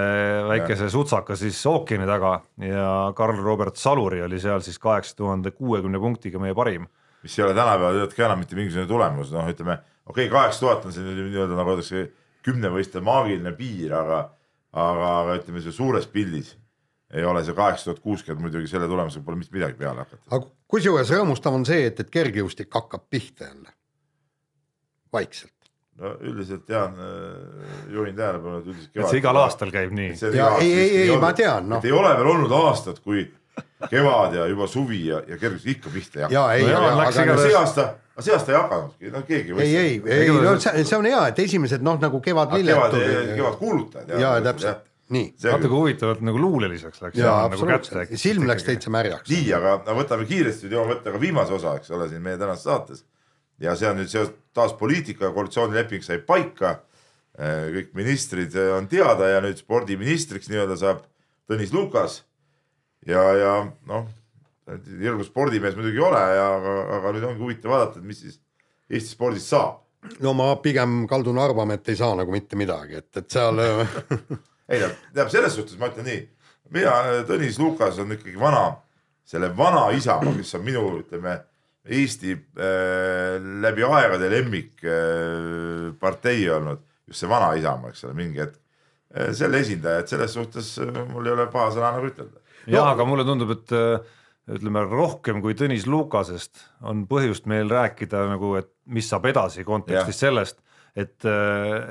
väikese 0.51 0.89
ja. 0.89 0.93
sutsaka 0.93 1.37
siis 1.39 1.61
ookeani 1.71 2.09
taga 2.09 2.39
ja 2.65 2.87
Karl-Robert 3.19 3.81
Saluri 3.81 4.23
oli 4.27 4.41
seal 4.43 4.65
siis 4.67 4.81
kaheksa 4.83 5.17
tuhande 5.19 5.55
kuuekümne 5.57 6.01
punktiga 6.03 6.43
meie 6.43 6.57
parim. 6.59 6.89
mis 7.23 7.39
ei 7.39 7.45
ole 7.47 7.55
tänapäeval 7.55 7.97
tegelikult 7.97 8.17
ka 8.17 8.27
enam 8.29 8.43
mitte 8.45 8.59
mingisugune 8.59 8.89
tulemus, 8.91 9.35
noh, 9.35 9.49
ütleme 9.51 9.79
okei 10.07 10.27
okay,, 10.27 10.33
kaheksa 10.33 10.67
tuhat 10.67 10.89
on 10.89 10.95
see 10.95 11.05
nii-öelda 11.07 11.59
nagu 11.59 11.75
öeldakse, 11.75 12.09
kümnevõistleja 12.47 13.05
maagiline 13.05 13.53
piir, 13.59 13.95
aga 13.95 14.25
aga, 14.73 15.13
aga 15.23 15.37
ütleme, 15.41 15.63
see 15.65 15.75
suures 15.75 16.07
pildis 16.11 16.55
ei 17.15 17.25
ole 17.25 17.45
see 17.45 17.55
kaheksa 17.57 17.85
tuhat 17.89 18.01
kuuskümmend 18.05 18.45
muidugi 18.45 18.69
selle 18.69 18.89
tulemusega 18.89 19.25
pole 19.25 19.39
mitte 19.41 19.55
midagi 19.57 19.79
peale 19.81 20.05
hakata. 20.05 20.23
aga 20.31 20.47
kusjuures 20.69 21.13
rõõmustav 21.15 21.55
on 21.57 21.65
see, 21.69 21.87
et, 21.89 22.01
et 22.05 22.11
kergejõustik 22.13 22.69
hakkab 22.75 23.07
pihta 23.11 23.49
jälle. 23.49 23.73
vaikselt. 25.13 25.55
no 25.99 26.13
üldiselt 26.21 26.69
Jaan, 26.69 26.95
juhin 27.91 28.17
tähelepanu, 28.17 28.61
et 28.61 28.67
üldiselt 28.67 28.97
et 29.01 29.09
see 29.15 29.23
igal 29.23 29.41
aastal 29.41 29.73
käib 29.75 29.95
nii. 29.97 30.13
Ja 30.37 30.51
ei, 30.61 30.73
ei, 30.73 30.91
ei, 31.07 31.17
ma 31.19 31.33
tean, 31.33 31.69
noh. 31.69 31.81
et 31.81 31.89
ei 31.89 31.95
ole 31.97 32.13
veel 32.19 32.29
olnud 32.35 32.53
aastat, 32.61 33.01
kui 33.01 33.25
kevad 33.91 34.37
ja 34.37 34.45
juba 34.47 34.67
suvi 34.71 35.07
ja, 35.07 35.23
ja 35.27 35.39
kergejõustik 35.41 35.79
ikka 35.79 35.95
pihta 35.95 36.19
ei 36.21 36.27
hakka. 36.27 36.35
ja 36.37 36.53
ei 36.53 36.69
No 36.69 36.85
no,, 36.85 36.93
aga 37.01 37.09
igatahes- 37.25 37.49
see 37.49 37.57
aasta, 37.57 37.87
see 38.21 38.35
aasta 38.37 38.53
ei 38.53 38.59
hakanudki, 38.59 39.11
no 39.15 39.23
keegi 39.27 39.57
ei, 39.65 39.77
ei, 39.77 40.03
ei, 40.19 40.29
no 40.29 40.55
see, 40.61 40.85
see 40.85 40.99
on 40.99 41.09
hea, 41.09 41.25
et 41.33 41.39
esimesed 41.47 41.83
noh, 41.89 41.99
nagu 42.05 42.21
kevadlilled 42.21 42.75
kevad, 42.75 43.35
kevadkuulutajad. 43.41 44.15
ja 44.21 44.37
täpselt, 44.45 44.88
nii, 45.15 45.29
natuke 45.45 45.71
huvitavalt 45.73 46.21
nagu 46.27 46.41
luuleliseks 46.41 47.03
läks. 47.03 47.19
ja 47.21 47.35
absoluutselt, 47.45 48.13
silm 48.21 48.47
läks. 48.49 48.67
täitsa 48.67 48.93
märjaks. 48.93 49.31
nii, 49.31 49.47
aga 49.57 49.95
võtame 49.97 50.27
kiiresti, 50.29 50.71
jõuame 50.73 50.97
võtta 50.97 51.15
ka 51.15 51.21
viimase 51.23 51.55
osa, 51.57 51.77
eks 51.81 51.93
ole, 51.97 52.09
siin 52.11 52.25
meie 52.25 52.41
tänases 52.41 52.69
saates. 52.69 53.05
ja 53.63 53.77
see 53.77 53.89
on 53.91 54.01
nüüd 54.01 54.13
seoses 54.13 54.35
taas 54.57 54.75
poliitika, 54.79 55.33
koalitsioonileping 55.35 56.05
sai 56.05 56.19
paika. 56.19 56.79
kõik 57.39 57.93
ministrid 57.95 58.55
eh, 58.59 58.73
on 58.75 58.89
teada 58.91 59.29
ja 59.31 59.43
nüüd 59.45 59.61
spordiministriks 59.61 60.49
nii-öelda 60.51 60.77
saab 60.77 61.05
Tõnis 61.49 61.73
Lukas. 61.73 62.25
ja, 63.07 63.23
ja 63.39 63.53
noh, 63.87 64.09
hirmus 64.99 65.31
spordimees 65.31 65.77
muidugi 65.79 66.01
ei 66.01 66.05
ole 66.05 66.21
ja, 66.21 66.49
aga, 66.57 66.75
aga 66.99 67.13
nüüd 67.15 67.29
ongi 67.31 67.45
huvitav 67.45 67.73
vaadata, 67.73 68.03
et 68.03 68.09
mis 68.09 68.21
siis 68.25 68.41
Eesti 68.89 69.15
spordist 69.15 69.53
saab. 69.53 69.85
no 70.25 70.35
ma 70.37 70.51
pigem 70.63 71.07
kaldun 71.09 71.39
arvama, 71.39 71.79
et 71.79 71.89
ei 71.89 71.97
saa 71.97 72.15
nagu 72.19 72.33
mitte 72.33 72.57
midagi, 72.57 73.01
et, 73.01 73.11
et 73.17 73.31
seal 73.31 73.61
ei 74.69 74.83
no 74.83 74.91
tähendab 74.93 75.33
selles 75.33 75.57
suhtes 75.57 75.79
ma 75.81 75.91
ütlen 75.93 76.09
nii, 76.09 76.23
mina, 76.75 76.95
Tõnis 77.29 77.59
Lukas 77.61 77.99
on 78.03 78.13
ikkagi 78.17 78.39
vana, 78.41 78.67
selle 79.29 79.51
vana 79.57 79.89
Isamaa, 79.97 80.35
kes 80.39 80.55
on 80.59 80.67
minu, 80.67 80.85
ütleme 81.03 81.39
Eesti 81.89 82.35
äh, 82.37 83.39
läbi 83.65 83.85
aegade 83.87 84.29
lemmik 84.33 84.85
äh, 84.85 85.89
partei 86.01 86.45
olnud, 86.53 86.83
just 87.09 87.23
see 87.23 87.31
vana 87.31 87.55
Isamaa, 87.57 87.95
eks 87.95 88.05
ole, 88.05 88.17
mingi 88.19 88.43
hetk. 88.43 88.59
Äh, 89.09 89.33
selle 89.37 89.63
esindaja, 89.65 90.05
et 90.05 90.13
selles 90.13 90.37
suhtes 90.37 90.75
äh, 90.85 91.03
mul 91.09 91.27
ei 91.27 91.33
ole 91.33 91.49
paha 91.53 91.73
sõna 91.79 91.95
nagu 91.97 92.11
ütelda. 92.11 92.43
jah, 92.69 92.91
aga 92.93 93.07
mulle 93.09 93.25
tundub, 93.25 93.55
et 93.57 93.73
äh, 93.73 94.19
ütleme 94.53 94.85
rohkem 94.85 95.41
kui 95.45 95.57
Tõnis 95.57 95.89
Lukasest 95.89 96.67
on 96.85 97.07
põhjust 97.09 97.49
meil 97.49 97.73
rääkida 97.73 98.27
nagu, 98.35 98.53
et 98.61 98.69
mis 98.85 99.09
saab 99.09 99.31
edasi 99.31 99.65
kontekstis 99.65 100.21
sellest, 100.25 100.61
et, 100.99 101.29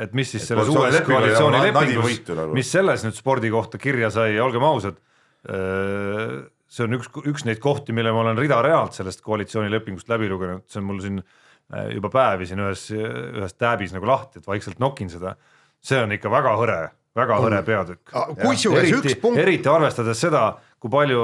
et 0.04 0.14
mis 0.18 0.28
siis 0.28 0.44
Et 0.44 0.52
selles 0.52 0.70
uues 0.74 1.00
koalitsioonilepingus 1.08 2.22
nagu., 2.34 2.54
mis 2.58 2.72
selles 2.72 3.06
nüüd 3.08 3.16
spordi 3.16 3.52
kohta 3.54 3.80
kirja 3.82 4.12
sai 4.14 4.36
olgem 4.44 4.66
ausad, 4.68 5.00
see 6.68 6.86
on 6.86 6.98
üks, 6.98 7.10
üks 7.32 7.46
neid 7.48 7.62
kohti, 7.64 7.96
mille 7.96 8.12
ma 8.14 8.26
olen 8.26 8.40
rida-realt 8.40 8.98
sellest 8.98 9.24
koalitsioonilepingust 9.26 10.10
läbi 10.12 10.30
lugenud, 10.32 10.66
see 10.72 10.82
on 10.82 10.88
mul 10.90 11.02
siin 11.04 11.22
äh, 11.22 11.90
juba 11.96 12.12
päevi 12.14 12.48
siin 12.50 12.62
ühes, 12.64 12.88
ühes 12.92 13.58
tääbis 13.58 13.96
nagu 13.96 14.10
lahti, 14.10 14.42
et 14.42 14.50
vaikselt 14.50 14.82
nokin 14.84 15.12
seda. 15.12 15.38
see 15.84 16.00
on 16.02 16.12
ikka 16.12 16.30
väga 16.34 16.56
hõre, 16.60 16.80
väga 17.16 17.40
hõre 17.40 17.62
peatükk. 17.64 18.16
kusjuures 18.42 18.90
üks 18.90 19.00
eriti, 19.00 19.20
punkt, 19.22 19.40
eriti 19.40 19.72
arvestades 19.72 20.20
seda, 20.20 20.50
kui 20.82 20.92
palju 20.92 21.22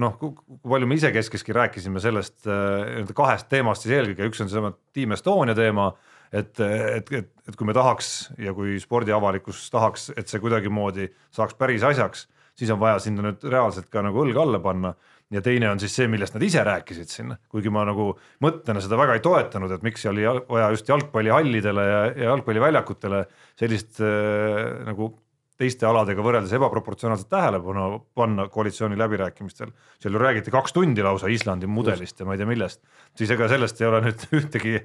noh, 0.00 0.16
kui 0.20 0.32
palju 0.64 0.88
me 0.88 0.96
isekeskeski 0.96 1.56
rääkisime 1.56 2.00
sellest 2.00 2.48
äh, 2.48 2.54
nii-öelda 2.94 3.18
kahest 3.18 3.50
teemast 3.52 3.84
siis 3.84 3.98
eelkõige, 3.98 4.30
üks 4.32 4.40
on 4.44 4.48
seesama 4.48 4.72
Team 4.96 5.12
Estonia 5.18 5.56
teema, 5.58 5.92
et, 6.32 6.60
et, 6.60 7.12
et, 7.20 7.30
et 7.48 7.56
kui 7.56 7.68
me 7.68 7.74
tahaks 7.76 8.30
ja 8.42 8.54
kui 8.56 8.78
spordiavalikkus 8.82 9.68
tahaks, 9.72 10.10
et 10.16 10.28
see 10.28 10.42
kuidagimoodi 10.42 11.08
saaks 11.34 11.56
päris 11.58 11.86
asjaks, 11.86 12.26
siis 12.58 12.72
on 12.74 12.80
vaja 12.80 12.98
sinna 13.02 13.24
nüüd 13.28 13.46
reaalselt 13.48 13.88
ka 13.92 14.02
nagu 14.04 14.24
õlg 14.24 14.42
alla 14.42 14.60
panna. 14.62 14.94
Ja 15.28 15.42
teine 15.44 15.68
on 15.68 15.76
siis 15.76 15.92
see, 15.92 16.06
millest 16.08 16.32
nad 16.32 16.44
ise 16.46 16.62
rääkisid 16.64 17.10
siin, 17.12 17.34
kuigi 17.52 17.68
ma 17.68 17.82
nagu 17.84 18.14
mõttena 18.40 18.80
seda 18.80 18.96
väga 18.96 19.18
ei 19.18 19.20
toetanud, 19.20 19.74
et 19.76 19.82
miks 19.84 20.06
oli 20.08 20.24
vaja 20.24 20.70
just 20.72 20.88
jalgpallihallidele 20.88 21.84
ja, 21.84 21.98
ja 22.14 22.30
jalgpalliväljakutele 22.30 23.20
sellist 23.60 24.00
äh, 24.00 24.86
nagu 24.88 25.10
teiste 25.58 25.86
aladega 25.88 26.22
võrreldes 26.22 26.52
ebaproportsionaalset 26.54 27.28
tähelepanu 27.32 27.86
panna 28.14 28.46
koalitsiooni 28.52 28.98
läbirääkimistel. 28.98 29.72
seal 30.00 30.14
ju 30.14 30.20
räägiti 30.22 30.54
kaks 30.54 30.72
tundi 30.72 31.02
lausa 31.02 31.26
Islandi 31.26 31.66
mudelist 31.66 32.20
ja 32.20 32.26
ma 32.26 32.36
ei 32.36 32.38
tea 32.38 32.46
millest, 32.46 32.80
siis 33.18 33.30
ega 33.34 33.48
sellest 33.50 33.80
ei 33.80 33.88
ole 33.88 34.02
nüüd 34.06 34.26
ühtegi, 34.38 34.76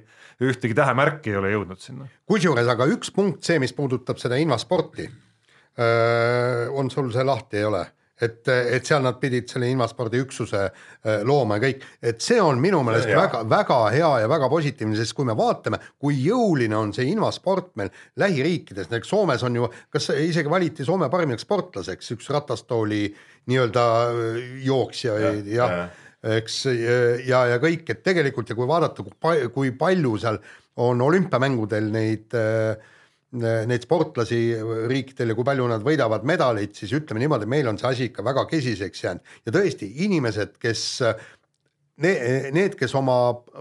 ühtegi 0.42 0.74
tähemärki 0.74 1.30
ei 1.30 1.36
ole 1.42 1.52
jõudnud 1.54 1.82
sinna. 1.82 2.08
kusjuures 2.26 2.68
aga 2.74 2.88
üks 2.90 3.14
punkt, 3.14 3.44
see, 3.46 3.60
mis 3.62 3.72
puudutab 3.72 4.18
seda 4.22 4.40
invasporti, 4.42 5.06
on 6.74 6.90
sul 6.90 7.12
see 7.14 7.24
lahti, 7.26 7.62
ei 7.62 7.70
ole? 7.70 7.84
et, 8.22 8.46
et 8.48 8.86
seal 8.86 9.02
nad 9.02 9.18
pidid 9.20 9.48
selle 9.50 9.68
invaspordi 9.72 10.20
üksuse 10.22 10.60
öö, 10.68 11.16
looma 11.26 11.58
ja 11.58 11.64
kõik, 11.66 11.82
et 12.02 12.22
see 12.22 12.38
on 12.42 12.60
minu 12.62 12.82
meelest 12.86 13.10
hea. 13.10 13.18
väga, 13.18 13.42
väga 13.50 13.78
hea 13.94 14.10
ja 14.22 14.30
väga 14.30 14.48
positiivne, 14.52 14.96
sest 14.98 15.16
kui 15.16 15.26
me 15.26 15.34
vaatame, 15.38 15.80
kui 15.98 16.20
jõuline 16.22 16.78
on 16.78 16.94
see 16.94 17.08
invasport 17.10 17.72
meil 17.80 17.90
lähiriikides, 18.20 18.90
näiteks 18.92 19.10
Soomes 19.10 19.42
on 19.46 19.58
ju, 19.58 19.68
kas 19.92 20.10
isegi 20.14 20.50
valiti 20.50 20.86
Soome 20.86 21.10
parimaks 21.10 21.46
sportlaseks 21.46 22.14
üks 22.16 22.30
ratastooli 22.34 23.04
nii-öelda 23.50 23.84
öö, 24.14 24.32
jooksja 24.64 25.18
ja, 25.18 25.34
ja, 25.34 25.68
ja 25.68 25.84
eks 26.38 26.62
ja, 27.26 27.44
ja 27.50 27.60
kõik, 27.60 27.84
et 27.90 28.02
tegelikult 28.06 28.48
ja 28.48 28.56
kui 28.56 28.68
vaadata, 28.68 29.04
kui 29.04 29.18
palju, 29.20 29.50
kui 29.52 29.72
palju 29.76 30.16
seal 30.22 30.38
on 30.80 31.02
olümpiamängudel 31.04 31.90
neid 31.92 32.34
äh, 32.38 32.92
neid 33.42 33.84
sportlasi 33.86 34.40
riikidel 34.90 35.32
ja 35.32 35.38
kui 35.38 35.46
palju 35.46 35.68
nad 35.70 35.84
võidavad 35.84 36.26
medaleid, 36.28 36.74
siis 36.78 36.92
ütleme 36.96 37.22
niimoodi, 37.22 37.48
meil 37.50 37.68
on 37.70 37.80
see 37.80 37.88
asi 37.90 38.10
ikka 38.10 38.24
väga 38.26 38.46
kesiseks 38.50 39.06
jäänud 39.06 39.40
ja 39.46 39.54
tõesti 39.58 39.90
inimesed, 40.06 40.58
kes 40.62 40.84
Need, 41.94 42.72
kes 42.74 42.90
oma 42.98 43.14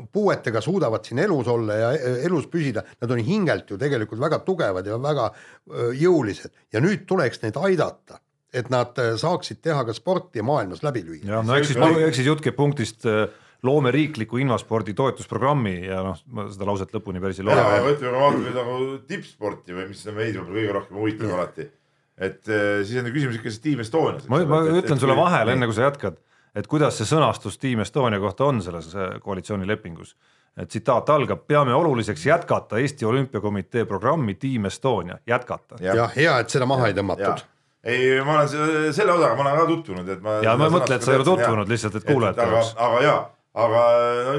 puuetega 0.10 0.58
suudavad 0.66 1.04
siin 1.06 1.20
elus 1.22 1.46
olla 1.54 1.76
ja 1.78 1.90
e, 1.94 2.14
elus 2.26 2.48
püsida, 2.50 2.82
nad 3.04 3.12
on 3.14 3.20
hingelt 3.22 3.70
ju 3.70 3.78
tegelikult 3.78 4.18
väga 4.24 4.40
tugevad 4.42 4.90
ja 4.90 4.98
väga 4.98 5.28
öö, 5.30 5.92
jõulised 5.94 6.50
ja 6.74 6.82
nüüd 6.82 7.04
tuleks 7.06 7.44
neid 7.44 7.60
aidata, 7.62 8.18
et 8.50 8.74
nad 8.74 8.98
öö, 8.98 9.20
saaksid 9.22 9.62
teha 9.62 9.86
ka 9.86 9.94
sporti 9.94 10.42
ja 10.42 10.48
maailmas 10.50 10.82
läbi 10.82 11.06
lüüa. 11.06 11.28
ja 11.30 11.44
no 11.46 11.60
eks 11.60 11.76
siis, 11.76 11.86
eks 12.08 12.18
siis 12.24 12.32
jutt 12.32 12.42
käib 12.42 12.58
punktist 12.58 13.06
äh, 13.06 13.28
loome 13.64 13.92
riikliku 13.92 14.38
invaspordi 14.44 14.94
toetusprogrammi 14.98 15.76
ja 15.86 16.02
noh, 16.04 16.20
ma 16.36 16.48
seda 16.52 16.68
lauset 16.68 16.92
lõpuni 16.96 17.22
päris 17.24 17.40
ei 17.40 17.48
ja, 17.48 17.56
ja 17.56 17.64
loe. 17.70 17.86
võtame, 17.88 18.12
vaatame 18.18 18.44
nüüd 18.44 18.60
nagu 18.60 18.76
tippsporti 19.08 19.78
või 19.78 19.88
mis 19.94 20.04
meid 20.10 20.36
võib-olla 20.36 20.60
kõige 20.60 20.76
rohkem 20.78 21.00
huvitab 21.00 21.34
alati. 21.38 21.70
et 22.18 22.52
eh, 22.52 22.84
siis 22.84 23.00
on 23.00 23.10
küsimus 23.14 23.40
ikka 23.40 23.54
see 23.54 23.64
Team 23.70 23.84
Estonias. 23.86 24.28
ma, 24.32 24.42
ma 24.50 24.62
ütlen 24.68 25.00
sulle 25.00 25.16
vahele, 25.18 25.56
enne 25.56 25.70
kui 25.70 25.78
sa 25.78 25.88
jätkad, 25.88 26.20
et 26.56 26.68
kuidas 26.68 27.00
see 27.00 27.08
sõnastus 27.08 27.60
Team 27.62 27.84
Estonia 27.86 28.20
kohta 28.20 28.50
on 28.52 28.62
selles 28.66 28.92
äh, 28.96 29.16
koalitsioonilepingus. 29.24 30.16
et 30.58 30.70
tsitaat 30.70 31.10
algab, 31.10 31.48
peame 31.48 31.74
oluliseks 31.74 32.26
jätkata 32.26 32.78
Eesti 32.78 33.06
Olümpiakomitee 33.06 33.86
programmi 33.86 34.36
Team 34.36 34.66
Estonia, 34.66 35.18
jätkata. 35.28 35.80
ja 35.82 36.10
hea, 36.16 36.40
et 36.40 36.50
seda 36.50 36.66
maha 36.66 36.92
ei 36.92 36.98
tõmmatud. 37.00 37.46
ei, 37.84 38.20
ma 38.26 38.42
olen 38.42 38.50
selle, 38.94 39.14
osaga, 39.14 39.36
ma 39.36 39.48
olen 39.48 39.62
ka 39.62 39.66
tutvunud, 39.72 40.10
et 40.10 40.22
ma. 40.22 40.42
Ja 40.44 40.58
ma 40.58 40.68
ei 40.68 40.76
mõtle, 40.76 41.00
et 41.00 41.08
sa 41.08 41.16
ei 41.16 41.22
ole 41.22 41.30
tutvunud, 41.32 41.72
lihtsalt, 41.72 41.96
et 41.96 42.12
kuulajate 42.12 42.44
aga 42.44 42.60
jaoks., 42.60 42.76
aga 42.78 43.02
ja, 43.04 43.16
aga 43.54 43.86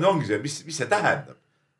no 0.00 0.10
ongi 0.10 0.28
see, 0.28 0.40
mis, 0.42 0.60
mis 0.66 0.78
see 0.80 0.90
tähendab. 0.90 1.38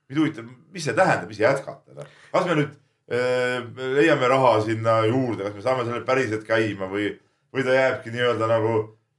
mind 0.08 0.20
huvitab, 0.20 0.48
mis 0.72 0.84
see 0.86 0.94
tähendab, 0.96 1.30
mis 1.30 1.40
jätkata, 1.40 2.06
kas 2.32 2.48
me 2.48 2.58
nüüd 2.60 2.74
äh, 3.10 3.64
leiame 3.96 4.28
raha 4.30 4.58
sinna 4.66 4.98
juurde, 5.08 5.48
kas 5.48 5.56
me 5.56 5.64
saame 5.64 5.86
selle 5.86 6.04
päriselt 6.06 6.44
käima 6.46 6.90
või, 6.90 7.08
või 7.54 7.64
ta 7.66 7.78
jääbki 7.78 8.12
nii-öelda 8.14 8.50
nagu, 8.50 8.74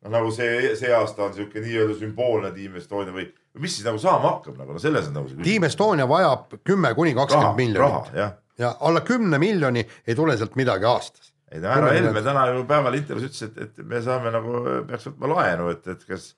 noh 0.06 0.14
nagu 0.14 0.32
see, 0.36 0.76
see 0.80 0.94
aasta 0.94 1.28
on 1.28 1.36
sihuke 1.36 1.64
nii-öelda 1.64 1.98
sümboolne 2.00 2.54
Team 2.56 2.78
Estonia 2.80 3.16
või, 3.16 3.28
mis 3.60 3.78
siis 3.78 3.88
nagu 3.88 4.00
saama 4.02 4.36
hakkab 4.38 4.62
nagu, 4.62 4.78
no 4.78 4.84
selles 4.84 5.10
on 5.10 5.20
nagu 5.20 5.32
see 5.32 5.44
Team 5.48 5.68
Estonia 5.68 6.08
vajab 6.10 6.60
kümme 6.64 6.94
kuni 6.96 7.16
kakskümmend, 7.18 7.62
miljonit. 7.62 8.12
jah. 8.16 8.36
Ja 8.56 8.70
alla 8.88 9.02
kümne 9.04 9.36
miljoni 9.42 9.82
ei 10.08 10.16
tule 10.16 10.38
sealt 10.40 10.54
midagi 10.56 10.88
aastas. 10.88 11.34
ei 11.52 11.60
no 11.60 11.68
härra 11.74 11.92
Helme 11.92 12.22
täna 12.24 12.46
ju 12.54 12.64
päeval 12.70 12.96
intervjuus 12.96 13.34
ütles, 13.34 13.50
et, 13.50 13.58
et 13.66 13.86
me 13.90 14.00
saame 14.06 14.32
nagu, 14.32 14.62
peaks 14.88 15.10
võtma 15.10 15.34
laenu, 15.34 15.68
et, 15.74 15.88
et 15.92 16.06
kas 16.08 16.36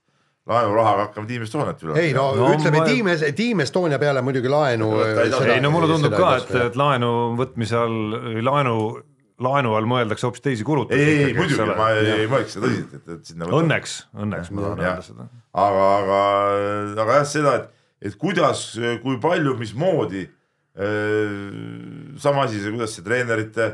laenurahaga 0.48 1.08
hakkame 1.08 1.28
Team 1.28 1.44
Estoniat 1.44 1.84
üle. 1.84 1.98
ei 2.00 2.14
no, 2.16 2.30
No 2.38 2.52
ütleme 2.56 2.80
ma-. 2.80 2.88
Team, 2.88 3.10
Team 3.36 3.64
Estonia 3.66 4.00
peale 4.00 4.24
muidugi 4.26 4.52
laenu. 4.52 4.90
Ei 5.04 5.60
no 5.64 5.72
mulle 5.74 5.90
tundub 5.92 6.16
ka, 6.16 6.34
et, 6.42 6.54
et 6.70 6.78
laenu 6.80 7.12
võtmise 7.40 7.78
all 7.80 8.18
või 8.38 8.46
laenu, 8.48 8.76
laenu 9.44 9.74
all 9.78 9.90
mõeldakse 9.90 10.28
hoopis 10.30 10.46
teisi 10.46 10.68
kulutusi. 10.68 11.00
ei, 11.00 11.26
ei 11.30 11.36
muidugi, 11.38 11.68
ma 11.78 11.90
ei, 11.96 12.14
ei 12.24 12.30
mõeleks 12.32 12.56
seda 12.58 12.70
tõsiselt, 12.70 12.96
et, 13.02 13.10
et 13.18 13.34
sinna. 13.34 13.50
Õnneks, 13.60 13.98
õnneks 14.16 14.54
ma 14.54 14.64
tahan 14.68 14.86
öelda 14.86 15.08
seda. 15.10 15.28
aga, 15.66 15.90
aga, 15.98 16.22
aga 17.04 17.20
jah, 17.20 17.28
seda, 17.34 17.56
et, 17.62 17.68
et 18.08 18.16
kuidas, 18.22 18.64
kui 19.04 19.20
palju, 19.24 19.58
mismoodi. 19.60 20.28
sama 22.22 22.44
asi, 22.46 22.62
see, 22.62 22.72
kuidas 22.72 22.94
see 22.94 23.04
treenerite 23.06 23.68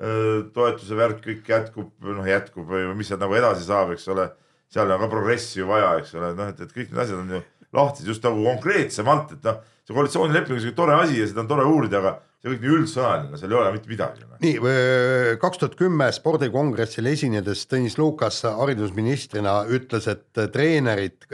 öö, 0.00 0.42
toetuse 0.56 0.96
värk 0.96 1.20
kõik 1.24 1.48
jätkub, 1.50 1.90
noh 2.00 2.26
jätkub 2.28 2.68
või 2.70 2.86
mis 2.96 3.10
sealt 3.10 3.20
nagu 3.20 3.36
edasi 3.36 3.66
saab, 3.68 3.92
eks 3.92 4.08
ole. 4.12 4.30
Seal 4.72 4.90
on 4.90 5.02
ka 5.02 5.10
progressi 5.12 5.60
ju 5.60 5.68
vaja, 5.68 5.96
eks 6.00 6.14
ole, 6.18 6.32
noh, 6.38 6.52
et, 6.52 6.60
et 6.60 6.72
kõik 6.74 6.92
need 6.92 7.02
asjad 7.04 7.22
on 7.22 7.34
ju 7.36 7.42
lahti 7.76 8.06
just 8.06 8.24
nagu 8.24 8.44
konkreetsemalt, 8.46 9.36
et 9.36 9.50
noh, 9.50 9.60
see 9.86 9.96
koalitsioonileping 9.96 10.56
on 10.56 10.62
siuke 10.64 10.78
tore 10.78 10.96
asi 10.98 11.20
ja 11.20 11.28
seda 11.28 11.44
on 11.44 11.50
tore 11.50 11.66
uurida, 11.68 12.00
aga 12.00 12.14
see 12.40 12.52
kõik 12.52 12.64
nii 12.64 12.72
üldsõnaline, 12.78 13.40
seal 13.40 13.52
ei 13.52 13.58
ole 13.60 13.74
mitte 13.74 13.90
midagi. 13.90 14.24
noh. 14.24 14.40
nii, 14.42 14.56
kaks 15.42 15.62
tuhat 15.62 15.76
kümme 15.78 16.08
spordikongressil 16.14 17.12
esinedes 17.12 17.66
Tõnis 17.70 17.98
Lukas 18.00 18.42
haridusministrina 18.46 19.60
ütles, 19.76 20.08
et 20.12 20.42
treenerid, 20.54 21.28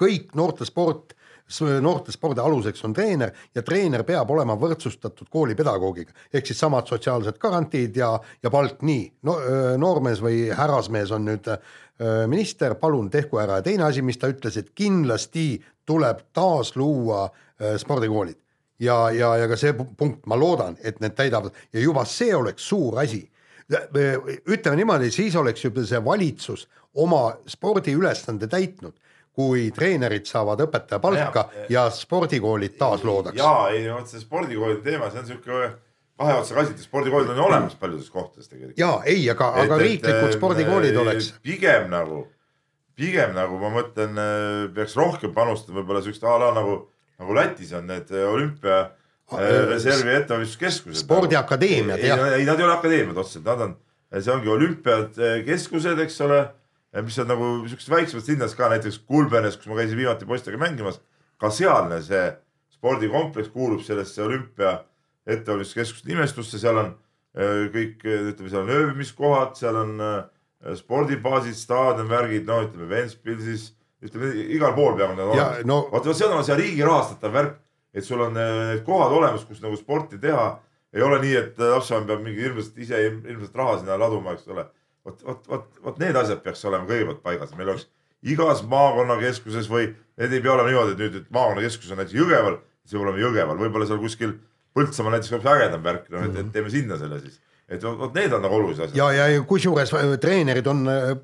kõik 0.00 0.36
noortesport 0.38 1.16
noortespordi 1.58 2.38
aluseks 2.40 2.84
on 2.86 2.92
treener 2.94 3.32
ja 3.54 3.62
treener 3.66 4.04
peab 4.06 4.30
olema 4.30 4.54
võrdsustatud 4.54 5.26
koolipedagoogiga, 5.34 6.14
ehk 6.32 6.46
siis 6.46 6.60
samad 6.62 6.86
sotsiaalsed 6.86 7.40
garantiid 7.42 7.96
ja, 7.98 8.12
ja 8.42 8.52
palk 8.54 8.84
nii 8.86 9.08
no,, 9.26 9.34
noormees 9.82 10.22
või 10.22 10.44
härrasmees 10.54 11.10
on 11.16 11.26
nüüd 11.26 11.50
minister, 12.26 12.74
palun 12.80 13.10
tehku 13.12 13.38
ära. 13.42 13.58
Ja 13.60 13.64
teine 13.66 13.84
asi, 13.84 14.02
mis 14.02 14.18
ta 14.18 14.30
ütles, 14.32 14.56
et 14.56 14.70
kindlasti 14.74 15.58
tuleb 15.86 16.22
taas 16.32 16.72
luua 16.76 17.26
spordikoolid. 17.76 18.38
Ja, 18.80 19.10
ja, 19.12 19.34
ja 19.36 19.48
ka 19.50 19.58
see 19.60 19.74
punkt, 19.76 20.24
ma 20.30 20.38
loodan, 20.40 20.78
et 20.80 21.02
need 21.04 21.12
täidavad. 21.18 21.52
Ja 21.72 21.82
juba 21.84 22.06
see 22.08 22.32
oleks 22.36 22.64
suur 22.68 22.96
asi. 23.02 23.20
Ütleme 23.70 24.78
niimoodi, 24.80 25.10
siis 25.12 25.36
oleks 25.36 25.66
juba 25.66 25.84
see 25.86 26.00
valitsus 26.04 26.64
oma 27.04 27.26
spordiülesande 27.46 28.48
täitnud 28.50 28.96
kui 29.36 29.68
treenerid 29.74 30.26
saavad 30.28 30.60
õpetaja 30.66 31.00
palka 31.02 31.44
ja, 31.54 31.66
ja 31.70 31.84
spordikoolid 31.94 32.74
taas 32.78 33.04
loodaks. 33.06 33.38
jaa, 33.38 33.68
ei 33.74 33.86
vot 33.92 34.10
see 34.10 34.22
spordikoolide 34.22 34.82
teema, 34.84 35.10
see 35.12 35.22
on 35.22 35.28
siuke 35.28 35.70
kahe 36.20 36.36
otsaga 36.36 36.64
asi, 36.64 36.76
et 36.76 36.84
spordikoolid 36.84 37.32
on 37.32 37.40
ju 37.40 37.46
olemas 37.46 37.74
paljudes 37.80 38.10
kohtades 38.12 38.50
tegelikult. 38.50 38.78
jaa, 38.78 39.00
ei, 39.08 39.24
aga, 39.32 39.50
aga 39.62 39.80
riiklikud 39.80 40.36
spordikoolid 40.36 40.96
oleks. 41.00 41.32
pigem 41.46 41.88
nagu, 41.92 42.24
pigem 42.98 43.34
nagu 43.36 43.60
ma 43.62 43.72
mõtlen, 43.74 44.20
äh, 44.20 44.64
peaks 44.76 44.96
rohkem 45.00 45.34
panustama 45.36 45.80
võib-olla 45.80 46.04
siukest 46.04 46.26
a 46.28 46.36
la 46.42 46.52
nagu, 46.56 46.80
nagu 47.20 47.36
Lätis 47.38 47.72
on 47.76 47.88
need 47.88 48.12
äh, 48.12 48.26
olümpia 48.28 48.80
äh, 48.84 49.46
reservi 49.70 50.16
ettevalmistuskeskused. 50.18 51.00
spordiakadeemiad, 51.06 52.04
jah. 52.04 52.26
ei, 52.36 52.44
nad 52.48 52.60
ei 52.60 52.68
ole 52.68 52.76
akadeemiad 52.76 53.24
otseselt, 53.24 53.46
nad 53.48 53.66
on, 53.68 53.76
see 54.18 54.34
ongi 54.34 54.52
olümpiakeskused, 54.52 56.04
eks 56.04 56.20
ole 56.26 56.44
mis 57.06 57.18
on 57.22 57.28
nagu 57.30 57.48
siukestes 57.70 57.92
väiksemates 57.92 58.28
linnades 58.32 58.54
ka 58.58 58.68
näiteks 58.72 59.00
Kulbenes, 59.06 59.56
kus 59.56 59.70
ma 59.70 59.78
käisin 59.78 59.98
viimati 60.00 60.26
poistega 60.26 60.58
mängimas, 60.58 60.98
ka 61.40 61.48
sealne 61.54 62.00
see 62.02 62.24
spordikompleks 62.74 63.52
kuulub 63.54 63.84
sellesse 63.86 64.24
olümpia 64.24 64.80
ettevalmistuskeskuste 65.26 66.10
nimestusse, 66.10 66.60
seal 66.60 66.78
on 66.80 66.92
äh, 67.36 67.66
kõik, 67.74 68.04
ütleme, 68.04 68.52
seal 68.52 68.64
on 68.64 68.72
ööbimiskohad, 68.76 69.56
seal 69.58 69.78
on 69.80 70.00
äh, 70.04 70.16
spordibaasid, 70.80 71.56
staadion, 71.56 72.08
värgid, 72.10 72.46
no 72.48 72.60
ütleme, 72.66 72.88
Ventspilsis, 72.90 73.70
ütleme 74.04 74.32
igal 74.56 74.74
pool 74.76 74.96
peavad 74.98 75.16
need 75.18 75.26
olema. 75.26 75.62
no.... 75.68 75.82
vaata, 75.92 76.16
see 76.16 76.28
on 76.28 76.44
see 76.46 76.58
riigi 76.60 76.84
rahastatav 76.86 77.36
värk, 77.36 77.54
et 77.94 78.06
sul 78.06 78.22
on 78.24 78.36
äh, 78.38 78.56
need 78.74 78.84
kohad 78.86 79.14
olemas, 79.16 79.46
kus 79.48 79.62
nagu 79.64 79.78
sporti 79.78 80.20
teha. 80.20 80.50
ei 80.90 81.02
ole 81.06 81.20
nii, 81.22 81.34
et 81.38 81.58
lapsevanem 81.60 82.08
peab 82.08 82.22
mingi 82.24 82.42
hirmsasti 82.42 82.82
ise 82.82 83.00
hirmsat 83.06 83.56
raha 83.56 83.78
sinna 83.78 83.98
laduma, 84.00 84.32
eks 84.34 84.48
ole. 84.50 84.64
Vot, 85.06 85.20
vot, 85.24 85.44
vot, 85.48 85.68
vot 85.84 86.00
need 86.02 86.16
asjad 86.18 86.42
peaks 86.44 86.64
olema 86.68 86.88
kõigepealt 86.88 87.22
paigas, 87.24 87.52
meil 87.56 87.70
oleks 87.70 87.86
igas 88.26 88.60
maakonnakeskuses 88.68 89.68
või 89.70 89.92
need 90.20 90.34
ei 90.34 90.42
pea 90.44 90.52
olema 90.52 90.68
niimoodi, 90.68 90.96
et 90.96 91.00
nüüd, 91.00 91.14
et 91.22 91.30
maakonnakeskus 91.32 91.92
on 91.92 92.00
näiteks 92.02 92.18
Jõgeval, 92.18 92.58
siis 92.82 92.96
peab 92.96 93.06
olema 93.06 93.22
Jõgeval, 93.22 93.60
võib-olla 93.62 93.88
seal 93.88 94.02
kuskil 94.02 94.34
Põltsamaal 94.76 95.16
näiteks 95.16 95.32
hoopis 95.34 95.50
ägedam 95.50 95.82
värk, 95.84 96.10
noh 96.12 96.26
et, 96.28 96.36
et 96.42 96.50
teeme 96.54 96.70
sinna 96.72 96.98
selle 97.00 97.20
siis. 97.24 97.40
et 97.70 97.82
vot 97.82 98.14
need 98.14 98.32
on 98.34 98.42
nagu 98.42 98.58
olulised 98.58 98.88
asjad. 98.88 98.98
ja, 98.98 99.28
ja 99.30 99.42
kusjuures 99.46 99.94
äh, 99.98 100.14
treenerid 100.22 100.66
on 100.70 100.84
äh, 100.90 101.14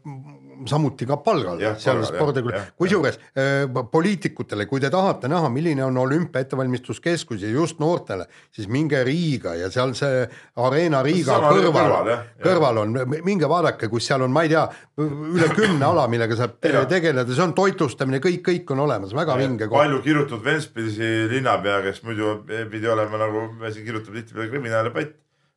samuti 0.68 1.06
ka 1.08 1.18
palgal 1.24 1.60
seal 1.80 2.02
spordiklubi, 2.06 2.60
kusjuures 2.78 3.18
äh, 3.36 3.66
poliitikutele, 3.92 4.66
kui 4.70 4.80
te 4.82 4.90
tahate 4.92 5.28
näha, 5.30 5.50
milline 5.52 5.84
on 5.84 5.98
olümpia 6.02 6.44
ettevalmistuskeskus 6.44 7.42
ja 7.44 7.50
just 7.52 7.80
noortele, 7.82 8.26
siis 8.54 8.68
minge 8.72 9.02
Riiga 9.06 9.56
ja 9.60 9.70
seal 9.72 9.94
see 9.98 10.24
Arena 10.62 11.02
Riiga 11.06 11.38
kõrval, 11.42 11.74
kõrval, 11.76 12.12
kõrval 12.44 12.80
on, 12.84 12.96
minge 13.26 13.50
vaadake, 13.50 13.90
kus 13.92 14.08
seal 14.08 14.24
on, 14.26 14.32
ma 14.34 14.46
ei 14.46 14.52
tea, 14.54 14.64
üle 15.02 15.50
kümne 15.56 15.88
ala, 15.88 16.06
millega 16.10 16.38
saab 16.38 16.56
tegeleda, 16.62 17.26
see 17.28 17.44
on 17.44 17.54
toitlustamine, 17.56 18.22
kõik, 18.24 18.42
kõik 18.50 18.74
on 18.74 18.84
olemas, 18.86 19.14
väga 19.16 19.38
vinge 19.40 19.68
koht. 19.68 19.78
palju 19.78 20.00
kirjutatud 20.06 20.44
Ventspilsi 20.46 21.12
linnapea, 21.32 21.82
kes 21.88 22.02
muidu 22.06 22.38
pidi 22.72 22.90
olema 22.90 23.20
nagu, 23.26 23.48
siin 23.68 23.86
kirjutab 23.86 24.16
tihtipeale 24.16 24.50
kriminaal 24.52 24.90
ja 24.90 24.96
patt, 24.96 25.16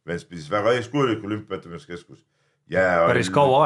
Ventspilis 0.10 0.48
väga 0.50 0.74
eeskujulik 0.80 1.24
olümpiaettevõtluskeskus 1.28 2.24
jäähall, 2.70 3.22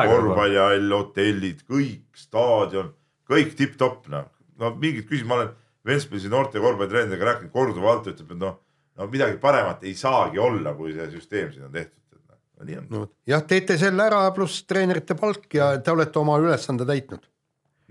korvpallihall, 0.09 0.93
hotellid, 0.95 1.63
kõik, 1.69 2.05
staadion, 2.17 2.93
kõik 3.29 3.57
tipp-topp 3.59 4.07
noh. 4.13 4.29
no 4.61 4.73
mingit 4.79 5.09
küsimust, 5.09 5.29
ma 5.29 5.39
olen 5.41 5.51
Ventspilsi 5.83 6.29
noorte 6.31 6.61
korvpallitreeneriga 6.63 7.25
rääkinud 7.27 7.51
korduvalt, 7.51 8.07
ütleb, 8.07 8.29
et 8.31 8.39
noh, 8.39 8.55
no 8.95 9.07
midagi 9.11 9.35
paremat 9.41 9.83
ei 9.83 9.91
saagi 9.99 10.39
olla, 10.39 10.71
kui 10.77 10.93
see 10.95 11.09
süsteem 11.11 11.51
siin 11.51 11.67
on 11.67 11.73
tehtud. 11.73 12.21
Noh, 12.29 12.39
no 12.59 12.69
nii 12.69 12.79
on 12.79 12.87
no,. 12.93 13.03
jah, 13.27 13.43
teete 13.47 13.75
selle 13.81 14.05
ära, 14.07 14.23
pluss 14.35 14.63
treenerite 14.69 15.17
palk 15.19 15.59
ja 15.59 15.73
te 15.83 15.91
olete 15.91 16.21
oma 16.23 16.39
ülesande 16.39 16.87
täitnud 16.87 17.27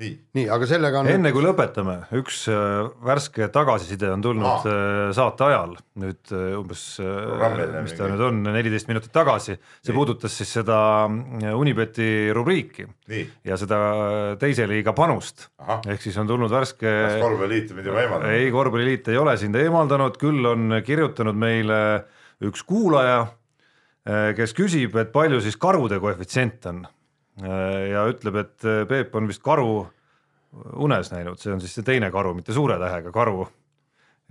nii, 0.03 0.13
nii, 0.37 0.45
aga 0.53 0.67
sellega 0.69 1.01
on 1.03 1.09
enne 1.11 1.31
kui 1.35 1.45
lõpetame, 1.45 1.97
üks 2.19 2.43
äh, 2.51 2.89
värske 3.07 3.49
tagasiside 3.55 4.11
on 4.13 4.23
tulnud 4.25 4.49
Aa. 4.49 4.73
Äh, 4.73 5.11
saate 5.17 5.47
ajal 5.47 5.75
nüüd 6.03 6.33
äh, 6.35 6.55
umbes, 6.59 6.85
mis 6.99 7.95
ta 7.99 8.09
nüüd 8.11 8.25
on, 8.27 8.41
neliteist 8.47 8.91
minutit 8.91 9.13
tagasi, 9.15 9.57
see 9.57 9.93
nii. 9.93 9.99
puudutas 9.99 10.37
siis 10.39 10.53
seda 10.59 10.79
Unibeti 11.57 12.31
rubriiki 12.35 12.87
nii. 12.87 13.27
ja 13.49 13.59
seda 13.61 13.83
teise 14.41 14.67
liiga 14.71 14.95
panust. 14.97 15.49
ehk 15.87 16.03
siis 16.03 16.17
on 16.21 16.31
tulnud 16.31 16.53
värske 16.53 16.89
kas 16.89 17.21
korvpalliliit 17.23 17.71
on 17.71 17.79
mind 17.79 17.93
juba 17.93 18.03
eemaldanud? 18.07 18.39
ei, 18.39 18.49
korvpalliliit 18.55 19.13
ei 19.13 19.21
ole 19.21 19.37
sind 19.41 19.61
eemaldanud, 19.61 20.19
küll 20.21 20.51
on 20.51 20.81
kirjutanud 20.87 21.39
meile 21.39 21.79
üks 22.43 22.65
kuulaja, 22.67 23.21
kes 24.35 24.57
küsib, 24.59 24.97
et 24.99 25.13
palju 25.15 25.39
siis 25.45 25.55
karude 25.63 26.01
koefitsient 26.03 26.67
on 26.73 26.83
ja 27.41 28.05
ütleb, 28.11 28.37
et 28.43 28.71
Peep 28.89 29.15
on 29.17 29.29
vist 29.31 29.43
karu 29.45 29.87
unes 30.53 31.11
näinud, 31.13 31.41
see 31.41 31.53
on 31.55 31.61
siis 31.63 31.75
see 31.79 31.87
teine 31.87 32.11
karu, 32.13 32.35
mitte 32.37 32.55
suure 32.57 32.79
tähega 32.81 33.13
karu. 33.15 33.47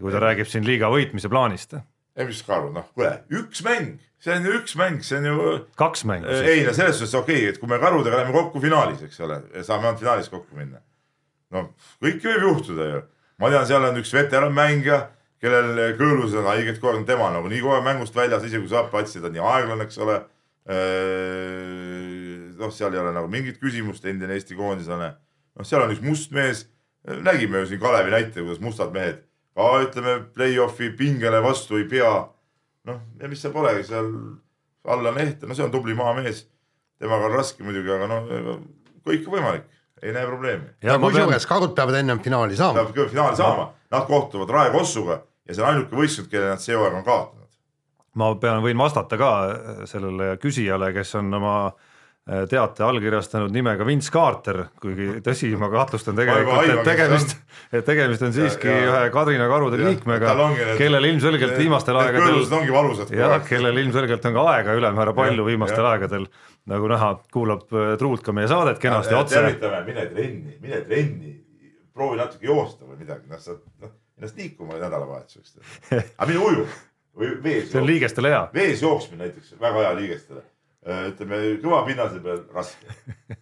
kui 0.01 0.09
ta 0.09 0.17
ja. 0.17 0.21
räägib 0.23 0.47
siin 0.49 0.65
liiga 0.65 0.89
võitmise 0.89 1.29
plaanist. 1.29 1.75
ei, 2.15 2.25
mis 2.25 2.41
karu, 2.45 2.71
noh, 2.73 2.87
kuule, 2.95 3.23
üks 3.37 3.61
mäng, 3.65 3.99
see 4.21 4.35
on 4.35 4.45
ju 4.45 4.53
üks 4.59 4.75
mäng, 4.77 5.01
see 5.05 5.19
on 5.19 5.29
ju. 5.29 5.47
kaks 5.77 6.05
mängu. 6.09 6.29
ei 6.29 6.65
no 6.65 6.73
selles 6.77 6.99
suhtes 6.99 7.15
okei 7.17 7.41
okay,, 7.43 7.53
et 7.53 7.59
kui 7.61 7.69
me 7.69 7.79
karudega 7.81 8.21
läheme 8.21 8.35
kokku 8.35 8.61
finaalis, 8.61 9.01
eks 9.07 9.21
ole, 9.25 9.41
saame 9.61 9.89
ainult 9.89 10.01
finaalis 10.01 10.29
kokku 10.29 10.57
minna. 10.57 10.81
no 11.53 11.71
kõike 12.03 12.29
võib 12.29 12.47
juhtuda 12.49 12.89
ju, 12.93 13.01
ma 13.41 13.51
tean, 13.53 13.67
seal 13.69 13.89
on 13.89 14.01
üks 14.01 14.13
veteranmängija, 14.17 15.01
kellel 15.41 15.97
kõõlused 15.97 16.41
on 16.41 16.49
haiged 16.51 16.77
kogu 16.81 16.99
aeg, 16.99 17.05
tema 17.09 17.29
on 17.29 17.39
nagunii 17.39 17.63
kogu 17.63 17.77
aeg 17.79 17.87
mängust 17.89 18.17
väljas, 18.17 18.45
isegi 18.45 18.65
kui 18.65 18.73
saab 18.73 18.91
platsi, 18.93 19.21
ta 19.21 19.29
on 19.29 19.37
nii 19.37 19.47
aeglane, 19.53 19.89
eks 19.89 20.01
ole 20.05 20.21
noh, 22.61 22.71
seal 22.73 22.93
ei 22.93 23.01
ole 23.01 23.11
nagu 23.15 23.27
mingit 23.31 23.57
küsimust, 23.61 24.05
endine 24.05 24.37
Eesti 24.37 24.55
koondislane. 24.55 25.11
noh, 25.57 25.67
seal 25.67 25.83
on 25.83 25.91
üks 25.95 26.05
must 26.05 26.31
mees, 26.35 26.67
nägime 27.03 27.63
ju 27.63 27.73
siin 27.73 27.81
Kalevi 27.81 28.13
näite, 28.13 28.39
kuidas 28.39 28.61
mustad 28.63 28.93
mehed 28.93 29.23
ka 29.55 29.71
ütleme, 29.83 30.19
play-off'i 30.35 30.91
pingele 30.97 31.41
vastu 31.43 31.79
ei 31.79 31.87
pea. 31.89 32.13
noh, 32.87 33.01
ja 33.19 33.29
mis 33.29 33.41
seal 33.41 33.53
polegi, 33.53 33.83
seal 33.87 34.07
Allan 34.89 35.19
Ehte, 35.21 35.45
no 35.45 35.57
see 35.57 35.65
on 35.65 35.73
tubli 35.73 35.93
maamees. 35.97 36.47
temaga 37.01 37.27
on 37.27 37.35
raske 37.35 37.63
muidugi, 37.65 37.91
aga 37.91 38.07
noh, 38.09 38.31
kõik 39.05 39.27
on 39.27 39.35
võimalik, 39.35 39.67
ei 40.01 40.15
näe 40.15 40.25
probleemi. 40.29 40.71
ja 40.81 40.97
kusjuures 41.01 41.45
karud 41.49 41.75
peavad 41.75 41.99
ennem 41.99 42.23
finaali 42.23 42.57
saama. 42.57 42.87
peavad 42.87 43.13
finaali 43.13 43.37
saama, 43.37 43.69
nad 43.91 44.07
kohtuvad 44.07 44.49
Rae 44.49 44.71
Kossuga 44.71 45.21
ja 45.47 45.53
see 45.53 45.63
on 45.63 45.69
ainuke 45.73 45.95
võistkond, 45.95 46.31
kelle 46.31 46.53
nad 46.53 46.63
see 46.63 46.77
hooaeg 46.77 46.97
on 47.01 47.05
kaotanud 47.05 47.39
ma 48.15 48.33
pean, 48.35 48.63
võin 48.63 48.77
vastata 48.77 49.17
ka 49.17 49.31
sellele 49.87 50.35
küsijale, 50.41 50.91
kes 50.95 51.15
on 51.19 51.33
oma 51.33 51.55
Äh, 51.71 51.90
teate 52.49 52.83
allkirjastanud 52.85 53.49
nimega 53.51 53.85
Vince 53.85 54.11
Carter, 54.13 54.59
kuigi 54.81 55.07
tõsi, 55.25 55.47
ma 55.57 55.71
kahtlustan 55.73 56.15
tegelikult, 56.19 56.67
et 56.69 56.83
tegemist, 56.85 57.33
et 57.79 57.85
tegemist 57.87 58.21
on 58.27 58.35
siiski 58.35 58.69
ja, 58.69 58.75
ja, 58.75 58.91
ühe 58.91 59.07
Kadrina 59.15 59.47
karude 59.49 59.79
ja, 59.81 59.87
liikmega, 59.89 60.35
kellel 60.77 61.09
ilmselgelt 61.09 61.57
viimastel 61.57 61.97
aegadel, 61.97 62.43
jah, 63.17 63.35
kellel 63.47 63.81
ilmselgelt 63.81 64.29
on 64.29 64.37
ka 64.37 64.45
aega 64.53 64.77
ülemäära 64.77 65.15
palju 65.17 65.47
viimastel 65.49 65.81
ja. 65.81 65.95
aegadel, 65.95 66.29
nagu 66.69 66.93
näha, 66.93 67.09
kuulab 67.33 67.65
äh, 67.73 67.95
truult 68.01 68.21
ka 68.27 68.37
meie 68.37 68.51
saadet 68.51 68.77
kenasti 68.83 69.17
otse. 69.17 69.39
tervitame, 69.39 69.81
mine 69.89 70.05
trenni, 70.13 70.55
mine 70.61 70.85
trenni, 70.85 71.35
proovi 71.89 72.21
natuke 72.21 72.45
joosta 72.51 72.85
või 72.85 73.01
midagi, 73.01 73.25
noh, 73.33 73.41
sa 73.41 73.57
noh, 73.57 73.97
ennast 74.21 74.37
liikuma 74.37 74.77
nädalavahetuseks. 74.77 75.57
aga 75.97 76.29
mine 76.29 76.45
uju 76.45 76.69
või 77.17 77.35
vees. 77.43 77.69
see 77.73 77.81
on 77.81 77.89
liigestele 77.89 78.29
hea. 78.37 78.47
vees 78.53 78.85
jooksmine 78.85 79.25
näiteks, 79.25 79.57
väga 79.59 79.87
hea 79.87 79.93
liigestele 80.03 80.45
Äh, 80.45 80.60
ütleme 80.81 81.41
kõva 81.61 81.83
pinnase 81.85 82.17
peal 82.23 82.39
raske 82.55 82.95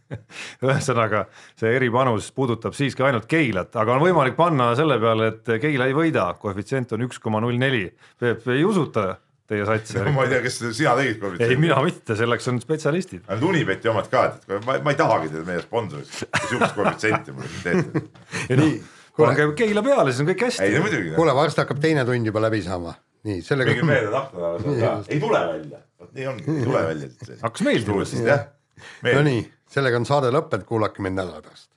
ühesõnaga 0.65 1.23
see 1.59 1.71
eripanus 1.77 2.27
puudutab 2.35 2.75
siiski 2.75 3.05
ainult 3.07 3.29
Keilat, 3.31 3.71
aga 3.79 3.95
on 3.95 4.03
võimalik 4.03 4.35
panna 4.39 4.73
selle 4.75 4.99
peale, 4.99 5.31
et 5.33 5.55
Keila 5.63 5.87
ei 5.87 5.95
võida, 5.95 6.27
koefitsient 6.41 6.91
on 6.97 7.07
üks 7.07 7.21
koma 7.23 7.39
null 7.43 7.59
neli. 7.61 7.85
Peep, 8.19 8.43
ei 8.51 8.65
usuta 8.67 9.13
teie 9.49 9.65
satsi 9.67 9.97
no,? 9.97 10.11
ma 10.17 10.27
ei 10.27 10.33
tea, 10.33 10.43
kes 10.45 10.59
sina 10.67 10.95
tegid 10.99 11.19
koefitsienti? 11.21 11.55
ei, 11.55 11.61
mina 11.61 11.79
mitte, 11.85 12.17
selleks 12.19 12.51
on 12.51 12.61
spetsialistid. 12.63 13.25
Need 13.29 13.49
Unibeti 13.49 13.91
omad 13.91 14.09
ka, 14.11 14.25
et 14.29 14.65
ma, 14.67 14.79
ma 14.85 14.93
ei 14.93 14.99
tahagi 14.99 15.33
teid 15.33 15.47
meie 15.47 15.63
sponsoriks, 15.63 16.23
sihukest 16.45 16.77
koefitsienti 16.77 17.35
mulle 17.35 17.63
teete. 17.65 18.07
nii, 18.61 18.73
pange 19.17 19.51
Keila 19.59 19.85
peale, 19.85 20.11
siis 20.11 20.25
on 20.25 20.33
kõik 20.33 20.47
hästi 20.49 21.13
kuule, 21.15 21.37
varsti 21.37 21.63
hakkab 21.63 21.81
teine 21.83 22.05
tund 22.07 22.31
juba 22.31 22.43
läbi 22.49 22.61
saama. 22.65 22.97
nii, 23.27 23.41
sellega 23.45 23.73
minge 23.73 23.87
meelde 23.89 24.23
seal 24.31 24.79
ka, 24.79 24.93
ei 25.07 25.19
tule 25.19 25.43
välja, 25.51 25.81
vot 25.99 26.15
nii 26.15 26.29
ongi, 26.31 26.47
ei 26.55 26.65
tule 26.69 26.85
välja. 26.87 27.11
hakkas 27.43 27.65
meeldima 27.67 28.07
siis. 28.07 28.25
jah, 28.27 28.47
no 28.47 29.05
meeldib. 29.07 29.27
nii, 29.29 29.45
sellega 29.75 30.01
on 30.01 30.09
saade 30.09 30.33
lõppenud, 30.35 30.67
kuulake 30.69 31.05
mind 31.05 31.21
nädala 31.21 31.43
pärast. 31.45 31.69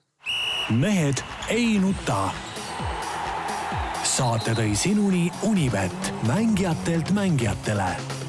mehed 0.79 1.23
ei 1.51 1.77
nuta. 1.83 2.25
saate 4.13 4.57
tõi 4.59 4.75
sinuni 4.77 5.29
Unibet, 5.49 6.13
mängijatelt 6.29 7.15
mängijatele 7.17 8.22